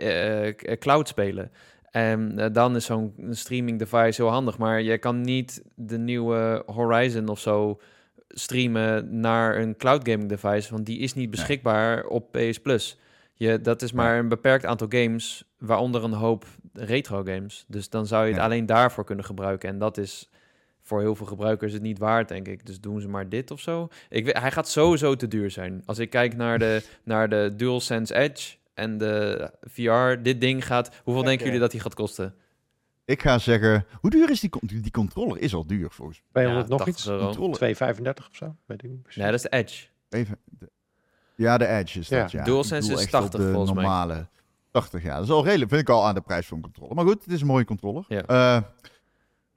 cloud 0.79 1.07
spelen. 1.07 1.51
En 1.95 2.39
eh, 2.39 2.47
dan 2.53 2.75
is 2.75 2.85
zo'n 2.85 3.13
streaming 3.29 3.79
device 3.79 4.21
heel 4.21 4.31
handig, 4.31 4.57
maar 4.57 4.81
je 4.81 4.97
kan 4.97 5.21
niet 5.21 5.63
de 5.75 5.97
nieuwe 5.97 6.63
Horizon 6.65 7.27
of 7.27 7.39
zo 7.39 7.79
streamen 8.29 9.19
naar 9.19 9.57
een 9.57 9.77
cloud 9.77 10.09
gaming 10.09 10.29
device, 10.29 10.71
want 10.71 10.85
die 10.85 10.99
is 10.99 11.13
niet 11.13 11.29
beschikbaar 11.29 12.05
op 12.05 12.31
PS 12.31 12.59
Plus. 12.59 12.97
Je, 13.33 13.61
dat 13.61 13.81
is 13.81 13.91
maar 13.91 14.17
een 14.19 14.27
beperkt 14.27 14.65
aantal 14.65 14.87
games, 14.89 15.43
waaronder 15.57 16.03
een 16.03 16.13
hoop 16.13 16.45
retro 16.73 17.23
games. 17.23 17.65
Dus 17.67 17.89
dan 17.89 18.07
zou 18.07 18.21
je 18.23 18.27
het 18.29 18.37
Ja. 18.39 18.45
alleen 18.45 18.65
daarvoor 18.65 19.03
kunnen 19.05 19.25
gebruiken. 19.25 19.69
En 19.69 19.79
dat 19.79 19.97
is 19.97 20.29
voor 20.81 21.01
heel 21.01 21.15
veel 21.15 21.25
gebruikers 21.25 21.73
het 21.73 21.81
niet 21.81 21.97
waard, 21.99 22.27
denk 22.27 22.47
ik. 22.47 22.65
Dus 22.65 22.81
doen 22.81 23.01
ze 23.01 23.07
maar 23.07 23.29
dit 23.29 23.51
of 23.51 23.59
zo. 23.59 23.87
Ik 24.09 24.25
weet, 24.25 24.37
hij 24.37 24.51
gaat 24.51 24.69
sowieso 24.69 25.15
te 25.15 25.27
duur 25.27 25.51
zijn. 25.51 25.81
Als 25.85 25.99
ik 25.99 26.09
kijk 26.09 26.35
naar 26.35 26.59
de, 26.59 26.81
naar 27.03 27.29
de 27.29 27.51
DualSense 27.55 28.15
Edge 28.15 28.55
en 28.75 28.97
de 28.97 29.51
VR, 29.61 30.21
dit 30.23 30.41
ding 30.41 30.65
gaat... 30.65 30.89
Hoeveel 31.03 31.23
denken 31.23 31.45
jullie 31.45 31.59
dat 31.59 31.71
die 31.71 31.79
gaat 31.79 31.93
kosten? 31.93 32.35
ik 33.05 33.21
ga 33.21 33.37
zeggen. 33.37 33.85
Hoe 34.01 34.09
duur 34.09 34.29
is 34.29 34.39
die, 34.39 34.49
die 34.81 34.91
controller? 34.91 35.39
Is 35.41 35.53
al 35.53 35.65
duur 35.67 35.91
volgens 35.91 36.21
200 36.31 36.65
Ja, 36.67 36.71
nog 36.75 36.79
80 36.85 36.95
iets? 36.97 37.07
euro. 37.09 37.25
Controller. 37.33 37.75
2,35 38.23 38.27
of 38.29 38.35
zo? 38.35 38.55
Weet 38.65 38.83
ik 38.83 38.89
niet 38.89 39.01
precies. 39.03 39.21
Nee, 39.21 39.31
dat 39.31 39.43
is 39.43 39.49
de 39.49 39.57
Edge. 39.57 39.85
mij. 40.09 40.19
Even. 40.21 40.37
de- 40.59 40.71
ja, 41.35 41.57
de 41.57 41.67
Edge 41.67 41.99
is 41.99 42.07
Ja. 42.07 42.21
dat. 42.21 42.31
Ja. 42.31 42.43
DualSense 42.43 42.91
is 42.93 42.97
echt 42.99 43.13
op 43.13 43.19
80 43.21 43.39
de 43.41 43.51
volgens 43.51 43.71
mij. 43.73 43.83
normale. 43.83 44.27
80, 44.71 45.03
ja. 45.03 45.15
Dat 45.15 45.23
is 45.23 45.29
al 45.29 45.43
redelijk. 45.45 45.69
Vind 45.69 45.81
ik 45.81 45.89
al 45.89 46.05
aan 46.05 46.15
de 46.15 46.21
prijs 46.21 46.47
van 46.47 46.57
een 46.57 46.63
controller. 46.63 46.95
Maar 46.95 47.05
goed, 47.05 47.23
het 47.23 47.33
is 47.33 47.41
een 47.41 47.47
mooie 47.47 47.65
controller. 47.65 48.05
Ja. 48.07 48.21
Eh, 48.25 48.61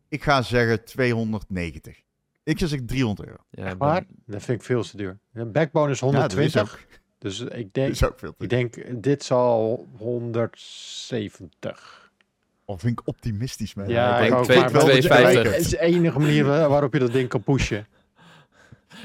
ik 0.08 0.22
ga 0.22 0.42
zeggen 0.42 0.84
290. 0.84 2.02
Ik 2.42 2.58
zeg 2.58 2.80
300 2.86 3.28
euro. 3.28 3.42
Ja, 3.50 3.76
waar? 3.76 4.04
Dat 4.26 4.42
vind 4.42 4.58
ik 4.60 4.66
veel 4.66 4.82
te 4.82 4.96
duur. 4.96 5.18
Een 5.32 5.52
backbone 5.52 5.90
is 5.90 6.00
Ja, 6.00 6.06
dat 6.06 6.14
120. 6.14 6.62
is 6.62 6.72
ook, 6.72 7.00
dus 7.18 7.40
ik 7.40 7.74
denk, 7.74 7.90
is 7.92 8.04
ook 8.04 8.18
veel 8.18 8.34
te 8.36 8.44
ik 8.44 8.50
denk, 8.50 9.02
dit 9.02 9.24
zal 9.24 9.86
170. 9.96 12.10
Of 12.64 12.80
vind 12.80 13.00
ik 13.00 13.06
optimistisch, 13.06 13.74
man. 13.74 13.88
Ja, 13.88 14.16
ik 14.18 14.22
denk 14.22 14.34
ook, 14.38 14.44
twee- 14.44 14.58
maar- 14.58 14.70
maar- 14.72 14.80
250. 14.80 15.52
Het 15.52 15.60
is 15.60 15.68
de 15.68 15.80
enige 15.80 16.18
manier 16.18 16.44
wa- 16.44 16.68
waarop 16.68 16.92
je 16.92 16.98
dat 16.98 17.12
ding 17.12 17.28
kan 17.28 17.42
pushen. 17.42 17.86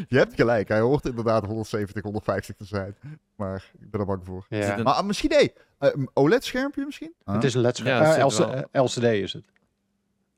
Je 0.07 0.18
hebt 0.18 0.36
gelijk. 0.36 0.68
Hij 0.68 0.80
hoort 0.80 1.05
inderdaad 1.05 1.45
170, 1.45 2.03
150 2.03 2.55
te 2.55 2.66
zijn. 2.66 2.95
Maar 3.36 3.72
ik 3.80 3.89
ben 3.91 3.99
er 3.99 4.05
bang 4.05 4.26
voor. 4.26 4.45
Ja. 4.49 4.78
een- 4.78 4.84
Maar 4.84 4.93
ah, 4.93 5.05
misschien, 5.05 5.30
nee. 5.30 5.53
Eh, 5.78 5.89
een 5.93 6.09
OLED-schermpje 6.14 6.86
misschien? 6.86 7.14
Ah. 7.24 7.36
Het 7.36 7.43
is 7.43 7.53
een 7.53 7.61
LED 7.61 7.78
Ja, 7.78 7.84
het 8.03 8.18
eh, 8.18 8.30
zit 8.30 8.39
LC- 8.39 8.45
wel. 8.53 8.64
eh, 8.72 8.84
LCD 8.84 9.03
is 9.03 9.34
het. 9.34 9.45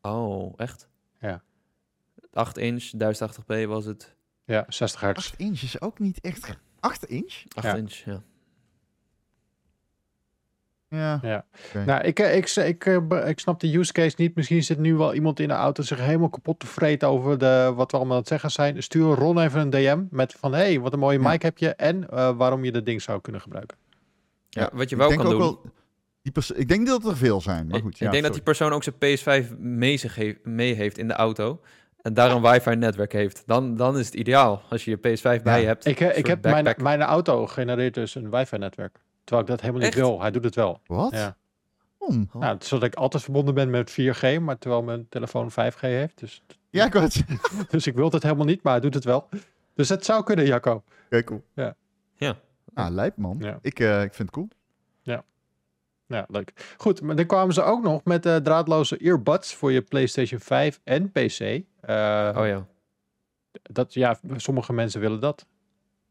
Oh, 0.01 0.53
echt? 0.57 0.87
Ja. 1.19 1.41
8 2.33 2.57
inch, 2.57 2.83
1080p 2.97 3.65
was 3.67 3.85
het. 3.85 4.15
Ja, 4.45 4.65
60 4.67 5.01
hertz. 5.01 5.17
8 5.17 5.33
inch 5.39 5.61
is 5.61 5.81
ook 5.81 5.99
niet 5.99 6.19
echt... 6.21 6.57
8 6.85 7.03
inch? 7.05 7.43
8 7.55 7.65
Ja. 7.65 7.75
inch, 7.75 7.93
ja. 7.93 8.23
Ja. 10.89 11.19
Ja. 11.21 11.45
Nou, 11.85 12.01
ik, 12.03 12.19
eh, 12.19 12.35
ik, 12.35 12.49
ik, 12.55 12.85
eh, 12.85 13.27
ik 13.29 13.39
snap 13.39 13.59
de 13.59 13.77
use 13.77 13.91
case 13.93 14.15
niet. 14.19 14.35
Misschien 14.35 14.63
zit 14.63 14.77
nu 14.79 14.95
wel 14.95 15.13
iemand 15.13 15.39
in 15.39 15.47
de 15.47 15.53
auto 15.53 15.83
zich 15.83 15.99
helemaal 15.99 16.29
kapot 16.29 16.59
te 16.59 16.67
vreten 16.67 17.07
over 17.07 17.37
de, 17.37 17.71
wat 17.75 17.91
we 17.91 17.97
allemaal 17.97 18.13
aan 18.15 18.19
het 18.21 18.29
zeggen 18.29 18.51
zijn. 18.51 18.83
Stuur 18.83 19.15
Ron 19.15 19.39
even 19.39 19.59
een 19.61 19.69
DM 19.69 20.03
met 20.09 20.33
van, 20.33 20.53
hey, 20.53 20.79
wat 20.79 20.93
een 20.93 20.99
mooie 20.99 21.19
Ja. 21.19 21.29
mic 21.29 21.41
heb 21.41 21.57
je 21.57 21.69
en 21.75 22.09
eh, 22.09 22.37
waarom 22.37 22.63
je 22.63 22.71
dat 22.71 22.85
ding 22.85 23.01
zou 23.01 23.21
kunnen 23.21 23.41
gebruiken. 23.41 23.77
ja. 24.49 24.69
Wat 24.73 24.89
je 24.89 24.95
Ik 24.95 25.01
wel 25.01 25.09
denk 25.09 25.21
kan 25.21 25.31
ook 25.33 25.39
doen... 25.39 25.41
wel- 25.41 25.61
die 26.21 26.55
ik 26.55 26.67
denk 26.67 26.87
dat 26.87 27.05
er 27.05 27.17
veel 27.17 27.41
zijn, 27.41 27.67
maar 27.67 27.77
Ik- 27.77 27.83
goed. 27.83 27.93
ik 27.93 27.99
ja, 27.99 28.11
denk 28.11 28.23
dat 28.23 28.33
die 28.33 28.41
persoon 28.41 28.71
ook 28.71 28.83
zijn 28.83 28.95
PS5 28.95 29.57
mee, 29.57 29.97
zich 29.97 30.17
mee 30.43 30.73
heeft 30.73 30.97
in 30.97 31.07
de 31.07 31.13
auto. 31.13 31.61
En 32.05 32.13
daar 32.13 32.31
een 32.31 32.41
wifi-netwerk 32.41 33.11
heeft. 33.11 33.43
Dan, 33.45 33.75
dan 33.75 33.97
is 33.97 34.05
het 34.05 34.15
ideaal 34.15 34.61
als 34.69 34.85
je 34.85 34.91
je 34.91 34.97
PS5 34.97 35.43
bij 35.43 35.61
je 35.61 35.67
hebt. 35.67 35.85
Ik, 35.85 35.99
ik 35.99 36.25
heb 36.25 36.41
mijn, 36.43 36.63
backpack. 36.63 36.83
mijn 36.83 37.01
auto 37.01 37.47
genereert 37.47 37.93
dus 37.93 38.15
een 38.15 38.29
wifi 38.29 38.57
netwerk. 38.57 38.99
Terwijl 39.23 39.41
ik 39.41 39.51
dat 39.51 39.61
helemaal 39.61 39.81
niet 39.81 39.89
Echt? 39.95 39.99
wil. 39.99 40.21
Hij 40.21 40.31
doet 40.31 40.43
het 40.43 40.55
wel. 40.55 40.79
Wat? 40.85 41.11
Ja. 41.11 41.35
Oh. 41.97 42.15
Nou, 42.33 42.57
zodat 42.59 42.83
ik 42.87 42.95
altijd 42.95 43.23
verbonden 43.23 43.53
ben 43.53 43.69
met 43.69 43.91
4G, 43.91 44.39
maar 44.41 44.57
terwijl 44.57 44.83
mijn 44.83 45.09
telefoon 45.09 45.51
5G 45.51 45.79
heeft. 45.79 46.19
Dus, 46.19 46.43
Ja, 46.69 46.89
zeggen. 46.91 47.39
dus 47.69 47.87
ik 47.87 47.95
wil 47.95 48.11
het 48.11 48.23
helemaal 48.23 48.45
niet, 48.45 48.63
maar 48.63 48.73
hij 48.73 48.81
doet 48.81 48.93
het 48.93 49.03
wel. 49.03 49.29
Dus 49.73 49.89
het 49.89 50.05
zou 50.05 50.23
kunnen, 50.23 50.45
Jacco. 50.45 50.83
Oké, 51.05 51.23
cool. 51.23 51.43
Ja. 51.53 51.75
Ja. 52.15 52.35
Ah, 52.73 52.91
lijp 52.93 53.17
man. 53.17 53.37
Ja. 53.39 53.59
Ik, 53.61 53.79
eh, 53.79 54.03
ik 54.03 54.13
vind 54.13 54.27
het 54.27 54.31
cool. 54.31 54.47
Ja, 55.01 55.23
leuk. 56.07 56.75
Goed, 56.77 57.01
maar 57.01 57.15
dan 57.15 57.25
kwamen 57.25 57.53
ze 57.53 57.63
ook 57.63 57.83
nog 57.83 58.03
met 58.03 58.25
eh, 58.25 58.35
draadloze 58.35 58.97
earbuds 58.97 59.55
voor 59.55 59.71
je 59.71 59.81
PlayStation 59.81 60.39
5 60.39 60.79
en 60.83 61.11
PC. 61.11 61.39
Eh, 61.39 61.63
Oh 62.37 62.47
ja. 62.47 62.67
dat, 63.61 63.93
ja, 63.93 64.19
sommige 64.35 64.73
mensen 64.73 65.01
willen 65.01 65.19
dat. 65.19 65.47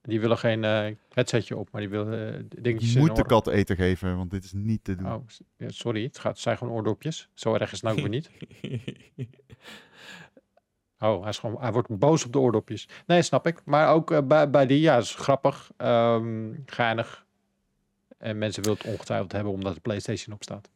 Die 0.03 0.21
willen 0.21 0.39
geen 0.39 0.65
eh, 0.65 0.87
headsetje 1.09 1.57
op, 1.57 1.71
maar 1.71 1.81
die 1.81 1.91
willen 1.91 2.49
dingetjes 2.49 2.93
Je 2.93 2.99
in 2.99 3.05
moet 3.07 3.17
de 3.17 3.25
kat 3.25 3.47
eten 3.47 3.77
geven, 3.77 4.17
want 4.17 4.31
dit 4.31 4.45
is 4.45 4.53
niet 4.53 4.85
te 4.85 4.95
doen. 4.95 5.13
Oh, 5.13 5.25
sorry, 5.67 6.03
het, 6.03 6.19
gaat, 6.19 6.33
het 6.33 6.41
zijn 6.41 6.59
gewoon 6.59 6.75
oordopjes. 6.75 7.29
Zo 7.35 7.55
erg 7.55 7.73
is 7.73 7.81
het 7.81 7.83
nou 7.83 7.95
ook 7.95 8.01
weer 8.01 8.11
niet. 8.11 8.31
Oh, 10.99 11.21
hij, 11.21 11.29
is 11.29 11.39
gewoon, 11.39 11.61
hij 11.61 11.73
wordt 11.73 11.99
boos 11.99 12.25
op 12.25 12.33
de 12.33 12.39
oordopjes. 12.39 12.89
Nee, 13.07 13.23
snap 13.23 13.47
ik. 13.47 13.65
Maar 13.65 13.93
ook 13.93 14.29
bij, 14.29 14.51
bij 14.51 14.67
die, 14.67 14.81
ja, 14.81 14.97
is 14.97 15.15
grappig, 15.15 15.71
ehm 15.77 16.53
geinig. 16.67 17.24
En 18.19 18.39
mensen 18.39 18.63
willen 18.63 18.79
het 18.79 18.87
ongetwijfeld 18.93 19.33
hebben 19.33 19.53
omdat 19.53 19.75
de 19.75 19.81
PlayStation 19.81 20.35
op 20.35 20.43
staat. 20.43 20.69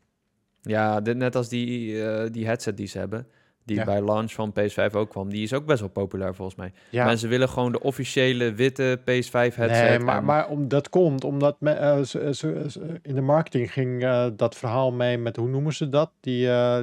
ja, 0.63 1.01
dit, 1.01 1.17
net 1.17 1.37
als 1.37 1.49
die, 1.49 2.03
eh, 2.05 2.31
die 2.33 2.47
headset 2.47 2.77
die 2.77 2.87
ze 2.87 2.99
hebben. 2.99 3.27
Die 3.65 3.77
Ja. 3.77 3.85
bij 3.85 4.03
launch 4.03 4.33
van 4.33 4.53
PS5 4.53 4.95
ook 4.95 5.11
kwam. 5.11 5.29
Die 5.31 5.43
is 5.43 5.53
ook 5.53 5.67
best 5.67 5.81
wel 5.81 5.89
populair 5.89 6.35
volgens 6.35 6.57
mij. 6.57 6.73
Ja, 6.91 7.05
Mensen 7.05 7.29
willen 7.29 7.49
gewoon 7.49 7.73
de 7.73 7.81
officiële 7.81 8.53
witte 8.55 9.01
PS5 9.05 9.55
headset. 9.55 9.89
nee, 9.89 9.99
maar, 9.99 10.25
maar 10.25 10.49
om, 10.49 10.69
dat 10.69 10.89
komt 10.89 11.25
omdat 11.25 11.61
me, 11.61 11.71
eh, 11.71 12.03
ze, 12.03 12.35
ze- 12.35 12.65
ze- 12.69 12.99
in 13.03 13.15
de 13.15 13.21
marketing 13.21 13.73
ging 13.73 14.03
eh, 14.05 14.27
dat 14.37 14.57
verhaal 14.57 14.93
mee 14.93 15.19
met, 15.19 15.37
hoe 15.37 15.49
noemen 15.49 15.73
ze 15.75 15.89
dat? 15.89 16.11
Die 16.21 16.49
eh, 16.51 16.79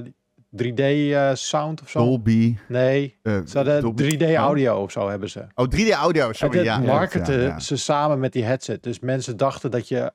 3D-sound 0.63 1.81
of 1.81 1.89
zo? 1.89 1.99
Dolby. 1.99 2.57
Nee, 2.67 3.17
ze 3.23 3.43
hadden 3.53 3.81
Dolby- 3.81 4.15
3D-audio 4.17 4.81
of 4.81 4.91
zo 4.91 5.09
hebben 5.09 5.29
ze. 5.29 5.45
Oh, 5.55 5.65
3D 5.69 5.89
audio, 5.91 6.33
sorry. 6.33 6.57
En 6.57 6.63
ja, 6.63 6.77
dat 6.77 6.85
ja, 6.85 6.91
marketen 6.93 7.33
ja, 7.41 7.47
ja. 7.47 7.59
ze 7.59 7.77
samen 7.77 8.19
met 8.19 8.33
die 8.33 8.43
headset. 8.43 8.83
Dus 8.83 8.99
mensen 8.99 9.37
dachten 9.37 9.71
dat 9.71 9.87
je 9.87 10.11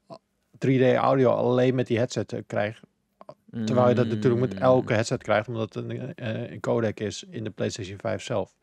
3D-audio 0.66 1.30
alleen 1.30 1.74
met 1.74 1.86
die 1.86 1.98
headset 1.98 2.32
eh, 2.32 2.40
krijgt. 2.46 2.80
Terwijl 3.64 3.88
je 3.88 3.94
dat 3.94 4.06
natuurlijk 4.06 4.40
met 4.40 4.54
elke 4.60 4.92
headset 4.92 5.22
krijgt, 5.22 5.48
omdat 5.48 5.74
het 5.74 5.84
een, 5.84 6.14
eh, 6.14 6.50
een 6.50 6.60
codec 6.60 7.00
is 7.00 7.24
in 7.30 7.44
de 7.44 7.50
PlayStation 7.50 7.98
5 7.98 8.22
zelf. 8.22 8.56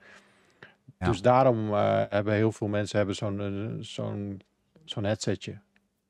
Ja. 1.00 1.08
Dus 1.08 1.22
daarom 1.22 1.74
eh, 1.74 2.04
hebben 2.10 2.34
heel 2.34 2.52
veel 2.52 2.68
mensen 2.68 2.98
hebben 2.98 3.16
zo'n 3.16 3.78
zo'n 3.82 4.42
zo'n 4.86 5.04
headsetje 5.04 5.60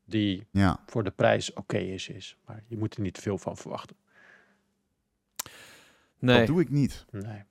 die 0.05 0.47
Ja. 0.51 0.79
voor 0.85 1.03
de 1.03 1.11
prijs 1.11 1.53
oké 1.53 1.77
is, 1.77 2.09
is. 2.09 2.37
Maar 2.45 2.63
je 2.67 2.77
moet 2.77 2.95
er 2.95 3.01
niet 3.01 3.17
veel 3.17 3.37
van 3.37 3.57
verwachten. 3.57 3.95
Nee, 6.19 6.37
Dat 6.37 6.47
doe 6.47 6.61
ik 6.61 6.69
niet. 6.69 7.05
Nee. 7.11 7.43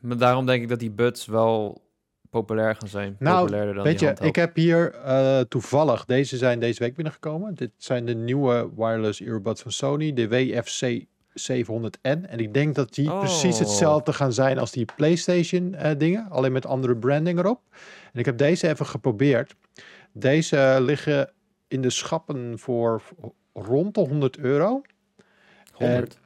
maar 0.00 0.16
daarom 0.16 0.46
denk 0.46 0.62
ik 0.62 0.68
dat 0.68 0.78
die 0.78 0.90
buds 0.90 1.26
wel 1.26 1.82
populair 2.30 2.74
gaan 2.74 2.88
zijn. 2.88 3.16
Nou, 3.18 3.38
Populairder 3.40 3.74
dan 3.74 3.84
Weet 3.84 4.00
je, 4.00 4.06
handheld. 4.06 4.28
ik 4.28 4.36
heb 4.36 4.54
hier 4.56 4.94
eh, 4.94 5.40
toevallig, 5.40 6.04
deze 6.04 6.36
zijn 6.36 6.60
deze 6.60 6.78
week 6.82 6.94
binnengekomen. 6.94 7.54
Dit 7.54 7.70
zijn 7.76 8.06
de 8.06 8.14
nieuwe 8.14 8.70
wireless 8.76 9.20
earbuds 9.20 9.62
van 9.62 9.72
Sony, 9.72 10.12
de 10.12 10.28
WFC 10.28 11.04
700N. 11.34 12.26
En 12.26 12.38
ik 12.38 12.54
denk 12.54 12.74
dat 12.74 12.94
die 12.94 13.12
Oh. 13.12 13.18
precies 13.18 13.58
hetzelfde 13.58 14.12
gaan 14.12 14.32
zijn 14.32 14.58
als 14.58 14.70
die 14.72 14.84
PlayStation 14.96 15.74
eh, 15.74 15.98
dingen, 15.98 16.30
alleen 16.30 16.52
met 16.52 16.66
andere 16.66 16.96
branding 16.96 17.38
erop. 17.38 17.60
En 18.12 18.18
ik 18.20 18.24
heb 18.24 18.38
deze 18.38 18.68
even 18.68 18.86
geprobeerd. 18.86 19.54
Deze 20.12 20.76
liggen 20.80 21.32
in 21.68 21.80
de 21.80 21.90
schappen 21.90 22.58
voor 22.58 23.02
rond 23.52 23.94
de 23.94 24.00
100 24.00 24.38
euro. 24.38 24.82
100. 25.72 26.18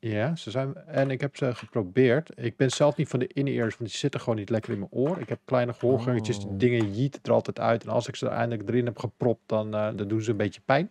Ja, 0.00 0.36
ze 0.36 0.50
zijn. 0.50 0.76
En 0.86 1.10
ik 1.10 1.20
heb 1.20 1.36
ze 1.36 1.54
geprobeerd. 1.54 2.30
Ik 2.34 2.56
ben 2.56 2.70
zelf 2.70 2.96
niet 2.96 3.08
van 3.08 3.18
de 3.18 3.26
in-ears, 3.26 3.76
want 3.76 3.90
die 3.90 3.98
zitten 3.98 4.20
gewoon 4.20 4.38
niet 4.38 4.50
lekker 4.50 4.72
in 4.72 4.78
mijn 4.78 4.90
oor. 4.92 5.18
Ik 5.20 5.28
heb 5.28 5.38
kleine 5.44 5.72
gehoorgangetjes, 5.72 6.38
die 6.38 6.48
Oh. 6.48 6.58
dingen 6.58 6.92
jieten 6.92 7.20
er 7.22 7.32
altijd 7.32 7.60
uit. 7.60 7.82
En 7.82 7.88
als 7.88 8.08
ik 8.08 8.16
ze 8.16 8.26
er 8.26 8.32
eindelijk 8.32 8.68
erin 8.68 8.84
heb 8.84 8.98
gepropt, 8.98 9.40
dan, 9.46 9.74
eh, 9.74 9.88
dan 9.96 10.08
doen 10.08 10.22
ze 10.22 10.30
een 10.30 10.36
beetje 10.36 10.60
pijn. 10.64 10.90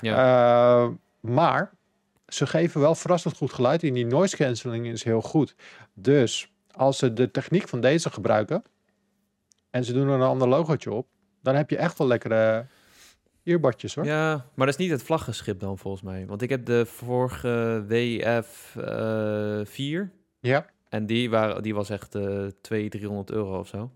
Ja. 0.00 0.16
Eh, 0.84 0.90
maar 1.20 1.70
ze 2.28 2.46
geven 2.46 2.80
wel 2.80 2.94
verrassend 2.94 3.36
goed 3.36 3.52
geluid. 3.52 3.82
En 3.82 3.94
die 3.94 4.06
noise 4.06 4.36
cancelling 4.36 4.86
is 4.86 5.04
heel 5.04 5.22
goed. 5.22 5.54
Dus 5.94 6.52
als 6.74 6.98
ze 6.98 7.12
de 7.12 7.30
techniek 7.30 7.68
van 7.68 7.80
deze 7.80 8.10
gebruiken 8.10 8.62
en 9.70 9.84
ze 9.84 9.92
doen 9.92 10.08
er 10.08 10.14
een 10.14 10.20
ander 10.22 10.48
logootje 10.48 10.92
op, 10.92 11.06
dan 11.42 11.54
heb 11.54 11.70
je 11.70 11.76
echt 11.76 11.98
wel 11.98 12.06
lekkere 12.06 12.66
earbudjes 13.44 13.94
hoor. 13.94 14.04
Ja, 14.04 14.46
maar 14.54 14.66
dat 14.66 14.78
is 14.78 14.84
niet 14.84 14.90
het 14.90 15.02
vlaggenschip 15.02 15.60
dan 15.60 15.78
volgens 15.78 16.02
mij. 16.02 16.26
Want 16.26 16.42
ik 16.42 16.50
heb 16.50 16.64
de 16.66 16.86
vorige 16.86 17.84
WF 17.88 18.76
eh 18.76 19.60
4 19.64 20.12
Ja, 20.40 20.66
en 20.88 21.06
die, 21.06 21.30
waren, 21.30 21.62
die 21.62 21.74
was 21.74 21.90
echt 21.90 22.14
eh 22.14 22.22
200, 22.60 22.90
300 22.90 23.30
euro 23.30 23.58
of 23.58 23.68
zo. 23.68 23.90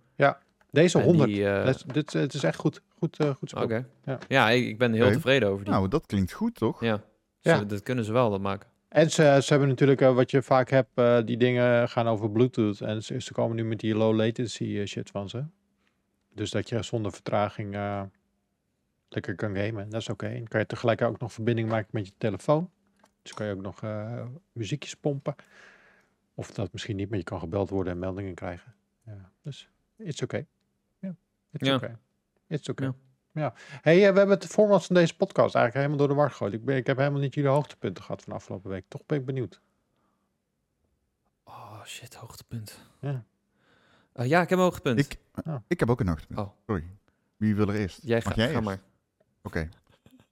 deze 0.71 0.99
En 0.99 1.05
100. 1.05 1.29
die, 1.31 1.49
eh, 1.49 1.69
is- 1.69 1.83
dit, 1.87 2.13
het 2.13 2.35
is 2.35 2.43
echt 2.43 2.59
goed, 2.59 2.83
goed, 2.99 3.19
eh, 3.19 3.35
goed 3.35 3.49
spel. 3.51 3.63
Oké. 3.63 3.87
Ja. 4.05 4.19
Ja, 4.29 4.51
ik, 4.51 4.67
ik 4.67 4.79
ben 4.79 4.93
heel 4.93 5.11
tevreden 5.11 5.49
over 5.49 5.65
die. 5.65 5.73
Nou, 5.75 5.89
dat 5.89 6.07
klinkt 6.07 6.33
goed, 6.33 6.55
toch? 6.55 6.81
ja. 6.81 7.03
Ja. 7.41 7.59
Ze- 7.59 7.67
dat 7.67 7.83
kunnen 7.83 8.05
ze 8.05 8.13
wel, 8.13 8.31
dat 8.31 8.41
maken. 8.41 8.69
En 8.89 9.11
ze, 9.11 9.39
ze 9.43 9.47
hebben 9.51 9.69
natuurlijk, 9.69 10.01
eh, 10.01 10.15
wat 10.15 10.31
je 10.31 10.43
vaak 10.43 10.71
hebt, 10.71 10.91
eh, 10.95 11.19
die 11.25 11.37
dingen 11.37 11.89
gaan 11.89 12.07
over 12.09 12.31
Bluetooth. 12.31 12.81
En 12.81 13.03
ze, 13.03 13.21
ze 13.21 13.33
komen 13.33 13.57
nu 13.57 13.65
met 13.65 13.81
die 13.81 13.95
low 13.95 14.15
latency 14.17 14.79
eh, 14.79 14.87
shit 14.87 15.11
van 15.11 15.29
ze. 15.29 15.45
Dus 16.35 16.51
dat 16.51 16.69
je 16.69 16.83
zonder 16.83 17.13
vertraging 17.13 17.75
eh, 17.75 18.03
lekker 19.09 19.35
kan 19.35 19.57
gamen. 19.57 19.89
Dat 19.89 20.01
is 20.01 20.09
oké. 20.09 20.27
En 20.27 20.49
kan 20.49 20.61
je 20.61 20.67
tegelijk 20.67 21.03
ook 21.03 21.19
nog 21.19 21.33
verbinding 21.33 21.69
maken 21.69 21.89
met 21.93 22.07
je 22.07 22.13
telefoon. 22.19 22.71
Dus 23.23 23.35
kan 23.35 23.47
je 23.47 23.53
ook 23.55 23.61
nog 23.63 23.83
eh, 23.83 24.27
muziekjes 24.53 24.95
pompen. 24.97 25.35
Of 26.35 26.51
dat 26.51 26.73
misschien 26.73 26.97
niet, 26.97 27.09
maar 27.09 27.19
je 27.19 27.25
kan 27.25 27.39
gebeld 27.39 27.71
worden 27.71 27.93
en 27.93 27.99
meldingen 27.99 28.35
krijgen. 28.35 28.75
Ja, 29.07 29.31
dus 29.43 29.69
it's 29.97 30.23
oké. 30.23 30.47
Ja, 30.99 31.15
it's 31.51 31.69
Ja. 31.69 31.75
oké. 31.75 31.99
It's 32.47 32.69
oké. 32.69 32.85
Ja. 32.85 32.95
Ja. 33.33 33.53
Hey, 33.83 33.95
eh, 34.07 34.13
we 34.13 34.19
hebben 34.19 34.39
het 34.39 34.47
format 34.47 34.85
van 34.87 34.95
deze 34.95 35.17
podcast 35.17 35.55
eigenlijk 35.55 35.75
helemaal 35.75 35.97
door 35.97 36.09
de 36.09 36.15
war 36.23 36.31
gegooid. 36.31 36.53
Ik, 36.53 36.65
ben, 36.65 36.77
ik 36.77 36.87
heb 36.87 36.97
helemaal 36.97 37.21
niet 37.21 37.35
jullie 37.35 37.51
hoogtepunten 37.51 38.05
gehad 38.05 38.23
van 38.23 38.33
afgelopen 38.33 38.71
week. 38.71 38.85
Toch 38.89 39.07
ben 39.07 39.19
ik 39.19 39.25
benieuwd. 39.25 39.61
Oh 41.45 41.85
shit, 41.85 42.15
hoogtepunt. 42.15 42.81
Ja. 43.01 43.25
Eh, 44.13 44.27
ja, 44.27 44.43
ik 44.43 44.49
heb 44.49 44.59
een 44.59 44.65
hoogtepunt. 44.65 44.99
Ik, 44.99 45.19
Oh. 45.47 45.57
ik 45.67 45.81
heb 45.81 45.91
ook 45.91 46.01
een 46.01 46.09
hoogtepunt. 46.09 46.39
Oh. 46.39 46.51
Sorry. 46.67 46.85
Wie 47.37 47.55
wil 47.57 47.69
er 47.69 47.75
eerst? 47.75 48.01
Jij 48.03 48.21
Mag 48.25 48.33
ga, 48.35 48.35
jij 48.35 48.47
ga 48.47 48.53
eerst? 48.53 48.65
maar. 48.65 48.79
Oké. 49.47 49.69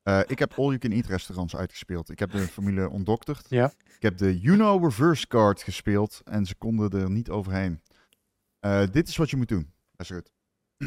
Eh, 0.03 0.21
ik 0.27 0.39
heb 0.39 0.53
All 0.53 0.65
You 0.65 0.79
Can 0.79 0.91
Eat 0.91 1.07
restaurants 1.07 1.57
uitgespeeld. 1.57 2.11
Ik 2.11 2.19
heb 2.19 2.31
de 2.31 2.39
formule 2.39 2.89
ontdokterd. 2.89 3.47
Ja. 3.49 3.73
Ik 3.97 4.03
heb 4.03 4.17
de 4.17 4.41
Juno 4.41 4.77
Reverse 4.77 5.27
Card 5.27 5.63
gespeeld 5.63 6.23
en 6.25 6.47
ze 6.47 6.55
konden 6.55 6.91
er 6.91 7.11
niet 7.11 7.31
overheen. 7.31 7.81
Eh, 8.61 8.87
dit 8.91 9.09
is 9.09 9.17
wat 9.17 9.31
je 9.31 9.37
moet 9.37 9.49
doen. 9.49 9.73
Luister 9.97 10.17
goed. 10.17 10.31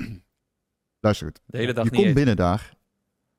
Luister 1.05 1.27
goed. 1.27 1.39
De 1.45 1.57
hele 1.57 1.73
dag 1.73 1.83
je 1.83 1.91
komt 1.91 2.13
binnen 2.13 2.35
daar 2.35 2.77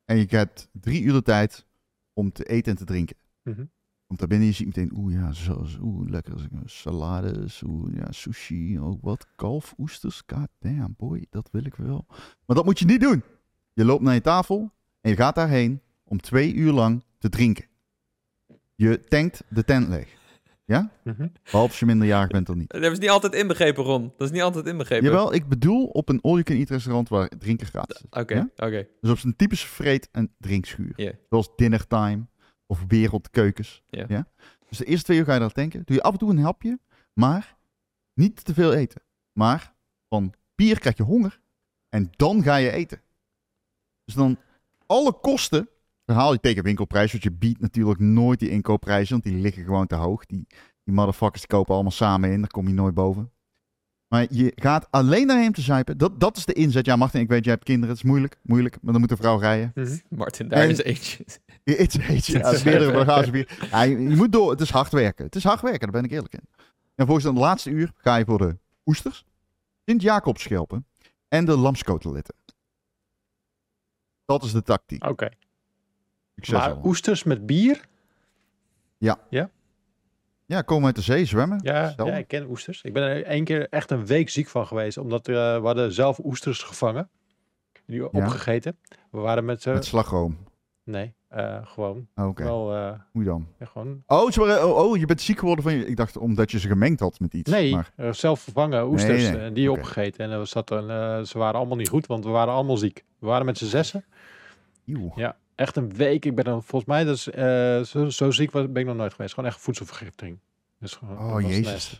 en 0.04 0.16
je 0.16 0.26
hebt 0.28 0.68
drie 0.72 1.02
uur 1.02 1.12
de 1.12 1.22
tijd 1.22 1.66
om 2.12 2.32
te 2.32 2.44
eten 2.44 2.72
en 2.72 2.78
te 2.78 2.84
drinken. 2.84 3.16
Mhm. 3.42 3.64
Komt 4.06 4.18
daar 4.18 4.28
binnen, 4.28 4.46
je 4.46 4.54
ziet 4.54 4.66
meteen, 4.66 4.92
oeh 4.96 5.14
ja, 5.14 5.32
zo, 5.32 5.64
zo, 5.64 5.78
oeh, 5.82 6.10
lekker. 6.10 6.48
Salades, 6.64 7.62
oeh 7.62 7.94
ja, 7.94 8.12
sushi, 8.12 8.80
ook 8.80 9.02
wat. 9.02 9.26
Kalf, 9.36 9.74
oesters, 9.78 10.22
god 10.26 10.48
damn 10.58 10.94
boy, 10.96 11.26
dat 11.30 11.48
wil 11.50 11.64
ik 11.64 11.74
wel. 11.74 12.04
Maar 12.46 12.56
dat 12.56 12.64
moet 12.64 12.78
je 12.78 12.84
niet 12.84 13.00
doen. 13.00 13.22
Je 13.72 13.84
loopt 13.84 14.02
naar 14.02 14.14
je 14.14 14.20
tafel 14.20 14.72
en 15.08 15.14
je 15.14 15.20
gaat 15.20 15.34
daarheen 15.34 15.82
om 16.04 16.20
twee 16.20 16.54
uur 16.54 16.72
lang 16.72 17.04
te 17.18 17.28
drinken. 17.28 17.64
Je 18.74 19.04
tankt 19.04 19.42
de 19.48 19.64
tent 19.64 19.88
leeg. 19.88 20.16
Mhm. 21.04 21.28
Behalve 21.42 21.68
als 21.70 21.78
je 21.78 21.86
minderjarig 21.86 22.28
bent 22.30 22.46
dan 22.46 22.58
niet. 22.58 22.70
Dat 22.70 22.82
is 22.92 22.98
niet 22.98 23.08
altijd 23.10 23.34
inbegrepen, 23.34 23.84
Ron. 23.84 24.12
Dat 24.16 24.26
is 24.26 24.32
niet 24.32 24.42
altijd 24.42 24.66
inbegrepen. 24.66 25.04
Jawel, 25.04 25.34
ik 25.34 25.48
bedoel 25.48 25.86
op 25.86 26.08
een 26.08 26.20
all-you-can-eat 26.20 26.68
restaurant 26.70 27.08
waar 27.08 27.28
drinken 27.38 27.66
gratis 27.66 27.96
is. 27.96 28.20
Oké, 28.20 28.34
Ja? 28.34 28.48
oké. 28.56 28.86
Dus 29.00 29.10
op 29.10 29.18
zijn 29.18 29.36
typische 29.36 29.66
vreet- 29.66 30.08
en 30.12 30.34
drinkschuur. 30.38 30.92
Ja. 30.96 31.12
Zoals 31.28 31.48
dinnertime 31.56 32.26
of 32.66 32.84
wereldkeukens. 32.88 33.82
Ja. 33.86 34.26
Dus 34.68 34.78
de 34.78 34.84
eerste 34.84 35.04
twee 35.04 35.18
uur 35.18 35.24
ga 35.24 35.34
je 35.34 35.40
daar 35.40 35.52
tanken. 35.52 35.82
Doe 35.84 35.96
je 35.96 36.02
af 36.02 36.12
en 36.12 36.18
toe 36.18 36.30
een 36.30 36.38
hapje, 36.38 36.78
maar 37.12 37.56
niet 38.14 38.44
te 38.44 38.54
veel 38.54 38.72
eten. 38.74 39.02
Maar 39.32 39.74
van 40.08 40.34
bier 40.54 40.78
krijg 40.78 40.96
je 40.96 41.02
honger 41.02 41.40
en 41.88 42.08
dan 42.16 42.42
ga 42.42 42.56
je 42.56 42.70
eten. 42.70 43.00
Dus 44.04 44.14
dan 44.14 44.38
alle 44.88 45.12
kosten 45.20 45.68
verhaal 46.04 46.32
je 46.32 46.40
tegen 46.40 46.62
winkelprijs. 46.62 47.10
Want 47.12 47.22
je 47.24 47.32
biedt 47.32 47.60
natuurlijk 47.60 48.00
nooit 48.00 48.38
die 48.38 48.50
inkoopprijzen, 48.50 49.12
want 49.12 49.24
die 49.24 49.42
liggen 49.42 49.64
gewoon 49.64 49.86
te 49.86 49.94
hoog. 49.94 50.26
Die, 50.26 50.46
die 50.84 50.94
motherfuckers 50.94 51.40
die 51.40 51.56
kopen 51.56 51.74
allemaal 51.74 51.92
samen 51.92 52.30
in, 52.32 52.40
daar 52.40 52.50
kom 52.50 52.68
je 52.68 52.74
nooit 52.74 52.94
boven. 52.94 53.30
Maar 54.08 54.26
je 54.30 54.52
gaat 54.54 54.86
alleen 54.90 55.26
daarheen 55.26 55.46
om 55.46 55.52
te 55.52 55.60
zuipen. 55.60 55.98
Dat, 55.98 56.20
dat 56.20 56.36
is 56.36 56.44
de 56.44 56.52
inzet. 56.52 56.86
Ja, 56.86 56.96
Martin, 56.96 57.20
ik 57.20 57.28
weet, 57.28 57.44
jij 57.44 57.52
hebt 57.52 57.64
kinderen. 57.64 57.88
Het 57.94 58.04
is 58.04 58.10
moeilijk, 58.10 58.38
moeilijk. 58.42 58.78
Maar 58.82 58.92
dan 58.92 59.00
moet 59.00 59.10
een 59.10 59.16
vrouw 59.16 59.38
rijden. 59.38 59.72
Mhm. 59.74 59.96
Martin, 60.08 60.48
daar 60.48 60.62
En- 60.62 60.70
is 60.70 60.82
eentje. 60.82 61.24
Iets, 61.64 61.96
iets, 61.96 62.26
ja, 62.26 62.50
meerdere. 62.64 63.04
Ja, 63.70 63.82
je, 63.82 63.98
je 64.08 64.16
moet 64.16 64.32
door. 64.32 64.50
Het 64.50 64.60
is 64.60 64.70
hard 64.70 64.92
werken. 64.92 65.24
Het 65.24 65.34
is 65.34 65.44
hard 65.44 65.60
werken, 65.60 65.80
daar 65.80 65.90
ben 65.90 66.04
ik 66.04 66.10
eerlijk 66.10 66.32
in. 66.34 66.48
En 66.94 67.04
volgens 67.04 67.24
dan 67.24 67.34
de 67.34 67.40
laatste 67.40 67.70
uur 67.70 67.92
ga 67.96 68.16
je 68.16 68.24
voor 68.24 68.38
de 68.38 68.56
oesters, 68.86 69.24
Sint-Jacobschelpen 69.84 70.86
en 71.28 71.44
de 71.44 71.56
lamskoteletten. 71.56 72.34
Dat 74.28 74.42
is 74.42 74.52
de 74.52 74.62
tactiek. 74.62 75.04
Oké. 75.04 75.28
Maar 76.50 76.60
allemaal. 76.60 76.84
oesters 76.84 77.22
met 77.22 77.46
bier? 77.46 77.80
Ja, 80.46 80.62
komen 80.62 80.86
uit 80.86 80.94
de 80.94 81.02
zee 81.02 81.24
zwemmen. 81.24 81.60
Ja, 81.62 81.94
ja, 81.96 82.16
ik 82.16 82.28
ken 82.28 82.48
oesters. 82.48 82.82
Ik 82.82 82.92
ben 82.92 83.02
er 83.02 83.24
één 83.24 83.44
keer 83.44 83.68
echt 83.68 83.90
een 83.90 84.06
week 84.06 84.28
ziek 84.28 84.48
van 84.48 84.66
geweest. 84.66 84.98
Omdat 84.98 85.28
eh, 85.28 85.34
we 85.34 85.66
hadden 85.66 85.92
zelf 85.92 86.18
oesters 86.24 86.62
gevangen. 86.62 87.10
Die 87.86 88.12
opgegeten. 88.12 88.78
We 89.10 89.18
waren 89.18 89.44
met 89.44 89.62
z'n... 89.62 89.70
Met 89.70 89.84
slagroom. 89.84 90.38
Nee, 90.88 91.14
eh, 91.28 91.58
gewoon. 91.62 92.08
Oh, 92.14 92.26
Oké, 92.26 92.42
eh, 92.42 92.92
hoe 93.12 93.24
dan? 93.24 93.46
ja, 93.58 93.66
gewoon... 93.66 94.02
Oh, 94.06 94.30
oh, 94.36 94.76
oh, 94.76 94.96
je 94.96 95.06
bent 95.06 95.20
ziek 95.20 95.38
geworden 95.38 95.64
van 95.64 95.74
je... 95.74 95.86
Ik 95.86 95.96
dacht 95.96 96.16
omdat 96.16 96.50
je 96.50 96.58
ze 96.58 96.68
gemengd 96.68 97.00
had 97.00 97.20
met 97.20 97.34
iets. 97.34 97.50
Nee, 97.50 97.72
Maar, 97.74 97.92
eh, 97.96 98.12
zelf 98.12 98.40
vervangen 98.40 98.88
oesters. 98.88 99.22
Nee, 99.22 99.32
nee, 99.32 99.48
eh, 99.48 99.54
die 99.54 99.72
opgegeten. 99.72 100.24
En 100.24 100.30
er 100.30 100.46
zat 100.46 100.70
een, 100.70 101.26
ze 101.26 101.38
waren 101.38 101.54
allemaal 101.58 101.76
niet 101.76 101.88
goed, 101.88 102.06
want 102.06 102.24
we 102.24 102.30
waren 102.30 102.54
allemaal 102.54 102.76
ziek. 102.76 103.04
We 103.18 103.26
waren 103.26 103.46
met 103.46 103.58
z'n 103.58 103.64
zessen. 103.64 104.04
eeuw. 104.86 105.12
Ja, 105.16 105.36
echt 105.54 105.76
een 105.76 105.94
week. 105.94 106.24
Ik 106.24 106.34
ben 106.34 106.44
dan 106.44 106.62
volgens 106.62 106.90
mij, 106.90 107.04
dus, 107.04 107.30
eh, 107.30 107.80
zo, 107.80 108.08
zo 108.08 108.30
ziek 108.30 108.50
was, 108.50 108.72
ben 108.72 108.82
ik 108.82 108.88
nog 108.88 108.96
nooit 108.96 109.14
geweest. 109.14 109.34
Gewoon 109.34 109.50
echt 109.50 109.60
voedselvergiftiging. 109.60 110.38
Dus 110.80 110.94
gewoon, 110.94 111.16
dat 111.16 111.24
Oh, 111.24 111.40
jezus. 111.40 111.72
nasty. 111.72 111.96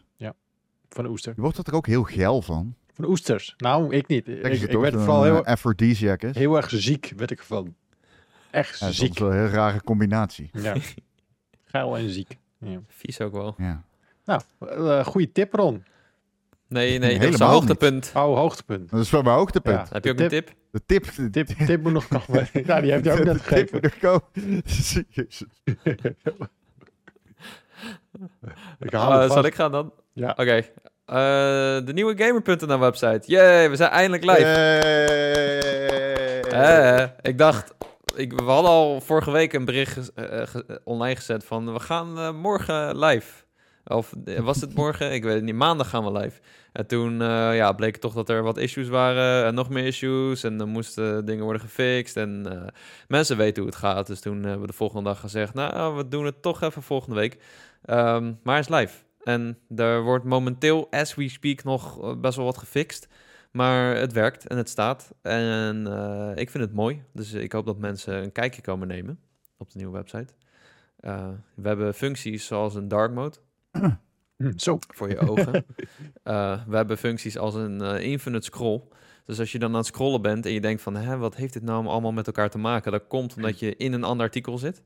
Van 0.89 1.05
de 1.05 1.11
oester. 1.11 1.33
Je 1.37 1.41
wordt 1.41 1.67
er 1.67 1.75
ook 1.75 1.87
heel 1.87 2.03
geil 2.03 2.43
van. 2.43 2.75
Van 2.93 3.05
oesters. 3.05 3.55
Nou, 3.57 3.95
ik 3.95 4.07
niet. 4.07 4.29
Ik, 4.29 4.45
ik, 4.45 4.79
werd 4.79 4.93
dat 4.93 5.03
vooral 5.03 5.23
heel, 5.23 5.45
aphrodisiac 5.45 6.23
is? 6.23 6.35
heel 6.35 6.57
erg 6.57 6.71
ziek, 6.71 7.13
werd 7.17 7.31
ik 7.31 7.39
ervan. 7.39 7.75
Echt 8.51 8.79
Ja, 8.79 8.87
dat 8.87 8.95
ziek. 8.95 9.13
is 9.15 9.19
wel 9.19 9.31
een 9.33 9.39
heel 9.39 9.47
rare 9.49 9.83
combinatie. 9.83 10.51
Ja. 10.53 10.75
Geil 11.65 11.97
en 11.97 12.11
ziek. 12.11 12.37
Ja. 12.59 12.79
Vies 12.89 13.21
ook 13.21 13.33
wel. 13.33 13.55
Ja. 13.59 13.83
Nou, 14.25 14.41
eh 14.61 15.05
goede 15.05 15.33
tip, 15.33 15.55
Ron. 15.55 15.85
Nee, 16.69 16.99
nee, 16.99 17.19
dat 17.19 17.33
is 17.33 17.39
een 17.41 17.47
hoogtepunt. 17.47 18.11
Oude 18.15 18.41
hoogtepunt. 18.41 18.91
Dat 18.91 19.01
is 19.01 19.11
wel 19.11 19.23
mijn 19.23 19.37
hoogtepunt. 19.37 19.77
Ja. 19.77 19.87
Heb 19.95 20.05
je 20.05 20.11
ook 20.11 20.19
een 20.19 20.29
tip? 20.29 20.55
De 20.71 20.83
tip. 20.87 21.05
De 21.17 21.31
Tip, 21.31 21.47
tip 21.47 21.83
moet 21.83 21.93
nog 21.93 22.09
komen. 22.09 22.49
Ja, 22.67 22.81
die 22.81 22.93
heeft 22.93 23.05
hij 23.05 23.19
ook 23.19 23.25
net 23.25 23.35
de 23.35 23.55
tip 23.55 23.69
gegeven. 23.71 24.23
Ik 28.79 28.91
Eh, 28.93 29.31
zal 29.31 29.45
ik 29.45 29.55
gaan 29.55 29.73
dan? 29.73 29.93
Ja. 30.13 30.31
Oké. 30.31 30.53
Eh, 30.53 30.65
de 31.85 31.91
nieuwe 31.95 32.15
Gamer.nl 32.25 32.79
website. 32.79 33.21
Yay, 33.27 33.71
we 33.71 33.77
zijn 33.77 33.91
eindelijk 33.91 34.25
live. 34.25 34.43
Hey. 36.49 37.03
Eh, 37.03 37.09
ik 37.23 37.39
dacht, 37.39 37.78
ik, 38.19 38.33
we 38.33 38.43
hadden 38.51 38.71
al 38.71 39.01
vorige 39.01 39.31
week 39.31 39.53
een 39.53 39.65
bericht 39.65 40.13
eh, 40.15 40.25
ge- 40.47 40.65
eh, 40.67 40.77
online 40.85 41.17
gezet 41.17 41.45
van 41.45 41.73
we 41.73 41.81
gaan 41.81 42.19
eh, 42.19 42.33
morgen 42.33 42.99
live. 42.99 43.45
Of 43.85 44.15
eh, 44.25 44.41
was 44.41 44.61
het 44.61 44.75
morgen? 44.75 45.13
Ik 45.13 45.23
weet 45.25 45.35
het 45.35 45.43
niet. 45.43 45.55
Maandag 45.55 45.89
gaan 45.89 46.05
we 46.05 46.19
live. 46.19 46.41
En 46.73 46.87
toen 46.87 47.23
eh, 47.23 47.57
ja, 47.57 47.73
bleek 47.73 47.97
toch 47.97 48.15
dat 48.15 48.29
er 48.29 48.43
wat 48.43 48.57
issues 48.57 48.89
waren 48.89 49.45
en 49.47 49.55
nog 49.55 49.69
meer 49.69 49.87
issues. 49.87 50.43
En 50.45 50.57
dan 50.57 50.69
moesten 50.69 51.25
dingen 51.25 51.45
worden 51.45 51.63
gefixt. 51.63 52.17
En 52.17 52.47
eh, 52.51 52.67
mensen 53.09 53.37
weten 53.37 53.63
hoe 53.63 53.71
het 53.71 53.81
gaat. 53.81 54.07
Dus 54.07 54.21
toen 54.21 54.43
hebben 54.43 54.61
we 54.61 54.67
de 54.67 54.73
volgende 54.73 55.05
dag 55.05 55.21
gezegd, 55.21 55.55
nou, 55.55 55.97
we 55.97 56.09
doen 56.09 56.25
het 56.25 56.43
toch 56.43 56.63
even 56.63 56.83
volgende 56.83 57.17
week. 57.17 57.39
Ehm, 57.85 58.33
maar 58.43 58.59
is 58.59 58.69
live. 58.69 58.95
En 59.23 59.59
er 59.77 60.03
wordt 60.03 60.25
momenteel, 60.25 60.87
as 60.91 61.15
we 61.15 61.29
speak, 61.29 61.65
nog 61.65 62.03
eh, 62.03 62.15
best 62.21 62.37
wel 62.37 62.45
wat 62.45 62.59
gefixt. 62.59 63.09
Maar 63.51 63.97
het 63.97 64.13
werkt 64.13 64.47
en 64.47 64.57
het 64.57 64.69
staat. 64.69 65.15
En 65.23 65.87
eh, 65.87 66.31
ik 66.35 66.51
vind 66.51 66.65
het 66.65 66.73
mooi. 66.75 67.03
Dus 67.13 67.33
ik 67.33 67.53
hoop 67.53 67.67
dat 67.67 67.79
mensen 67.79 68.23
een 68.23 68.33
kijkje 68.33 68.63
komen 68.63 68.89
nemen 68.89 69.21
op 69.57 69.71
de 69.71 69.77
nieuwe 69.79 69.93
website. 69.93 70.35
Eh, 71.01 71.29
we 71.55 71.69
hebben 71.69 71.95
functies 71.95 72.47
zoals 72.47 72.75
een 72.75 72.89
dark 72.89 73.13
mode 73.13 73.37
Hm, 74.37 74.53
Zo. 74.57 74.79
voor 74.95 75.09
je 75.09 75.19
ogen. 75.19 75.65
Eh, 76.23 76.67
we 76.67 76.77
hebben 76.77 76.99
functies 76.99 77.39
als 77.39 77.55
een 77.55 77.81
infinite 78.03 78.45
scroll. 78.45 78.83
Dus 79.25 79.39
als 79.39 79.53
je 79.53 79.59
dan 79.59 79.71
aan 79.71 79.77
het 79.77 79.87
scrollen 79.87 80.23
bent 80.23 80.47
en 80.47 80.53
je 80.53 80.61
denkt 80.61 80.83
van... 80.83 80.97
Hè, 80.97 81.17
wat 81.17 81.37
heeft 81.37 81.53
dit 81.53 81.63
nou 81.63 81.87
allemaal 81.87 82.13
met 82.13 82.27
elkaar 82.27 82.51
te 82.51 82.59
maken? 82.59 82.93
Dat 82.93 83.07
komt 83.07 83.35
omdat 83.37 83.59
je 83.59 83.77
in 83.77 83.93
een 83.93 84.05
ander 84.05 84.27
artikel 84.27 84.59
zit. 84.59 84.83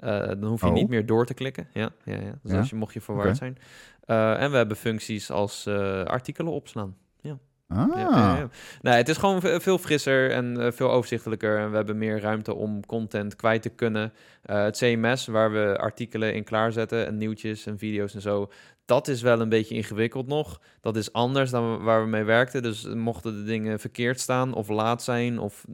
Dan 0.00 0.44
hoef 0.44 0.60
je 0.60 0.66
Oh. 0.66 0.72
niet 0.72 0.88
meer 0.88 1.06
door 1.06 1.26
te 1.26 1.34
klikken. 1.34 1.68
Ja, 1.72 1.90
ja, 2.04 2.14
ja. 2.20 2.38
Dus 2.42 2.52
Ja? 2.52 2.58
als 2.58 2.70
je, 2.70 2.76
mocht 2.76 2.94
je 2.94 3.00
verward 3.00 3.26
Oké. 3.26 3.36
zijn. 3.36 3.58
En 4.40 4.50
we 4.50 4.56
hebben 4.56 4.76
functies 4.76 5.30
als 5.30 5.66
artikelen 6.06 6.52
opslaan. 6.52 6.96
Ah. 7.76 7.88
Ja, 7.96 8.08
ja, 8.10 8.36
ja. 8.36 8.48
Nee, 8.80 8.94
het 8.94 9.08
is 9.08 9.16
gewoon 9.16 9.40
ve- 9.40 9.60
veel 9.60 9.78
frisser 9.78 10.30
en 10.30 10.60
eh, 10.60 10.72
veel 10.72 10.90
overzichtelijker. 10.90 11.58
En 11.58 11.70
we 11.70 11.76
hebben 11.76 11.98
meer 11.98 12.20
ruimte 12.20 12.54
om 12.54 12.86
content 12.86 13.36
kwijt 13.36 13.62
te 13.62 13.68
kunnen. 13.68 14.12
Eh, 14.42 14.62
het 14.62 14.76
CMS, 14.78 15.26
waar 15.26 15.52
we 15.52 15.76
artikelen 15.78 16.34
in 16.34 16.44
klaarzetten 16.44 17.06
en 17.06 17.16
nieuwtjes 17.16 17.66
en 17.66 17.78
video's 17.78 18.14
en 18.14 18.20
zo. 18.20 18.50
Dat 18.84 19.08
is 19.08 19.22
wel 19.22 19.40
een 19.40 19.48
beetje 19.48 19.74
ingewikkeld 19.74 20.26
nog. 20.26 20.60
Dat 20.80 20.96
is 20.96 21.12
anders 21.12 21.50
dan 21.50 21.82
waar 21.82 22.02
we 22.02 22.08
mee 22.08 22.24
werkten. 22.24 22.62
Dus 22.62 22.84
mochten 22.94 23.34
de 23.36 23.44
dingen 23.44 23.80
verkeerd 23.80 24.20
staan 24.20 24.54
of 24.54 24.68
laat 24.68 25.02
zijn 25.02 25.38
of 25.38 25.64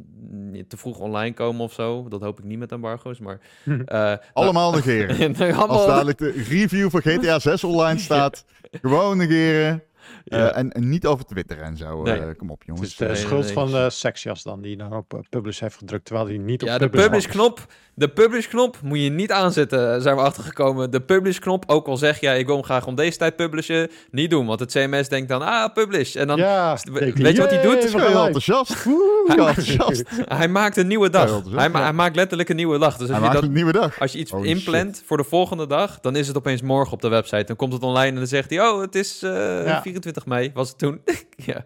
te 0.68 0.76
vroeg 0.76 0.98
online 0.98 1.34
komen 1.34 1.60
of 1.60 1.72
zo. 1.72 2.08
Dat 2.08 2.20
hoop 2.20 2.38
ik 2.38 2.44
niet 2.44 2.58
met 2.58 2.72
embargo's, 2.72 3.18
maar... 3.18 3.38
eh, 3.84 4.12
Allemaal 4.32 4.72
negeren. 4.72 5.36
Als 5.68 5.86
dadelijk 5.86 6.18
de 6.24 6.30
review 6.48 6.90
van 6.90 7.00
GTA 7.02 7.38
6 7.38 7.64
online 7.64 7.98
staat, 7.98 8.44
gewoon 8.82 9.16
negeren. 9.16 9.82
Eh, 10.24 10.38
Ja. 10.38 10.50
en, 10.52 10.72
en 10.72 10.88
niet 10.88 11.06
over 11.06 11.24
Twitter 11.24 11.58
en 11.60 11.76
zo. 11.76 12.02
Nee. 12.02 12.20
Eh, 12.20 12.36
kom 12.36 12.50
op, 12.50 12.58
Het 12.58 12.66
jongens. 12.68 12.88
is 12.88 12.96
de 12.96 13.04
nee, 13.06 13.14
schuld 13.16 13.50
van 13.50 13.70
de 13.70 13.90
seksjas 13.90 14.42
dan, 14.42 14.60
die 14.62 14.76
nou 14.76 14.94
op 14.94 15.14
eh, 15.14 15.20
publish 15.30 15.60
heeft 15.60 15.76
gedrukt, 15.76 16.04
terwijl 16.04 16.26
hij 16.26 16.36
niet 16.38 16.62
op 16.62 16.68
Ja, 16.68 16.78
de 16.78 16.84
publish 16.88 17.00
was. 17.00 17.06
publish-knop. 17.08 17.66
De 17.98 18.08
publish-knop 18.08 18.76
moet 18.82 19.00
je 19.02 19.08
niet 19.10 19.32
aanzetten, 19.32 20.02
zijn 20.02 20.16
we 20.16 20.22
achtergekomen. 20.22 20.90
De 20.90 21.00
publish-knop, 21.00 21.64
ook 21.66 21.86
al 21.86 21.96
zeg 21.96 22.20
jij, 22.20 22.38
ik 22.38 22.46
wil 22.46 22.54
hem 22.54 22.64
graag 22.64 22.86
om 22.86 22.94
deze 22.94 23.18
tijd 23.18 23.36
publishen, 23.36 23.90
niet 24.10 24.30
doen. 24.30 24.46
Want 24.46 24.60
het 24.60 24.70
CMS 24.72 25.08
denkt 25.08 25.28
dan, 25.28 25.42
ah, 25.42 25.72
publish. 25.72 26.14
En 26.16 26.26
dan, 26.26 26.36
Ja, 26.36 26.78
weet 26.92 27.16
je 27.16 27.22
wat 27.22 27.50
hij 27.50 27.62
"Yay, 27.62 27.80
doet? 27.80 27.90
heel 27.92 27.98
live." 28.06 28.18
enthousiast. 28.24 28.84
Heel 29.26 29.46
enthousiast. 29.48 30.02
hij 30.38 30.48
maakt 30.48 30.76
een 30.76 30.86
nieuwe 30.86 31.04
Ja, 31.04 31.10
dag. 31.10 31.42
hij, 31.54 31.68
ma- 31.68 31.78
ja. 31.78 31.84
hij 31.84 31.92
maakt 31.92 32.16
letterlijk 32.16 32.48
een 32.48 32.56
nieuwe 32.56 32.78
dag. 32.78 32.96
Dus 32.96 33.08
Hij 33.08 33.16
als 33.16 33.18
je, 33.18 33.22
maakt 33.30 33.34
dat, 33.34 33.42
een 33.48 33.52
nieuwe 33.52 33.72
dag. 33.72 34.00
als 34.00 34.12
je 34.12 34.18
iets 34.18 34.30
Holy 34.30 34.48
inplant 34.48 35.02
voor 35.06 35.16
de 35.16 35.24
volgende 35.24 35.66
dag, 35.66 36.00
dan 36.00 36.16
is 36.16 36.26
het 36.28 36.36
opeens 36.36 36.62
morgen 36.62 36.92
op 36.92 37.00
de 37.02 37.08
website. 37.08 37.44
Dan 37.44 37.56
komt 37.56 37.72
het 37.72 37.82
online 37.82 38.08
en 38.08 38.14
dan 38.14 38.26
zegt 38.26 38.50
hij, 38.50 38.60
oh, 38.68 38.80
het 38.80 38.94
is 38.94 39.22
eh, 39.22 39.30
Ja. 39.66 39.82
24 39.82 40.26
mei, 40.26 40.50
was 40.54 40.68
het 40.68 40.78
toen. 40.78 41.00
ja. 41.36 41.64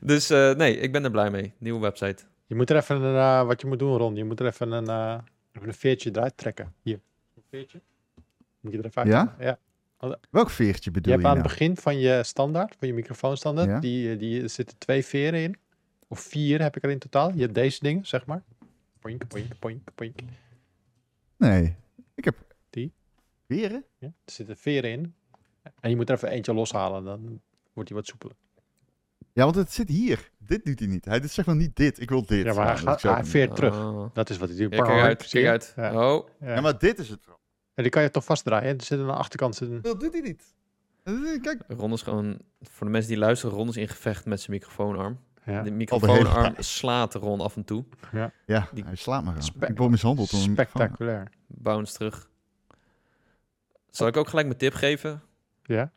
Dus 0.00 0.30
eh, 0.30 0.50
nee, 0.54 0.78
ik 0.80 0.92
ben 0.92 1.04
er 1.04 1.10
blij 1.10 1.30
mee. 1.30 1.52
Nieuwe 1.58 1.80
website. 1.80 2.22
Je 2.48 2.54
moet 2.54 2.70
er 2.70 2.76
even 2.76 3.02
een, 3.02 3.16
eh, 3.16 3.46
wat 3.46 3.60
je 3.60 3.66
moet 3.66 3.78
doen, 3.78 3.96
Ron. 3.96 4.14
Je 4.16 4.24
moet 4.24 4.40
er 4.40 4.46
even 4.46 4.72
een, 4.72 4.86
eh, 4.88 5.18
even 5.52 5.68
een 5.68 5.74
veertje 5.74 6.10
eruit 6.10 6.36
trekken. 6.36 6.74
Hier. 6.82 7.00
Een 7.36 7.42
veertje. 7.48 7.80
Moet 8.60 8.72
je 8.72 8.78
er 8.78 8.84
even 8.84 9.02
uit. 9.02 9.10
Ja? 9.12 9.36
ja. 9.38 9.58
Welk 10.30 10.50
veertje 10.50 10.80
Je 10.84 10.90
bedoel 10.90 11.12
hebt 11.12 11.24
je, 11.24 11.28
aan 11.28 11.36
nou? 11.36 11.48
het 11.48 11.58
begin 11.58 11.76
van 11.76 11.98
je 11.98 12.22
standaard, 12.22 12.76
van 12.78 12.88
je 12.88 12.94
microfoonstandaard, 12.94 13.68
Ja. 13.68 13.80
die, 13.80 14.16
die 14.16 14.42
er 14.42 14.48
zitten 14.50 14.78
twee 14.78 15.04
veren 15.04 15.40
in. 15.42 15.56
Of 16.08 16.20
vier 16.20 16.62
heb 16.62 16.76
ik 16.76 16.82
er 16.82 16.90
in 16.90 16.98
totaal. 16.98 17.32
Je 17.34 17.40
hebt 17.40 17.54
deze 17.54 17.80
dingen, 17.80 18.06
zeg 18.06 18.26
maar. 18.26 18.42
Poink, 18.98 19.26
poink, 19.28 19.58
poink, 19.58 19.88
poink. 19.94 20.20
Nee, 21.36 21.76
ik 22.14 22.24
heb... 22.24 22.36
Die? 22.70 22.92
Veren? 23.46 23.84
Ja, 23.98 24.06
er 24.06 24.32
zitten 24.32 24.56
veren 24.56 24.90
in. 24.90 25.14
En 25.80 25.90
je 25.90 25.96
moet 25.96 26.08
er 26.08 26.14
even 26.14 26.28
eentje 26.28 26.54
loshalen, 26.54 27.04
dan 27.04 27.40
wordt 27.72 27.88
hij 27.88 27.98
wat 27.98 28.06
soepeler. 28.08 28.36
Ja, 29.38 29.44
want 29.44 29.56
het 29.56 29.72
zit 29.72 29.88
hier. 29.88 30.30
Dit 30.38 30.64
doet 30.64 30.78
hij 30.78 30.88
niet. 30.88 31.04
Hij 31.04 31.20
doet 31.20 31.30
zeg 31.30 31.46
maar 31.46 31.56
niet 31.56 31.76
dit. 31.76 32.00
Ik 32.00 32.08
wil 32.08 32.26
dit. 32.26 32.44
Ja, 32.44 32.54
maar 32.54 32.66
hij, 32.66 32.76
gaat, 32.76 33.02
hij 33.02 33.24
veert 33.24 33.54
terug. 33.56 33.74
Oh. 33.76 34.14
Dat 34.14 34.30
is 34.30 34.36
wat 34.38 34.48
hij 34.48 34.58
doet. 34.58 34.74
Ja, 34.74 34.82
kijk 34.84 35.00
uit, 35.02 35.28
kijk 35.28 35.46
uit. 35.46 35.72
Ja. 35.76 36.10
Oh, 36.14 36.28
Ja. 36.40 36.54
Ja, 36.54 36.60
maar 36.60 36.78
dit 36.78 36.98
is 36.98 37.08
het. 37.08 37.20
En 37.74 37.82
die 37.82 37.92
kan 37.92 38.02
je 38.02 38.10
toch 38.10 38.24
vastdraaien. 38.24 38.78
Er 38.78 38.84
zit 38.84 38.98
aan 38.98 39.06
de 39.06 39.12
achterkant 39.12 39.54
zit 39.56 39.70
een... 39.70 39.82
Dat 39.82 40.00
doet 40.00 40.12
hij 40.12 40.20
niet. 40.20 40.54
Kijk. 41.42 41.62
Ron 41.68 41.92
is 41.92 42.02
gewoon, 42.02 42.38
voor 42.62 42.86
de 42.86 42.92
mensen 42.92 43.10
die 43.10 43.18
luisteren, 43.20 43.56
Ron 43.56 43.68
is 43.68 43.76
in 43.76 43.88
gevecht 43.88 44.26
met 44.26 44.40
zijn 44.40 44.52
microfoonarm. 44.52 45.18
Ja. 45.44 45.44
De 45.44 45.52
hele 45.52 45.70
microfoonarm 45.70 46.54
slaat 46.58 47.14
Ron 47.14 47.40
af 47.40 47.56
en 47.56 47.64
toe. 47.64 47.84
Ja, 48.12 48.68
Die- 48.72 48.84
hij 48.84 48.94
slaat 48.96 49.24
me 49.24 49.30
aan. 49.30 49.68
Ik 49.68 49.78
word 49.78 49.90
mishandeld. 49.90 50.28
Spectaculair. 50.28 51.30
Bounce 51.46 51.94
terug. 51.94 52.30
Zal 53.90 54.06
ik 54.06 54.16
ook 54.16 54.28
gelijk 54.28 54.46
mijn 54.46 54.58
tip 54.58 54.74
geven? 54.74 55.22
Ja? 55.62 55.92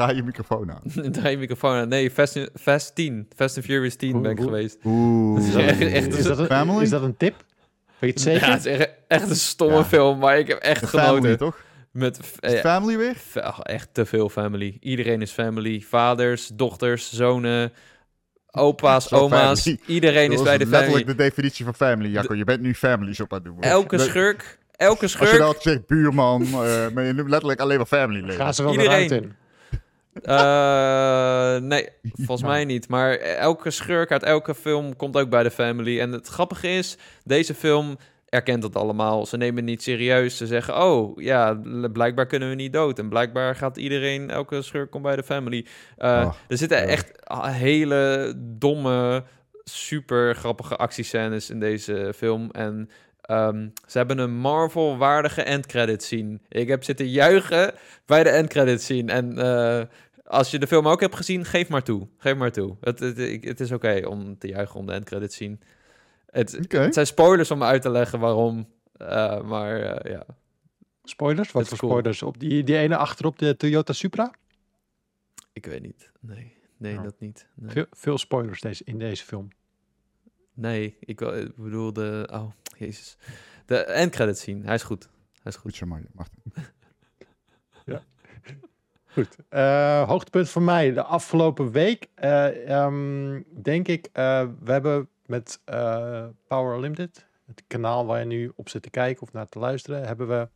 Draai 0.00 0.16
je 0.16 0.22
microfoon 0.22 0.70
aan. 0.72 0.82
Draai 1.12 1.30
je 1.30 1.36
microfoon 1.36 1.74
aan. 1.74 1.88
Nee, 1.88 2.10
Fast, 2.10 2.50
Fast 2.60 2.94
10. 2.94 3.28
Fast 3.36 3.56
and 3.56 3.64
Furious 3.66 3.96
10 3.96 4.12
Hoe- 4.12 4.20
ben 4.22 4.30
ik 4.30 4.36
hoe- 4.38 4.46
geweest. 4.46 4.78
Oeh. 4.84 5.40
Is 5.46 5.52
dat 5.52 5.62
echt- 5.62 5.80
echt- 5.80 6.18
Is 6.18 6.24
dat, 6.24 6.38
een, 6.38 6.46
Family? 6.46 6.82
is 6.82 6.90
dat 6.90 7.02
een 7.02 7.16
tip? 7.16 7.34
Weet 7.98 7.98
je 7.98 8.06
het 8.06 8.20
zeker? 8.20 8.46
Ja, 8.46 8.52
het 8.54 8.66
is 8.66 8.76
echt, 8.78 8.90
echt 9.08 9.30
een 9.30 9.36
stomme 9.36 9.76
Ja. 9.76 9.84
film, 9.84 10.18
maar 10.18 10.38
ik 10.38 10.46
heb 10.48 10.58
echt 10.58 10.80
De 10.80 10.86
family, 10.86 11.14
genoten. 11.20 11.38
toch? 11.38 11.58
Met, 11.92 12.18
Is 12.40 12.52
eh, 12.52 12.60
family 12.60 12.96
weer? 12.96 13.16
ach, 13.42 13.60
echt 13.60 13.88
te 13.92 14.06
veel 14.06 14.28
family. 14.28 14.76
Iedereen 14.80 15.22
is 15.22 15.30
family. 15.30 15.80
Vaders, 15.80 16.50
dochters, 16.54 17.12
zonen, 17.12 17.72
opa's, 18.50 19.08
Zo 19.08 19.16
oma's. 19.16 19.60
family. 19.62 19.80
Iedereen 19.86 20.30
is 20.30 20.36
Dat 20.36 20.44
bij 20.44 20.58
was 20.58 20.66
de 20.68 20.70
family. 20.70 20.70
letterlijk 20.92 21.06
de 21.18 21.24
definitie 21.24 21.64
van 21.64 21.74
family, 21.74 22.08
Jacco. 22.08 22.34
Je 22.34 22.44
bent 22.44 22.60
nu 22.60 22.74
families 22.74 23.20
op 23.20 23.32
aan 23.32 23.38
het 23.38 23.46
doen. 23.46 23.60
Elke 23.60 23.96
Dat- 23.96 24.06
schurk, 24.06 24.58
elke 24.76 25.02
Als 25.02 25.12
je 25.12 25.18
schurk 25.18 25.38
dan 25.38 25.46
had 25.46 25.56
gezegd 25.62 25.86
buurman, 25.86 26.42
eh, 26.42 26.88
maar 26.94 27.04
je 27.04 27.12
noemt 27.12 27.30
letterlijk 27.30 27.60
alleen 27.60 27.76
maar 27.76 27.86
family 27.86 28.20
leden. 28.20 28.36
Gaan 28.36 28.54
ze 28.54 28.62
wel 28.62 28.72
Iedereen. 28.72 29.10
in? 29.10 29.32
Eh, 30.22 31.56
nee, 31.56 31.88
volgens 32.14 32.42
mij 32.48 32.64
niet. 32.64 32.88
Maar 32.88 33.14
elke 33.18 33.70
schurk 33.70 34.10
uit 34.12 34.22
elke 34.22 34.54
film 34.54 34.96
komt 34.96 35.16
ook 35.16 35.30
bij 35.30 35.42
de 35.42 35.50
family. 35.50 36.00
En 36.00 36.12
het 36.12 36.26
grappige 36.28 36.68
is, 36.68 36.96
deze 37.24 37.54
film 37.54 37.96
erkent 38.28 38.62
dat 38.62 38.76
allemaal. 38.76 39.26
Ze 39.26 39.36
nemen 39.36 39.56
het 39.56 39.64
niet 39.64 39.82
serieus. 39.82 40.36
Ze 40.36 40.46
zeggen, 40.46 40.82
oh 40.82 41.22
ja, 41.22 41.60
blijkbaar 41.92 42.26
kunnen 42.26 42.48
we 42.48 42.54
niet 42.54 42.72
dood. 42.72 42.98
En 42.98 43.08
blijkbaar 43.08 43.56
gaat 43.56 43.76
iedereen, 43.76 44.30
elke 44.30 44.62
schurk 44.62 44.90
komt 44.90 45.02
bij 45.02 45.16
de 45.16 45.22
family. 45.22 45.66
Eh, 45.96 46.08
Oh, 46.10 46.34
er 46.48 46.58
zitten 46.58 46.86
echt 46.88 47.26
ah, 47.26 47.52
hele 47.54 48.32
domme, 48.36 49.24
super 49.64 50.34
grappige 50.34 50.76
actiescènes 50.76 51.50
in 51.50 51.60
deze 51.60 52.12
film. 52.16 52.50
En 52.50 52.90
Ehm, 53.30 53.68
ze 53.86 53.98
hebben 53.98 54.18
een 54.18 54.36
Marvel-waardige 54.36 55.42
endcredit 55.42 56.02
scene. 56.02 56.38
Ik 56.48 56.68
heb 56.68 56.84
zitten 56.84 57.08
juichen 57.08 57.74
bij 58.06 58.22
de 58.22 58.28
endcredit 58.30 58.82
scene. 58.82 59.12
En 59.12 59.38
eh, 59.38 59.86
als 60.24 60.50
je 60.50 60.58
de 60.58 60.66
film 60.66 60.88
ook 60.88 61.00
hebt 61.00 61.16
gezien, 61.16 61.44
geef 61.44 61.68
maar 61.68 61.82
toe. 61.82 62.08
Geef 62.18 62.36
maar 62.36 62.52
toe. 62.52 62.76
Het, 62.80 62.98
het, 62.98 63.16
het 63.44 63.60
is 63.60 63.72
oké 63.72 64.06
om 64.06 64.38
te 64.38 64.48
juichen 64.48 64.80
om 64.80 64.86
de 64.86 64.92
endcredit 64.92 65.32
scene. 65.32 65.58
Het, 66.30 66.58
het 66.68 66.94
zijn 66.94 67.06
spoilers 67.06 67.50
om 67.50 67.62
uit 67.62 67.82
te 67.82 67.90
leggen 67.90 68.18
waarom. 68.20 68.68
eh, 68.96 69.40
maar 69.42 69.80
eh, 69.80 70.12
ja, 70.12 70.26
Spoilers? 71.04 71.52
Wat 71.52 71.68
voor 71.68 71.78
cool. 71.78 71.90
spoilers? 71.90 72.22
Op 72.22 72.38
die, 72.40 72.64
die 72.64 72.76
ene 72.76 72.96
achterop 72.96 73.38
de 73.38 73.56
Toyota 73.56 73.92
Supra? 73.92 74.34
ik 75.52 75.66
weet 75.66 75.82
niet. 75.82 76.10
Nee, 76.20 76.56
nee 76.76 76.96
Oh. 76.96 77.02
dat 77.02 77.20
niet. 77.20 77.46
Nee, 77.54 77.70
Veel, 77.72 77.86
veel 77.90 78.18
spoilers 78.18 78.60
deze, 78.60 78.82
in 78.84 78.98
deze 78.98 79.24
film. 79.24 79.48
nee 80.54 80.96
ik, 81.00 81.20
ik 81.20 81.56
bedoel 81.56 81.92
de... 81.92 82.28
Oh, 82.32 82.50
jezus. 82.86 83.16
De 83.66 83.76
endcredit 83.84 84.38
scene. 84.38 84.64
Hij 84.64 84.74
is 84.74 84.82
goed. 84.82 85.08
Hij 85.32 85.52
is 85.52 85.56
goed. 85.56 85.78
Goed 85.78 85.90
zo. 85.90 85.98
Martin. 86.12 86.42
Goed. 89.12 89.36
Eh, 89.48 90.08
hoogtepunt 90.08 90.48
voor 90.48 90.62
mij 90.62 90.92
de 90.92 91.02
afgelopen 91.02 91.70
week. 91.70 92.08
eh, 92.14 92.70
ehm, 92.70 93.42
denk 93.62 93.88
ik, 93.88 94.08
eh, 94.12 94.46
we 94.62 94.72
hebben 94.72 95.08
met 95.26 95.60
Power 96.46 96.74
Unlimited, 96.74 97.26
het 97.46 97.62
kanaal 97.66 98.06
waar 98.06 98.18
je 98.18 98.24
nu 98.24 98.52
op 98.56 98.68
zit 98.68 98.82
te 98.82 98.90
kijken 98.90 99.22
of 99.22 99.32
naar 99.32 99.46
te 99.46 99.58
luisteren, 99.58 100.06
hebben 100.06 100.28
we. 100.28 100.48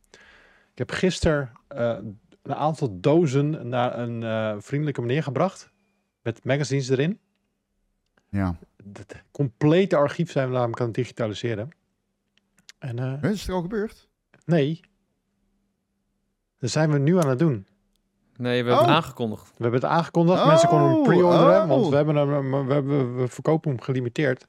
Ik 0.71 0.77
heb 0.77 0.91
gisteren 0.91 1.51
een 1.67 2.55
aantal 2.55 2.99
dozen 2.99 3.67
naar 3.69 3.99
een 3.99 4.61
vriendelijke 4.61 5.01
meneer 5.01 5.23
gebracht. 5.23 5.71
Met 6.21 6.43
magazines 6.43 6.89
erin. 6.89 7.19
Ja. 8.29 8.57
Het 8.93 9.23
complete 9.31 9.95
archief 9.95 10.31
zijn 10.31 10.47
we 10.47 10.53
namelijk 10.53 10.79
aan 10.79 10.87
het 10.87 10.95
digitaliseren. 10.95 11.69
En 12.85 12.99
eh, 13.21 13.31
Is 13.31 13.39
het 13.39 13.47
er 13.49 13.53
al 13.55 13.61
gebeurd? 13.61 14.07
nee. 14.45 14.79
Dat 16.59 16.69
zijn 16.69 16.91
we 16.91 16.97
nu 16.99 17.17
aan 17.19 17.29
het 17.29 17.39
doen. 17.39 17.67
Nee, 18.37 18.63
we 18.63 18.69
hebben 18.69 18.73
Oh. 18.87 18.95
het 18.95 19.03
aangekondigd. 19.03 19.47
We 19.57 19.63
hebben 19.63 19.81
het 19.81 19.89
aangekondigd. 19.89 20.45
Mensen 20.45 20.69
konden 20.69 20.87
hem 20.89 20.97
Oh, 20.97 21.03
pre-orderen, 21.03 21.61
oh. 21.61 21.67
want 21.67 21.87
we, 21.89 21.95
hebben 21.95 22.15
hem, 22.15 22.67
we, 22.67 22.73
hebben, 22.73 23.17
we 23.17 23.27
verkopen 23.27 23.71
hem 23.71 23.81
gelimiteerd. 23.81 24.47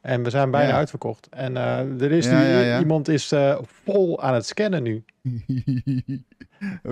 En 0.00 0.22
we 0.22 0.30
zijn 0.30 0.50
bijna 0.50 0.68
Ja. 0.68 0.76
uitverkocht. 0.76 1.28
En 1.28 1.56
eh, 1.56 1.78
er 2.02 2.12
is 2.12 2.26
Ja, 2.26 2.38
nu 2.38 2.44
ja, 2.46 2.60
ja. 2.60 2.78
iemand 2.78 3.08
is 3.08 3.32
eh, 3.32 3.58
vol 3.62 4.22
aan 4.22 4.34
het 4.34 4.46
scannen 4.46 4.82
nu. 4.82 5.04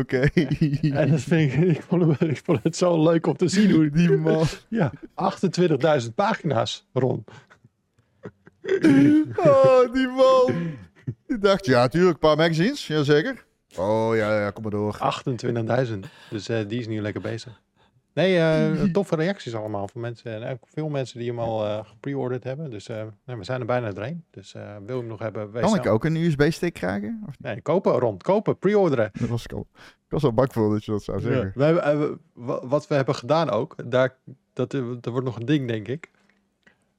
Oké. 0.01 0.19
En 1.01 1.11
dat 1.11 1.21
vind 1.21 1.53
ik, 1.53 1.61
ik, 1.61 1.83
vond 1.83 2.19
het, 2.19 2.29
ik 2.31 2.41
vond 2.45 2.63
het 2.63 2.77
zo 2.77 3.03
leuk 3.03 3.27
om 3.27 3.37
te 3.37 3.49
zien 3.49 3.71
hoe 3.71 3.91
Die 3.91 4.11
man. 4.17 4.45
Ja, 4.69 4.93
28.000 6.03 6.15
pagina's, 6.15 6.87
Ron. 6.93 7.25
Oh, 9.37 9.93
die 9.93 10.09
man. 10.09 10.73
Ik 11.27 11.43
dacht, 11.43 11.67
ja, 11.67 11.89
tuurlijk, 11.89 12.13
een 12.15 12.19
paar 12.29 12.37
magazines. 12.37 12.87
Jazeker. 12.87 13.45
Oh, 13.77 14.17
ja, 14.17 14.41
ja, 14.41 14.51
kom 14.51 14.63
maar 14.63 14.71
door. 14.73 14.99
28.000. 15.87 15.99
Dus 16.31 16.49
eh, 16.49 16.59
die 16.69 16.79
is 16.81 16.87
nu 16.87 17.01
lekker 17.01 17.21
bezig. 17.23 17.63
Nee, 18.15 18.39
eh, 18.39 18.83
toffe 18.93 19.17
reacties 19.17 19.55
allemaal 19.55 19.89
van 19.89 20.01
mensen. 20.01 20.43
En 20.43 20.53
ook 20.53 20.59
veel 20.73 20.89
mensen 20.89 21.19
die 21.19 21.29
hem 21.29 21.39
al 21.39 21.65
eh 21.67 21.79
gepreorderd 21.85 22.45
hebben. 22.45 22.71
Dus 22.71 22.89
eh, 22.89 23.03
nee, 23.27 23.37
we 23.37 23.45
zijn 23.45 23.61
er 23.61 23.67
bijna 23.67 23.93
doorheen. 23.93 24.25
Dus 24.31 24.55
eh, 24.55 24.63
wil 24.87 24.95
je 24.95 25.01
hem 25.01 25.11
nog 25.11 25.19
hebben? 25.19 25.51
Wees 25.53 25.63
Kan 25.63 25.75
ik 25.75 25.87
ook 25.87 26.05
een 26.05 26.17
USB-stick 26.17 26.73
krijgen? 26.73 27.21
Of 27.23 27.29
niet? 27.39 27.41
Nee, 27.41 27.61
kopen, 27.63 27.93
Ron. 27.93 28.19
Kopen, 28.19 28.59
pre-orderen. 28.59 29.11
Dat 29.13 29.29
was 29.29 29.45
ik 29.45 29.53
al. 29.53 29.67
Ik 29.77 30.11
was 30.11 30.25
al 30.25 30.33
bang 30.33 30.53
voor 30.53 30.71
dat 30.71 30.85
je 30.85 30.91
dat 30.93 31.03
zou 31.03 31.19
Ja. 31.21 31.27
zeggen. 31.27 31.53
We 31.55 31.65
hebben, 31.65 31.83
eh, 31.85 31.99
we- 31.99 32.19
wa- 32.33 32.67
wat 32.67 32.87
we 32.87 32.95
hebben 32.95 33.15
gedaan 33.15 33.51
ook, 33.51 33.75
daar, 33.85 34.17
dat, 34.53 34.75
eh, 34.75 34.83
dat 35.01 35.13
wordt 35.13 35.27
nog 35.27 35.39
een 35.39 35.47
ding, 35.47 35.69
denk 35.69 35.89
ik. 35.89 36.11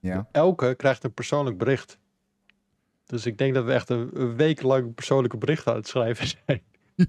Ja. 0.05 0.27
Elke 0.31 0.75
krijgt 0.75 1.03
een 1.03 1.13
persoonlijk 1.13 1.57
bericht. 1.57 1.97
Dus 3.05 3.25
ik 3.25 3.37
denk 3.37 3.53
dat 3.53 3.65
we 3.65 3.73
echt 3.73 3.89
een, 3.89 4.35
week 4.35 4.61
lang 4.61 4.93
persoonlijke 4.95 5.37
berichten 5.37 5.71
aan 5.71 5.77
het 5.77 5.87
schrijven 5.87 6.27
zijn. 6.27 6.61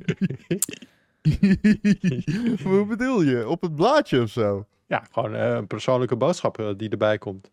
Hoe 2.63 2.87
bedoel 2.87 3.23
je? 3.23 3.49
Op 3.49 3.63
het 3.63 3.75
blaadje 3.75 4.23
of 4.23 4.31
zo? 4.31 4.67
Ja, 4.87 5.05
gewoon 5.13 5.35
eh, 5.35 5.51
een 5.51 5.67
persoonlijke 5.67 6.17
boodschap 6.17 6.59
eh, 6.59 6.69
die 6.77 6.89
erbij 6.89 7.19
komt. 7.19 7.51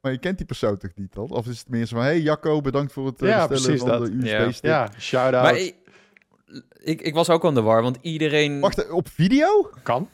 Maar 0.00 0.12
je 0.12 0.18
kent 0.18 0.36
die 0.36 0.46
persoon 0.46 0.76
toch 0.76 0.90
niet 0.94 1.12
dan? 1.12 1.30
Of 1.30 1.46
is 1.46 1.58
het 1.58 1.68
meer 1.68 1.86
zo 1.86 1.96
van, 1.96 2.04
hey 2.04 2.20
Jacco, 2.20 2.60
bedankt 2.60 2.92
voor 2.92 3.06
het 3.06 3.22
eh, 3.22 3.28
Ja, 3.28 3.48
bestellen 3.48 3.78
precies 3.78 3.90
van 3.90 4.00
dat. 4.12 4.20
de 4.22 4.28
Ja. 4.28 4.40
USB-stick. 4.40 4.70
Ja, 4.70 4.90
shout-out. 4.98 5.42
Maar 5.42 5.56
ik, 5.56 5.74
ik, 6.78 7.00
ik 7.00 7.14
was 7.14 7.30
ook 7.30 7.44
aan 7.44 7.54
de 7.54 7.62
war, 7.62 7.82
want 7.82 7.98
iedereen... 8.00 8.60
Wacht, 8.60 8.90
op 8.90 9.08
video? 9.08 9.70
Kan. 9.82 10.08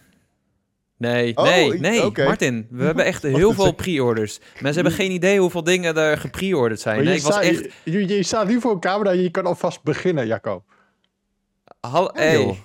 Nee, 0.98 1.36
Oh, 1.36 1.44
nee, 1.44 1.78
nee. 1.78 2.10
Martin. 2.16 2.66
We 2.70 2.84
hebben 2.84 3.04
echt 3.04 3.22
heel 3.42 3.52
veel 3.52 3.72
pre-orders. 3.72 4.38
Mensen 4.60 4.82
hebben 4.82 4.92
geen 4.92 5.10
idee 5.10 5.40
hoeveel 5.40 5.64
dingen 5.64 5.96
er 5.96 6.18
gepreorderd 6.18 6.80
zijn. 6.80 6.96
Maar 6.96 7.04
Nee, 7.04 7.12
je, 7.14 7.18
ik 7.20 7.26
was 7.26 7.34
sta- 7.34 7.42
echt... 7.44 7.68
je, 7.84 7.92
je, 7.92 8.08
je 8.16 8.22
staat 8.22 8.46
nu 8.48 8.60
voor 8.60 8.72
een 8.72 8.80
camera 8.80 9.10
en 9.10 9.22
je 9.22 9.30
kan 9.30 9.46
alvast 9.46 9.82
beginnen, 9.82 10.26
Jacco. 10.26 10.64
Hal, 11.80 12.10
Ja, 12.14 12.20
hey. 12.22 12.60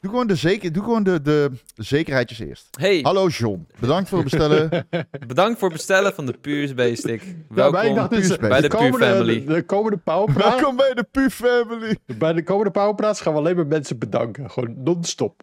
Doe 0.00 0.10
gewoon, 0.10 0.26
de, 0.26 0.34
zeker, 0.34 0.72
doe 0.72 0.82
gewoon 0.82 1.02
de, 1.02 1.22
de, 1.22 1.50
de 1.74 1.82
zekerheidjes 1.82 2.38
eerst. 2.38 2.68
hey 2.80 2.98
Hallo 3.02 3.26
John, 3.28 3.66
bedankt 3.80 4.08
voor 4.08 4.18
het 4.18 4.30
bestellen. 4.30 4.86
bedankt 5.26 5.58
voor 5.58 5.68
het 5.68 5.76
bestellen 5.76 6.14
van 6.14 6.26
de. 6.26 6.34
Ja, 6.42 7.18
maar 7.48 7.72
Welkom 7.72 7.94
dacht 7.94 8.10
dus, 8.10 8.36
bij 8.36 8.60
de 8.60 8.68
Puur 8.68 8.78
komende, 8.78 9.06
Family. 9.06 9.44
De, 9.46 9.52
de 9.54 9.62
komende 9.62 9.96
Powerpraat, 9.96 10.54
Welkom 10.54 10.76
bij 10.76 10.94
de 10.94 11.02
Pu 11.10 11.30
Family. 11.30 11.96
bij 12.18 12.32
de 12.32 12.42
komende 12.42 12.70
Powerpraats 12.70 13.20
gaan 13.20 13.32
we 13.32 13.38
alleen 13.38 13.56
maar 13.56 13.66
mensen 13.66 13.98
bedanken. 13.98 14.50
Gewoon 14.50 14.82
non-stop. 14.82 15.42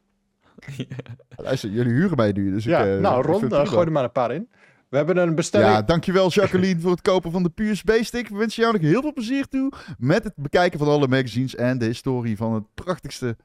Luister, 1.36 1.70
jullie 1.70 1.94
huren 1.94 2.18
mij 2.18 2.32
nu, 2.32 2.52
dus 2.52 2.64
Ja, 2.64 2.80
ik... 2.84 2.96
eh, 2.96 3.00
nou 3.02 3.26
Ron, 3.26 3.68
gooi 3.68 3.86
er 3.86 3.92
maar 3.92 4.04
een 4.04 4.12
paar 4.12 4.32
in. 4.32 4.50
We 4.90 4.98
hebben 5.00 5.18
een 5.18 5.36
bestelling. 5.36 5.72
Ja, 5.72 5.82
dankjewel 5.82 6.30
Jacqueline 6.30 6.80
voor 6.80 6.92
het 6.92 7.02
kopen 7.02 7.32
van 7.32 7.44
de 7.44 7.50
Pu 7.50 7.70
USB-stick. 7.70 8.28
We 8.28 8.38
wensen 8.38 8.62
jou 8.62 8.74
nog 8.74 8.82
heel 8.82 9.02
veel 9.02 9.14
plezier 9.14 9.48
toe 9.48 9.72
met 9.98 10.24
het 10.24 10.36
bekijken 10.36 10.80
van 10.80 10.88
alle 10.88 11.08
magazines 11.08 11.56
en 11.56 11.78
de 11.78 11.86
historie 11.86 12.38
van 12.38 12.54
het 12.54 12.64
prachtigste 12.74 13.38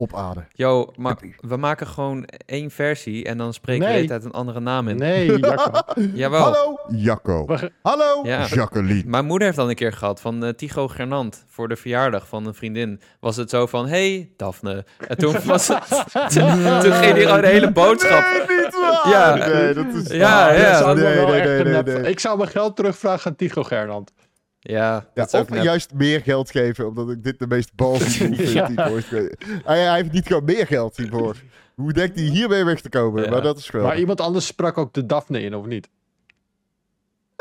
op 0.00 0.14
aarde. 0.14 0.44
Yo, 0.52 0.92
maar 0.96 1.16
we 1.40 1.56
maken 1.56 1.86
gewoon 1.86 2.28
één 2.46 2.70
versie 2.70 3.24
en 3.24 3.38
dan 3.38 3.52
spreken 3.52 3.82
we 3.86 3.92
Nee. 3.92 3.94
de 4.06 4.06
hele 4.08 4.20
tijd 4.20 4.32
een 4.32 4.38
andere 4.40 4.60
naam 4.60 4.88
in. 4.88 4.96
Nee, 4.96 5.38
Jacco. 5.38 5.80
Jawel. 6.14 6.40
Hallo 6.42 6.78
Jacco. 6.88 7.46
We 7.46 7.72
Hallo 7.82 8.20
Ja. 8.22 8.46
Jacqueline. 8.46 9.02
Mijn 9.06 9.24
moeder 9.24 9.46
heeft 9.46 9.58
dan 9.58 9.68
een 9.68 9.74
keer 9.74 9.92
gehad 9.92 10.20
van 10.20 10.44
eh, 10.44 10.50
Tycho 10.52 10.88
Gernand 10.88 11.44
voor 11.48 11.68
de 11.68 11.76
verjaardag 11.76 12.28
van 12.28 12.46
een 12.46 12.54
vriendin. 12.54 13.00
Was 13.20 13.36
het 13.36 13.50
zo 13.50 13.66
van, 13.66 13.86
hey 13.88 14.30
Daphne. 14.36 14.84
En 15.08 15.16
toen 15.18 15.36
was 15.44 15.68
het, 15.68 15.88
toen, 16.34 16.92
ging 16.92 17.14
hij 17.14 17.22
gewoon 17.22 17.40
de 17.40 17.46
hele 17.46 17.72
boodschap. 17.72 18.24
Nee, 18.48 18.58
niet 18.58 18.80
waar. 18.80 19.08
Ja. 19.10 19.34
nee, 19.34 19.74
dat 19.74 19.86
is 19.94 20.08
Ja, 20.10 20.52
ja. 20.52 20.90
Ik 20.90 21.64
Nee, 21.64 21.82
nee. 21.82 22.10
Ik 22.10 22.20
zou 22.20 22.38
mijn 22.38 22.50
geld 22.50 22.76
terugvragen 22.76 23.30
aan 23.30 23.36
Tycho 23.36 23.62
Gernand. 23.62 24.12
Ja, 24.60 25.06
Ja, 25.14 25.26
dat 25.30 25.34
of 25.34 25.62
juist 25.62 25.94
meer 25.94 26.20
geld 26.20 26.50
geven, 26.50 26.86
omdat 26.88 27.10
ik 27.10 27.22
dit 27.22 27.38
de 27.38 27.46
meest 27.46 27.74
balsy 27.74 28.22
move 28.24 28.34
vind 28.46 28.52
Ja. 28.52 28.66
ge- 29.00 29.36
hij, 29.64 29.80
hij 29.84 29.96
heeft 29.96 30.12
niet 30.12 30.26
gewoon 30.26 30.44
meer 30.44 30.66
geld 30.66 30.96
hiervoor. 30.96 31.36
Hoe 31.74 31.92
denkt 31.92 32.16
hij 32.18 32.24
hiermee 32.28 32.64
weg 32.64 32.80
te 32.80 32.88
komen? 32.88 33.22
Ja. 33.24 33.30
Maar 33.30 33.42
dat 33.42 33.58
is 33.58 33.68
gewoon. 33.68 33.86
Maar 33.86 33.98
iemand 33.98 34.20
anders 34.20 34.46
sprak 34.46 34.78
ook 34.78 34.92
de 34.94 35.06
Daphne 35.06 35.40
in, 35.40 35.54
of 35.54 35.66
niet? 35.66 35.88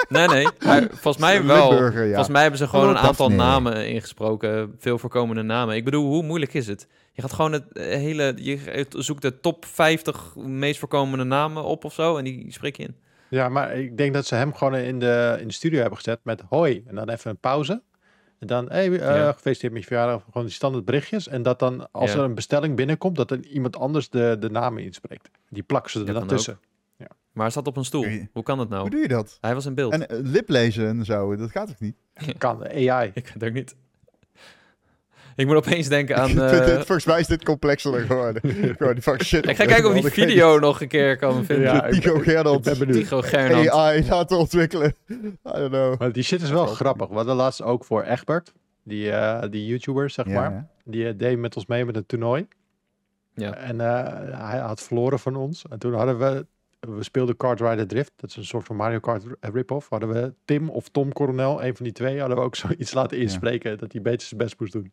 Nee, 0.10 0.28
nee. 0.28 0.48
Hij- 0.60 0.88
volgens 0.92 1.18
mij 1.18 1.44
wel. 1.46 1.74
Ja. 1.84 1.92
Volgens 1.92 2.28
mij 2.28 2.42
hebben 2.42 2.60
ze 2.60 2.68
gewoon 2.68 2.90
een 2.90 2.98
aantal 2.98 3.28
Daphne. 3.30 3.44
namen 3.44 3.88
ingesproken. 3.90 4.76
Veel 4.78 4.98
voorkomende 4.98 5.42
namen. 5.42 5.76
Ik 5.76 5.84
bedoel, 5.86 6.06
hoe 6.06 6.24
moeilijk 6.24 6.54
is 6.54 6.68
het? 6.68 6.88
Je 7.14 7.22
gaat 7.22 7.34
gewoon 7.34 7.52
het 7.52 7.72
eh, 7.74 7.86
hele... 7.86 8.34
Je 8.36 8.86
zoekt 8.90 9.22
de 9.22 9.40
top 9.40 9.66
50 9.66 10.36
meest 10.36 10.80
voorkomende 10.80 11.24
namen 11.24 11.64
op 11.64 11.86
of 11.86 11.94
zo. 11.94 12.18
En 12.18 12.24
die 12.24 12.46
spreek 12.52 12.78
je 12.78 12.84
in. 12.84 12.96
Ja, 13.30 13.50
maar 13.50 13.76
ik 13.76 13.98
denk 13.98 14.14
dat 14.14 14.26
ze 14.26 14.36
hem 14.36 14.54
gewoon 14.54 14.76
in 14.76 15.00
de, 15.00 15.38
in 15.40 15.48
de 15.48 15.54
studio 15.54 15.80
hebben 15.80 15.98
gezet 15.98 16.20
met 16.24 16.42
hoi. 16.50 16.84
En 16.88 16.96
dan 16.96 17.10
even 17.10 17.32
een 17.32 17.38
pauze. 17.38 17.82
En 18.40 18.48
dan, 18.48 18.70
hey, 18.70 18.92
eh, 18.92 18.98
Ja. 19.16 19.32
gefeliciteerd 19.32 19.74
met 19.74 19.82
je 19.82 19.88
verjaardag. 19.88 20.24
Gewoon 20.26 20.44
die 20.48 20.56
standaard 20.56 20.86
berichtjes. 20.86 21.28
En 21.28 21.42
dat 21.44 21.60
dan, 21.60 21.92
als 21.92 22.12
Ja. 22.12 22.18
er 22.18 22.24
een 22.24 22.36
bestelling 22.36 22.76
binnenkomt, 22.76 23.16
dat 23.16 23.32
er 23.32 23.46
iemand 23.46 23.76
anders 23.78 24.10
de, 24.10 24.36
de 24.40 24.50
namen 24.50 24.84
inspreekt. 24.84 25.30
Die 25.50 25.64
plakken 25.64 25.92
ze 25.92 26.00
er 26.00 26.06
Ja, 26.08 26.14
dan 26.14 26.28
tussen. 26.28 26.60
Maar 27.32 27.46
hij 27.46 27.56
zat 27.56 27.68
op 27.68 27.78
een 27.78 27.86
stoel. 27.86 28.04
Je- 28.04 28.28
Hoe 28.34 28.44
kan 28.44 28.58
dat 28.58 28.68
Hoe 28.68 28.76
nou? 28.78 28.90
doe 28.90 29.00
je 29.00 29.08
dat? 29.08 29.38
Hij 29.42 29.54
was 29.54 29.66
in 29.66 29.74
beeld. 29.74 29.94
En 29.94 30.08
eh, 30.10 30.18
liplezen 30.22 30.88
en 30.88 31.06
zo, 31.06 31.36
dat 31.36 31.52
gaat 31.52 31.68
toch 31.68 31.80
niet? 31.80 31.96
Kan, 32.38 32.64
AI. 32.70 33.12
Ik 33.14 33.28
het 33.34 33.44
ook 33.44 33.54
niet. 33.54 33.76
Ik 35.38 35.46
moet 35.46 35.56
opeens 35.56 35.88
denken 35.88 36.16
aan... 36.16 36.40
Eh, 36.42 36.66
dit- 36.66 36.76
volgens 36.76 37.06
mij 37.06 37.20
is 37.20 37.28
dit 37.28 37.44
complexer 37.44 38.00
geworden. 38.00 38.42
gewoon 38.78 38.94
die 38.94 39.02
fucking 39.04 39.24
shit. 39.28 39.48
ik 39.50 39.56
ga 39.56 39.66
kijken 39.66 39.90
of 39.90 39.94
die 39.94 40.12
video 40.12 40.60
nog 40.60 40.82
een 40.82 40.88
keer 40.88 41.18
kan 41.18 41.46
vinden. 41.46 41.66
Ja, 41.74 41.82
ben- 41.90 42.22
Gernand. 42.24 42.58
Ik 42.68 42.78
ben 42.78 42.88
benieuwd. 42.88 43.04
Tycho 43.04 43.22
Gernand. 43.22 43.70
AI 43.70 44.06
laten 44.10 44.38
ontwikkelen. 44.38 44.96
I 45.10 45.16
don't 45.44 45.70
know. 45.70 46.00
Maar 46.00 46.12
die 46.12 46.24
shit 46.24 46.42
is 46.42 46.50
wel 46.50 46.66
grappig. 46.66 47.08
We 47.08 47.16
hadden 47.16 47.36
laatst 47.36 47.62
ook 47.62 47.86
voor 47.86 48.04
Egbert, 48.04 48.54
die, 48.84 49.12
eh, 49.12 49.50
die 49.52 49.66
YouTuber, 49.66 50.10
zeg 50.10 50.26
Ja, 50.26 50.34
maar. 50.34 50.52
ja. 50.52 50.68
Die 50.84 51.08
eh, 51.08 51.14
deed 51.18 51.38
met 51.38 51.56
ons 51.56 51.66
mee 51.66 51.86
met 51.86 51.96
een 51.96 52.06
toernooi. 52.06 52.48
Ja. 53.34 53.54
En 53.56 53.82
eh, 53.82 54.48
hij 54.50 54.60
had 54.60 54.82
verloren 54.82 55.20
van 55.20 55.36
ons. 55.36 55.66
En 55.70 55.80
toen 55.80 55.94
hadden 55.94 56.18
we, 56.20 56.46
we 56.80 57.04
speelden 57.04 57.38
Kart 57.38 57.60
Rider 57.62 57.88
Drift. 57.88 58.12
Dat 58.16 58.30
is 58.30 58.36
een 58.36 58.46
soort 58.46 58.66
van 58.66 58.76
Mario 58.76 59.00
Kart 59.00 59.24
rip-off. 59.40 59.90
Hadden 59.90 60.10
we 60.10 60.34
Tim 60.46 60.70
of 60.70 60.90
Tom 60.90 61.14
Coronel, 61.14 61.64
een 61.64 61.76
van 61.76 61.86
die 61.86 61.94
twee, 61.94 62.20
hadden 62.20 62.38
we 62.38 62.44
ook 62.44 62.56
zoiets 62.56 62.94
laten 62.94 63.18
inspreken 63.18 63.78
dat 63.78 63.92
hij 63.92 64.02
beter 64.02 64.28
zijn 64.28 64.40
best 64.42 64.60
moest 64.60 64.74
doen. 64.74 64.92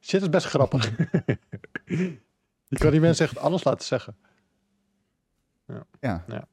Shit 0.00 0.22
is 0.22 0.28
best 0.28 0.46
grappig. 0.46 0.90
Je 2.68 2.78
kan 2.78 2.90
die 2.90 3.00
mensen 3.00 3.26
echt 3.26 3.38
alles 3.38 3.64
laten 3.64 3.86
zeggen. 3.86 4.16
Ja. 6.00 6.24
Goed, 6.28 6.44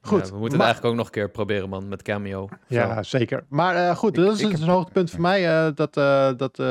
Goed. 0.00 0.26
Ja, 0.26 0.32
we 0.32 0.38
moeten 0.38 0.38
maar- 0.38 0.50
het 0.50 0.60
eigenlijk 0.60 0.84
ook 0.84 0.94
nog 0.94 1.06
een 1.06 1.12
keer 1.12 1.30
proberen, 1.30 1.68
man, 1.68 1.88
met 1.88 2.02
Cameo. 2.02 2.48
Ja, 2.66 3.02
Zo. 3.02 3.18
zeker. 3.18 3.44
Maar 3.48 3.76
eh, 3.76 3.96
goed, 3.96 4.16
Ik- 4.16 4.24
dat 4.24 4.34
is 4.34 4.40
ik 4.42 4.52
een 4.58 4.68
hoogtepunt 4.68 5.10
voor 5.10 5.20
mij 5.20 5.66
eh, 5.66 5.74
dat, 5.74 5.96
eh, 5.96 6.32
dat, 6.36 6.58
eh, 6.58 6.66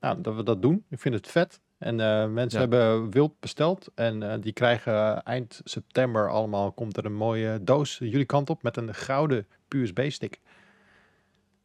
nou, 0.00 0.20
dat 0.20 0.34
we 0.34 0.42
dat 0.42 0.62
doen. 0.62 0.84
Ik 0.88 0.98
vind 1.00 1.14
het 1.14 1.28
vet. 1.28 1.60
En 1.78 2.00
eh, 2.00 2.26
mensen 2.28 2.60
Ja. 2.60 2.68
hebben 2.68 3.10
wild 3.10 3.40
besteld. 3.40 3.88
En 3.94 4.22
eh, 4.32 4.40
die 4.40 4.52
krijgen 4.52 5.22
eind 5.22 5.60
september 5.64 6.30
allemaal, 6.30 6.72
komt 6.72 6.96
er 6.96 7.04
een 7.04 7.14
mooie 7.14 7.58
doos 7.62 7.98
jullie 7.98 8.24
kant 8.24 8.50
op 8.50 8.62
met 8.62 8.76
een 8.76 8.94
gouden 8.94 9.46
USB-stick. 9.68 10.40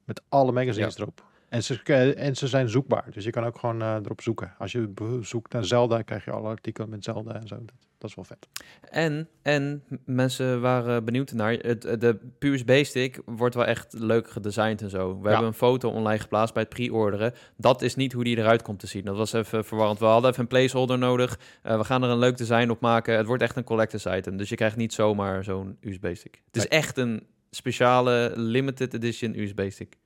Met 0.06 0.22
alle 0.30 0.52
magazines 0.52 0.98
erop. 0.98 1.24
En 1.54 1.64
ze, 1.64 1.80
eh, 1.84 2.26
en 2.26 2.36
ze 2.36 2.48
zijn 2.48 2.70
zoekbaar. 2.70 3.06
Dus 3.12 3.24
je 3.24 3.30
kan 3.30 3.44
ook 3.44 3.60
gewoon 3.60 3.82
eh, 3.82 3.96
erop 3.96 4.22
zoeken. 4.22 4.54
Als 4.58 4.72
je 4.72 4.92
zoekt 5.22 5.54
naar 5.54 5.66
Zelda, 5.66 6.02
krijg 6.02 6.26
je 6.26 6.32
alle 6.32 6.48
artikelen 6.48 6.90
met 6.90 7.04
Zelda 7.04 7.34
en 7.34 7.48
zo. 7.48 7.56
Dat, 7.56 7.76
dat 7.98 8.10
is 8.10 8.16
wel 8.16 8.26
vet. 8.26 8.48
En, 8.90 9.28
en 9.42 9.84
mensen 10.06 10.62
waren 10.62 11.06
benieuwd 11.06 11.32
naar. 11.32 11.52
Het, 11.52 11.82
de 11.82 12.20
USB-stick 12.40 13.22
wordt 13.26 13.56
wel 13.56 13.66
echt 13.66 13.94
leuk 13.94 14.30
gedesigned 14.30 14.82
en 14.82 14.90
zo. 14.90 15.22
We 15.22 15.30
hebben 15.30 15.48
een 15.48 15.54
foto 15.54 15.90
online 15.90 16.20
geplaatst 16.20 16.54
bij 16.54 16.64
het 16.64 16.74
pre-orderen. 16.74 17.34
Dat 17.58 17.82
is 17.82 17.96
niet 17.96 18.14
hoe 18.14 18.24
die 18.24 18.38
eruit 18.38 18.62
komt 18.62 18.80
te 18.80 18.88
zien. 18.88 19.06
Dat 19.06 19.18
was 19.18 19.34
even 19.34 19.66
verwarrend. 19.66 20.00
We 20.00 20.06
hadden 20.06 20.30
even 20.30 20.42
een 20.42 20.48
placeholder 20.48 20.98
nodig. 20.98 21.40
Eh, 21.62 21.78
we 21.78 21.84
gaan 21.84 22.04
er 22.04 22.10
een 22.10 22.18
leuk 22.18 22.38
design 22.38 22.70
op 22.70 22.80
maken. 22.80 23.18
Het 23.18 23.26
wordt 23.26 23.44
echt 23.44 23.56
een 23.56 23.64
collector's 23.64 24.06
item. 24.06 24.38
Dus 24.38 24.50
je 24.50 24.56
krijgt 24.56 24.76
niet 24.76 24.94
zomaar 24.94 25.44
zo'n 25.44 25.78
USB-stick. 25.80 26.42
Het 26.46 26.56
is 26.56 26.68
echt 26.68 26.98
een 26.98 27.28
speciale 27.50 28.32
limited 28.36 28.94
edition 28.94 29.40
USB-stick. 29.40 29.98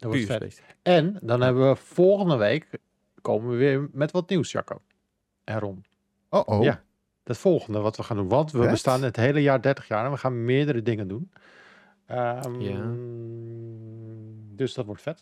Dat 0.00 0.10
wordt. 0.12 0.30
USB-stick. 0.30 0.76
En 0.82 1.18
dan 1.22 1.40
hebben 1.40 1.68
we 1.68 1.76
volgende 1.76 2.36
week 2.36 2.68
komen 3.22 3.50
we 3.50 3.56
weer 3.56 3.88
met 3.92 4.10
wat 4.10 4.28
nieuws, 4.28 4.52
Jacco. 4.52 4.80
En 5.44 5.58
Ron. 5.58 5.84
Oh, 6.28 6.42
oh. 6.46 6.62
Ja. 6.62 6.82
Het 7.24 7.38
volgende 7.38 7.78
wat 7.80 7.96
we 7.96 8.02
gaan 8.02 8.16
doen. 8.16 8.28
Want 8.28 8.52
we 8.52 8.58
Vet. 8.60 8.70
bestaan 8.70 9.02
het 9.02 9.16
hele 9.16 9.42
jaar 9.42 9.62
30 9.62 9.88
jaar 9.88 10.04
en 10.04 10.10
we 10.10 10.16
gaan 10.16 10.44
meerdere 10.44 10.82
dingen 10.82 11.08
doen. 11.08 11.30
Ehm, 12.06 12.60
Ja. 12.60 12.80
Dus 14.56 14.74
dat 14.74 14.86
wordt 14.86 15.02
vet. 15.02 15.20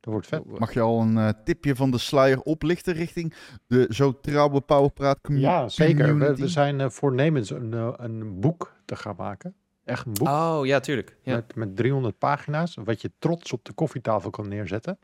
Dat 0.00 0.12
wordt 0.12 0.26
vet. 0.26 0.58
Mag 0.58 0.72
je 0.74 0.80
al 0.80 1.00
een 1.00 1.16
eh, 1.18 1.28
tipje 1.44 1.76
van 1.76 1.90
de 1.90 1.98
sluier 1.98 2.40
oplichten 2.40 2.94
richting 2.94 3.34
de 3.66 3.86
zo 3.88 4.20
trouwe 4.20 4.60
Powerpraat 4.60 5.20
commu- 5.20 5.40
Ja, 5.40 5.68
zeker. 5.68 6.04
We, 6.04 6.10
community? 6.10 6.40
we 6.40 6.48
zijn 6.48 6.80
eh, 6.80 6.88
voornemens 6.88 7.50
een, 7.50 7.72
eh, 7.74 7.92
een 7.96 8.40
boek 8.40 8.72
te 8.84 8.96
gaan 8.96 9.14
maken. 9.16 9.54
Echt 9.84 10.06
een 10.06 10.12
boek. 10.12 10.28
Oh, 10.28 10.60
ja, 10.62 10.80
tuurlijk. 10.80 11.16
Ja. 11.22 11.34
Met, 11.34 11.54
met 11.54 11.76
300 11.76 12.18
pagina's. 12.18 12.76
Wat 12.84 13.00
je 13.00 13.10
trots 13.18 13.52
op 13.52 13.64
de 13.64 13.72
koffietafel 13.72 14.30
kan 14.30 14.48
neerzetten. 14.48 14.98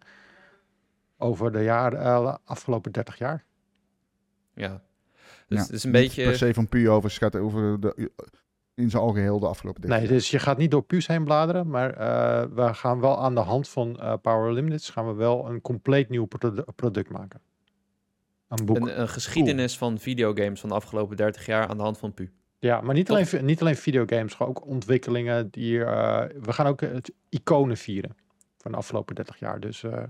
Over 1.16 1.52
de 1.52 1.62
jaar, 1.62 1.92
eh, 1.92 2.34
afgelopen 2.44 2.92
30 2.92 3.18
jaar. 3.18 3.44
ja. 4.55 4.82
Dus 5.48 5.59
Ja, 5.59 5.64
het 5.64 5.72
is 5.72 5.84
een 5.84 5.90
niet 5.90 6.00
beetje... 6.00 6.24
Per 6.24 6.36
se 6.36 6.55
van 6.55 6.68
puur 6.68 6.90
over, 6.90 7.10
gaat 7.10 7.36
over 7.36 7.80
de, 7.80 8.10
in 8.74 8.90
zijn 8.90 9.02
algeheel 9.02 9.38
de 9.40 9.46
afgelopen 9.46 9.80
30 9.80 9.98
Nee, 9.98 10.09
jaar. 10.09 10.16
dus 10.18 10.30
je 10.30 10.38
gaat 10.38 10.59
niet 10.59 10.70
door 10.70 10.82
puus 10.82 11.06
heen 11.06 11.24
bladeren, 11.24 11.68
maar 11.68 11.90
eh, 11.94 12.48
we 12.55 12.74
gaan 12.74 13.00
wel 13.00 13.18
aan 13.18 13.34
de 13.34 13.40
hand 13.40 13.68
van 13.68 14.00
eh, 14.00 14.14
Power 14.22 14.52
Limits 14.52 14.90
gaan 14.90 15.06
we 15.06 15.12
wel 15.12 15.48
een 15.50 15.60
compleet 15.60 16.09
nieuw 16.09 16.24
produ- 16.24 16.62
product 16.76 17.10
maken. 17.10 17.40
Een 18.48 18.64
boek. 18.64 18.76
Een, 18.76 19.00
een 19.00 19.09
geschiedenis 19.09 19.78
van 19.78 19.98
videogames 19.98 20.60
van 20.60 20.68
de 20.68 20.74
afgelopen 20.74 21.16
30 21.16 21.46
jaar 21.46 21.66
aan 21.68 21.76
de 21.76 21.82
hand 21.82 21.98
van 21.98 22.14
Pu. 22.14 22.32
Ja, 22.59 22.80
maar 22.80 22.94
niet 22.94 23.10
alleen, 23.10 23.26
niet 23.40 23.60
alleen 23.60 23.76
videogames, 23.76 24.35
gewoon 24.35 24.56
ook 24.56 24.66
ontwikkelingen 24.66 25.51
die 25.51 25.85
eh, 25.85 26.24
we 26.43 26.52
gaan 26.52 26.66
ook 26.66 26.80
het 26.80 27.12
iconen 27.28 27.76
vieren 27.76 28.16
van 28.56 28.70
de 28.70 28.76
afgelopen 28.76 29.14
30 29.14 29.39
jaar. 29.39 29.60
Dus 29.60 29.82
eh, 29.82 30.02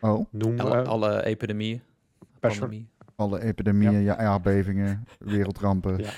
Oh, 0.00 0.26
noem 0.30 0.60
Alle, 0.60 0.76
eh, 0.82 0.88
alle 0.88 1.24
epidemieën. 1.24 1.82
pandemie. 2.40 2.88
alle 3.16 3.40
epidemieën, 3.42 4.00
ja. 4.02 4.16
aardbevingen, 4.16 5.04
wereldrampen, 5.18 5.98
Ja. 5.98 6.10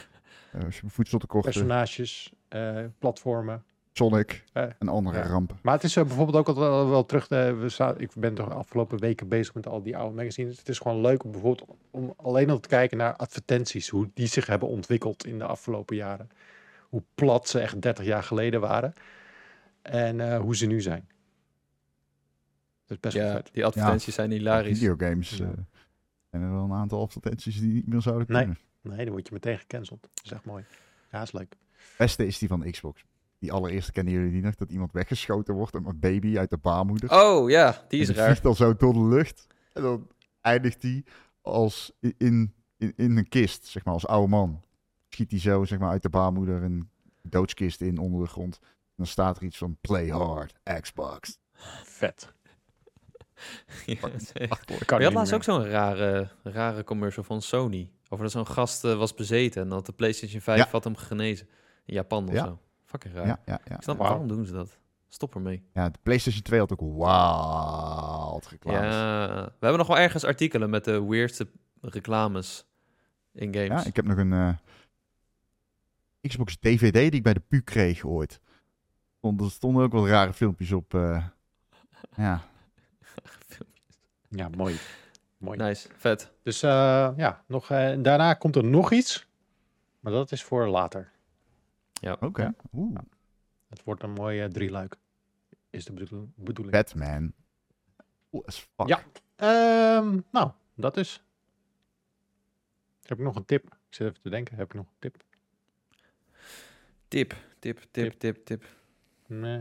eh, 0.53 0.61
voedseltekorten, 0.87 1.53
personages, 1.53 2.33
eh, 2.49 2.85
platformen. 2.99 3.65
Sonic 3.99 4.45
Eh, 4.53 4.67
en 4.79 4.89
andere 4.89 5.19
ja. 5.19 5.27
rampen. 5.27 5.59
Maar 5.63 5.75
het 5.75 5.85
is 5.85 5.97
eh, 5.97 6.05
bijvoorbeeld 6.05 6.37
ook 6.37 6.49
altijd 6.49 6.67
wel, 6.67 6.89
wel 6.89 7.07
terug. 7.07 7.27
Te, 7.27 7.55
we 7.55 7.95
ik 7.97 8.11
ben 8.17 8.35
toch 8.35 8.49
de 8.49 8.55
afgelopen 8.55 8.99
weken 8.99 9.29
bezig 9.29 9.55
met 9.55 9.67
al 9.67 9.83
die 9.83 9.97
oude 9.97 10.15
magazines. 10.15 10.59
Het 10.59 10.69
is 10.69 10.79
gewoon 10.79 11.01
leuk 11.01 11.25
om 11.25 11.31
bijvoorbeeld 11.31 11.69
om 11.91 12.15
alleen 12.17 12.51
al 12.51 12.61
te 12.61 12.69
kijken 12.69 12.97
naar 12.99 13.17
advertenties. 13.17 13.89
Hoe 13.89 14.11
die 14.15 14.27
zich 14.27 14.47
hebben 14.47 14.69
ontwikkeld 14.69 15.27
in 15.27 15.39
de 15.39 15.45
afgelopen 15.45 15.97
jaren. 15.97 16.29
Hoe 16.89 17.03
plat 17.15 17.49
ze 17.49 17.61
echt 17.61 17.83
30 17.83 18.05
jaar 18.05 18.23
geleden 18.23 18.61
waren. 18.61 18.93
En 19.83 20.21
eh, 20.33 20.39
hoe 20.41 20.57
ze 20.57 20.67
nu 20.67 20.81
zijn. 20.81 21.09
Dat 22.87 22.97
is 22.97 23.01
best 23.01 23.15
wel 23.17 23.27
Ja, 23.27 23.33
vet. 23.35 23.51
die 23.53 23.65
advertenties 23.65 24.15
zijn 24.15 24.31
hilarisch. 24.31 24.79
Videogames 24.79 25.31
Ja. 25.37 25.45
eh, 25.45 25.51
zijn 26.31 26.43
er 26.43 26.53
wel 26.53 26.65
een 26.65 26.73
aantal 26.73 27.01
advertenties 27.03 27.61
die 27.61 27.73
niet 27.73 27.87
meer 27.87 28.01
zouden 28.01 28.27
Nee. 28.29 28.39
kunnen. 28.45 28.59
Nee, 28.81 29.05
dan 29.05 29.15
word 29.15 29.27
je 29.29 29.35
meteen 29.35 29.59
gecanceld. 29.59 30.03
Dat 30.03 30.25
is 30.25 30.31
echt 30.33 30.45
mooi. 30.45 30.65
Ja, 31.11 31.23
is 31.23 31.33
leuk. 31.33 31.57
beste 31.99 32.27
is 32.27 32.39
die 32.39 32.49
van 32.49 32.71
Xbox. 32.71 33.05
Die 33.45 33.53
allereerste 33.53 33.93
kennen 33.93 34.13
jullie 34.13 34.31
die 34.31 34.43
nog? 34.43 34.55
Dat 34.55 34.71
iemand 34.71 34.93
weggeschoten 34.93 35.55
wordt 35.55 35.75
en 35.75 35.87
een 35.87 35.99
baby 35.99 36.39
uit 36.39 36.51
de 36.51 36.57
baarmoeder. 36.57 37.11
Oh 37.11 37.51
ja, 37.51 37.85
die 37.89 38.01
is 38.01 38.09
En 38.09 38.15
raar. 38.15 38.25
vliegt 38.27 38.43
dan 38.43 38.55
zo 38.57 38.75
door 38.77 38.93
de 38.93 39.05
lucht. 39.05 39.47
En 39.73 39.83
dan 39.83 40.09
eindigt 40.41 40.83
hij 40.83 41.05
als 41.43 41.93
in, 42.01 42.15
in, 42.77 42.93
in 42.97 43.17
een 43.17 43.29
kist, 43.29 43.67
zeg 43.67 43.85
maar, 43.85 43.95
als 43.95 44.07
oude 44.07 44.29
man. 44.29 44.63
Schiet 45.09 45.31
hij 45.31 45.41
zo, 45.41 45.65
zeg 45.65 45.79
maar, 45.79 45.91
uit 45.91 46.03
de 46.03 46.09
baarmoeder 46.09 46.63
een 46.63 46.89
doodskist 47.23 47.81
in 47.81 47.99
onder 47.99 48.23
de 48.23 48.29
grond. 48.29 48.59
En 48.63 48.69
dan 48.97 49.07
staat 49.07 49.37
er 49.37 49.43
iets 49.43 49.59
van 49.59 49.77
play 49.81 50.09
hard, 50.09 50.55
Xbox. 50.81 51.39
Vet. 51.85 52.33
Ja, 53.87 53.97
Maar 54.49 54.85
kan 54.85 54.99
je 54.99 55.05
had 55.05 55.13
laatst 55.15 55.31
meer. 55.31 55.35
ook 55.35 55.43
zo'n 55.43 55.65
rare, 55.71 56.29
rare 56.43 56.85
commercial 56.85 57.25
van 57.25 57.43
Sony. 57.43 57.91
Over 58.09 58.25
dat 58.25 58.33
zo'n 58.33 58.47
gast 58.47 58.85
eh, 58.85 58.97
was 58.97 59.15
bezeten 59.15 59.63
en 59.63 59.69
dat 59.69 59.87
de 59.87 59.93
PlayStation 59.93 60.41
5 60.41 60.59
Ja. 60.59 60.69
had 60.71 60.85
hem 60.85 60.97
genezen. 60.97 61.49
In 61.85 61.95
Japan 61.95 62.27
of 62.29 62.33
Ja. 62.35 62.45
zo. 62.45 62.59
Fucking 62.95 63.15
raar. 63.15 63.27
Ja, 63.27 63.41
ja, 63.47 63.61
ja. 63.69 63.75
Ik 63.77 63.83
snap 63.83 63.99
waarom 63.99 64.29
doen 64.29 64.47
ze 64.47 64.53
dat? 64.53 64.79
Stop 65.09 65.35
ermee. 65.35 65.63
ja, 65.73 65.89
de 65.89 65.99
PlayStation 66.03 66.43
2 66.43 66.61
had 66.61 66.73
ook 66.73 66.81
wild 66.81 68.47
reclames. 68.47 68.81
Ja. 68.95 69.23
Ja, 69.27 69.45
we 69.45 69.51
hebben 69.61 69.79
nog 69.79 69.87
wel 69.87 69.99
ergens 69.99 70.25
artikelen 70.25 70.71
met 70.71 70.85
de 70.85 71.05
weirdste 71.05 71.49
reclames 71.81 72.67
in 73.33 73.55
games. 73.55 73.87
ik 73.87 73.97
heb 73.97 74.05
nog 74.05 74.17
een 74.17 74.33
eh, 74.33 74.55
Xbox 76.21 76.57
DVD 76.61 76.93
die 76.93 77.11
ik 77.11 77.23
bij 77.23 77.35
de 77.35 77.41
PU 77.49 77.61
kreeg 77.61 78.05
ooit. 78.05 78.41
Stond, 79.19 79.41
er 79.41 79.51
stonden 79.51 79.83
ook 79.85 79.93
wat 79.93 80.07
rare 80.07 80.33
filmpjes 80.33 80.73
op. 80.73 80.95
eh, 80.95 81.25
ja, 82.17 82.43
Ja, 84.29 84.49
mooi. 84.57 84.77
Mooi. 85.39 85.59
Nice, 85.59 85.89
vet. 85.97 86.33
Dus 86.43 86.63
eh, 86.63 87.11
ja, 87.17 87.45
nog, 87.47 87.71
eh, 87.71 87.97
daarna 88.03 88.35
komt 88.35 88.57
er 88.57 88.65
nog 88.65 88.93
iets. 88.93 89.27
Maar 90.01 90.13
dat 90.13 90.33
is 90.33 90.43
voor 90.43 90.67
later. 90.69 91.13
Oké. 92.21 92.43
Ja. 92.43 92.55
Oeh, 92.73 92.97
Het 93.69 93.85
wordt 93.85 94.03
een 94.03 94.13
mooie 94.13 94.49
drieluik. 94.49 94.97
Is 95.71 95.85
de 95.85 95.93
bedoel- 95.93 96.31
bedoeling. 96.35 96.77
Batman. 96.77 97.33
Cool 98.31 98.47
as 98.47 98.59
fuck. 98.77 98.89
Ja. 98.89 99.03
Ehm, 99.37 100.21
nou, 100.31 100.51
dat 100.75 100.97
is. 100.97 101.23
Heb 103.03 103.19
ik 103.19 103.25
nog 103.25 103.37
een 103.37 103.45
tip? 103.45 103.65
Ik 103.65 103.95
zit 103.95 104.07
even 104.09 104.21
te 104.23 104.31
denken. 104.31 104.57
Heb 104.57 104.67
ik 104.67 104.75
nog 104.75 104.87
een 104.87 104.95
tip? 104.99 105.23
Tip, 107.09 107.35
tip, 107.59 107.79
tip, 107.79 107.89
Tip. 107.91 108.19
tip, 108.19 108.45
tip. 108.45 108.65
Nee. 109.27 109.59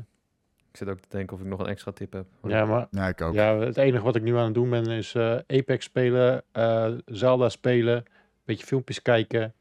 Ik 0.71 0.77
zit 0.79 0.87
ook 0.89 0.99
te 0.99 1.07
denken 1.09 1.35
of 1.35 1.41
ik 1.41 1.47
nog 1.47 1.59
een 1.59 1.65
extra 1.67 1.91
tip 1.91 2.13
heb. 2.13 2.27
Ja, 2.43 2.65
maar 2.65 2.87
Ja, 2.91 3.07
ik 3.07 3.21
ook. 3.21 3.33
ja, 3.33 3.55
het 3.57 3.77
enige 3.77 4.03
wat 4.03 4.15
ik 4.15 4.21
nu 4.21 4.35
aan 4.37 4.45
het 4.45 4.53
doen 4.53 4.69
ben 4.69 4.85
is 4.85 5.15
eh, 5.15 5.35
Apex 5.47 5.85
spelen, 5.85 6.43
eh, 6.51 6.93
Zelda 7.05 7.49
spelen, 7.49 7.95
een 7.95 8.05
beetje 8.43 8.65
filmpjes 8.65 9.01
kijken 9.01 9.53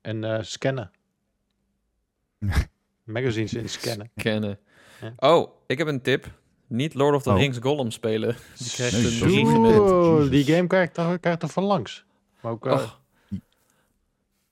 en 0.00 0.24
eh, 0.24 0.42
scannen. 0.42 0.90
Magazines 3.04 3.54
in 3.54 3.68
scannen. 3.68 4.10
Kennen. 4.16 4.58
Ja. 5.00 5.12
Oh, 5.16 5.48
ik 5.66 5.78
heb 5.78 5.86
een 5.86 6.00
tip. 6.02 6.30
Niet 6.66 6.94
Lord 6.94 7.14
of 7.14 7.22
the 7.22 7.30
Oh. 7.30 7.38
Rings 7.38 7.58
Golem 7.58 7.90
spelen. 7.90 8.36
Die 8.58 8.70
krijgt 8.70 9.22
Nee, 9.22 9.74
een 9.74 10.30
die 10.30 10.44
game 10.44 10.66
krijgt 10.66 10.96
er, 10.96 11.18
krijgt 11.18 11.42
er 11.42 11.48
van 11.48 11.64
langs. 11.64 12.04
Maar 12.40 12.52
ook, 12.52 12.66
eh, 12.66 12.72
Och, 12.72 13.00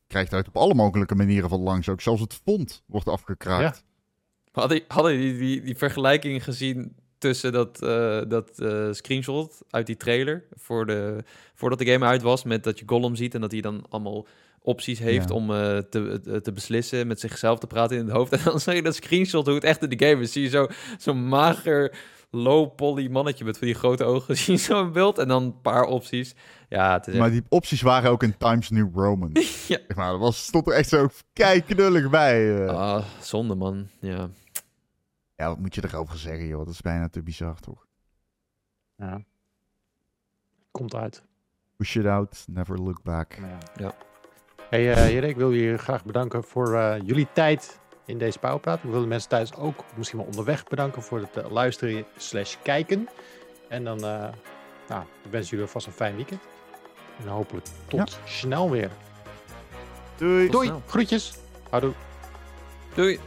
Krijgt 0.06 0.32
uit 0.32 0.48
op 0.48 0.56
alle 0.56 0.74
mogelijke 0.74 1.14
manieren 1.14 1.48
van 1.48 1.60
langs. 1.60 1.88
Ook 1.88 2.00
zelfs 2.00 2.20
het 2.20 2.34
font 2.34 2.82
wordt 2.86 3.08
afgekraakt. 3.08 3.84
hadden 4.52 4.82
hadden 4.88 5.12
die, 5.18 5.38
die, 5.38 5.62
die 5.62 5.76
vergelijking 5.76 6.44
gezien 6.44 6.96
tussen 7.18 7.52
dat, 7.52 7.82
eh, 7.82 8.20
dat 8.28 8.58
eh, 8.58 8.88
screenshot 8.92 9.62
uit 9.70 9.86
die 9.86 9.96
trailer 9.96 10.44
voor 10.54 10.86
de, 10.86 11.24
voordat 11.54 11.78
de 11.78 11.86
game 11.86 12.06
uit 12.06 12.22
was, 12.22 12.44
met 12.44 12.64
dat 12.64 12.78
je 12.78 12.84
Gollum 12.88 13.16
ziet 13.16 13.34
en 13.34 13.40
dat 13.40 13.52
hij 13.52 13.60
dan 13.60 13.84
allemaal 13.88 14.26
opties 14.62 14.98
heeft 14.98 15.28
Ja. 15.28 15.34
om 15.34 15.50
eh, 15.50 15.78
te, 15.78 16.20
eh, 16.26 16.36
te 16.36 16.52
beslissen, 16.52 17.06
met 17.06 17.20
zichzelf 17.20 17.58
te 17.58 17.66
praten 17.66 17.96
in 17.96 18.04
het 18.06 18.14
hoofd. 18.16 18.32
En 18.36 18.44
dan 18.44 18.60
zie 18.60 18.74
je 18.74 18.82
dat 18.82 18.94
screenshot 18.94 19.46
hoe 19.46 19.54
het 19.54 19.64
echt 19.64 19.82
in 19.82 19.88
de 19.98 20.06
game 20.06 20.22
is. 20.22 20.32
Zie 20.32 20.42
je 20.42 20.48
zo 20.48 20.66
zo'n 20.98 21.28
mager, 21.28 21.98
low 22.30 22.74
poly 22.74 23.08
mannetje 23.08 23.44
met 23.44 23.58
van 23.58 23.66
die 23.66 23.76
grote 23.76 24.04
ogen. 24.04 24.36
Zie 24.42 24.52
je 24.54 24.58
zo'n 24.60 24.92
beeld 24.92 25.18
en 25.18 25.28
dan 25.28 25.42
een 25.42 25.60
paar 25.60 25.84
opties. 25.84 26.34
Ja, 26.68 26.92
het 26.92 27.06
is 27.06 27.14
Maar 27.14 27.22
echt- 27.26 27.32
die 27.32 27.46
opties 27.48 27.82
waren 27.82 28.10
ook 28.10 28.22
in 28.22 28.36
Times 28.38 28.70
New 28.70 28.88
Roman. 28.94 29.30
Ja. 29.68 29.78
Zeg 29.86 29.96
maar, 29.96 30.10
dat 30.10 30.20
was, 30.20 30.44
stond 30.46 30.66
er 30.66 30.72
echt 30.72 30.88
zo 30.88 31.08
knullig 31.66 32.10
bij. 32.10 32.64
eh. 32.66 32.74
Ah, 32.76 33.04
zonde 33.20 33.54
man. 33.54 33.88
Ja. 34.00 34.28
Ja, 35.36 35.48
wat 35.48 35.58
moet 35.58 35.74
je 35.74 35.84
erover 35.84 36.18
zeggen, 36.18 36.46
joh? 36.46 36.58
Dat 36.64 36.74
is 36.74 36.80
bijna 36.80 37.08
te 37.08 37.22
bizar, 37.22 37.60
toch? 37.60 37.86
ja. 38.96 39.22
Komt 40.70 40.94
uit. 40.94 41.22
Push 41.76 41.96
it 41.96 42.06
out, 42.06 42.44
never 42.48 42.78
look 42.78 43.02
back. 43.02 43.38
Ja. 43.76 43.94
Hey, 44.72 44.92
eh 44.92 45.02
heren, 45.02 45.28
ik 45.28 45.36
wil 45.36 45.52
jullie 45.52 45.78
graag 45.78 46.04
bedanken 46.04 46.44
voor 46.44 46.74
eh, 46.74 46.94
jullie 47.04 47.26
tijd 47.32 47.80
in 48.04 48.18
deze 48.18 48.38
Powerpraat. 48.38 48.82
Ik 48.82 48.90
wil 48.90 49.00
de 49.00 49.06
mensen 49.06 49.28
thuis 49.28 49.54
ook 49.54 49.84
misschien 49.96 50.18
wel 50.18 50.26
onderweg 50.26 50.64
bedanken 50.64 51.02
voor 51.02 51.18
het 51.18 51.36
eh, 51.36 51.50
luisteren 51.50 52.04
slash 52.16 52.56
kijken. 52.62 53.08
En 53.68 53.84
dan 53.84 54.04
eh 54.04 54.28
nou, 54.88 55.04
ik 55.24 55.30
wens 55.30 55.50
jullie 55.50 55.64
alvast 55.64 55.86
een 55.86 55.92
fijn 55.92 56.16
weekend. 56.16 56.40
En 57.22 57.28
hopelijk 57.28 57.66
tot 57.86 58.18
snel 58.24 58.70
weer. 58.70 58.90
Doei. 60.16 60.48
Doei, 60.48 60.66
snel. 60.66 60.82
groetjes. 60.86 61.32
Houdoe. 61.70 61.92
Doei. 62.94 63.20